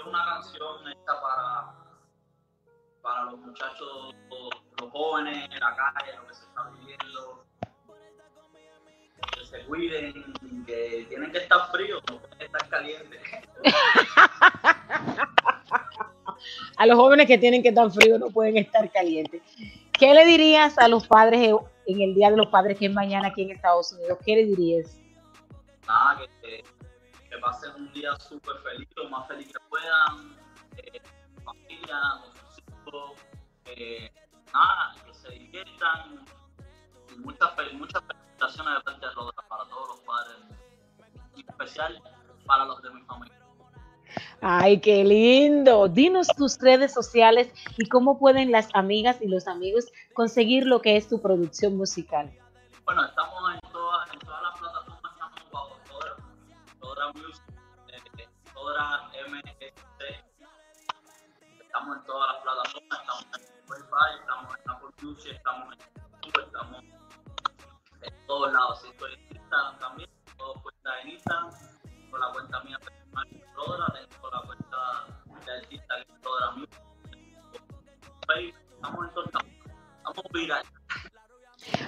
es 0.00 0.06
una 0.06 0.24
canción 0.24 0.88
hecha 0.88 1.20
para, 1.20 1.74
para 3.02 3.24
los 3.24 3.38
muchachos, 3.40 4.14
los 4.80 4.90
jóvenes 4.90 5.50
en 5.50 5.60
la 5.60 5.76
calle, 5.76 6.16
lo 6.16 6.26
que 6.28 6.34
se 6.34 6.44
está 6.44 6.70
viviendo. 6.70 7.41
Que 9.42 9.48
se 9.48 9.64
cuiden, 9.64 10.34
que 10.66 11.06
tienen 11.08 11.32
que 11.32 11.38
estar 11.38 11.70
fríos, 11.72 12.00
no 12.08 12.18
pueden 12.20 12.42
estar 12.42 12.68
calientes. 12.68 13.20
A 16.76 16.86
los 16.86 16.96
jóvenes 16.96 17.26
que 17.26 17.38
tienen 17.38 17.62
que 17.62 17.70
estar 17.70 17.90
fríos 17.90 18.20
no 18.20 18.28
pueden 18.30 18.56
estar 18.56 18.90
calientes. 18.90 19.42
¿Qué 19.92 20.14
le 20.14 20.24
dirías 20.24 20.78
a 20.78 20.88
los 20.88 21.06
padres 21.06 21.54
en 21.86 22.00
el 22.00 22.14
Día 22.14 22.30
de 22.30 22.36
los 22.36 22.48
Padres 22.48 22.78
que 22.78 22.86
es 22.86 22.92
mañana 22.92 23.28
aquí 23.28 23.42
en 23.42 23.50
Estados 23.50 23.92
Unidos? 23.92 24.18
¿Qué 24.24 24.36
le 24.36 24.46
dirías? 24.46 24.98
Nada, 25.86 26.18
que, 26.18 26.26
que, 26.40 26.64
que 27.28 27.38
pasen 27.38 27.70
un 27.76 27.92
día 27.92 28.16
súper 28.18 28.56
feliz, 28.58 28.88
lo 28.96 29.08
más 29.10 29.28
feliz 29.28 29.46
que 29.48 29.58
puedan, 29.68 30.36
eh, 30.76 31.00
con 31.44 31.54
familia, 31.54 32.00
con 32.22 32.34
sus 32.34 32.58
hijos, 32.58 33.20
eh, 33.66 34.10
nada, 34.52 34.94
que 35.06 35.14
se 35.14 35.30
diviertan. 35.30 36.24
Muchas, 37.18 37.50
muchas 37.74 38.02
felicitaciones 38.04 38.74
de 38.74 38.80
parte 38.82 39.06
de 39.06 39.12
Rodra 39.12 39.44
para 39.48 39.64
todos 39.66 39.88
los 39.88 40.00
padres, 40.00 40.36
y 41.36 41.40
en 41.40 41.48
especial 41.48 42.02
para 42.46 42.64
los 42.64 42.82
de 42.82 42.90
mi 42.90 43.02
familia. 43.02 43.42
Ay, 44.40 44.80
qué 44.80 45.04
lindo. 45.04 45.88
Dinos 45.88 46.28
tus 46.36 46.58
redes 46.58 46.92
sociales 46.92 47.52
y 47.78 47.88
cómo 47.88 48.18
pueden 48.18 48.50
las 48.50 48.68
amigas 48.74 49.18
y 49.20 49.28
los 49.28 49.46
amigos 49.46 49.86
conseguir 50.14 50.66
lo 50.66 50.82
que 50.82 50.96
es 50.96 51.08
tu 51.08 51.20
producción 51.20 51.76
musical. 51.76 52.30
Bueno, 52.84 53.04
estamos 53.04 53.54
en 53.54 53.70
todas, 53.70 54.12
en 54.12 54.18
todas 54.18 54.42
las 54.42 54.58
plataformas, 54.58 55.12
estamos 55.12 55.50
bajo 55.52 55.78
Rodra 56.80 57.12
Music, 57.14 57.42
eh, 57.88 58.28
Rodra 58.54 59.10
MSC. 59.28 59.64
Estamos 61.60 61.96
en 61.96 62.04
todas 62.04 62.34
las 62.34 62.42
plataformas, 62.42 63.00
estamos 63.00 63.26
en 63.34 63.42
Spotify, 63.60 64.10
estamos 64.20 64.54
en 64.58 64.70
Apple 64.70 64.88
Music, 65.02 65.32
estamos 65.36 65.72
en 65.72 65.78
YouTube, 66.22 66.44
estamos 66.44 66.84
en 68.02 68.26
todos 68.26 68.52
lados. 68.52 68.84
Estoy 68.84 69.14
en 69.14 69.36
Instagram 69.36 69.78
también, 69.78 70.10
todo 70.36 70.54
cuenta 70.62 71.00
en 71.00 71.08
Instagram, 71.08 71.50
con 72.10 72.20
la 72.20 72.32
cuenta 72.32 72.60
mía 72.64 72.78
personal 72.78 73.28
Rodra, 73.54 73.86
tengo 74.10 74.30
la 74.30 74.42
cuenta 74.46 74.76
de 75.46 75.52
artista 75.52 75.94
que 75.96 76.12
es 76.12 76.22
Rodra 76.22 76.54
Facebook, 78.26 78.60
estamos 78.74 79.08
en 79.08 79.14
todos 79.14 79.32
lados. 79.32 79.48
Estamos 79.98 80.24
virales. 80.32 80.72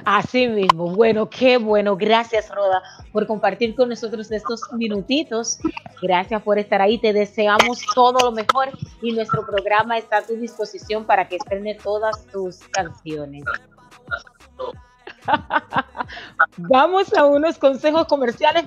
Así 0.05 0.47
mismo. 0.49 0.95
Bueno, 0.95 1.29
qué 1.29 1.57
bueno. 1.57 1.97
Gracias, 1.97 2.49
Roda, 2.55 2.83
por 3.13 3.27
compartir 3.27 3.75
con 3.75 3.89
nosotros 3.89 4.31
estos 4.31 4.61
minutitos. 4.73 5.59
Gracias 6.03 6.43
por 6.43 6.59
estar 6.59 6.81
ahí. 6.81 6.99
Te 6.99 7.13
deseamos 7.13 7.85
todo 7.95 8.19
lo 8.21 8.33
mejor 8.33 8.71
y 9.03 9.13
nuestro 9.13 9.45
programa 9.47 9.99
está 9.99 10.19
a 10.19 10.23
tu 10.23 10.35
disposición 10.35 11.05
para 11.05 11.29
que 11.29 11.37
estrene 11.37 11.75
todas 11.75 12.27
tus 12.27 12.59
canciones. 12.69 13.45
Gracias. 13.45 14.94
Vamos 16.57 17.13
a 17.15 17.25
unos 17.25 17.59
consejos 17.59 18.07
comerciales 18.07 18.67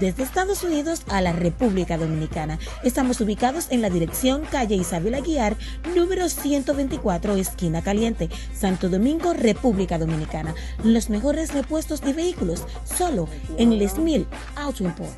desde 0.00 0.22
Estados 0.22 0.62
Unidos 0.64 1.02
a 1.08 1.20
la 1.20 1.32
República 1.32 1.96
Dominicana. 1.96 2.58
Estamos 2.82 3.20
ubicados 3.20 3.68
en 3.70 3.82
la 3.82 3.90
dirección 3.90 4.42
calle 4.50 4.74
Isabel 4.74 5.14
Aguiar, 5.14 5.56
número 5.94 6.28
124, 6.28 7.36
esquina 7.36 7.82
caliente, 7.82 8.28
Santo 8.54 8.88
Domingo, 8.88 9.32
República 9.32 9.98
Dominicana. 9.98 10.54
Los 10.82 11.10
mejores 11.10 11.52
repuestos 11.54 12.00
de 12.00 12.12
vehículos, 12.12 12.64
solo 12.84 13.28
en 13.58 13.78
Les 13.78 13.98
Mil 13.98 14.26
Auto 14.56 14.84
Import. 14.84 15.12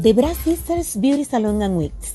The 0.00 0.12
Brass 0.14 0.38
Sisters 0.38 0.96
Beauty 0.98 1.24
Salon 1.24 1.62
and 1.62 1.76
Wigs, 1.76 2.14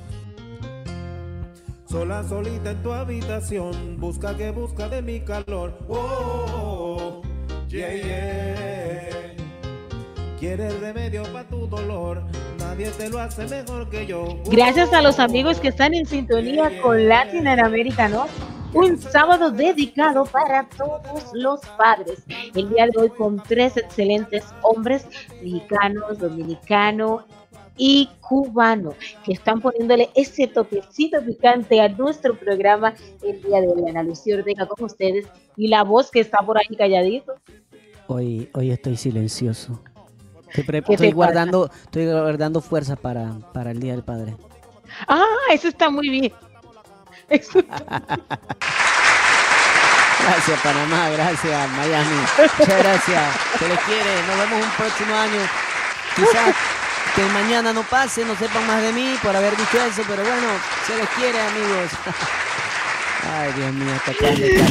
Sola, 1.91 2.23
solita 2.23 2.71
en 2.71 2.81
tu 2.83 2.93
habitación, 2.93 3.99
busca 3.99 4.33
que 4.37 4.49
busca 4.51 4.87
de 4.87 5.01
mi 5.01 5.19
calor. 5.19 5.77
Oh, 5.89 5.97
oh, 5.97 7.21
oh, 7.21 7.21
yeah, 7.67 7.93
yeah. 7.93 9.35
Quieres 10.39 10.79
remedio 10.79 11.23
para 11.33 11.49
tu 11.49 11.67
dolor, 11.67 12.23
nadie 12.59 12.89
te 12.91 13.09
lo 13.09 13.19
hace 13.19 13.45
mejor 13.45 13.89
que 13.89 14.05
yo. 14.05 14.39
Gracias 14.45 14.93
a 14.93 15.01
los 15.01 15.19
amigos 15.19 15.59
que 15.59 15.67
están 15.67 15.93
en 15.93 16.05
sintonía 16.05 16.81
con 16.81 17.09
Latin 17.09 17.45
America, 17.49 18.07
¿no? 18.07 18.27
Un 18.73 18.97
sábado 18.97 19.51
dedicado 19.51 20.23
para 20.23 20.69
todos 20.69 21.31
los 21.33 21.59
padres. 21.77 22.23
El 22.55 22.69
día 22.69 22.85
de 22.85 23.01
hoy 23.01 23.09
con 23.09 23.43
tres 23.43 23.75
excelentes 23.75 24.45
hombres, 24.61 25.05
mexicanos, 25.43 26.19
dominicano 26.19 27.25
y 27.77 28.09
cubano, 28.19 28.93
que 29.23 29.33
están 29.33 29.61
poniéndole 29.61 30.09
ese 30.15 30.47
toquecito 30.47 31.23
picante 31.25 31.81
a 31.81 31.89
nuestro 31.89 32.37
programa 32.37 32.93
el 33.23 33.41
día 33.41 33.61
de 33.61 33.67
hoy. 33.67 33.89
Ana 33.89 34.03
Lucía 34.03 34.35
Ortega 34.35 34.65
con 34.67 34.85
ustedes 34.85 35.25
y 35.57 35.67
la 35.67 35.83
voz 35.83 36.11
que 36.11 36.19
está 36.19 36.39
por 36.39 36.57
ahí 36.57 36.75
calladito. 36.77 37.35
Hoy, 38.07 38.49
hoy 38.53 38.71
estoy 38.71 38.97
silencioso. 38.97 39.81
Estoy, 40.53 41.11
guardando, 41.13 41.69
estoy 41.85 42.07
guardando 42.07 42.59
fuerza 42.59 42.97
para, 42.97 43.39
para 43.53 43.71
el 43.71 43.79
Día 43.79 43.93
del 43.93 44.03
Padre. 44.03 44.35
Ah, 45.07 45.25
eso 45.53 45.69
está 45.69 45.89
muy 45.89 46.09
bien. 46.09 46.33
Eso 47.29 47.59
Gracias 50.21 50.61
Panamá, 50.61 51.09
gracias 51.09 51.69
Miami. 51.71 52.15
Muchas 52.37 52.77
gracias. 52.83 53.35
Se 53.57 53.67
les 53.67 53.79
quiere. 53.79 54.21
Nos 54.27 54.37
vemos 54.37 54.65
un 54.65 54.71
próximo 54.77 55.15
año. 55.15 55.41
Quizás 56.15 56.55
que 57.15 57.21
mañana 57.33 57.73
no 57.73 57.83
pase, 57.83 58.25
no 58.25 58.35
sepan 58.35 58.65
más 58.67 58.81
de 58.81 58.93
mí 58.93 59.15
por 59.21 59.35
haber 59.35 59.55
dicho 59.57 59.77
eso, 59.89 60.01
pero 60.07 60.23
bueno, 60.23 60.47
se 60.85 60.95
les 60.97 61.09
quiere, 61.09 61.39
amigos. 61.39 61.91
Ay, 63.23 63.51
Dios 63.53 63.73
mío, 63.73 63.93
hasta 63.93 64.13
Carolina? 64.13 64.67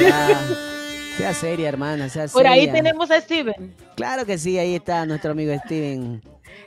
Ya. 0.00 0.40
Sea 1.16 1.34
seria, 1.34 1.68
hermana, 1.68 2.08
sea 2.08 2.28
Por 2.28 2.46
ahí 2.46 2.70
tenemos 2.70 3.10
a 3.10 3.20
Steven. 3.20 3.74
Claro 3.96 4.24
que 4.24 4.38
sí, 4.38 4.58
ahí 4.58 4.76
está 4.76 5.04
nuestro 5.06 5.32
amigo 5.32 5.52
Steven. 5.64 6.22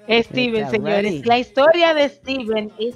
Steven, 0.10 0.56
Está 0.56 0.72
señores. 0.72 1.26
La 1.26 1.40
historia 1.40 1.94
de 1.94 2.10
Steven 2.10 2.72
es 2.78 2.96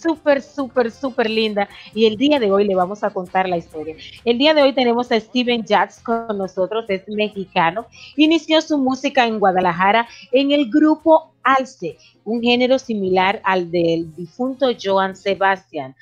súper, 0.00 0.40
súper, 0.40 0.90
súper 0.90 1.28
linda 1.28 1.68
y 1.94 2.06
el 2.06 2.16
día 2.16 2.38
de 2.38 2.50
hoy 2.50 2.64
le 2.64 2.74
vamos 2.74 3.02
a 3.02 3.10
contar 3.10 3.48
la 3.48 3.56
historia. 3.56 3.96
El 4.24 4.38
día 4.38 4.54
de 4.54 4.62
hoy 4.62 4.72
tenemos 4.72 5.10
a 5.10 5.18
Steven 5.18 5.64
Jacks 5.64 6.00
con 6.00 6.38
nosotros, 6.38 6.84
es 6.88 7.08
mexicano. 7.08 7.86
Inició 8.16 8.60
su 8.60 8.78
música 8.78 9.26
en 9.26 9.38
Guadalajara 9.38 10.08
en 10.32 10.52
el 10.52 10.70
grupo 10.70 11.32
Alce, 11.56 11.96
un 12.24 12.42
género 12.42 12.78
similar 12.78 13.40
al 13.42 13.70
del 13.70 14.14
difunto 14.14 14.66
Joan 14.78 15.16
Sebastián. 15.16 15.96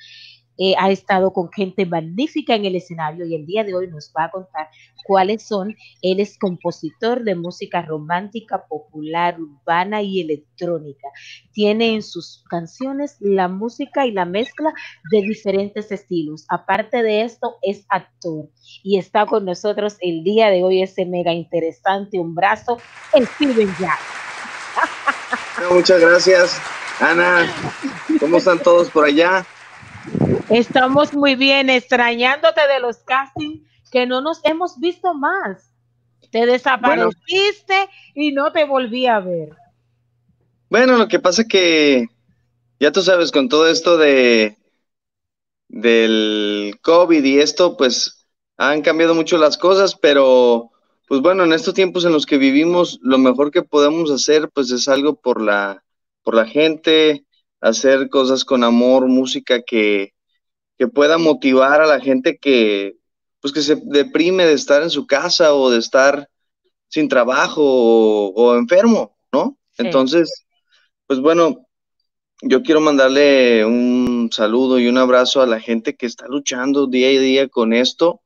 Eh, 0.59 0.73
ha 0.77 0.89
estado 0.89 1.31
con 1.31 1.51
gente 1.51 1.85
magnífica 1.85 2.55
en 2.55 2.65
el 2.65 2.75
escenario 2.75 3.25
y 3.27 3.35
el 3.35 3.45
día 3.45 3.63
de 3.63 3.75
hoy 3.75 3.87
nos 3.87 4.11
va 4.17 4.25
a 4.25 4.31
contar 4.31 4.67
cuáles 5.05 5.47
son. 5.47 5.75
Él 6.01 6.19
es 6.19 6.37
compositor 6.37 7.23
de 7.23 7.35
música 7.35 7.81
romántica, 7.81 8.65
popular, 8.67 9.39
urbana 9.39 10.01
y 10.01 10.19
electrónica. 10.19 11.07
Tiene 11.53 11.93
en 11.93 12.01
sus 12.01 12.43
canciones 12.49 13.15
la 13.19 13.47
música 13.47 14.05
y 14.05 14.11
la 14.11 14.25
mezcla 14.25 14.73
de 15.11 15.21
diferentes 15.21 15.91
estilos. 15.91 16.45
Aparte 16.49 17.03
de 17.03 17.21
esto, 17.21 17.55
es 17.61 17.85
actor 17.89 18.49
y 18.83 18.97
está 18.97 19.27
con 19.27 19.45
nosotros 19.45 19.95
el 20.01 20.23
día 20.23 20.49
de 20.49 20.63
hoy 20.63 20.81
ese 20.81 21.05
mega 21.05 21.31
interesante 21.31 22.19
un 22.19 22.35
brazo, 22.35 22.79
Steven 23.13 23.73
Jack. 23.79 23.99
No, 25.61 25.75
Muchas 25.75 25.99
gracias, 25.99 26.61
Ana. 26.99 27.51
¿Cómo 28.19 28.37
están 28.37 28.59
todos 28.59 28.89
por 28.89 29.05
allá? 29.05 29.45
Estamos 30.49 31.13
muy 31.13 31.35
bien, 31.35 31.69
extrañándote 31.69 32.61
de 32.67 32.79
los 32.79 32.97
castings 32.97 33.61
que 33.91 34.05
no 34.05 34.21
nos 34.21 34.39
hemos 34.43 34.79
visto 34.79 35.13
más. 35.13 35.71
Te 36.31 36.45
desapareciste 36.45 37.89
y 38.13 38.31
no 38.31 38.51
te 38.51 38.65
volví 38.65 39.07
a 39.07 39.19
ver. 39.19 39.49
Bueno, 40.69 40.97
lo 40.97 41.07
que 41.07 41.19
pasa 41.19 41.45
que 41.45 42.07
ya 42.79 42.91
tú 42.91 43.01
sabes, 43.01 43.31
con 43.31 43.49
todo 43.49 43.67
esto 43.67 43.97
de 43.97 44.57
del 45.69 46.79
COVID 46.81 47.23
y 47.23 47.39
esto, 47.39 47.75
pues 47.75 48.25
han 48.57 48.81
cambiado 48.81 49.13
mucho 49.13 49.37
las 49.37 49.57
cosas, 49.57 49.95
pero 49.95 50.71
pues 51.07 51.21
bueno, 51.21 51.45
en 51.45 51.53
estos 51.53 51.73
tiempos 51.73 52.05
en 52.05 52.11
los 52.11 52.25
que 52.25 52.37
vivimos, 52.37 52.99
lo 53.01 53.17
mejor 53.17 53.51
que 53.51 53.63
podemos 53.63 54.11
hacer, 54.11 54.49
pues 54.53 54.71
es 54.71 54.87
algo 54.87 55.15
por 55.15 55.41
la 55.41 55.83
por 56.21 56.35
la 56.35 56.45
gente, 56.45 57.25
hacer 57.61 58.09
cosas 58.09 58.43
con 58.43 58.63
amor, 58.63 59.07
música 59.07 59.61
que 59.61 60.13
que 60.77 60.87
pueda 60.87 61.17
motivar 61.17 61.81
a 61.81 61.87
la 61.87 61.99
gente 61.99 62.37
que 62.37 62.97
pues 63.39 63.53
que 63.53 63.61
se 63.61 63.81
deprime 63.85 64.45
de 64.45 64.53
estar 64.53 64.83
en 64.83 64.89
su 64.89 65.07
casa 65.07 65.53
o 65.53 65.69
de 65.69 65.79
estar 65.79 66.29
sin 66.89 67.07
trabajo 67.07 67.61
o, 67.63 68.33
o 68.33 68.55
enfermo, 68.55 69.17
¿no? 69.31 69.57
Sí. 69.71 69.83
Entonces, 69.85 70.45
pues 71.05 71.19
bueno, 71.19 71.67
yo 72.41 72.61
quiero 72.61 72.81
mandarle 72.81 73.65
un 73.65 74.29
saludo 74.31 74.79
y 74.79 74.87
un 74.87 74.97
abrazo 74.97 75.41
a 75.41 75.47
la 75.47 75.59
gente 75.59 75.95
que 75.95 76.05
está 76.05 76.27
luchando 76.27 76.87
día 76.87 77.11
y 77.11 77.17
día 77.17 77.47
con 77.47 77.73
esto, 77.73 78.21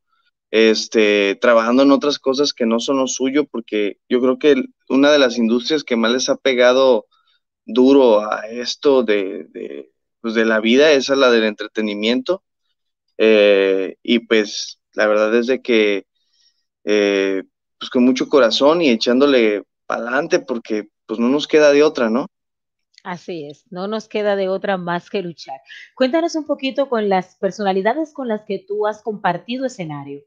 este, 0.51 1.35
trabajando 1.41 1.83
en 1.83 1.91
otras 1.91 2.19
cosas 2.19 2.53
que 2.53 2.65
no 2.65 2.79
son 2.79 2.97
lo 2.97 3.07
suyo, 3.07 3.45
porque 3.47 3.97
yo 4.09 4.21
creo 4.21 4.37
que 4.37 4.63
una 4.89 5.11
de 5.11 5.19
las 5.19 5.37
industrias 5.37 5.83
que 5.83 5.95
más 5.95 6.11
les 6.11 6.29
ha 6.29 6.35
pegado 6.35 7.07
duro 7.65 8.19
a 8.19 8.47
esto 8.49 9.03
de, 9.03 9.45
de, 9.49 9.91
pues 10.19 10.33
de 10.33 10.45
la 10.45 10.59
vida 10.59 10.91
es 10.91 11.09
a 11.09 11.15
la 11.15 11.31
del 11.31 11.45
entretenimiento. 11.45 12.43
Eh, 13.17 13.97
y 14.03 14.19
pues 14.19 14.79
la 14.93 15.07
verdad 15.07 15.33
es 15.35 15.47
de 15.47 15.61
que 15.61 16.05
eh, 16.83 17.43
pues 17.79 17.89
con 17.89 18.03
mucho 18.03 18.27
corazón 18.27 18.81
y 18.81 18.89
echándole 18.89 19.63
para 19.85 20.01
adelante 20.03 20.39
porque 20.39 20.89
pues 21.05 21.19
no 21.19 21.29
nos 21.29 21.47
queda 21.47 21.71
de 21.71 21.83
otra, 21.83 22.09
¿no? 22.09 22.27
Así 23.03 23.45
es, 23.45 23.65
no 23.71 23.87
nos 23.87 24.07
queda 24.07 24.35
de 24.35 24.47
otra 24.47 24.77
más 24.77 25.09
que 25.09 25.21
luchar. 25.21 25.59
Cuéntanos 25.95 26.35
un 26.35 26.45
poquito 26.45 26.87
con 26.87 27.09
las 27.09 27.35
personalidades 27.37 28.13
con 28.13 28.27
las 28.27 28.43
que 28.45 28.63
tú 28.67 28.85
has 28.85 29.01
compartido 29.01 29.65
escenario. 29.65 30.23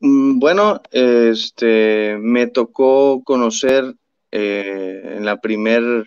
Mm, 0.00 0.38
Bueno, 0.38 0.80
este, 0.90 2.16
me 2.20 2.46
tocó 2.48 3.22
conocer 3.24 3.94
eh, 4.30 5.02
en 5.16 5.24
la 5.24 5.40
primer 5.40 6.06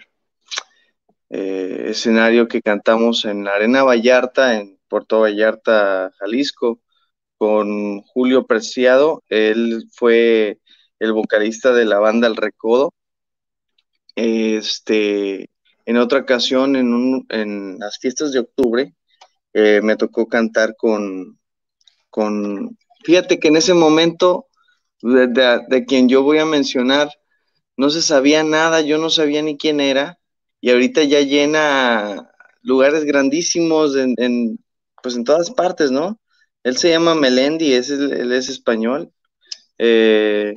eh, 1.30 1.86
escenario 1.90 2.48
que 2.48 2.62
cantamos 2.62 3.26
en 3.26 3.44
la 3.46 3.56
Arena 3.56 3.84
Vallarta, 3.84 4.60
en 4.60 4.80
Puerto 4.88 5.22
Vallarta, 5.22 6.12
Jalisco, 6.20 6.80
con 7.38 8.02
Julio 8.04 8.46
Preciado. 8.48 9.24
Él 9.30 9.86
fue 9.94 10.60
el 11.00 11.14
vocalista 11.14 11.74
de 11.74 11.86
la 11.86 12.00
banda 12.00 12.28
El 12.28 12.36
Recodo. 12.38 12.94
este, 14.16 15.50
en 15.86 15.98
otra 15.98 16.20
ocasión, 16.20 16.76
en, 16.76 16.94
un- 16.94 17.26
en 17.30 17.80
las 17.80 17.98
fiestas 18.00 18.32
de 18.32 18.40
octubre, 18.40 18.94
eh, 19.54 19.82
me 19.84 19.96
tocó 19.98 20.28
cantar 20.28 20.76
con, 20.78 21.40
con, 22.10 22.78
fíjate 23.04 23.40
que 23.40 23.50
en 23.50 23.58
ese 23.58 23.74
momento, 23.74 24.48
de, 25.02 25.28
de- 25.70 25.86
quien 25.86 26.10
yo 26.10 26.24
voy 26.24 26.40
a 26.40 26.46
mencionar, 26.46 27.12
no 27.78 27.90
se 27.90 28.02
sabía 28.02 28.44
nada, 28.44 28.82
yo 28.82 28.98
no 29.00 29.10
sabía 29.10 29.42
ni 29.42 29.58
quién 29.58 29.80
era, 29.82 30.20
y 30.62 30.72
ahorita 30.72 31.04
ya 31.04 31.22
llena 31.22 32.30
lugares 32.64 33.06
grandísimos 33.06 33.96
en, 33.98 34.16
en, 34.18 34.60
pues 35.04 35.16
en 35.16 35.24
todas 35.26 35.52
partes, 35.52 35.92
¿no? 35.92 36.20
Él 36.64 36.78
se 36.78 36.90
llama 36.90 37.16
Melendi, 37.16 37.74
es, 37.74 37.90
él 37.92 38.32
es 38.34 38.50
español, 38.50 39.12
eh, 39.78 40.56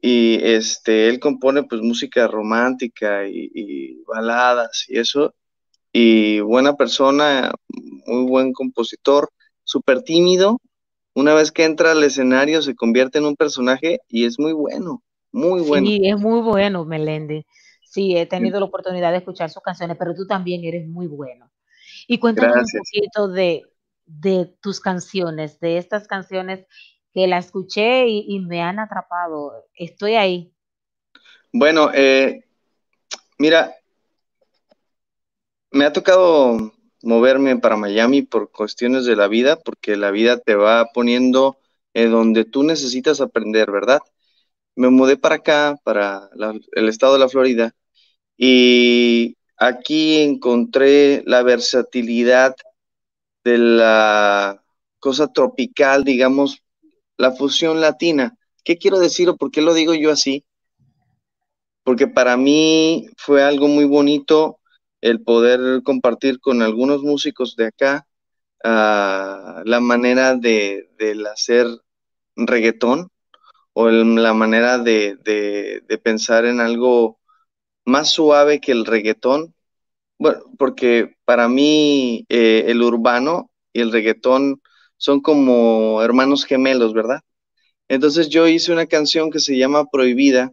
y 0.00 0.36
este, 0.44 1.08
él 1.08 1.18
compone 1.20 1.64
pues 1.64 1.80
música 1.82 2.26
romántica 2.28 3.26
y, 3.28 3.50
y 3.54 4.02
baladas 4.04 4.84
y 4.88 4.98
eso, 4.98 5.34
y 5.92 6.40
buena 6.40 6.76
persona, 6.76 7.52
muy 8.06 8.26
buen 8.28 8.52
compositor, 8.52 9.30
súper 9.64 10.02
tímido, 10.02 10.60
una 11.16 11.32
vez 11.32 11.50
que 11.50 11.64
entra 11.64 11.92
al 11.92 12.04
escenario 12.04 12.60
se 12.60 12.74
convierte 12.74 13.16
en 13.16 13.24
un 13.24 13.36
personaje 13.36 14.00
y 14.06 14.26
es 14.26 14.38
muy 14.38 14.52
bueno, 14.52 15.02
muy 15.32 15.62
bueno. 15.62 15.86
Sí, 15.86 16.02
es 16.04 16.18
muy 16.18 16.40
bueno, 16.42 16.84
Meléndez. 16.84 17.46
Sí, 17.82 18.14
he 18.14 18.26
tenido 18.26 18.60
la 18.60 18.66
oportunidad 18.66 19.12
de 19.12 19.18
escuchar 19.18 19.48
sus 19.48 19.62
canciones, 19.62 19.96
pero 19.98 20.14
tú 20.14 20.26
también 20.26 20.62
eres 20.64 20.86
muy 20.86 21.06
bueno. 21.06 21.50
Y 22.06 22.18
cuéntanos 22.18 22.54
un 22.56 22.80
poquito 22.80 23.28
de, 23.28 23.62
de 24.04 24.54
tus 24.60 24.78
canciones, 24.78 25.58
de 25.58 25.78
estas 25.78 26.06
canciones 26.06 26.66
que 27.14 27.26
la 27.26 27.38
escuché 27.38 28.06
y, 28.08 28.26
y 28.28 28.40
me 28.40 28.60
han 28.60 28.78
atrapado. 28.78 29.64
Estoy 29.74 30.16
ahí. 30.16 30.52
Bueno, 31.50 31.90
eh, 31.94 32.44
mira, 33.38 33.74
me 35.70 35.86
ha 35.86 35.92
tocado 35.94 36.75
moverme 37.02 37.56
para 37.58 37.76
Miami 37.76 38.22
por 38.22 38.50
cuestiones 38.50 39.04
de 39.06 39.16
la 39.16 39.28
vida, 39.28 39.56
porque 39.64 39.96
la 39.96 40.10
vida 40.10 40.38
te 40.38 40.54
va 40.54 40.86
poniendo 40.94 41.58
en 41.94 42.10
donde 42.12 42.44
tú 42.44 42.62
necesitas 42.62 43.20
aprender, 43.20 43.70
¿verdad? 43.70 44.00
Me 44.76 44.90
mudé 44.90 45.16
para 45.16 45.36
acá, 45.36 45.76
para 45.84 46.30
la- 46.34 46.54
el 46.72 46.88
estado 46.88 47.14
de 47.14 47.20
la 47.20 47.28
Florida, 47.28 47.74
y 48.36 49.36
aquí 49.58 50.18
encontré 50.22 51.22
la 51.26 51.42
versatilidad 51.42 52.56
de 53.44 53.58
la 53.58 54.62
cosa 54.98 55.28
tropical, 55.32 56.04
digamos, 56.04 56.62
la 57.16 57.32
fusión 57.32 57.80
latina. 57.80 58.36
¿Qué 58.64 58.78
quiero 58.78 58.98
decir 58.98 59.28
o 59.30 59.36
por 59.36 59.50
qué 59.50 59.62
lo 59.62 59.74
digo 59.74 59.94
yo 59.94 60.10
así? 60.12 60.44
Porque 61.84 62.06
para 62.08 62.36
mí 62.36 63.06
fue 63.16 63.42
algo 63.42 63.68
muy 63.68 63.84
bonito 63.84 64.58
el 65.00 65.22
poder 65.22 65.82
compartir 65.82 66.40
con 66.40 66.62
algunos 66.62 67.02
músicos 67.02 67.56
de 67.56 67.66
acá 67.66 68.06
ah, 68.64 69.62
la 69.66 69.80
manera 69.80 70.36
de, 70.36 70.88
hacer 71.32 71.66
reggaetón 72.36 73.10
o 73.74 73.88
la 73.90 74.34
manera 74.34 74.78
de, 74.78 75.16
de- 75.24 75.82
de 75.88 75.98
pensar 75.98 76.44
en 76.46 76.60
algo 76.60 77.18
más 77.86 78.10
suave 78.10 78.60
que 78.60 78.72
el 78.72 78.86
reggaetón. 78.86 79.54
Bueno, 80.18 80.40
porque 80.58 81.16
para 81.24 81.48
mí 81.48 82.26
eh, 82.28 82.64
el 82.68 82.82
urbano 82.82 83.50
y 83.72 83.80
el 83.82 83.92
reggaetón 83.92 84.62
son 84.98 85.20
como 85.20 86.02
hermanos 86.02 86.44
gemelos, 86.46 86.94
¿verdad? 86.94 87.20
Entonces 87.88 88.28
yo 88.30 88.48
hice 88.48 88.72
una 88.72 88.86
canción 88.86 89.30
que 89.30 89.40
se 89.40 89.56
llama 89.58 89.86
Prohibida. 89.86 90.52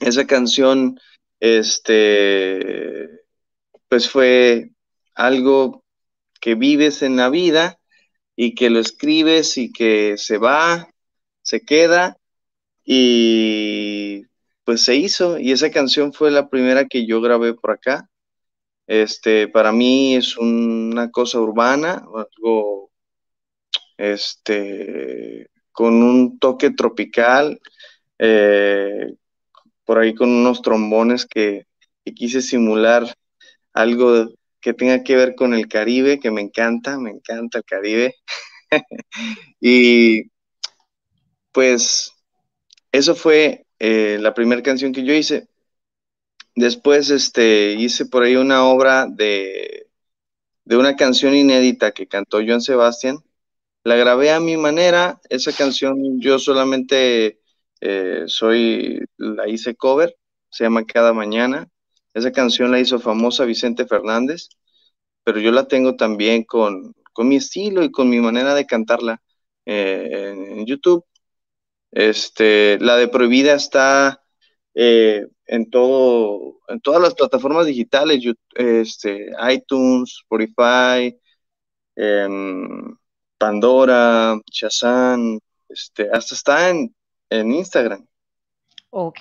Esa 0.00 0.26
canción, 0.26 0.98
este, 1.40 3.08
pues 3.96 4.10
fue 4.10 4.72
algo 5.14 5.82
que 6.38 6.54
vives 6.54 7.00
en 7.00 7.16
la 7.16 7.30
vida 7.30 7.78
y 8.36 8.54
que 8.54 8.68
lo 8.68 8.78
escribes 8.78 9.56
y 9.56 9.72
que 9.72 10.18
se 10.18 10.36
va, 10.36 10.90
se 11.40 11.62
queda 11.62 12.18
y 12.84 14.26
pues 14.64 14.82
se 14.82 14.96
hizo. 14.96 15.38
Y 15.38 15.50
esa 15.50 15.70
canción 15.70 16.12
fue 16.12 16.30
la 16.30 16.50
primera 16.50 16.84
que 16.84 17.06
yo 17.06 17.22
grabé 17.22 17.54
por 17.54 17.70
acá. 17.70 18.10
Este, 18.86 19.48
para 19.48 19.72
mí 19.72 20.14
es 20.14 20.36
una 20.36 21.10
cosa 21.10 21.40
urbana, 21.40 22.04
algo, 22.14 22.90
este, 23.96 25.48
con 25.72 26.02
un 26.02 26.38
toque 26.38 26.70
tropical, 26.70 27.58
eh, 28.18 29.14
por 29.86 29.96
ahí 29.96 30.14
con 30.14 30.28
unos 30.28 30.60
trombones 30.60 31.24
que, 31.24 31.66
que 32.04 32.12
quise 32.12 32.42
simular 32.42 33.16
algo 33.76 34.30
que 34.60 34.74
tenga 34.74 35.04
que 35.04 35.16
ver 35.16 35.34
con 35.36 35.54
el 35.54 35.68
Caribe, 35.68 36.18
que 36.20 36.30
me 36.30 36.40
encanta, 36.40 36.98
me 36.98 37.10
encanta 37.10 37.58
el 37.58 37.64
Caribe. 37.64 38.14
Y 39.60 40.30
pues 41.52 42.12
eso 42.92 43.14
fue 43.14 43.66
eh, 43.78 44.18
la 44.20 44.34
primera 44.34 44.62
canción 44.62 44.92
que 44.92 45.04
yo 45.04 45.14
hice. 45.14 45.48
Después 46.54 47.10
este, 47.10 47.72
hice 47.74 48.06
por 48.06 48.22
ahí 48.22 48.36
una 48.36 48.64
obra 48.64 49.06
de, 49.06 49.88
de 50.64 50.76
una 50.76 50.96
canción 50.96 51.34
inédita 51.34 51.92
que 51.92 52.08
cantó 52.08 52.38
Joan 52.46 52.62
Sebastián. 52.62 53.18
La 53.84 53.96
grabé 53.96 54.32
a 54.32 54.40
mi 54.40 54.56
manera. 54.56 55.20
Esa 55.30 55.52
canción 55.52 56.20
yo 56.20 56.38
solamente 56.38 57.40
eh, 57.80 58.24
soy, 58.26 59.00
la 59.18 59.48
hice 59.48 59.76
cover, 59.76 60.16
se 60.50 60.64
llama 60.64 60.86
Cada 60.86 61.12
Mañana. 61.12 61.68
Esa 62.16 62.32
canción 62.32 62.70
la 62.70 62.80
hizo 62.80 62.98
famosa 62.98 63.44
Vicente 63.44 63.84
Fernández, 63.86 64.48
pero 65.22 65.38
yo 65.38 65.52
la 65.52 65.68
tengo 65.68 65.96
también 65.96 66.44
con, 66.44 66.94
con 67.12 67.28
mi 67.28 67.36
estilo 67.36 67.84
y 67.84 67.90
con 67.90 68.08
mi 68.08 68.20
manera 68.20 68.54
de 68.54 68.64
cantarla 68.64 69.20
eh, 69.66 70.32
en, 70.32 70.64
YouTube. 70.64 71.04
Este, 71.92 72.78
la 72.80 72.96
de 72.96 73.08
Prohibida 73.08 73.52
está 73.52 74.22
eh, 74.74 75.26
en 75.44 75.68
todo, 75.68 76.60
en 76.68 76.80
todas 76.80 77.02
las 77.02 77.12
plataformas 77.12 77.66
digitales, 77.66 78.24
este, 78.54 79.28
iTunes, 79.50 80.20
Spotify, 80.22 81.14
em, 81.96 82.96
Pandora, 83.36 84.40
Shazam, 84.50 85.38
este, 85.68 86.08
hasta 86.10 86.34
está 86.34 86.70
en, 86.70 86.94
en 87.28 87.52
Instagram. 87.52 88.06
Ok. 88.88 89.20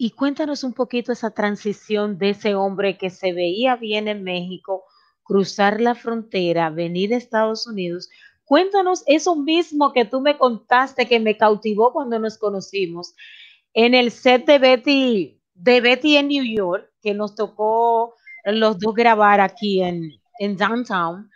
Y 0.00 0.12
cuéntanos 0.12 0.62
un 0.62 0.74
poquito 0.74 1.10
esa 1.10 1.32
transición 1.32 2.18
de 2.18 2.30
ese 2.30 2.54
hombre 2.54 2.96
que 2.96 3.10
se 3.10 3.32
veía 3.32 3.74
bien 3.74 4.06
en 4.06 4.22
México, 4.22 4.84
cruzar 5.24 5.80
la 5.80 5.96
frontera, 5.96 6.70
venir 6.70 7.12
a 7.12 7.16
Estados 7.16 7.66
Unidos. 7.66 8.08
Cuéntanos 8.44 9.02
eso 9.06 9.34
mismo 9.34 9.92
que 9.92 10.04
tú 10.04 10.20
me 10.20 10.38
contaste 10.38 11.08
que 11.08 11.18
me 11.18 11.36
cautivó 11.36 11.92
cuando 11.92 12.20
nos 12.20 12.38
conocimos 12.38 13.14
en 13.74 13.94
el 13.94 14.12
set 14.12 14.46
de 14.46 14.60
Betty, 14.60 15.42
de 15.54 15.80
Betty 15.80 16.16
en 16.16 16.28
New 16.28 16.44
York, 16.44 16.90
que 17.02 17.12
nos 17.12 17.34
tocó 17.34 18.14
los 18.44 18.78
dos 18.78 18.94
grabar 18.94 19.40
aquí 19.40 19.82
en, 19.82 20.12
en 20.38 20.56
Downtown. 20.56 21.28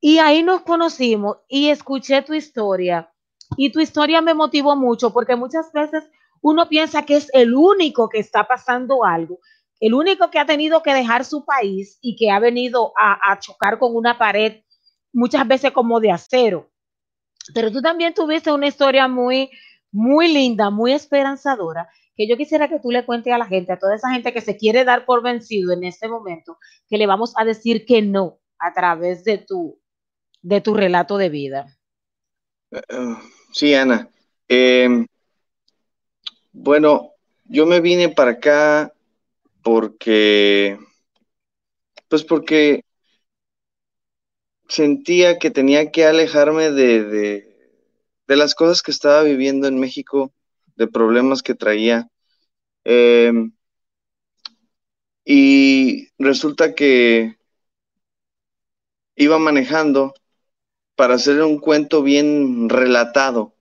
Y 0.00 0.18
ahí 0.18 0.42
nos 0.42 0.62
conocimos 0.62 1.38
y 1.48 1.68
escuché 1.68 2.22
tu 2.22 2.34
historia. 2.34 3.08
Y 3.56 3.70
tu 3.70 3.78
historia 3.78 4.20
me 4.20 4.34
motivó 4.34 4.74
mucho 4.74 5.12
porque 5.12 5.36
muchas 5.36 5.72
veces 5.72 6.02
uno 6.44 6.68
piensa 6.68 7.06
que 7.06 7.16
es 7.16 7.30
el 7.32 7.54
único 7.54 8.10
que 8.10 8.18
está 8.18 8.46
pasando 8.46 9.02
algo, 9.02 9.40
el 9.80 9.94
único 9.94 10.30
que 10.30 10.38
ha 10.38 10.44
tenido 10.44 10.82
que 10.82 10.92
dejar 10.92 11.24
su 11.24 11.46
país 11.46 11.98
y 12.02 12.16
que 12.16 12.30
ha 12.30 12.38
venido 12.38 12.92
a, 12.98 13.38
chocar 13.40 13.78
con 13.78 13.96
una 13.96 14.18
pared, 14.18 14.60
muchas 15.10 15.48
veces 15.48 15.72
como 15.72 16.00
de 16.00 16.10
acero. 16.10 16.70
Pero 17.54 17.72
tú 17.72 17.80
también 17.80 18.12
tuviste 18.12 18.52
una 18.52 18.66
historia 18.66 19.08
muy, 19.08 19.50
muy 19.90 20.30
linda, 20.30 20.68
muy 20.68 20.92
esperanzadora, 20.92 21.88
que 22.14 22.28
yo 22.28 22.36
quisiera 22.36 22.68
que 22.68 22.78
tú 22.78 22.90
le 22.90 23.06
cuentes 23.06 23.32
a 23.32 23.38
la 23.38 23.46
gente, 23.46 23.72
a 23.72 23.78
toda 23.78 23.94
esa 23.94 24.10
gente 24.10 24.34
que 24.34 24.42
se 24.42 24.58
quiere 24.58 24.84
dar 24.84 25.06
por 25.06 25.22
vencido 25.22 25.72
en 25.72 25.84
este 25.84 26.08
momento, 26.08 26.58
que 26.90 26.98
le 26.98 27.06
vamos 27.06 27.32
a 27.38 27.46
decir 27.46 27.86
que 27.86 28.02
no 28.02 28.38
a 28.58 28.74
través 28.74 29.24
de 29.24 29.38
tu, 29.38 29.80
de 30.42 30.60
tu 30.60 30.74
relato 30.74 31.16
de 31.16 31.30
vida. 31.30 31.78
Uh, 32.70 33.16
sí, 33.50 33.74
Ana. 33.74 34.10
Em, 34.46 35.06
bueno, 36.54 37.12
yo 37.46 37.66
me 37.66 37.80
vine 37.80 38.08
para 38.08 38.32
acá 38.32 38.94
porque, 39.62 40.78
pues 42.08 42.24
porque 42.24 42.84
sentía 44.68 45.38
que 45.38 45.50
tenía 45.50 45.90
que 45.90 46.06
alejarme 46.06 46.70
de, 46.70 47.04
de, 47.04 48.36
las 48.36 48.54
cosas 48.54 48.82
que 48.82 48.90
estaba 48.92 49.22
viviendo 49.22 49.68
en 49.68 49.78
México, 49.78 50.32
de 50.76 50.86
problemas 50.88 51.42
que 51.42 51.54
traía. 51.54 52.08
Em, 52.84 53.52
y 55.24 56.08
resulta 56.18 56.74
que 56.74 57.36
iba 59.16 59.38
manejando 59.38 60.14
para 60.96 61.14
hacer 61.14 61.42
un 61.42 61.58
cuento 61.58 62.02
bien 62.02 62.68
relatado. 62.68 63.54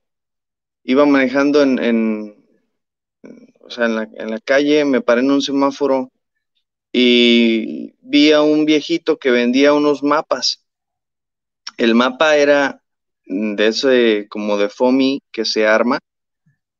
Iba 0.83 1.05
manejando 1.05 1.61
en, 1.63 1.79
en, 1.79 2.42
o 3.63 3.69
sea, 3.69 3.85
en 3.85 3.95
la, 3.95 4.03
en 4.15 4.29
la 4.31 4.39
calle, 4.39 4.85
me 4.85 5.01
paré 5.01 5.21
en 5.21 5.31
un 5.31 5.41
semáforo 5.41 6.11
y 6.93 7.93
vi 8.01 8.31
a 8.33 8.41
un 8.43 8.65
viejito 8.65 9.17
que 9.17 9.31
vendía 9.31 9.73
unos 9.73 10.03
mapas. 10.03 10.65
El 11.77 11.95
mapa 11.95 12.35
era 12.37 12.81
de 13.25 13.67
ese, 13.67 14.27
como 14.29 14.57
de 14.57 14.69
FOMI 14.69 15.21
que 15.31 15.45
se 15.45 15.65
arma 15.67 15.99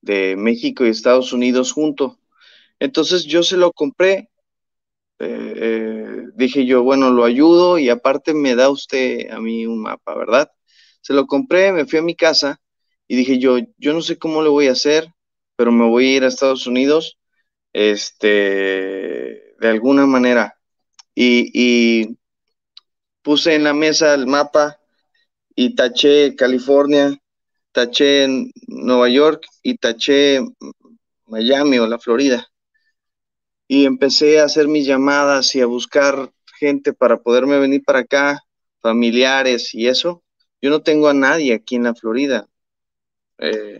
de 0.01 0.35
México 0.37 0.85
y 0.85 0.89
Estados 0.89 1.33
Unidos 1.33 1.71
junto. 1.73 2.19
Entonces 2.79 3.25
yo 3.25 3.43
se 3.43 3.57
lo 3.57 3.71
compré. 3.73 4.29
eh, 5.19 5.53
eh, 5.57 6.23
dije 6.35 6.65
yo, 6.65 6.83
bueno, 6.83 7.11
lo 7.11 7.25
ayudo 7.25 7.79
y 7.79 7.89
aparte 7.89 8.33
me 8.33 8.55
da 8.55 8.69
usted 8.69 9.29
a 9.31 9.39
mí 9.41 9.65
un 9.67 9.81
mapa, 9.81 10.15
¿verdad? 10.15 10.51
Se 11.01 11.13
lo 11.13 11.27
compré, 11.27 11.71
me 11.73 11.85
fui 11.85 11.99
a 11.99 12.03
mi 12.03 12.15
casa 12.15 12.61
y 13.07 13.15
dije 13.17 13.39
yo, 13.39 13.57
yo 13.77 13.93
no 13.93 14.01
sé 14.01 14.17
cómo 14.17 14.41
le 14.43 14.49
voy 14.49 14.67
a 14.67 14.73
hacer, 14.73 15.07
pero 15.55 15.71
me 15.71 15.87
voy 15.87 16.05
a 16.05 16.17
ir 16.17 16.23
a 16.23 16.27
Estados 16.27 16.67
Unidos, 16.67 17.17
este, 17.73 19.55
de 19.59 19.67
alguna 19.67 20.05
manera. 20.05 20.57
Y, 21.15 22.17
puse 23.21 23.55
en 23.55 23.63
la 23.63 23.73
mesa 23.73 24.13
el 24.13 24.27
mapa 24.27 24.79
y 25.55 25.75
taché 25.75 26.35
California, 26.35 27.17
taché 27.71 28.27
Nueva 28.67 29.09
York 29.09 29.45
y 29.61 29.77
taché 29.77 30.41
Miami 31.27 31.79
o 31.79 31.87
la 31.87 31.99
Florida. 31.99 32.47
Y 33.67 33.85
empecé 33.85 34.39
a 34.39 34.45
hacer 34.45 34.67
mis 34.67 34.85
llamadas 34.85 35.55
y 35.55 35.61
a 35.61 35.65
buscar 35.65 36.31
gente 36.59 36.93
para 36.93 37.21
poderme 37.21 37.59
venir 37.59 37.83
para 37.83 37.99
acá, 37.99 38.41
familiares 38.81 39.73
y 39.73 39.87
eso. 39.87 40.23
Yo 40.61 40.69
no 40.69 40.81
tengo 40.83 41.07
a 41.07 41.13
nadie 41.13 41.53
aquí 41.53 41.75
en 41.75 41.83
la 41.83 41.95
Florida, 41.95 42.47
eh, 43.39 43.79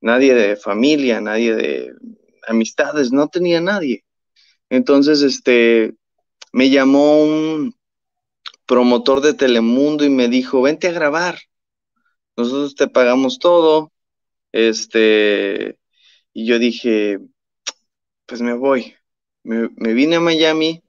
nadie 0.00 0.34
de 0.34 0.56
familia, 0.56 1.20
nadie 1.20 1.54
de 1.54 1.92
amistades, 2.48 3.12
no 3.12 3.28
tenía 3.28 3.60
nadie. 3.60 4.04
Entonces, 4.70 5.22
este, 5.22 5.94
me 6.52 6.70
llamó 6.70 7.22
un 7.22 7.74
promotor 8.66 9.20
de 9.20 9.34
Telemundo 9.34 10.04
y 10.04 10.10
me 10.10 10.28
dijo, 10.28 10.62
vente 10.62 10.88
a 10.88 10.92
grabar, 10.92 11.38
nosotros 12.36 12.74
te 12.74 12.88
pagamos 12.88 13.38
todo, 13.38 13.92
este, 14.52 15.78
y 16.32 16.46
yo 16.46 16.58
dije, 16.58 17.18
pues 18.26 18.42
me 18.42 18.54
voy. 18.54 18.94
Me, 19.44 19.68
vine 19.94 20.16
a 20.16 20.20
Miami, 20.20 20.82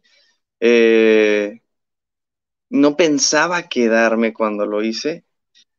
eh, 0.60 1.62
no 2.70 2.98
pensaba 2.98 3.70
quedarme 3.70 4.34
cuando 4.34 4.66
lo 4.66 4.84
hice 4.84 5.24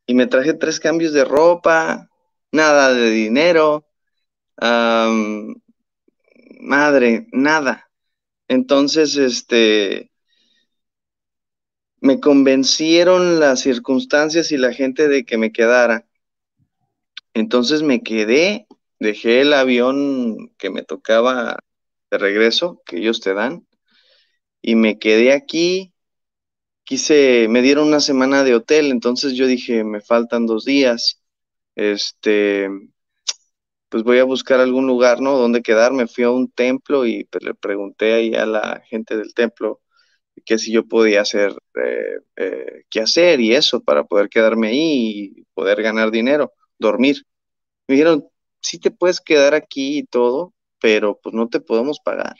y 0.06 0.14
me 0.14 0.28
traje 0.28 0.54
tres 0.54 0.78
cambios 0.78 1.12
de 1.12 1.24
ropa, 1.24 2.07
nada 2.52 2.92
de 2.94 3.10
dinero, 3.10 3.86
madre, 6.60 7.26
nada. 7.32 7.90
Entonces, 8.48 9.16
este, 9.16 10.10
me 12.00 12.20
convencieron 12.20 13.40
las 13.40 13.60
circunstancias 13.60 14.52
y 14.52 14.56
la 14.56 14.72
gente 14.72 15.08
de 15.08 15.24
que 15.24 15.38
me 15.38 15.52
quedara. 15.52 16.06
Entonces 17.34 17.82
me 17.82 18.02
quedé, 18.02 18.66
dejé 18.98 19.40
el 19.42 19.52
avión 19.52 20.52
que 20.58 20.70
me 20.70 20.82
tocaba 20.82 21.58
de 22.10 22.18
regreso, 22.18 22.82
que 22.86 22.98
ellos 22.98 23.20
te 23.20 23.34
dan, 23.34 23.66
y 24.62 24.74
me 24.74 24.98
quedé 24.98 25.32
aquí. 25.32 25.94
Quise, 26.84 27.48
me 27.48 27.62
dieron 27.62 27.88
una 27.88 28.00
semana 28.00 28.44
de 28.44 28.54
hotel, 28.54 28.90
entonces 28.90 29.34
yo 29.34 29.46
dije, 29.46 29.84
me 29.84 30.00
faltan 30.00 30.46
dos 30.46 30.64
días. 30.64 31.17
Este, 31.78 32.68
pues 33.88 34.02
voy 34.02 34.18
a 34.18 34.24
buscar 34.24 34.60
algún 34.60 34.86
lugar, 34.86 35.20
¿no? 35.20 35.38
Donde 35.38 35.62
quedarme. 35.62 36.08
Fui 36.08 36.24
a 36.24 36.30
un 36.30 36.50
templo 36.50 37.06
y 37.06 37.24
pues, 37.24 37.44
le 37.44 37.54
pregunté 37.54 38.14
ahí 38.14 38.34
a 38.34 38.46
la 38.46 38.82
gente 38.88 39.16
del 39.16 39.32
templo 39.34 39.80
que 40.46 40.58
si 40.58 40.72
yo 40.72 40.86
podía 40.88 41.22
hacer, 41.22 41.52
eh, 41.84 42.20
eh, 42.36 42.84
qué 42.90 43.00
hacer 43.00 43.40
y 43.40 43.54
eso 43.54 43.82
para 43.82 44.04
poder 44.04 44.28
quedarme 44.28 44.68
ahí 44.68 45.34
y 45.38 45.44
poder 45.54 45.82
ganar 45.82 46.10
dinero, 46.10 46.52
dormir. 46.78 47.24
Me 47.88 47.96
dijeron, 47.96 48.28
sí 48.62 48.78
te 48.80 48.90
puedes 48.90 49.20
quedar 49.20 49.54
aquí 49.54 49.98
y 50.00 50.04
todo, 50.04 50.54
pero 50.80 51.18
pues 51.22 51.34
no 51.34 51.48
te 51.48 51.60
podemos 51.60 52.00
pagar. 52.00 52.36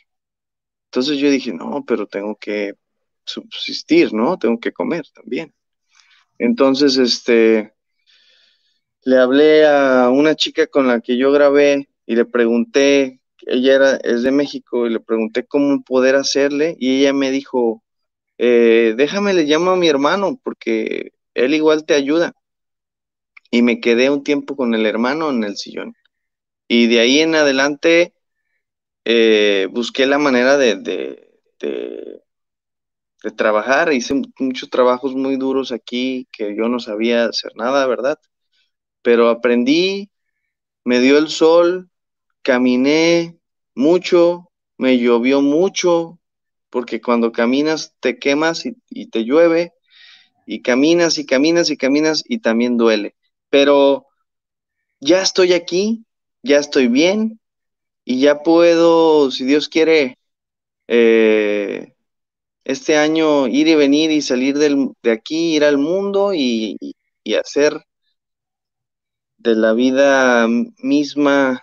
Entonces 0.87 1.19
yo 1.19 1.31
dije, 1.31 1.53
no, 1.53 1.85
pero 1.87 2.07
tengo 2.07 2.37
que 2.37 2.75
subsistir, 3.25 4.13
¿no? 4.15 4.39
Tengo 4.39 4.59
que 4.61 4.73
comer 4.73 5.07
también. 5.15 5.55
Entonces, 6.39 6.99
este, 6.99 7.75
le 9.05 9.19
hablé 9.19 9.67
a 9.67 10.11
una 10.11 10.35
chica 10.35 10.67
con 10.67 10.87
la 10.89 11.01
que 11.01 11.17
yo 11.17 11.33
grabé 11.33 11.89
y 12.07 12.17
le 12.17 12.25
pregunté, 12.25 13.21
ella 13.47 13.75
era, 13.75 13.97
es 13.97 14.23
de 14.23 14.31
México, 14.33 14.87
y 14.87 14.91
le 14.91 15.01
pregunté 15.01 15.47
cómo 15.47 15.83
poder 15.83 16.17
hacerle 16.17 16.77
y 16.79 17.01
ella 17.01 17.13
me 17.13 17.31
dijo, 17.31 17.83
eh, 18.39 18.95
déjame 18.97 19.35
le 19.35 19.45
llamo 19.45 19.73
a 19.73 19.77
mi 19.77 19.89
hermano 19.89 20.41
porque 20.43 21.13
él 21.35 21.55
igual 21.55 21.85
te 21.87 21.95
ayuda. 21.95 22.35
Y 23.51 23.63
me 23.63 23.81
quedé 23.81 24.11
un 24.11 24.23
tiempo 24.25 24.57
con 24.57 24.75
el 24.75 24.87
hermano 24.87 25.31
en 25.31 25.45
el 25.45 25.57
sillón. 25.57 25.95
Y 26.69 26.89
de 26.89 27.01
ahí 27.01 27.21
en 27.21 27.35
adelante 27.35 28.15
eh, 29.05 29.69
busqué 29.73 30.07
la 30.07 30.19
manera 30.19 30.57
de, 30.59 30.77
de, 30.77 31.31
de, 31.61 32.23
de 33.23 33.31
trabajar. 33.31 33.93
Hice 33.93 34.15
muchos 34.39 34.71
trabajos 34.71 35.15
muy 35.15 35.37
duros 35.37 35.73
aquí 35.73 36.29
que 36.33 36.57
yo 36.57 36.69
no 36.69 36.81
sabía 36.81 37.27
hacer 37.27 37.53
nada, 37.57 37.87
¿verdad? 37.87 38.19
Pero 39.09 39.31
aprendí, 39.31 40.11
me 40.85 41.01
dio 41.01 41.17
el 41.17 41.31
sol, 41.31 41.89
caminé 42.43 43.39
mucho, 43.75 44.51
me 44.77 44.99
llovió 44.99 45.41
mucho, 45.41 46.21
porque 46.69 47.01
cuando 47.01 47.33
caminas 47.33 47.95
te 48.01 48.19
quemas 48.19 48.67
y, 48.67 49.07
te 49.07 49.25
llueve, 49.25 49.73
y 50.45 50.61
caminas 50.61 51.17
y 51.17 51.25
caminas 51.25 51.71
y 51.71 51.79
caminas 51.79 52.23
y 52.29 52.41
también 52.41 52.77
duele. 52.77 53.15
Pero 53.49 54.09
ya 55.01 55.23
estoy 55.23 55.55
aquí, 55.55 56.05
ya 56.43 56.59
estoy 56.59 56.89
bien 56.89 57.41
y 58.05 58.21
ya 58.21 58.43
puedo, 58.43 59.31
si 59.31 59.47
Dios 59.47 59.71
quiere, 59.71 60.19
eh, 60.89 61.95
este 62.65 62.97
año 62.97 63.49
ir 63.49 63.69
y 63.69 63.75
venir 63.77 64.11
y 64.11 64.23
salir 64.23 64.59
del- 64.59 64.93
de 65.03 65.13
aquí, 65.13 65.57
ir 65.57 65.65
al 65.65 65.79
mundo 65.79 66.35
y- 66.35 66.77
y 67.25 67.35
hacer 67.35 67.83
de 69.39 69.55
la 69.55 69.73
vida 69.73 70.47
misma 70.79 71.63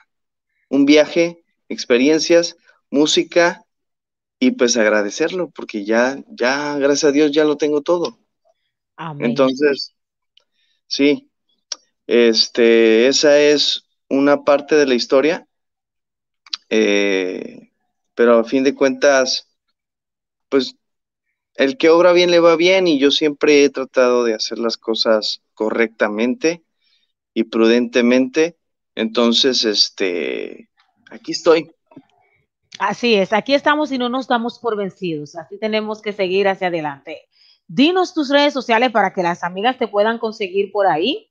un 0.69 0.85
viaje, 0.85 1.43
experiencias, 1.69 2.57
música 2.89 3.63
y 4.39 4.51
pues 4.51 4.77
agradecerlo 4.77 5.49
porque 5.49 5.85
ya, 5.85 6.17
ya, 6.27 6.77
gracias 6.77 7.05
a 7.05 7.11
Dios 7.11 7.31
ya 7.31 7.43
lo 7.43 7.57
tengo 7.57 7.81
todo. 7.81 8.17
Amén. 8.95 9.31
Entonces, 9.31 9.93
sí, 10.87 11.29
este, 12.07 13.07
esa 13.07 13.39
es 13.39 13.85
una 14.09 14.43
parte 14.43 14.75
de 14.75 14.85
la 14.85 14.95
historia, 14.95 15.47
eh, 16.69 17.71
pero 18.13 18.39
a 18.39 18.43
fin 18.43 18.63
de 18.63 18.75
cuentas, 18.75 19.49
pues 20.49 20.75
el 21.55 21.77
que 21.77 21.89
obra 21.89 22.11
bien 22.11 22.31
le 22.31 22.39
va 22.39 22.55
bien 22.55 22.87
y 22.87 22.99
yo 22.99 23.11
siempre 23.11 23.63
he 23.63 23.69
tratado 23.69 24.23
de 24.23 24.33
hacer 24.33 24.59
las 24.59 24.77
cosas 24.77 25.41
correctamente 25.53 26.64
y 27.35 27.43
prudentemente. 27.43 28.57
Entonces, 28.95 29.63
este, 29.65 30.69
aquí 31.11 31.33
estoy. 31.33 31.69
Así 32.79 33.13
es, 33.13 33.31
aquí 33.31 33.53
estamos 33.53 33.91
y 33.91 33.99
no 33.99 34.09
nos 34.09 34.27
damos 34.27 34.57
por 34.57 34.75
vencidos, 34.75 35.35
así 35.35 35.57
tenemos 35.57 36.01
que 36.01 36.11
seguir 36.11 36.47
hacia 36.47 36.67
adelante. 36.67 37.27
Dinos 37.67 38.13
tus 38.13 38.29
redes 38.29 38.53
sociales 38.53 38.91
para 38.91 39.13
que 39.13 39.23
las 39.23 39.43
amigas 39.43 39.77
te 39.77 39.87
puedan 39.87 40.17
conseguir 40.17 40.71
por 40.71 40.87
ahí. 40.87 41.29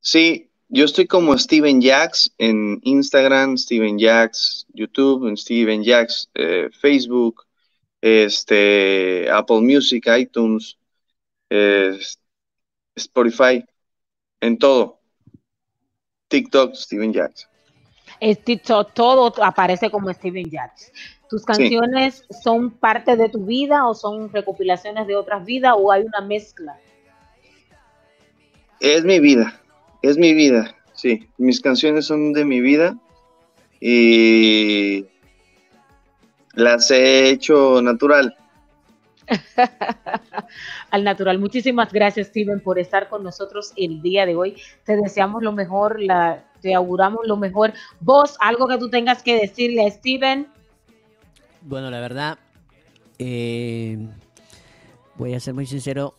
Sí, 0.00 0.50
yo 0.68 0.84
estoy 0.84 1.06
como 1.06 1.36
Steven 1.36 1.80
Jacks 1.80 2.32
en 2.38 2.80
Instagram, 2.84 3.58
Steven 3.58 3.98
Jacks, 3.98 4.66
YouTube, 4.72 5.26
en 5.26 5.36
Steven 5.36 5.82
Jacks, 5.82 6.30
eh, 6.34 6.68
Facebook, 6.80 7.44
este, 8.00 9.28
Apple 9.30 9.60
Music, 9.62 10.06
iTunes, 10.16 10.78
eh, 11.50 11.98
Spotify, 12.94 13.64
en 14.40 14.58
todo. 14.58 15.00
TikTok, 16.28 16.74
Steven 16.74 17.12
Jacks. 17.12 17.48
Es 18.20 18.42
TikTok, 18.44 18.92
todo 18.92 19.32
aparece 19.42 19.90
como 19.90 20.12
Steven 20.12 20.50
Jacks. 20.50 20.92
¿Tus 21.28 21.44
canciones 21.44 22.24
son 22.42 22.70
parte 22.70 23.16
de 23.16 23.28
tu 23.28 23.46
vida 23.46 23.86
o 23.86 23.94
son 23.94 24.32
recopilaciones 24.32 25.06
de 25.06 25.16
otras 25.16 25.44
vidas 25.44 25.74
o 25.76 25.92
hay 25.92 26.02
una 26.02 26.20
mezcla? 26.20 26.78
Es 28.80 29.04
mi 29.04 29.20
vida, 29.20 29.60
es 30.02 30.18
mi 30.18 30.34
vida, 30.34 30.74
sí. 30.92 31.28
Mis 31.38 31.60
canciones 31.60 32.06
son 32.06 32.32
de 32.32 32.44
mi 32.44 32.60
vida 32.60 32.96
y 33.80 35.06
las 36.54 36.90
he 36.90 37.30
hecho 37.30 37.80
natural. 37.80 38.36
Al 40.90 41.04
natural. 41.04 41.38
Muchísimas 41.38 41.92
gracias, 41.92 42.28
Steven, 42.28 42.60
por 42.60 42.78
estar 42.78 43.08
con 43.08 43.22
nosotros 43.22 43.72
el 43.76 44.02
día 44.02 44.26
de 44.26 44.36
hoy. 44.36 44.56
Te 44.84 44.96
deseamos 44.96 45.42
lo 45.42 45.52
mejor, 45.52 46.00
la, 46.00 46.44
te 46.60 46.74
auguramos 46.74 47.26
lo 47.26 47.36
mejor. 47.36 47.72
Vos, 48.00 48.36
algo 48.40 48.66
que 48.68 48.78
tú 48.78 48.90
tengas 48.90 49.22
que 49.22 49.40
decirle 49.40 49.86
a 49.86 49.90
Steven. 49.90 50.48
Bueno, 51.62 51.90
la 51.90 52.00
verdad, 52.00 52.38
eh, 53.18 53.98
voy 55.16 55.34
a 55.34 55.40
ser 55.40 55.54
muy 55.54 55.66
sincero. 55.66 56.14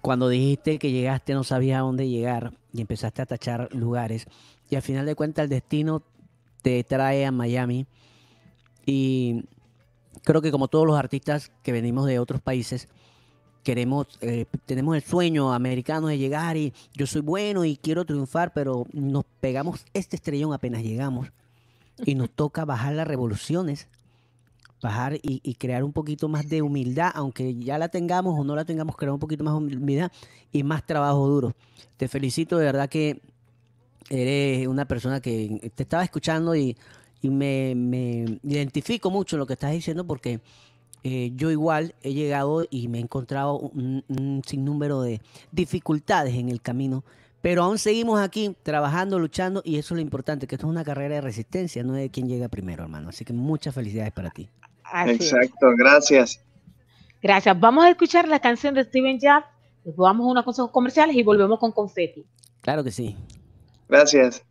Cuando 0.00 0.28
dijiste 0.28 0.78
que 0.78 0.92
llegaste 0.92 1.34
no 1.34 1.42
sabías 1.42 1.78
a 1.78 1.82
dónde 1.82 2.08
llegar 2.08 2.52
y 2.72 2.80
empezaste 2.80 3.22
a 3.22 3.26
tachar 3.26 3.74
lugares 3.74 4.26
y 4.70 4.76
al 4.76 4.82
final 4.82 5.04
de 5.06 5.14
cuentas 5.16 5.44
el 5.44 5.50
destino 5.50 6.02
te 6.62 6.84
trae 6.84 7.26
a 7.26 7.32
Miami 7.32 7.86
y 8.84 9.44
creo 10.24 10.42
que 10.42 10.50
como 10.50 10.68
todos 10.68 10.86
los 10.86 10.98
artistas 10.98 11.52
que 11.62 11.72
venimos 11.72 12.06
de 12.06 12.18
otros 12.18 12.40
países 12.40 12.88
queremos 13.62 14.06
eh, 14.20 14.46
tenemos 14.64 14.96
el 14.96 15.02
sueño 15.02 15.52
americano 15.52 16.08
de 16.08 16.18
llegar 16.18 16.56
y 16.56 16.72
yo 16.94 17.06
soy 17.06 17.22
bueno 17.22 17.64
y 17.64 17.76
quiero 17.76 18.04
triunfar 18.04 18.52
pero 18.52 18.86
nos 18.92 19.24
pegamos 19.40 19.84
este 19.92 20.16
estrellón 20.16 20.52
apenas 20.52 20.82
llegamos 20.82 21.28
y 22.04 22.14
nos 22.14 22.30
toca 22.34 22.64
bajar 22.64 22.94
las 22.94 23.08
revoluciones 23.08 23.88
bajar 24.82 25.14
y, 25.14 25.40
y 25.42 25.54
crear 25.54 25.82
un 25.82 25.92
poquito 25.92 26.28
más 26.28 26.48
de 26.48 26.60
humildad, 26.60 27.10
aunque 27.14 27.54
ya 27.56 27.78
la 27.78 27.88
tengamos 27.88 28.38
o 28.38 28.44
no 28.44 28.54
la 28.54 28.64
tengamos, 28.64 28.94
crear 28.94 29.12
un 29.12 29.18
poquito 29.18 29.42
más 29.42 29.54
de 29.54 29.76
humildad 29.76 30.12
y 30.52 30.62
más 30.62 30.84
trabajo 30.84 31.26
duro. 31.26 31.54
Te 31.96 32.08
felicito, 32.08 32.58
de 32.58 32.66
verdad 32.66 32.88
que 32.88 33.22
eres 34.10 34.66
una 34.68 34.86
persona 34.86 35.20
que 35.20 35.72
te 35.74 35.82
estaba 35.82 36.04
escuchando 36.04 36.54
y, 36.54 36.76
y 37.26 37.30
me, 37.30 37.74
me 37.74 38.38
identifico 38.44 39.10
mucho 39.10 39.36
en 39.36 39.40
lo 39.40 39.46
que 39.46 39.54
estás 39.54 39.72
diciendo 39.72 40.06
porque 40.06 40.40
eh, 41.02 41.32
yo 41.34 41.50
igual 41.50 41.94
he 42.02 42.12
llegado 42.12 42.64
y 42.70 42.88
me 42.88 42.98
he 42.98 43.00
encontrado 43.00 43.58
un, 43.58 44.04
un 44.08 44.42
sinnúmero 44.46 45.02
de 45.02 45.20
dificultades 45.50 46.34
en 46.34 46.48
el 46.48 46.60
camino, 46.60 47.04
pero 47.42 47.64
aún 47.64 47.78
seguimos 47.78 48.20
aquí 48.20 48.56
trabajando, 48.62 49.18
luchando 49.18 49.60
y 49.64 49.78
eso 49.78 49.94
es 49.94 49.96
lo 49.96 50.02
importante, 50.02 50.46
que 50.46 50.54
esto 50.54 50.68
es 50.68 50.70
una 50.70 50.84
carrera 50.84 51.16
de 51.16 51.20
resistencia, 51.20 51.82
no 51.82 51.94
de 51.94 52.10
quién 52.10 52.28
llega 52.28 52.48
primero, 52.48 52.84
hermano. 52.84 53.08
Así 53.08 53.24
que 53.24 53.32
muchas 53.32 53.74
felicidades 53.74 54.12
para 54.12 54.30
ti. 54.30 54.48
Así 54.84 55.10
es. 55.10 55.32
Exacto, 55.32 55.66
gracias. 55.76 56.40
Gracias. 57.20 57.58
Vamos 57.58 57.84
a 57.84 57.90
escuchar 57.90 58.28
la 58.28 58.38
canción 58.38 58.74
de 58.74 58.84
Steven 58.84 59.18
Jobs. 59.20 59.46
Después 59.84 60.06
vamos 60.06 60.26
a 60.26 60.30
unos 60.30 60.44
consejos 60.44 60.70
comerciales 60.70 61.16
y 61.16 61.24
volvemos 61.24 61.58
con 61.58 61.72
confeti. 61.72 62.24
Claro 62.60 62.84
que 62.84 62.92
sí. 62.92 63.16
Gracias. 63.88 64.44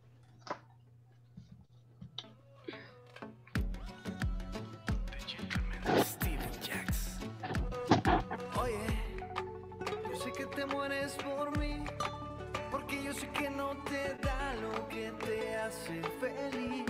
Te 13.90 14.16
da 14.26 14.54
lo 14.56 14.88
que 14.88 15.12
te 15.26 15.56
hace 15.58 16.02
feliz. 16.20 16.86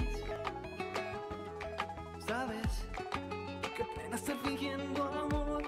¿Sabes? 2.27 2.85
Qué 3.75 3.83
pena 3.95 4.15
estar 4.15 4.37
fingiendo 4.43 5.03
amor, 5.03 5.63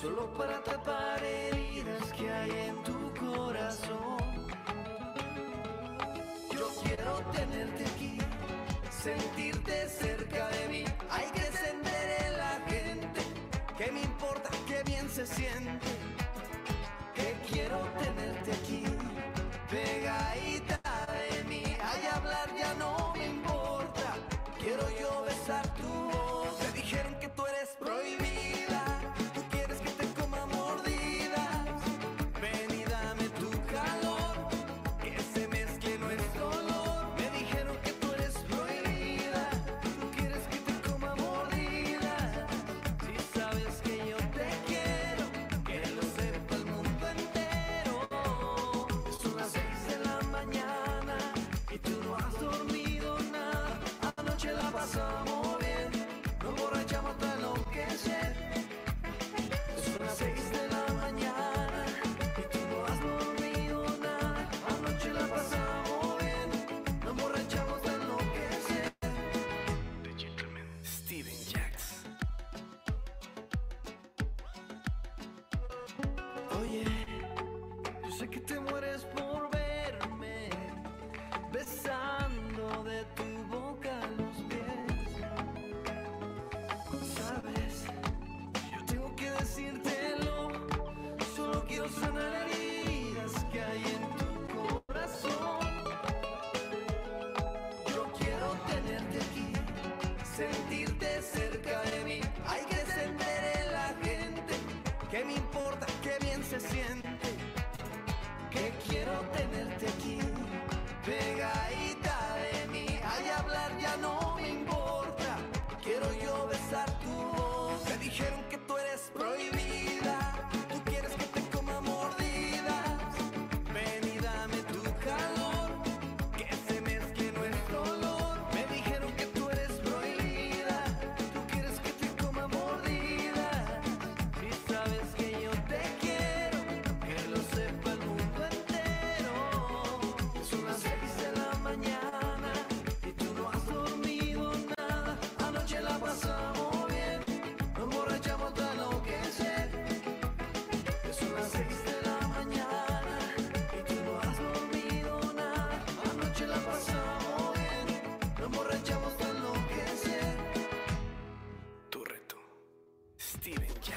solo 0.00 0.32
para 0.34 0.62
tapar 0.62 1.22
heridas 1.22 2.12
que 2.16 2.30
hay 2.30 2.50
en 2.68 2.82
tu 2.82 3.14
corazón. 3.14 4.18
Yo 6.52 6.68
quiero 6.82 7.12
tenerte 7.32 7.84
aquí, 7.84 8.18
sentirte 8.90 9.88
cerca 9.88 10.48
de 10.48 10.68
mí. 10.68 10.84
Hay 11.10 11.26
que 11.32 11.46
encender 11.46 12.26
en 12.26 12.36
la 12.36 12.60
gente, 12.68 13.20
que 13.78 13.92
me 13.92 14.02
importa 14.02 14.50
que 14.66 14.82
bien 14.84 15.08
se 15.08 15.26
siente. 15.26 15.86
Que 17.14 17.36
quiero 17.50 17.78
tenerte 17.98 18.52
aquí, 18.52 18.84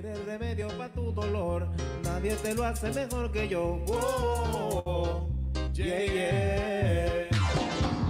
Quieres 0.00 0.24
remedio 0.24 0.66
para 0.78 0.90
tu 0.94 1.12
dolor, 1.12 1.68
nadie 2.04 2.34
te 2.36 2.54
lo 2.54 2.64
hace 2.64 2.90
mejor 2.90 3.30
que 3.30 3.46
yo. 3.46 3.84
Oh, 3.86 5.28
yeah, 5.74 6.06
yeah. 6.06 7.28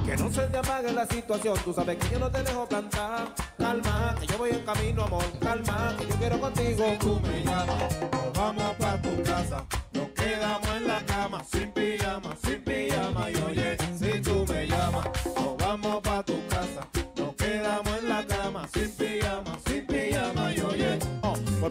Que 0.07 0.17
no 0.17 0.31
se 0.31 0.43
te 0.43 0.59
apague 0.59 0.93
la 0.93 1.05
situación, 1.05 1.59
tú 1.65 1.73
sabes 1.73 1.97
que 1.97 2.11
yo 2.11 2.21
no 2.21 2.31
te 2.31 2.45
dejo 2.45 2.65
plantar. 2.69 3.35
Calma, 3.59 4.15
que 4.21 4.27
yo 4.29 4.39
voy 4.39 4.51
en 4.51 4.61
camino, 4.61 5.03
amor. 5.03 5.25
Calma, 5.41 5.97
que 5.99 6.07
yo 6.07 6.15
quiero 6.15 6.41
contigo. 6.41 6.85
Tú 7.01 7.21
me 7.25 7.43
llamas, 7.43 8.01
nos 8.01 8.33
vamos 8.35 8.75
pa' 8.79 9.03
tu 9.03 9.23
casa. 9.25 9.67
Nos 9.93 10.11
quedamos 10.11 10.69
en 10.77 10.87
la 10.87 11.05
cama, 11.07 11.43
sin 11.43 11.73
pijama, 11.73 12.37
sin 12.41 12.62
pijama. 12.62 13.31
Y 13.33 13.35
oye, 13.35 13.77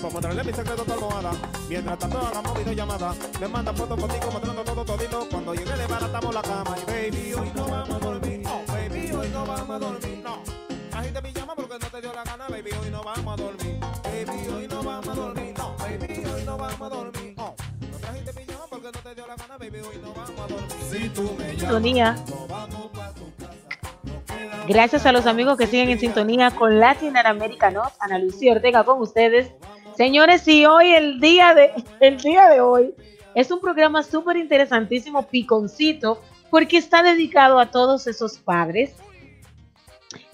oh, 0.10 0.22
para 0.22 0.34
mostrarle 0.34 0.44
mi 0.44 0.53
secreto 0.53 0.81
a 0.81 0.86
tu 0.86 0.94
almohada. 0.94 1.31
Mientras 1.68 1.99
tanto 1.99 2.18
hagamos 2.18 2.57
videollamada. 2.57 3.15
Le 3.40 3.48
manda 3.48 3.73
fotos 3.73 3.99
contigo, 3.99 4.31
mostrando 4.31 4.64
todo 4.64 4.86
todito. 4.86 5.27
Cuando 5.30 5.53
llegue 5.53 5.77
le 5.77 5.88
baratamos 5.88 6.34
la 6.34 6.41
cama. 6.41 6.76
Y 6.77 6.86
baby, 6.86 7.34
hoy 7.34 7.52
no 7.56 7.65
vamos 7.65 7.90
a 7.90 7.99
dormir. 7.99 8.44
Oh, 8.45 8.64
baby, 8.68 9.11
hoy 9.11 9.30
no 9.30 9.45
vamos 9.45 9.69
a 9.69 9.80
dormir. 9.80 10.22
No. 10.23 10.40
Trajiste 10.90 11.22
mi 11.22 11.34
llama 11.34 11.56
porque 11.56 11.80
no 11.80 11.88
te 11.88 12.02
dio 12.02 12.14
la 12.14 12.23
gana, 12.23 12.48
baby, 12.49 12.72
hoy 12.81 12.90
no 12.91 13.03
vamos 13.03 13.40
a 13.40 13.41
dormir. 13.41 13.80
Baby, 14.03 14.48
hoy 14.49 14.68
no 14.68 14.84
vamos 14.84 15.07
a 15.07 15.14
dormir. 15.14 15.53
No, 15.57 15.76
baby, 15.77 16.26
hoy 16.26 16.44
no 16.44 16.57
vamos 16.57 16.81
a 16.81 16.90
dormir. 16.90 17.34
No. 17.38 17.56
No 17.91 17.98
trajiste 17.98 18.34
mi 18.34 18.45
llama 18.45 18.65
porque 18.69 18.86
no 18.86 18.99
te 18.99 19.15
dio 19.15 19.27
la 19.27 19.36
gana, 19.36 19.57
baby, 19.57 19.80
hoy 19.80 19.99
no 20.02 20.14
vamos 20.14 20.40
a 20.40 20.48
dormir. 20.48 20.69
Si 20.91 21.10
tú 21.10 21.23
me 21.38 21.45
llamas, 21.45 21.60
Sintonía. 21.60 22.11
nos 22.14 22.48
vamos 22.48 22.88
pa' 22.88 23.14
tu 23.14 23.36
casa. 23.36 23.53
Nos 24.03 24.23
quedamos 24.23 24.68
Gracias 24.68 25.06
a 25.06 25.11
los 25.11 25.26
amigos 25.26 25.57
que 25.57 25.68
siguen 25.68 25.90
en 25.90 25.99
sintonía 25.99 26.52
con 26.52 26.80
Latin 26.80 27.15
America 27.18 27.69
Not, 27.72 27.94
Ana 27.99 28.18
Lucía 28.18 28.53
Ortega 28.53 28.84
con 28.84 29.02
ustedes. 29.02 29.52
Señores, 30.00 30.48
y 30.48 30.66
hoy 30.66 30.94
el 30.94 31.20
día 31.20 31.54
de 31.54 31.74
el 32.00 32.22
día 32.22 32.48
de 32.48 32.62
hoy 32.62 32.96
es 33.36 33.52
un 33.52 33.60
programa 33.60 34.02
súper 34.02 34.38
interesantísimo, 34.38 35.28
piconcito, 35.28 36.24
porque 36.50 36.78
está 36.78 37.04
dedicado 37.04 37.60
a 37.60 37.66
todos 37.66 38.08
esos 38.08 38.38
padres 38.38 38.94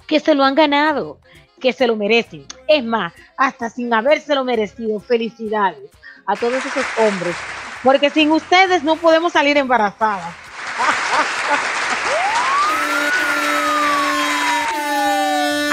que 0.06 0.20
se 0.20 0.36
lo 0.36 0.44
han 0.44 0.54
ganado, 0.54 1.18
que 1.60 1.74
se 1.74 1.88
lo 1.88 1.96
merecen. 1.96 2.46
Es 2.68 2.84
más, 2.84 3.12
hasta 3.38 3.72
sin 3.72 3.92
habérselo 3.92 4.44
merecido, 4.44 5.00
felicidades 5.00 5.90
a 6.28 6.36
todos 6.36 6.64
esos 6.64 6.86
hombres, 7.00 7.36
porque 7.84 8.12
sin 8.12 8.32
ustedes 8.34 8.84
no 8.84 8.98
podemos 8.98 9.34
salir 9.34 9.58
embarazadas. 9.58 10.32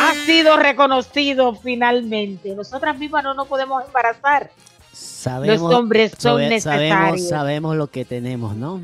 ha 0.02 0.10
sido 0.26 0.56
reconocido 0.56 1.54
finalmente. 1.54 2.54
Nosotras 2.54 2.96
mismas 2.98 3.24
no 3.24 3.34
nos 3.34 3.46
podemos 3.48 3.84
embarazar. 3.84 4.50
Sabemos, 4.92 5.60
Los 5.60 5.74
hombres 5.78 6.12
son 6.18 6.40
sabe- 6.40 6.48
necesarios. 6.48 7.28
sabemos 7.28 7.76
lo 7.76 7.86
que 7.88 8.04
tenemos, 8.04 8.56
¿no? 8.56 8.80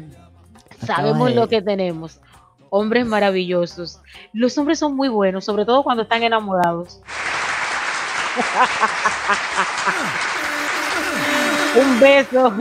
Sabemos 0.87 1.29
de- 1.31 1.35
lo 1.35 1.49
que 1.49 1.61
tenemos. 1.63 2.21
Hombres 2.71 3.07
maravillosos. 3.07 3.99
Los 4.33 4.57
hombres 4.59 4.79
son 4.79 4.95
muy 4.95 5.09
buenos, 5.09 5.45
sobre 5.45 5.65
todo 5.65 5.83
cuando 5.83 6.03
están 6.05 6.23
enamorados. 6.23 7.01
Un 11.81 12.01
beso 12.01 12.53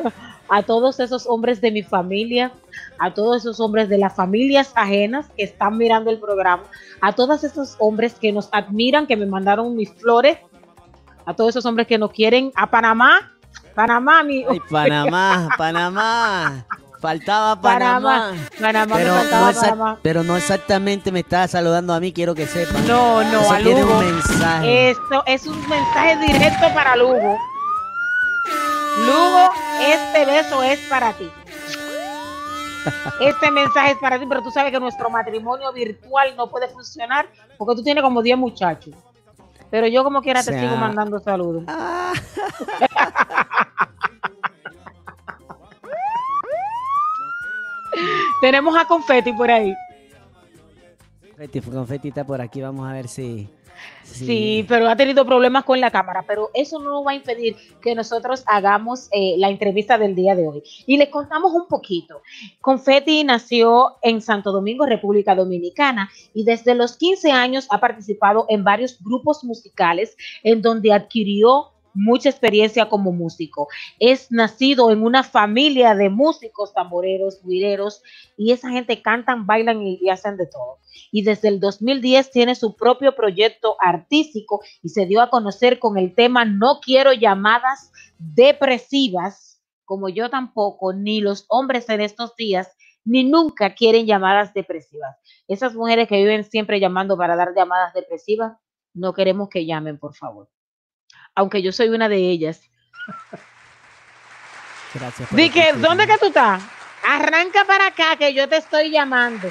a 0.50 0.64
todos 0.64 1.00
esos 1.00 1.26
hombres 1.28 1.62
de 1.62 1.72
mi 1.72 1.84
familia, 1.84 2.52
a 3.00 3.14
todos 3.14 3.38
esos 3.38 3.60
hombres 3.60 3.90
de 3.90 3.98
las 3.98 4.16
familias 4.16 4.72
ajenas 4.76 5.28
que 5.36 5.44
están 5.44 5.78
mirando 5.78 6.10
el 6.10 6.20
programa, 6.20 6.64
a 7.02 7.14
todos 7.14 7.44
esos 7.44 7.76
hombres 7.80 8.14
que 8.16 8.32
nos 8.32 8.50
admiran, 8.52 9.08
que 9.08 9.16
me 9.18 9.26
mandaron 9.26 9.76
mis 9.76 9.92
flores, 9.94 10.38
a 11.26 11.34
todos 11.34 11.50
esos 11.52 11.66
hombres 11.66 11.88
que 11.88 11.98
nos 11.98 12.12
quieren, 12.12 12.52
a 12.56 12.70
Panamá, 12.70 13.34
Panamá, 13.76 14.24
mi, 14.24 14.46
Ay, 14.50 14.60
Panamá, 14.70 15.50
Panamá. 15.58 16.66
Faltaba 17.00 17.62
Panamá. 17.62 18.32
Panamá, 18.60 18.88
Panamá, 18.90 18.96
Pero 18.98 19.14
faltaba 19.14 19.52
no, 19.52 19.60
Panamá. 19.62 20.00
pero 20.02 20.24
no 20.24 20.36
exactamente 20.36 21.12
me 21.12 21.20
estaba 21.20 21.48
saludando 21.48 21.94
a 21.94 22.00
mí, 22.00 22.12
quiero 22.12 22.34
que 22.34 22.48
sepan. 22.48 22.88
No, 22.88 23.24
no, 23.24 23.42
Eso 23.42 23.54
a 23.54 23.60
Lugo. 23.60 24.00
un 24.00 24.06
mensaje. 24.16 24.90
Esto 24.90 25.24
es 25.28 25.46
un 25.46 25.60
mensaje 25.70 26.18
directo 26.26 26.74
para 26.74 26.96
Lugo. 26.96 27.38
Lugo, 29.06 29.52
este 29.82 30.26
beso 30.26 30.64
es 30.64 30.80
para 30.90 31.14
ti. 31.14 31.30
Este 33.20 33.52
mensaje 33.52 33.92
es 33.92 33.98
para 33.98 34.18
ti, 34.20 34.26
pero 34.28 34.42
tú 34.42 34.50
sabes 34.52 34.72
que 34.72 34.80
nuestro 34.80 35.10
matrimonio 35.10 35.72
virtual 35.74 36.36
no 36.36 36.50
puede 36.50 36.68
funcionar 36.70 37.28
porque 37.58 37.76
tú 37.76 37.84
tienes 37.84 38.04
como 38.04 38.22
10 38.22 38.38
muchachos. 38.38 38.96
Pero 39.70 39.88
yo 39.88 40.04
como 40.04 40.22
quiera 40.22 40.40
O 40.40 40.44
te 40.44 40.58
sigo 40.58 40.78
mandando 40.78 41.20
saludos. 41.20 41.64
Ah. 41.68 42.14
Tenemos 48.42 48.78
a 48.78 48.86
Confetti 48.86 49.34
por 49.34 49.50
ahí. 49.52 49.76
Confeti, 51.30 51.62
confeti 51.62 52.08
está 52.10 52.24
por 52.24 52.42
aquí, 52.42 52.62
vamos 52.62 52.88
a 52.88 52.94
ver 52.94 53.08
si. 53.08 53.50
Sí, 54.04 54.66
pero 54.68 54.90
ha 54.90 54.96
tenido 54.96 55.26
problemas 55.26 55.64
con 55.64 55.80
la 55.80 55.92
cámara, 55.92 56.24
pero 56.26 56.50
eso 56.54 56.80
no 56.80 57.04
va 57.04 57.12
a 57.12 57.16
impedir 57.16 57.56
que 57.82 57.94
nosotros 57.94 58.44
hagamos 58.48 59.10
eh, 59.12 59.36
la 59.38 59.50
entrevista 59.50 59.98
del 59.98 60.16
día 60.16 60.36
de 60.36 60.48
hoy. 60.48 60.64
Y 60.86 60.98
les 60.98 61.10
contamos 61.10 61.52
un 61.54 61.68
poquito. 61.68 62.22
Confetti 62.62 63.24
nació 63.24 63.98
en 64.02 64.22
Santo 64.22 64.52
Domingo, 64.52 64.86
República 64.86 65.36
Dominicana, 65.36 66.10
y 66.34 66.44
desde 66.44 66.74
los 66.74 66.98
15 66.98 67.32
años 67.32 67.68
ha 67.70 67.80
participado 67.80 68.46
en 68.50 68.64
varios 68.64 69.02
grupos 69.04 69.44
musicales 69.44 70.16
en 70.44 70.62
donde 70.62 70.94
adquirió 70.94 71.74
mucha 71.98 72.30
experiencia 72.30 72.90
como 72.90 73.12
músico. 73.14 73.68
Es 74.00 74.32
nacido 74.32 74.92
en 74.92 75.04
una 75.04 75.24
familia 75.24 75.96
de 75.96 76.10
músicos, 76.10 76.74
tamboreros, 76.74 77.42
guireros, 77.44 78.04
y 78.38 78.54
esa 78.54 78.70
gente 78.72 79.02
cantan, 79.02 79.46
bailan 79.48 79.82
y- 79.82 80.00
y 80.02 80.10
hacen 80.10 80.38
de 80.38 80.48
todo 80.48 80.80
y 81.12 81.24
desde 81.24 81.50
el 81.50 81.60
2010 81.60 82.32
tiene 82.32 82.56
su 82.56 82.76
propio 82.76 83.16
proyecto 83.16 83.76
artístico 83.80 84.62
y 84.84 84.90
se 84.90 85.06
dio 85.06 85.22
a 85.22 85.30
conocer 85.30 85.80
con 85.80 85.98
el 85.98 86.16
tema 86.16 86.46
No 86.46 86.80
quiero 86.82 87.14
llamadas 87.14 87.92
depresivas, 88.20 89.62
como 89.86 90.10
yo 90.10 90.30
tampoco, 90.30 90.94
ni 90.94 91.22
los 91.22 91.46
hombres 91.50 91.90
en 91.90 92.02
estos 92.02 92.36
días, 92.36 92.72
ni 93.06 93.24
nunca 93.24 93.74
quieren 93.76 94.06
llamadas 94.06 94.54
depresivas. 94.54 95.16
Esas 95.48 95.76
mujeres 95.76 96.08
que 96.10 96.18
viven 96.18 96.44
siempre 96.44 96.80
llamando 96.80 97.18
para 97.18 97.36
dar 97.36 97.54
llamadas 97.56 97.94
depresivas, 97.94 98.58
no 98.94 99.14
queremos 99.14 99.50
que 99.50 99.66
llamen, 99.66 99.98
por 99.98 100.14
favor. 100.16 100.50
Aunque 101.38 101.62
yo 101.62 101.72
soy 101.72 101.90
una 101.90 102.10
de 102.10 102.18
ellas. 102.18 102.68
Gracias. 104.92 105.30
por 105.30 105.38
Di 105.38 105.44
el 105.46 105.52
que, 105.54 105.60
testimonio. 105.60 105.88
¿dónde 105.88 106.08
que 106.08 106.18
tú 106.18 106.26
estás? 106.26 106.64
Arranca 107.08 107.64
para 107.66 107.86
acá 107.88 108.16
que 108.18 108.34
yo 108.34 108.50
te 108.50 108.58
estoy 108.58 108.90
llamando. 108.90 109.48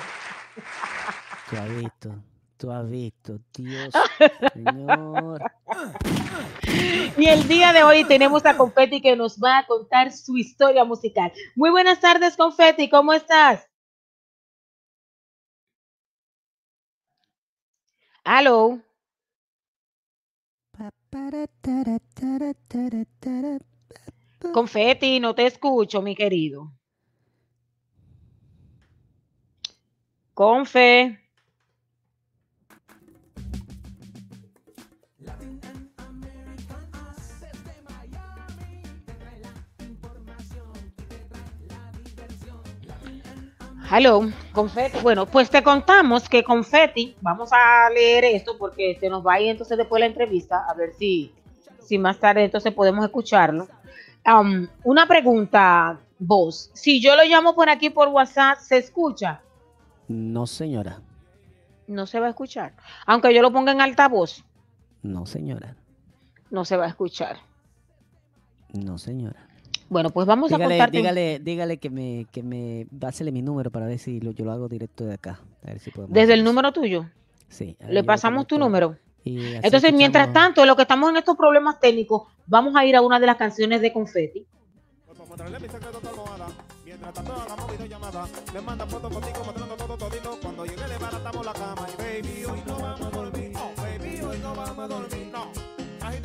Tú 1.49 1.57
has 1.57 1.69
visto, 1.77 2.25
tú 2.57 2.73
has 2.73 2.91
visto, 2.91 3.39
Dios, 3.55 3.95
Señor. 4.53 5.41
Y 7.17 7.29
el 7.29 7.47
día 7.47 7.73
de 7.73 7.85
hoy 7.85 8.05
tenemos 8.05 8.45
a 8.47 8.57
Confetti 8.57 9.01
que 9.01 9.15
nos 9.15 9.39
va 9.39 9.59
a 9.59 9.67
contar 9.67 10.11
su 10.11 10.37
historia 10.37 10.85
musical. 10.85 11.33
Muy 11.55 11.71
buenas 11.71 12.01
tardes, 12.01 12.37
Confetti, 12.37 12.91
¿cómo 12.91 13.13
estás? 13.13 13.69
Aló. 18.25 18.81
Confetti, 24.53 25.19
no 25.19 25.35
te 25.35 25.47
escucho, 25.47 26.03
mi 26.03 26.15
querido. 26.15 26.73
Confe. 30.35 31.26
Hello, 43.91 44.29
Confetti. 44.53 44.99
Bueno, 45.03 45.27
pues 45.27 45.49
te 45.49 45.63
contamos 45.63 46.29
que 46.29 46.43
Confetti, 46.43 47.17
vamos 47.21 47.51
a 47.53 47.89
leer 47.91 48.25
esto 48.25 48.59
porque 48.59 48.97
se 48.99 49.09
nos 49.09 49.25
va 49.25 49.35
a 49.35 49.41
ir 49.41 49.51
entonces 49.51 49.79
después 49.79 50.01
de 50.01 50.09
la 50.09 50.13
entrevista, 50.13 50.65
a 50.69 50.75
ver 50.75 50.93
si, 50.95 51.33
si 51.81 51.97
más 51.99 52.19
tarde 52.19 52.45
entonces 52.45 52.73
podemos 52.73 53.05
escucharlo. 53.05 53.69
Um, 54.27 54.67
una 54.83 55.07
pregunta, 55.07 56.01
vos. 56.19 56.71
Si 56.75 57.01
yo 57.01 57.15
lo 57.15 57.23
llamo 57.25 57.55
por 57.55 57.69
aquí 57.71 57.91
por 57.91 58.09
WhatsApp, 58.09 58.59
¿se 58.59 58.79
escucha? 58.79 59.41
No, 60.09 60.47
señora. 60.49 61.01
No 61.87 62.07
se 62.09 62.19
va 62.19 62.27
a 62.27 62.31
escuchar. 62.31 62.73
Aunque 63.07 63.33
yo 63.33 63.41
lo 63.41 63.53
ponga 63.53 63.71
en 63.71 63.81
altavoz, 63.81 64.45
No, 65.03 65.27
señora. 65.27 65.77
no 66.51 66.65
se 66.65 66.77
va 66.77 66.87
a 66.87 66.89
escuchar. 66.89 67.37
No, 68.73 68.99
señora. 68.99 69.46
Bueno, 69.89 70.11
pues 70.11 70.27
vamos 70.27 70.53
a 70.53 70.57
Dígale, 70.57 70.75
contarte. 70.75 70.97
dígale, 70.97 71.39
dígale 71.39 71.77
que 71.79 71.91
me, 71.91 72.27
que 72.33 72.43
me, 72.43 72.87
dásele 72.91 73.31
mi 73.31 73.43
número 73.43 73.71
para 73.71 73.87
ver 73.87 73.99
si 73.99 74.21
lo, 74.21 74.33
yo 74.33 74.45
lo 74.45 74.53
hago 74.53 74.69
directo 74.69 75.05
de 75.05 75.15
acá. 75.15 75.41
A 75.63 75.67
ver 75.69 75.79
si 75.79 75.91
podemos 75.91 76.13
Desde 76.13 76.35
el 76.35 76.43
número 76.43 76.73
tuyo. 76.73 77.07
Sí. 77.49 77.77
Le 77.89 78.03
pasamos 78.03 78.47
tu 78.47 78.59
número. 78.59 78.97
Entonces, 79.25 79.93
mientras 79.93 80.33
tanto, 80.33 80.61
en 80.61 80.69
lo 80.69 80.77
que 80.77 80.83
estamos 80.83 81.11
en 81.11 81.17
estos 81.17 81.37
problemas 81.37 81.81
técnicos, 81.81 82.23
vamos 82.47 82.77
a 82.77 82.85
ir 82.85 82.95
a 82.95 83.03
una 83.03 83.19
de 83.19 83.27
las 83.27 83.37
canciones 83.37 83.81
de 83.81 83.93
Confetti. 83.93 84.47
Pues 85.05 85.19
para 85.19 85.29
mostrarle 85.29 85.59
mi 85.61 85.69
secreto 85.69 85.99
a 85.99 86.01
tu 86.01 86.09
almohada. 86.09 86.47
Mientras 86.85 87.15
tanto 87.15 87.33
hagamos 87.33 87.73
videollamada. 87.73 88.27
Me 88.55 88.61
manda 88.61 88.87
fotos 88.87 89.13
contigo 89.13 89.45
mostrando 89.45 89.75
todo 89.77 89.97
todito. 89.97 90.39
Cuando 90.41 90.65
llegue 90.65 90.89
le 90.89 90.99
baratamos 90.99 91.45
la 91.47 91.53
cama. 91.53 91.87
Y 91.93 92.03
baby, 92.03 92.45
hoy 92.45 92.63
no 92.67 92.79
vamos 92.79 93.01
a 93.01 93.11
dormir. 93.11 93.51
No, 93.53 93.83
baby, 93.83 94.21
hoy 94.23 94.39
no 94.39 94.55
vamos 94.55 94.79
a 94.79 94.89
dormir. 94.89 95.29
No. 95.33 95.77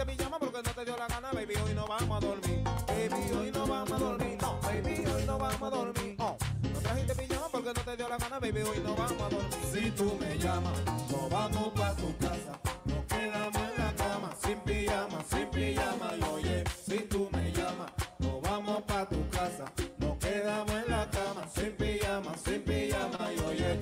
Pijama 0.06 0.40
porque 0.40 0.58
no 0.64 0.72
te 0.74 0.86
dio 0.86 0.98
la 0.98 1.08
gana, 1.08 1.32
baby, 1.32 1.54
hoy 1.64 1.74
no 1.76 1.86
vamos 1.88 2.18
a 2.18 2.26
dormir. 2.26 2.61
Baby, 3.02 3.32
hoy 3.36 3.52
no 3.52 3.66
vamos 3.66 3.92
a 3.92 3.98
dormir. 3.98 4.38
No, 4.40 4.60
baby, 4.62 5.04
hoy 5.08 5.24
no 5.26 5.40
vamos 5.40 5.62
a 5.64 5.70
dormir. 5.76 6.16
No. 6.20 6.38
No 6.72 6.80
trajiste 6.82 7.16
pijama 7.16 7.48
porque 7.52 7.74
no 7.74 7.82
te 7.82 7.98
dio 7.98 8.08
la 8.08 8.18
gana, 8.18 8.40
baby, 8.40 8.62
hoy 8.62 8.80
no 8.84 8.96
vamos 8.96 9.22
a 9.24 9.30
dormir. 9.30 9.60
Si 9.74 9.90
tú 9.90 10.20
me 10.20 10.38
llamas, 10.38 10.80
no 11.10 11.28
vamos 11.28 11.70
pa' 11.70 11.96
tu 11.96 12.16
casa. 12.18 12.60
Nos 12.86 13.04
quedamos 13.06 13.58
en 13.58 13.84
la 13.84 13.96
cama, 13.96 14.30
sin 14.44 14.60
pijama, 14.60 15.24
sin 15.32 15.48
pijama. 15.48 16.12
Y 16.16 16.24
oye, 16.32 16.64
si 16.86 17.00
tú 17.00 17.28
me 17.32 17.52
llamas, 17.52 17.92
no 18.20 18.40
vamos 18.40 18.84
pa' 18.84 19.10
tu 19.10 19.28
casa. 19.30 19.66
Nos 19.98 20.20
quedamos 20.20 20.72
en 20.72 20.92
la 20.92 21.10
cama, 21.10 21.48
sin 21.56 21.72
pijama, 21.72 22.38
sin 22.38 22.62
pijama. 22.62 23.34
Y 23.34 23.40
oye. 23.40 23.80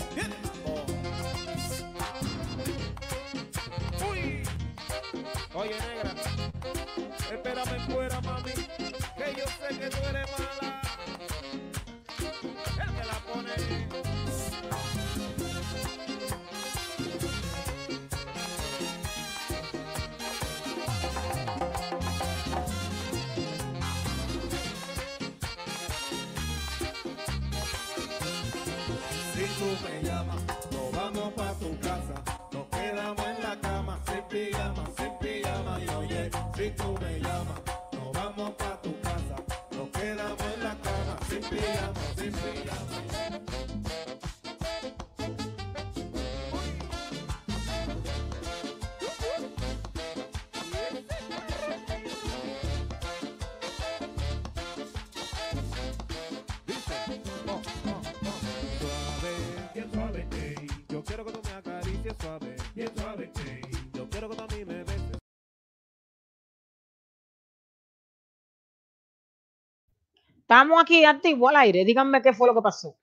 Oh. 0.66 0.86
Uy. 4.12 4.44
Oye, 5.54 5.76
cama, 34.30 34.30
sin 34.30 34.52
pijama, 34.52 34.84
sin 34.98 35.12
pijama. 35.20 35.80
Y 35.80 35.90
oye, 35.96 36.30
si 36.56 36.70
tú 36.72 36.98
me 37.02 37.20
llamas, 37.20 37.69
Estamos 70.50 70.82
aquí 70.82 71.06
activos 71.06 71.52
al 71.52 71.58
aire. 71.58 71.86
Díganme 71.86 72.24
qué 72.24 72.34
fue 72.34 72.48
lo 72.48 72.56
que 72.56 72.62
pasó. 72.64 72.98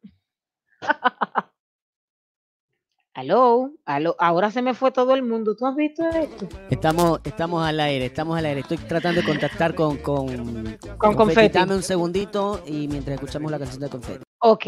Aló, 3.15 3.71
aló, 3.85 4.17
ahora 4.19 4.51
se 4.51 4.63
me 4.63 4.75
fue 4.75 4.91
todo 4.91 5.15
el 5.15 5.23
mundo. 5.23 5.55
¿Tú 5.55 5.65
has 5.65 5.77
visto 5.77 6.05
esto? 6.09 6.49
Estamos, 6.69 7.21
estamos 7.23 7.65
al 7.65 7.79
aire, 7.79 8.07
estamos 8.07 8.37
al 8.37 8.47
aire. 8.47 8.63
Estoy 8.63 8.79
tratando 8.79 9.21
de 9.21 9.27
contactar 9.29 9.77
con, 9.77 9.97
con, 9.99 10.77
Con 10.99 11.15
Confetti. 11.15 11.57
Dame 11.57 11.77
un 11.77 11.85
segundito 11.85 12.61
y 12.67 12.89
mientras 12.89 13.15
escuchamos 13.15 13.53
la 13.53 13.61
canción 13.61 13.81
de 13.81 13.91
Confetti. 13.91 14.25
Ok. 14.41 14.67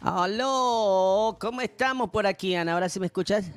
Aló, 0.00 1.36
¿cómo 1.40 1.60
estamos 1.60 2.10
por 2.10 2.26
aquí, 2.26 2.56
Ana? 2.56 2.74
¿Ahora 2.74 2.88
sí 2.88 2.98
me 2.98 3.06
escuchas? 3.06 3.50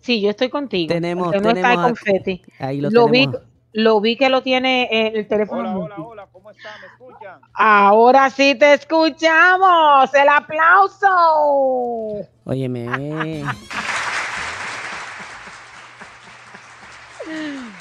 Sí, 0.00 0.20
yo 0.20 0.30
estoy 0.30 0.50
contigo. 0.50 0.92
Tenemos, 0.92 1.34
está 1.34 1.54
tenemos 1.54 1.70
el 1.70 1.82
confeti. 1.82 2.42
Ahí 2.58 2.80
lo, 2.80 2.90
Lo 2.90 3.08
vi, 3.08 3.28
lo 3.72 4.00
vi 4.00 4.16
que 4.16 4.28
lo 4.28 4.42
tiene 4.42 4.84
eh, 4.84 5.12
el 5.14 5.26
teléfono. 5.26 5.84
Hola, 5.84 5.94
hola, 5.96 6.06
hola, 6.06 6.28
¿cómo 6.30 6.50
están? 6.50 6.78
¿Me 6.80 6.86
escuchan? 6.88 7.40
Ahora 7.54 8.28
sí 8.28 8.54
te 8.54 8.74
escuchamos. 8.74 10.14
El 10.14 10.28
aplauso. 10.28 12.26
Óyeme. 12.44 13.44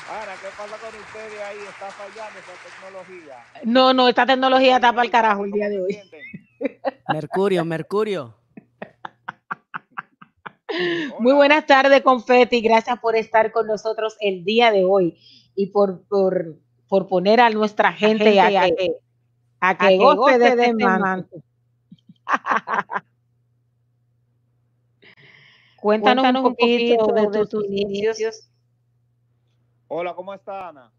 Ana, 0.10 0.34
¿qué 0.42 0.48
pasa 0.58 0.78
con 0.78 1.00
ustedes 1.00 1.42
ahí? 1.42 1.58
¿Está 1.68 1.92
fallando 1.92 2.40
esa 2.40 2.54
tecnología? 2.64 3.46
No, 3.64 3.94
no, 3.94 4.08
esta 4.08 4.26
tecnología 4.26 4.76
está 4.76 4.92
para 4.94 5.04
el 5.04 5.12
carajo 5.12 5.44
el 5.44 5.52
día 5.52 5.68
de 5.68 5.82
hoy. 5.82 6.00
Mercurio, 7.14 7.66
Mercurio. 7.66 8.36
Muy 11.20 11.34
buenas 11.34 11.66
tardes, 11.66 12.02
Confetti. 12.02 12.62
Gracias 12.62 12.98
por 13.00 13.16
estar 13.16 13.52
con 13.52 13.68
nosotros 13.68 14.16
el 14.22 14.46
día 14.46 14.72
de 14.72 14.86
hoy 14.86 15.18
y 15.56 15.68
por, 15.68 16.04
por, 16.08 16.58
por 16.88 17.08
poner 17.08 17.42
a 17.42 17.50
nuestra 17.50 17.92
gente, 17.92 18.40
a, 18.40 18.50
que, 18.50 18.96
a 19.60 19.78
que 19.78 19.98
goce 19.98 20.40
de 20.40 20.48
este 20.48 20.74
manto. 20.74 21.38
Cuéntanos, 25.78 26.26
un 26.26 26.56
poquito, 26.56 27.08
de, 27.08 27.46
tus, 27.46 27.66
inicios. 27.66 28.50
Hola, 29.90 30.14
¿cómo 30.14 30.34
está 30.34 30.68
Ana? 30.68 30.92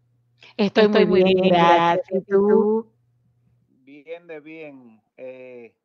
Estoy, 0.57 1.05
muy 1.05 1.23
bien, 1.23 1.49
gracias. 1.49 2.09
¿Y 2.09 2.21
tú? 2.21 2.91
Bien 3.69 4.25
de 4.25 4.39
bien. 4.39 4.99
Eh, 5.15 5.75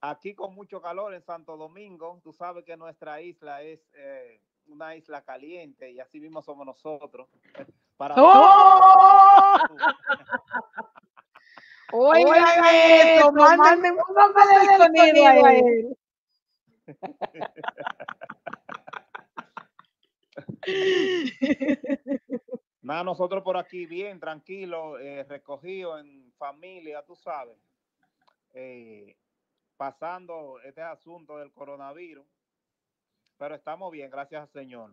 aquí 0.00 0.34
con 0.34 0.54
mucho 0.54 0.80
calor 0.80 1.12
en 1.12 1.22
Santo 1.22 1.56
Domingo. 1.58 2.18
Tú 2.22 2.32
sabes 2.32 2.64
que 2.64 2.76
nuestra 2.76 3.20
isla 3.20 3.60
es 3.62 3.80
eh, 3.94 4.40
una 4.66 4.96
isla 4.96 5.22
caliente 5.22 5.90
y 5.90 6.00
así 6.00 6.20
mismo 6.20 6.40
somos 6.40 6.64
nosotros. 6.64 7.28
Para 7.98 8.14
¡Oh! 8.16 9.56
Oigan 11.94 12.64
eso, 12.64 13.30
mándenme 13.32 13.90
un 13.90 13.98
sonido 14.78 15.26
a 15.26 15.52
él. 15.52 15.96
Nada, 22.82 23.04
nosotros 23.04 23.44
por 23.44 23.56
aquí 23.56 23.86
bien, 23.86 24.18
tranquilo, 24.18 24.98
eh, 24.98 25.22
recogido 25.24 25.98
en 25.98 26.32
familia, 26.36 27.04
tú 27.06 27.14
sabes, 27.14 27.56
eh, 28.54 29.16
pasando 29.76 30.58
este 30.64 30.82
asunto 30.82 31.38
del 31.38 31.52
coronavirus, 31.52 32.26
pero 33.36 33.54
estamos 33.54 33.92
bien, 33.92 34.10
gracias 34.10 34.42
al 34.42 34.48
Señor. 34.48 34.92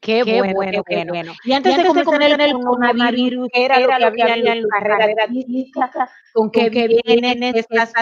Qué, 0.00 0.22
Qué 0.24 0.38
bueno, 0.38 0.54
bueno, 0.54 0.82
qué 0.84 0.96
bueno. 0.96 1.12
bueno. 1.12 1.32
Y 1.44 1.52
antes, 1.52 1.72
Y 1.72 1.76
de 1.76 1.80
antes 1.82 1.94
de 1.94 2.04
comenzar 2.04 2.14
comenzar 2.14 2.40
el 2.40 2.56
el 2.56 2.64
coronavirus, 2.64 3.48
¿qué 3.52 3.64
era, 3.66 3.98
lo 3.98 4.12
que 4.12 4.22
había 4.22 4.54
en 4.54 4.62
la 4.62 4.68
carrera 4.68 5.24
artística? 5.24 6.10
¿Con 6.32 6.50
qué 6.50 6.70
vienes? 6.70 7.02
¿Qué 7.04 7.52
¿Qué 7.52 7.58
estás? 7.58 7.92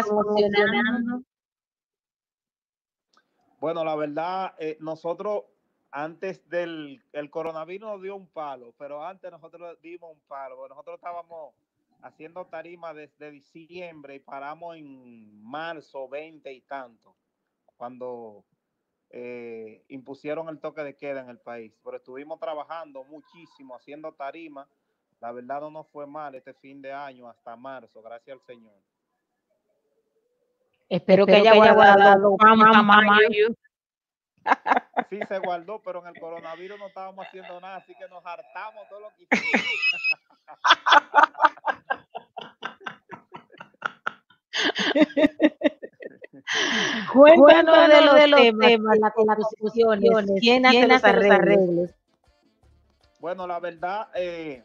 Bueno, 3.59 3.85
la 3.85 3.97
verdad, 3.97 4.55
eh, 4.60 4.77
nosotros 4.78 5.43
antes 5.90 6.48
del 6.48 7.02
el 7.12 7.31
coronavirus 7.31 7.90
nos 7.90 8.02
dio 8.02 8.16
un 8.16 8.27
palo, 8.27 8.74
pero 8.78 9.05
antes 9.05 9.31
nosotros 9.31 9.81
dimos 9.81 10.12
un 10.12 10.20
palo. 10.28 10.69
Nosotros 10.69 10.97
estábamos 10.97 11.55
haciendo 12.02 12.44
tarima 12.47 12.94
desde 12.94 13.31
diciembre 13.31 14.16
y 14.16 14.19
paramos 14.20 14.77
en 14.77 15.43
marzo 15.43 16.09
20 16.09 16.52
y 16.52 16.60
tanto, 16.62 17.15
cuando 17.77 18.44
eh, 19.10 19.82
impusieron 19.89 20.48
el 20.48 20.60
toque 20.60 20.82
de 20.82 20.97
queda 20.97 21.20
en 21.20 21.31
el 21.31 21.39
país. 21.39 21.73
Pero 21.82 21.97
estuvimos 21.97 22.39
trabajando 22.39 23.05
muchísimo, 23.05 23.74
haciendo 23.74 24.12
tarima. 24.12 24.69
La 25.20 25.32
verdad 25.32 25.60
no 25.60 25.70
nos 25.70 25.89
fue 25.89 26.06
mal 26.06 26.35
este 26.35 26.55
fin 26.55 26.81
de 26.81 26.93
año 26.93 27.28
hasta 27.28 27.56
marzo, 27.56 28.02
gracias 28.02 28.39
al 28.39 28.47
Señor. 28.47 28.74
Espero, 30.89 31.27
que 31.27 31.35
haya 31.35 31.55
guardado 31.55 32.36
fama, 32.39 32.82
mayo. 32.82 33.48
Sí 35.10 35.19
se 35.27 35.39
guardó, 35.39 35.81
pero 35.82 36.01
en 36.01 36.09
el 36.15 36.20
coronavirus 36.20 36.78
no 36.78 36.89
estábamos 36.89 37.27
haciendo 37.27 37.60
nada, 37.60 37.77
así 37.77 37.94
que 37.94 38.09
nos 38.09 38.24
hartamos 38.24 38.89
todo 38.89 39.01
lo 39.01 39.10
que 39.16 39.24
hicimos. 39.24 39.62
Cuéntanos 47.12 47.89
de 47.89 48.01
los, 48.02 48.15
de 48.15 48.28
los 48.28 48.40
temas, 48.59 48.98
las 48.98 49.12
composiciones, 49.12 50.10
quién 50.40 50.66
hace 50.66 50.86
los 50.86 51.05
arreglos. 51.05 51.90
Bueno, 53.20 53.47
la 53.47 53.59
verdad, 53.59 54.09
eh, 54.15 54.62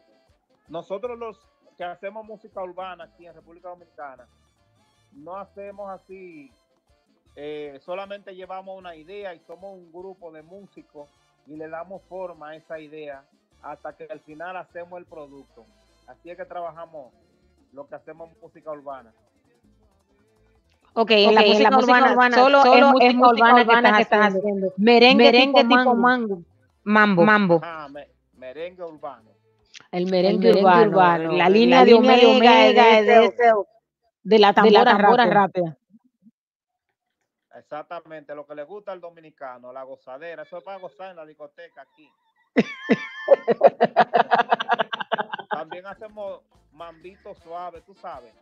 nosotros 0.68 1.18
los 1.18 1.38
que 1.76 1.84
hacemos 1.84 2.24
música 2.24 2.62
urbana 2.62 3.04
aquí 3.04 3.26
en 3.26 3.34
República 3.34 3.68
Dominicana, 3.68 4.28
no 5.12 5.36
hacemos 5.36 5.90
así, 5.90 6.52
eh, 7.36 7.80
solamente 7.84 8.34
llevamos 8.34 8.78
una 8.78 8.94
idea 8.96 9.34
y 9.34 9.40
somos 9.46 9.72
un 9.74 9.92
grupo 9.92 10.30
de 10.32 10.42
músicos 10.42 11.08
y 11.46 11.56
le 11.56 11.68
damos 11.68 12.02
forma 12.08 12.50
a 12.50 12.56
esa 12.56 12.78
idea 12.78 13.24
hasta 13.62 13.96
que 13.96 14.04
al 14.10 14.20
final 14.20 14.56
hacemos 14.56 14.98
el 14.98 15.06
producto. 15.06 15.64
Así 16.06 16.30
es 16.30 16.36
que 16.36 16.44
trabajamos 16.44 17.12
lo 17.72 17.86
que 17.88 17.94
hacemos 17.94 18.30
música 18.40 18.70
urbana. 18.70 19.12
Ok, 20.96 21.10
en 21.10 21.34
la 21.34 21.40
música, 21.42 21.76
urbana, 22.12 22.36
solo, 22.36 22.62
es 23.00 23.14
música 23.14 23.54
urbana, 23.54 23.96
que, 23.96 24.02
estás 24.02 24.26
haciendo. 24.36 24.72
Merengue, 24.76 25.64
tipo, 25.64 25.94
mango. 25.94 26.42
Mambo. 26.84 27.24
Mambo. 27.24 27.60
Ah, 27.64 27.88
me- 27.90 28.08
merengue 28.36 28.84
urbano. 28.84 29.30
El 29.90 30.06
merengue, 30.06 30.52
urbano, 30.52 31.32
La 31.32 31.48
línea, 31.48 31.84
de 31.84 31.94
Omega, 31.94 32.66
es 32.66 33.06
de, 33.06 33.12
de- 33.12 33.54
de 34.22 34.38
la 34.38 34.52
tambora, 34.84 35.26
rápida. 35.26 35.76
Exactamente, 37.54 38.34
lo 38.34 38.44
que 38.44 38.54
le 38.54 38.64
gusta 38.64 38.90
al 38.90 39.00
dominicano, 39.00 39.72
la 39.72 39.84
gozadera, 39.84 40.42
eso 40.42 40.58
es 40.58 40.64
para 40.64 40.78
gozar 40.78 41.10
en 41.10 41.16
la 41.16 41.24
discoteca 41.24 41.82
aquí. 41.82 42.10
También 45.50 45.86
hacemos 45.86 46.40
mambito 46.72 47.34
suave, 47.36 47.80
tú 47.82 47.94
sabes. 47.94 48.34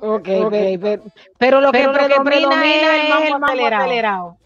Ok, 0.00 0.28
ok, 0.44 0.52
pero, 0.80 1.02
pero 1.38 1.60
lo 1.60 1.72
que 1.72 1.78
Pero 1.78 1.92
lo 1.92 1.98
que 1.98 2.14
predomina, 2.24 2.24
predomina 2.24 2.96
es 2.96 3.30
el 3.30 3.38
mambo 3.38 3.66
acelerado. 3.66 4.38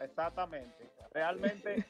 Exactamente. 0.00 0.90
Realmente 1.12 1.84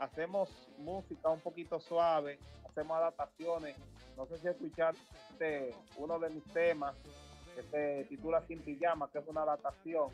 hacemos 0.00 0.50
música 0.78 1.28
un 1.30 1.40
poquito 1.40 1.80
suave, 1.80 2.38
hacemos 2.68 2.96
adaptaciones. 2.96 3.76
No 4.16 4.26
sé 4.26 4.38
si 4.38 4.48
escuchaste 4.48 5.74
uno 5.96 6.18
de 6.18 6.30
mis 6.30 6.44
temas 6.52 6.94
que 7.54 7.62
se 7.62 8.04
titula 8.08 8.42
Sin 8.46 8.60
Pijama, 8.60 9.08
que 9.10 9.18
es 9.18 9.24
una 9.28 9.42
adaptación. 9.42 10.08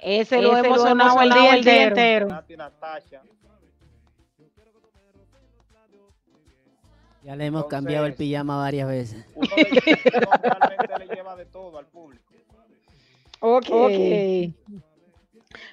Ese 0.00 0.40
lo 0.42 0.56
hemos 0.56 0.82
sonado 0.82 1.20
el 1.52 1.64
día 1.64 1.84
entero. 1.84 2.26
Nati 2.28 2.56
Natasha. 2.56 3.22
Ya 7.22 7.36
le 7.36 7.46
hemos 7.46 7.66
cambiado 7.66 8.04
el 8.04 8.14
pijama 8.14 8.58
varias 8.58 8.86
veces. 8.86 9.24
Uno, 9.34 9.48
le- 9.56 9.64
uno 10.18 10.30
realmente 10.42 10.98
le 10.98 11.14
lleva 11.14 11.36
de 11.36 11.46
todo 11.46 11.78
al 11.78 11.86
público. 11.86 12.22
Ok. 13.40 13.64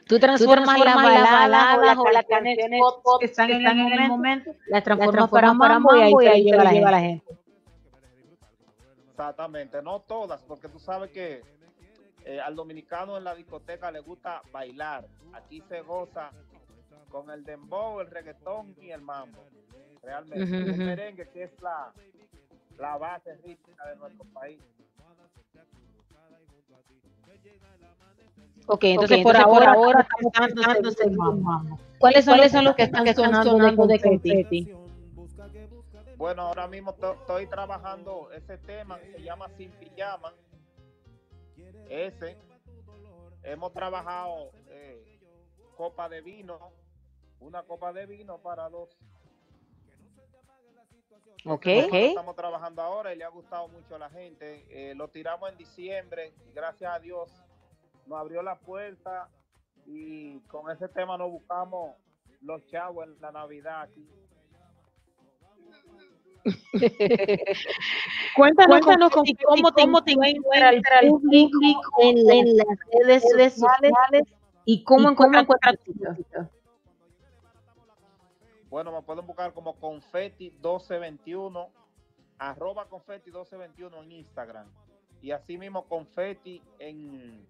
Tú 0.07 0.19
transformas, 0.19 0.79
las 0.79 0.95
baladas 0.95 1.97
o 1.97 2.09
las 2.09 2.25
canciones 2.25 2.79
pop 3.03 3.19
que 3.19 3.25
están, 3.25 3.49
en, 3.51 3.65
el 3.65 4.07
momento, 4.07 4.51
las 4.67 4.83
transformas 4.83 5.29
para 5.29 5.49
mambo 5.59 6.21
y 6.21 6.27
ahí 6.27 6.45
te 6.45 6.55
lo 6.57 6.63
lleva 6.71 6.91
la 6.91 6.99
gente. 6.99 7.25
Exactamente, 9.21 9.83
no 9.83 9.99
todas, 9.99 10.41
porque 10.41 10.67
tú 10.67 10.79
sabes 10.79 11.11
que 11.11 11.43
eh, 12.25 12.39
al 12.41 12.55
dominicano 12.55 13.17
en 13.17 13.23
la 13.23 13.35
discoteca 13.35 13.91
le 13.91 13.99
gusta 13.99 14.41
bailar. 14.51 15.05
Aquí 15.33 15.61
se 15.69 15.81
goza 15.81 16.31
con 17.07 17.29
el 17.29 17.43
dembow, 17.43 17.99
el 17.99 18.07
reggaetón 18.07 18.75
y 18.81 18.89
el 18.89 19.01
mambo. 19.01 19.45
Realmente, 20.01 20.43
Ujú, 20.43 20.71
el 20.71 20.77
merengue 20.79 21.29
que 21.29 21.43
es 21.43 21.61
la, 21.61 21.93
la 22.79 22.97
base 22.97 23.35
rítmica 23.43 23.85
de 23.89 23.95
nuestro 23.97 24.25
país. 24.33 24.59
Ok, 28.65 28.83
entonces, 28.85 29.19
por, 29.21 29.37
ahora, 29.37 29.73
ahora 29.73 30.01
estamos 30.01 30.33
cantándose 30.33 31.03
el 31.03 31.11
mambo. 31.11 31.79
¿Cuáles 31.99 32.25
son, 32.25 32.37
¿Cuáles 32.37 32.51
son 32.51 32.65
los 32.65 32.75
que 32.75 32.83
están 32.83 33.13
sonando 33.13 33.85
de 33.85 33.99
confeti? 34.01 34.71
Bueno, 36.21 36.43
ahora 36.43 36.67
mismo 36.67 36.93
to- 36.93 37.13
estoy 37.13 37.47
trabajando 37.47 38.31
ese 38.31 38.59
tema 38.59 38.99
que 38.99 39.11
se 39.13 39.23
llama 39.23 39.49
Sin 39.57 39.71
Pijama. 39.71 40.31
Ese. 41.89 42.37
Hemos 43.41 43.73
trabajado 43.73 44.51
eh, 44.67 45.19
copa 45.75 46.07
de 46.09 46.21
vino, 46.21 46.59
una 47.39 47.63
copa 47.63 47.91
de 47.91 48.05
vino 48.05 48.37
para 48.37 48.69
dos. 48.69 48.95
Ok, 51.43 51.65
Ese 51.65 51.85
ok. 51.87 51.91
lo 51.91 51.97
Estamos 51.97 52.35
trabajando 52.35 52.83
ahora 52.83 53.15
y 53.15 53.17
le 53.17 53.23
ha 53.23 53.29
gustado 53.29 53.67
mucho 53.69 53.95
a 53.95 53.97
la 53.97 54.11
gente. 54.11 54.63
Eh, 54.69 54.93
lo 54.93 55.07
tiramos 55.07 55.49
en 55.51 55.57
diciembre 55.57 56.35
y 56.47 56.53
gracias 56.53 56.93
a 56.93 56.99
Dios 56.99 57.31
nos 58.05 58.19
abrió 58.19 58.43
la 58.43 58.59
puerta 58.59 59.27
y 59.87 60.39
con 60.41 60.69
ese 60.69 60.87
tema 60.87 61.17
nos 61.17 61.31
buscamos 61.31 61.95
los 62.41 62.63
chavos 62.67 63.07
en 63.07 63.19
la 63.19 63.31
Navidad 63.31 63.81
aquí. 63.81 64.07
Cuéntanos, 68.35 68.79
Cuéntanos 68.85 69.11
con, 69.11 69.25
cómo, 69.45 69.71
te, 69.71 69.81
cómo 69.83 70.03
te 70.03 70.11
encuentra 70.13 70.69
el 70.69 70.81
público 71.09 71.91
en, 71.99 72.17
en 72.29 72.57
las 72.57 72.67
redes 73.05 73.23
sociales 73.23 74.23
y 74.65 74.83
cómo 74.83 75.09
encuentran 75.09 75.45
tu 75.45 75.93
música. 75.93 76.49
Bueno, 78.69 78.91
me 78.93 79.01
pueden 79.01 79.27
buscar 79.27 79.53
como 79.53 79.75
Confetti 79.75 80.51
1221, 80.51 81.69
arroba 82.37 82.87
Confetti 82.87 83.29
1221 83.29 84.03
en 84.03 84.11
Instagram. 84.13 84.67
Y 85.21 85.31
así 85.31 85.57
mismo 85.57 85.85
Confetti 85.87 86.63
en, 86.79 87.45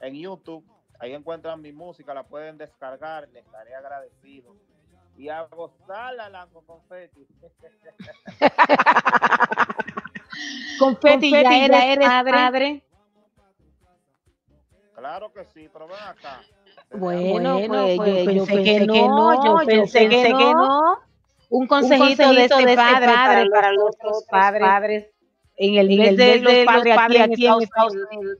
en 0.00 0.14
YouTube. 0.14 0.64
Ahí 1.00 1.12
encuentran 1.12 1.60
mi 1.60 1.72
música, 1.72 2.14
la 2.14 2.22
pueden 2.22 2.56
descargar, 2.56 3.28
les 3.30 3.44
estaré 3.44 3.74
agradecido. 3.74 4.54
Y 5.16 5.28
a 5.28 5.42
gozarla, 5.42 6.28
Lango 6.28 6.62
Confetti. 6.62 7.24
Confetti, 10.78 11.30
ya 11.30 11.42
Confetti, 11.42 11.64
eres, 11.64 11.70
ya 11.70 11.92
eres 11.92 12.08
padre. 12.08 12.82
Claro 14.96 15.32
que 15.32 15.44
sí, 15.44 15.68
pero 15.72 15.86
ven 15.86 15.96
acá. 15.96 16.40
Bueno, 16.90 17.58
Bueno, 17.58 17.68
pues, 17.68 17.96
pues, 17.96 18.24
yo 18.26 18.32
yo 18.32 18.46
pensé 18.46 18.64
que 18.64 18.86
no, 18.86 19.44
yo 19.44 19.56
pensé 19.66 20.08
que 20.08 20.32
no. 20.32 20.98
Un 21.50 21.66
consejito, 21.66 22.32
de 22.32 22.44
este 22.44 22.76
padre, 22.76 23.06
para, 23.06 23.46
para 23.46 23.72
los 23.72 23.94
padres, 24.28 25.06
en 25.56 25.74
el 25.76 25.88
mes 25.96 26.16
de, 26.16 26.40
los 26.40 26.64
padres 26.64 26.98
aquí, 26.98 27.18
aquí 27.18 27.46
en 27.46 27.62
Estados 27.62 27.94
Unidos. 28.10 28.38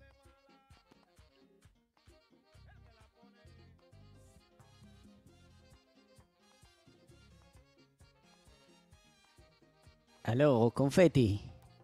Aló, 10.24 10.70
confeti. 10.74 11.40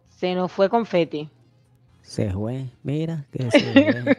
Se 0.09 0.33
nos 0.35 0.51
fue 0.51 0.67
confeti. 0.69 1.29
Se 2.01 2.31
fue, 2.31 2.65
mira, 2.83 3.25
que 3.31 3.49
se 3.51 3.59
fue. 3.59 4.17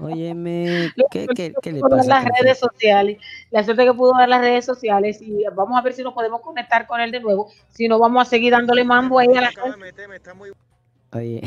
Óyeme, 0.00 0.92
¿qué, 1.10 1.26
qué, 1.28 1.54
qué 1.62 1.72
le 1.72 1.80
pasa? 1.80 2.04
las 2.08 2.24
redes 2.40 2.58
sociales, 2.58 3.18
la 3.50 3.62
suerte 3.64 3.84
que 3.84 3.94
pudo 3.94 4.16
ver 4.16 4.28
las 4.28 4.40
redes 4.40 4.64
sociales 4.64 5.22
y 5.22 5.44
vamos 5.54 5.78
a 5.78 5.82
ver 5.82 5.92
si 5.92 6.02
nos 6.02 6.12
podemos 6.12 6.40
conectar 6.40 6.86
con 6.86 7.00
él 7.00 7.10
de 7.12 7.20
nuevo, 7.20 7.50
si 7.70 7.86
no 7.88 7.98
vamos 7.98 8.26
a 8.26 8.30
seguir 8.30 8.50
dándole 8.52 8.84
mambo 8.84 9.18
ahí 9.20 9.28
a 9.36 9.40
la 9.42 9.50
Oye. 11.14 11.40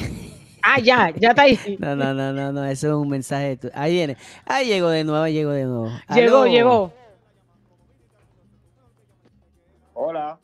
Ah, 0.64 0.80
ya, 0.80 1.10
ya 1.12 1.30
está 1.30 1.42
ahí. 1.44 1.60
No, 1.80 1.96
no, 1.96 2.14
no, 2.14 2.32
no, 2.32 2.52
no, 2.54 2.66
eso 2.66 2.88
es 2.88 2.94
un 2.94 3.10
mensaje. 3.10 3.50
de 3.50 3.58
tu- 3.58 3.72
Ahí 3.74 3.94
viene. 3.94 4.16
Ahí 4.46 4.68
llegó 4.68 4.90
de 4.90 5.04
nuevo, 5.04 5.28
llegó 5.28 5.52
de 5.52 5.66
nuevo. 5.66 5.90
Llegó, 6.14 6.38
Aló. 6.44 6.48
llegó. 6.48 6.94
Hola. 9.94 10.40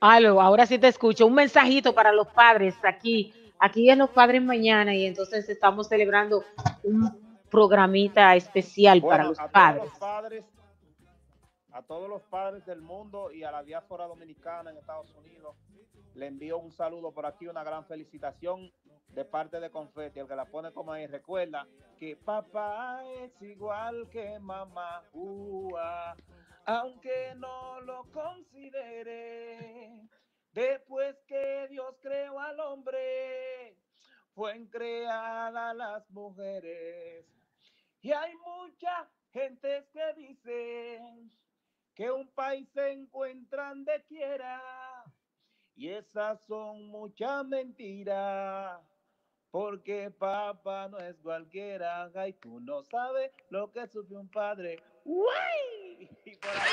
Aló, 0.00 0.40
ahora 0.40 0.66
sí 0.66 0.78
te 0.78 0.88
escucho. 0.88 1.26
Un 1.26 1.34
mensajito 1.34 1.94
para 1.94 2.12
los 2.12 2.28
padres 2.28 2.74
aquí. 2.82 3.32
Aquí 3.58 3.88
es 3.88 3.96
los 3.96 4.10
padres 4.10 4.42
mañana 4.42 4.94
y 4.94 5.06
entonces 5.06 5.48
estamos 5.48 5.88
celebrando 5.88 6.44
un 6.82 7.24
programita 7.50 8.34
especial 8.34 9.00
para 9.00 9.24
los 9.24 9.38
a 9.38 9.42
todos 9.42 9.52
padres. 9.52 9.84
los 9.84 9.98
padres, 9.98 10.44
a 11.72 11.82
todos 11.82 12.08
los 12.08 12.22
padres 12.22 12.66
del 12.66 12.82
mundo 12.82 13.30
y 13.32 13.44
a 13.44 13.52
la 13.52 13.62
diáspora 13.62 14.06
dominicana 14.06 14.70
en 14.70 14.76
Estados 14.76 15.14
Unidos, 15.14 15.54
le 16.14 16.26
envío 16.26 16.58
un 16.58 16.72
saludo 16.72 17.12
por 17.12 17.26
aquí, 17.26 17.46
una 17.46 17.64
gran 17.64 17.84
felicitación 17.86 18.70
de 19.14 19.24
parte 19.24 19.60
de 19.60 19.70
Confetti, 19.70 20.20
el 20.20 20.26
que 20.26 20.36
la 20.36 20.44
pone 20.44 20.72
como 20.72 20.92
ahí. 20.92 21.06
Recuerda 21.06 21.66
que 21.98 22.16
papá 22.16 23.02
es 23.22 23.40
igual 23.42 24.08
que 24.10 24.38
mamá, 24.40 25.02
aunque 26.66 27.34
no 27.36 27.80
lo 27.82 28.10
considere. 28.12 30.08
Después 30.52 31.16
que 31.26 31.66
Dios 31.68 31.96
creó 32.00 32.38
al 32.38 32.60
hombre, 32.60 33.76
fueron 34.34 34.66
creadas 34.66 35.76
las 35.76 36.08
mujeres. 36.10 37.26
Y 38.00 38.12
hay 38.12 38.34
mucha 38.36 39.10
gente 39.32 39.88
que 39.92 40.12
dice 40.14 41.00
que 41.94 42.10
un 42.10 42.28
país 42.28 42.68
se 42.72 42.92
encuentra 42.92 43.70
donde 43.70 44.04
quiera. 44.04 44.62
Y 45.74 45.88
esas 45.88 46.40
son 46.46 46.86
muchas 46.86 47.44
mentiras. 47.46 48.80
Porque 49.50 50.10
papá 50.10 50.88
no 50.88 50.98
es 50.98 51.16
cualquiera. 51.16 52.10
Ay, 52.14 52.32
tú 52.34 52.60
no 52.60 52.82
sabes 52.84 53.30
lo 53.50 53.70
que 53.72 53.86
sufre 53.86 54.16
un 54.16 54.28
padre. 54.28 54.82
¡Uy! 55.04 55.73
Y 56.24 56.36
por 56.36 56.50
ahí 56.50 56.70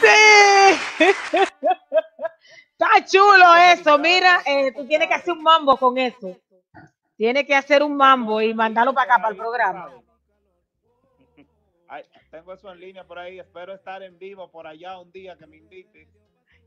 Sí. 0.00 1.06
Está 2.72 3.04
chulo 3.06 3.54
eso, 3.72 3.98
mira, 3.98 4.40
eh, 4.44 4.72
tú 4.72 4.84
tienes 4.86 5.08
que 5.08 5.14
hacer 5.14 5.32
un 5.32 5.42
mambo 5.42 5.76
con 5.76 5.96
eso. 5.96 6.36
Tienes 7.16 7.46
que 7.46 7.54
hacer 7.54 7.82
un 7.82 7.96
mambo 7.96 8.42
y 8.42 8.52
mandarlo 8.52 8.92
para 8.92 9.14
acá, 9.14 9.22
para 9.22 9.30
el 9.32 9.36
programa. 9.38 9.90
Ay, 11.88 12.02
tengo 12.30 12.52
eso 12.52 12.72
en 12.72 12.80
línea 12.80 13.04
por 13.04 13.18
ahí. 13.18 13.38
Espero 13.38 13.74
estar 13.74 14.02
en 14.02 14.18
vivo 14.18 14.50
por 14.50 14.66
allá 14.66 14.98
un 14.98 15.12
día 15.12 15.36
que 15.36 15.46
me 15.46 15.58
invite. 15.58 16.08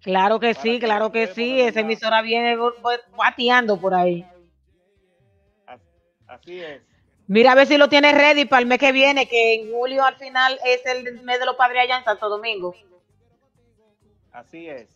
Claro 0.02 0.40
que 0.40 0.54
sí, 0.54 0.80
claro 0.80 1.12
que 1.12 1.28
sí. 1.28 1.60
Esa 1.60 1.82
emisora 1.82 2.22
viene 2.22 2.58
bu- 2.58 2.74
bateando 3.18 3.78
por 3.80 3.94
ahí. 3.94 4.26
As- 6.28 6.42
Así 6.42 6.60
es. 6.62 6.82
Mira 7.28 7.52
a 7.52 7.56
ver 7.56 7.68
si 7.68 7.78
lo 7.78 7.90
tienes 7.90 8.14
ready 8.14 8.46
para 8.46 8.62
el 8.62 8.68
mes 8.68 8.80
que 8.80 8.92
viene, 8.92 9.28
que 9.28 9.56
en 9.56 9.72
julio 9.72 10.04
al 10.06 10.16
final 10.16 10.60
es 10.66 10.86
el 10.86 11.22
mes 11.24 11.40
de 11.40 11.46
los 11.46 11.56
padres 11.56 11.84
allá 11.84 11.98
en 11.98 12.06
Santo 12.06 12.30
Domingo. 12.30 12.74
Así 14.32 14.68
es. 14.70 14.90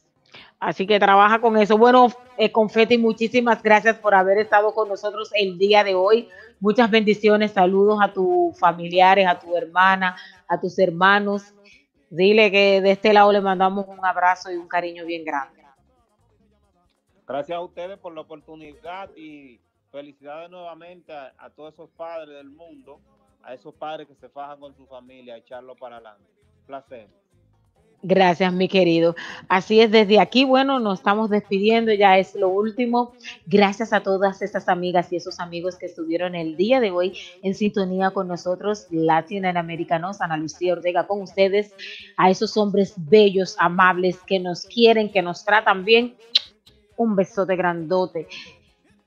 Así 0.60 0.88
que 0.88 1.00
trabaja 1.00 1.42
con 1.42 1.58
eso. 1.58 1.78
Bueno, 1.78 2.08
eh, 2.38 2.52
Confeti, 2.52 2.98
muchísimas 2.98 3.62
gracias 3.62 3.98
por 3.98 4.14
haber 4.16 4.38
estado 4.38 4.74
con 4.74 4.88
nosotros 4.88 5.32
el 5.34 5.58
día 5.58 5.84
de 5.84 5.96
hoy. 5.96 6.30
Muchas 6.60 6.90
bendiciones, 6.90 7.52
saludos 7.52 8.00
a 8.02 8.14
tus 8.14 8.58
familiares, 8.60 9.28
a 9.28 9.40
tu 9.40 9.58
hermana, 9.58 10.16
a 10.48 10.60
tus 10.60 10.78
hermanos. 10.80 11.54
Dile 12.10 12.52
que 12.52 12.82
de 12.82 12.92
este 12.92 13.12
lado 13.14 13.32
le 13.32 13.42
mandamos 13.42 13.88
un 13.88 14.06
abrazo 14.06 14.52
y 14.52 14.56
un 14.58 14.68
cariño 14.68 15.06
bien 15.06 15.26
grande. 15.26 15.62
Gracias 17.28 17.58
a 17.58 17.62
ustedes 17.62 17.98
por 17.98 18.14
la 18.14 18.22
oportunidad 18.22 19.10
y 19.16 19.60
felicidades 19.92 20.50
nuevamente 20.50 21.14
a, 21.14 21.34
a 21.38 21.50
todos 21.50 21.74
esos 21.74 21.90
padres 21.92 22.36
del 22.36 22.50
mundo, 22.50 23.00
a 23.44 23.54
esos 23.54 23.74
padres 23.76 24.08
que 24.08 24.16
se 24.16 24.30
fajan 24.30 24.60
con 24.60 24.76
su 24.76 24.86
familia, 24.88 25.36
a 25.36 25.38
echarlo 25.38 25.76
para 25.76 25.98
adelante. 25.98 26.26
Placer. 26.66 27.08
Gracias, 28.04 28.52
mi 28.52 28.68
querido. 28.68 29.16
Así 29.48 29.80
es, 29.80 29.92
desde 29.92 30.20
aquí, 30.20 30.44
bueno, 30.44 30.80
nos 30.80 31.00
estamos 31.00 31.30
despidiendo, 31.30 31.94
ya 31.94 32.18
es 32.18 32.34
lo 32.34 32.50
último. 32.50 33.14
Gracias 33.46 33.94
a 33.94 34.02
todas 34.02 34.42
esas 34.42 34.68
amigas 34.70 35.14
y 35.14 35.18
esos 35.18 35.40
amigos 35.40 35.76
que 35.76 35.86
estuvieron 35.86 36.34
el 36.34 36.56
día 36.58 36.80
de 36.80 36.90
hoy 36.90 37.16
en 37.44 37.54
sintonía 37.54 38.10
con 38.10 38.28
nosotros, 38.28 38.88
latinoamericanos, 38.90 40.20
Ana 40.20 40.38
Lucía 40.38 40.74
Ortega 40.74 41.06
con 41.06 41.22
ustedes, 41.22 41.76
a 42.18 42.32
esos 42.32 42.58
hombres 42.58 42.96
bellos, 42.98 43.56
amables, 43.60 44.18
que 44.26 44.40
nos 44.40 44.66
quieren, 44.66 45.12
que 45.12 45.22
nos 45.22 45.46
tratan 45.46 45.86
bien. 45.86 46.16
Un 46.98 47.16
besote 47.16 47.56
grandote. 47.56 48.28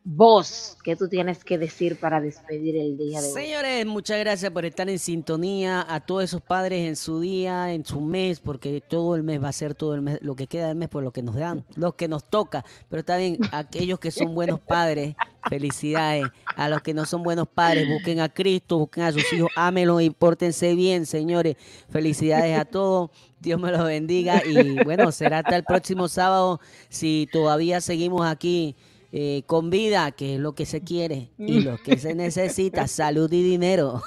Vos, 0.07 0.77
¿qué 0.85 0.97
tú 0.97 1.09
tienes 1.09 1.43
que 1.45 1.57
decir 1.57 1.99
para 1.99 2.21
despedir 2.21 2.77
el 2.77 2.99
día 2.99 3.23
de 3.23 3.27
hoy? 3.27 3.33
Señores, 3.33 3.87
muchas 3.87 4.19
gracias 4.19 4.53
por 4.53 4.67
estar 4.67 4.87
en 4.91 4.99
sintonía. 4.99 5.83
A 5.89 6.01
todos 6.01 6.25
esos 6.25 6.43
padres 6.43 6.87
en 6.87 6.95
su 6.95 7.21
día, 7.21 7.73
en 7.73 7.87
su 7.87 8.03
mes, 8.03 8.39
porque 8.39 8.83
todo 8.87 9.17
el 9.17 9.23
mes 9.23 9.43
va 9.43 9.49
a 9.49 9.53
ser 9.53 9.75
todo 9.75 9.95
el 9.95 10.03
mes, 10.03 10.19
lo 10.21 10.37
que 10.37 10.47
queda 10.47 10.69
del 10.69 10.77
mes 10.77 10.91
por 10.91 11.03
lo 11.03 11.11
que 11.11 11.23
nos 11.23 11.37
dan, 11.37 11.65
lo 11.75 11.97
que 11.97 12.07
nos 12.07 12.29
toca. 12.29 12.67
Pero 12.91 13.01
está 13.01 13.17
bien, 13.17 13.39
aquellos 13.51 13.99
que 13.99 14.11
son 14.11 14.35
buenos 14.35 14.61
padres, 14.61 15.17
felicidades. 15.49 16.27
A 16.55 16.69
los 16.69 16.83
que 16.83 16.93
no 16.93 17.07
son 17.07 17.23
buenos 17.23 17.49
padres, 17.49 17.89
busquen 17.89 18.21
a 18.21 18.29
Cristo, 18.29 18.81
busquen 18.81 19.05
a 19.05 19.13
sus 19.13 19.33
hijos, 19.33 19.51
ámenlos 19.57 20.03
y 20.03 20.11
pórtense 20.11 20.75
bien, 20.75 21.07
señores. 21.07 21.57
Felicidades 21.89 22.59
a 22.59 22.67
todos. 22.67 23.11
Dios 23.41 23.59
me 23.59 23.73
los 23.73 23.83
bendiga. 23.83 24.43
Y 24.45 24.85
bueno, 24.85 25.11
será 25.13 25.39
hasta 25.39 25.57
el 25.57 25.65
próximo 25.65 26.09
sábado 26.09 26.61
si 26.91 27.27
todavía 27.33 27.81
seguimos 27.81 28.27
aquí. 28.27 28.77
Eh, 29.17 29.45
con 29.47 29.71
vida, 29.71 30.11
que 30.11 30.35
es 30.35 30.41
lo 30.41 30.57
que 30.57 30.67
se 30.67 30.81
quiere 30.81 31.31
y 31.39 31.61
lo 31.61 31.81
que 31.81 31.99
se 31.99 32.17
necesita, 32.17 32.89
salud 32.89 33.33
y 33.33 33.45
dinero. 33.45 34.03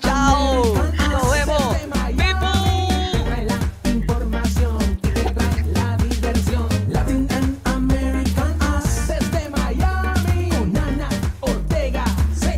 Chao, 0.00 0.64
nos 1.10 1.30
vemos. 1.30 1.76
trae 3.26 3.44
la 3.44 3.90
información 3.90 4.78
y 5.02 5.08
te 5.08 5.24
trae 5.30 5.66
la 5.74 5.98
diversión. 5.98 6.66
Latin 6.88 7.28
and 7.30 7.60
American 7.64 8.56
Us 8.74 9.08
desde 9.08 9.50
Miami. 9.50 10.48
Con 10.48 10.74
Ana 10.78 11.10
Ortega, 11.42 12.04
sí, 12.34 12.52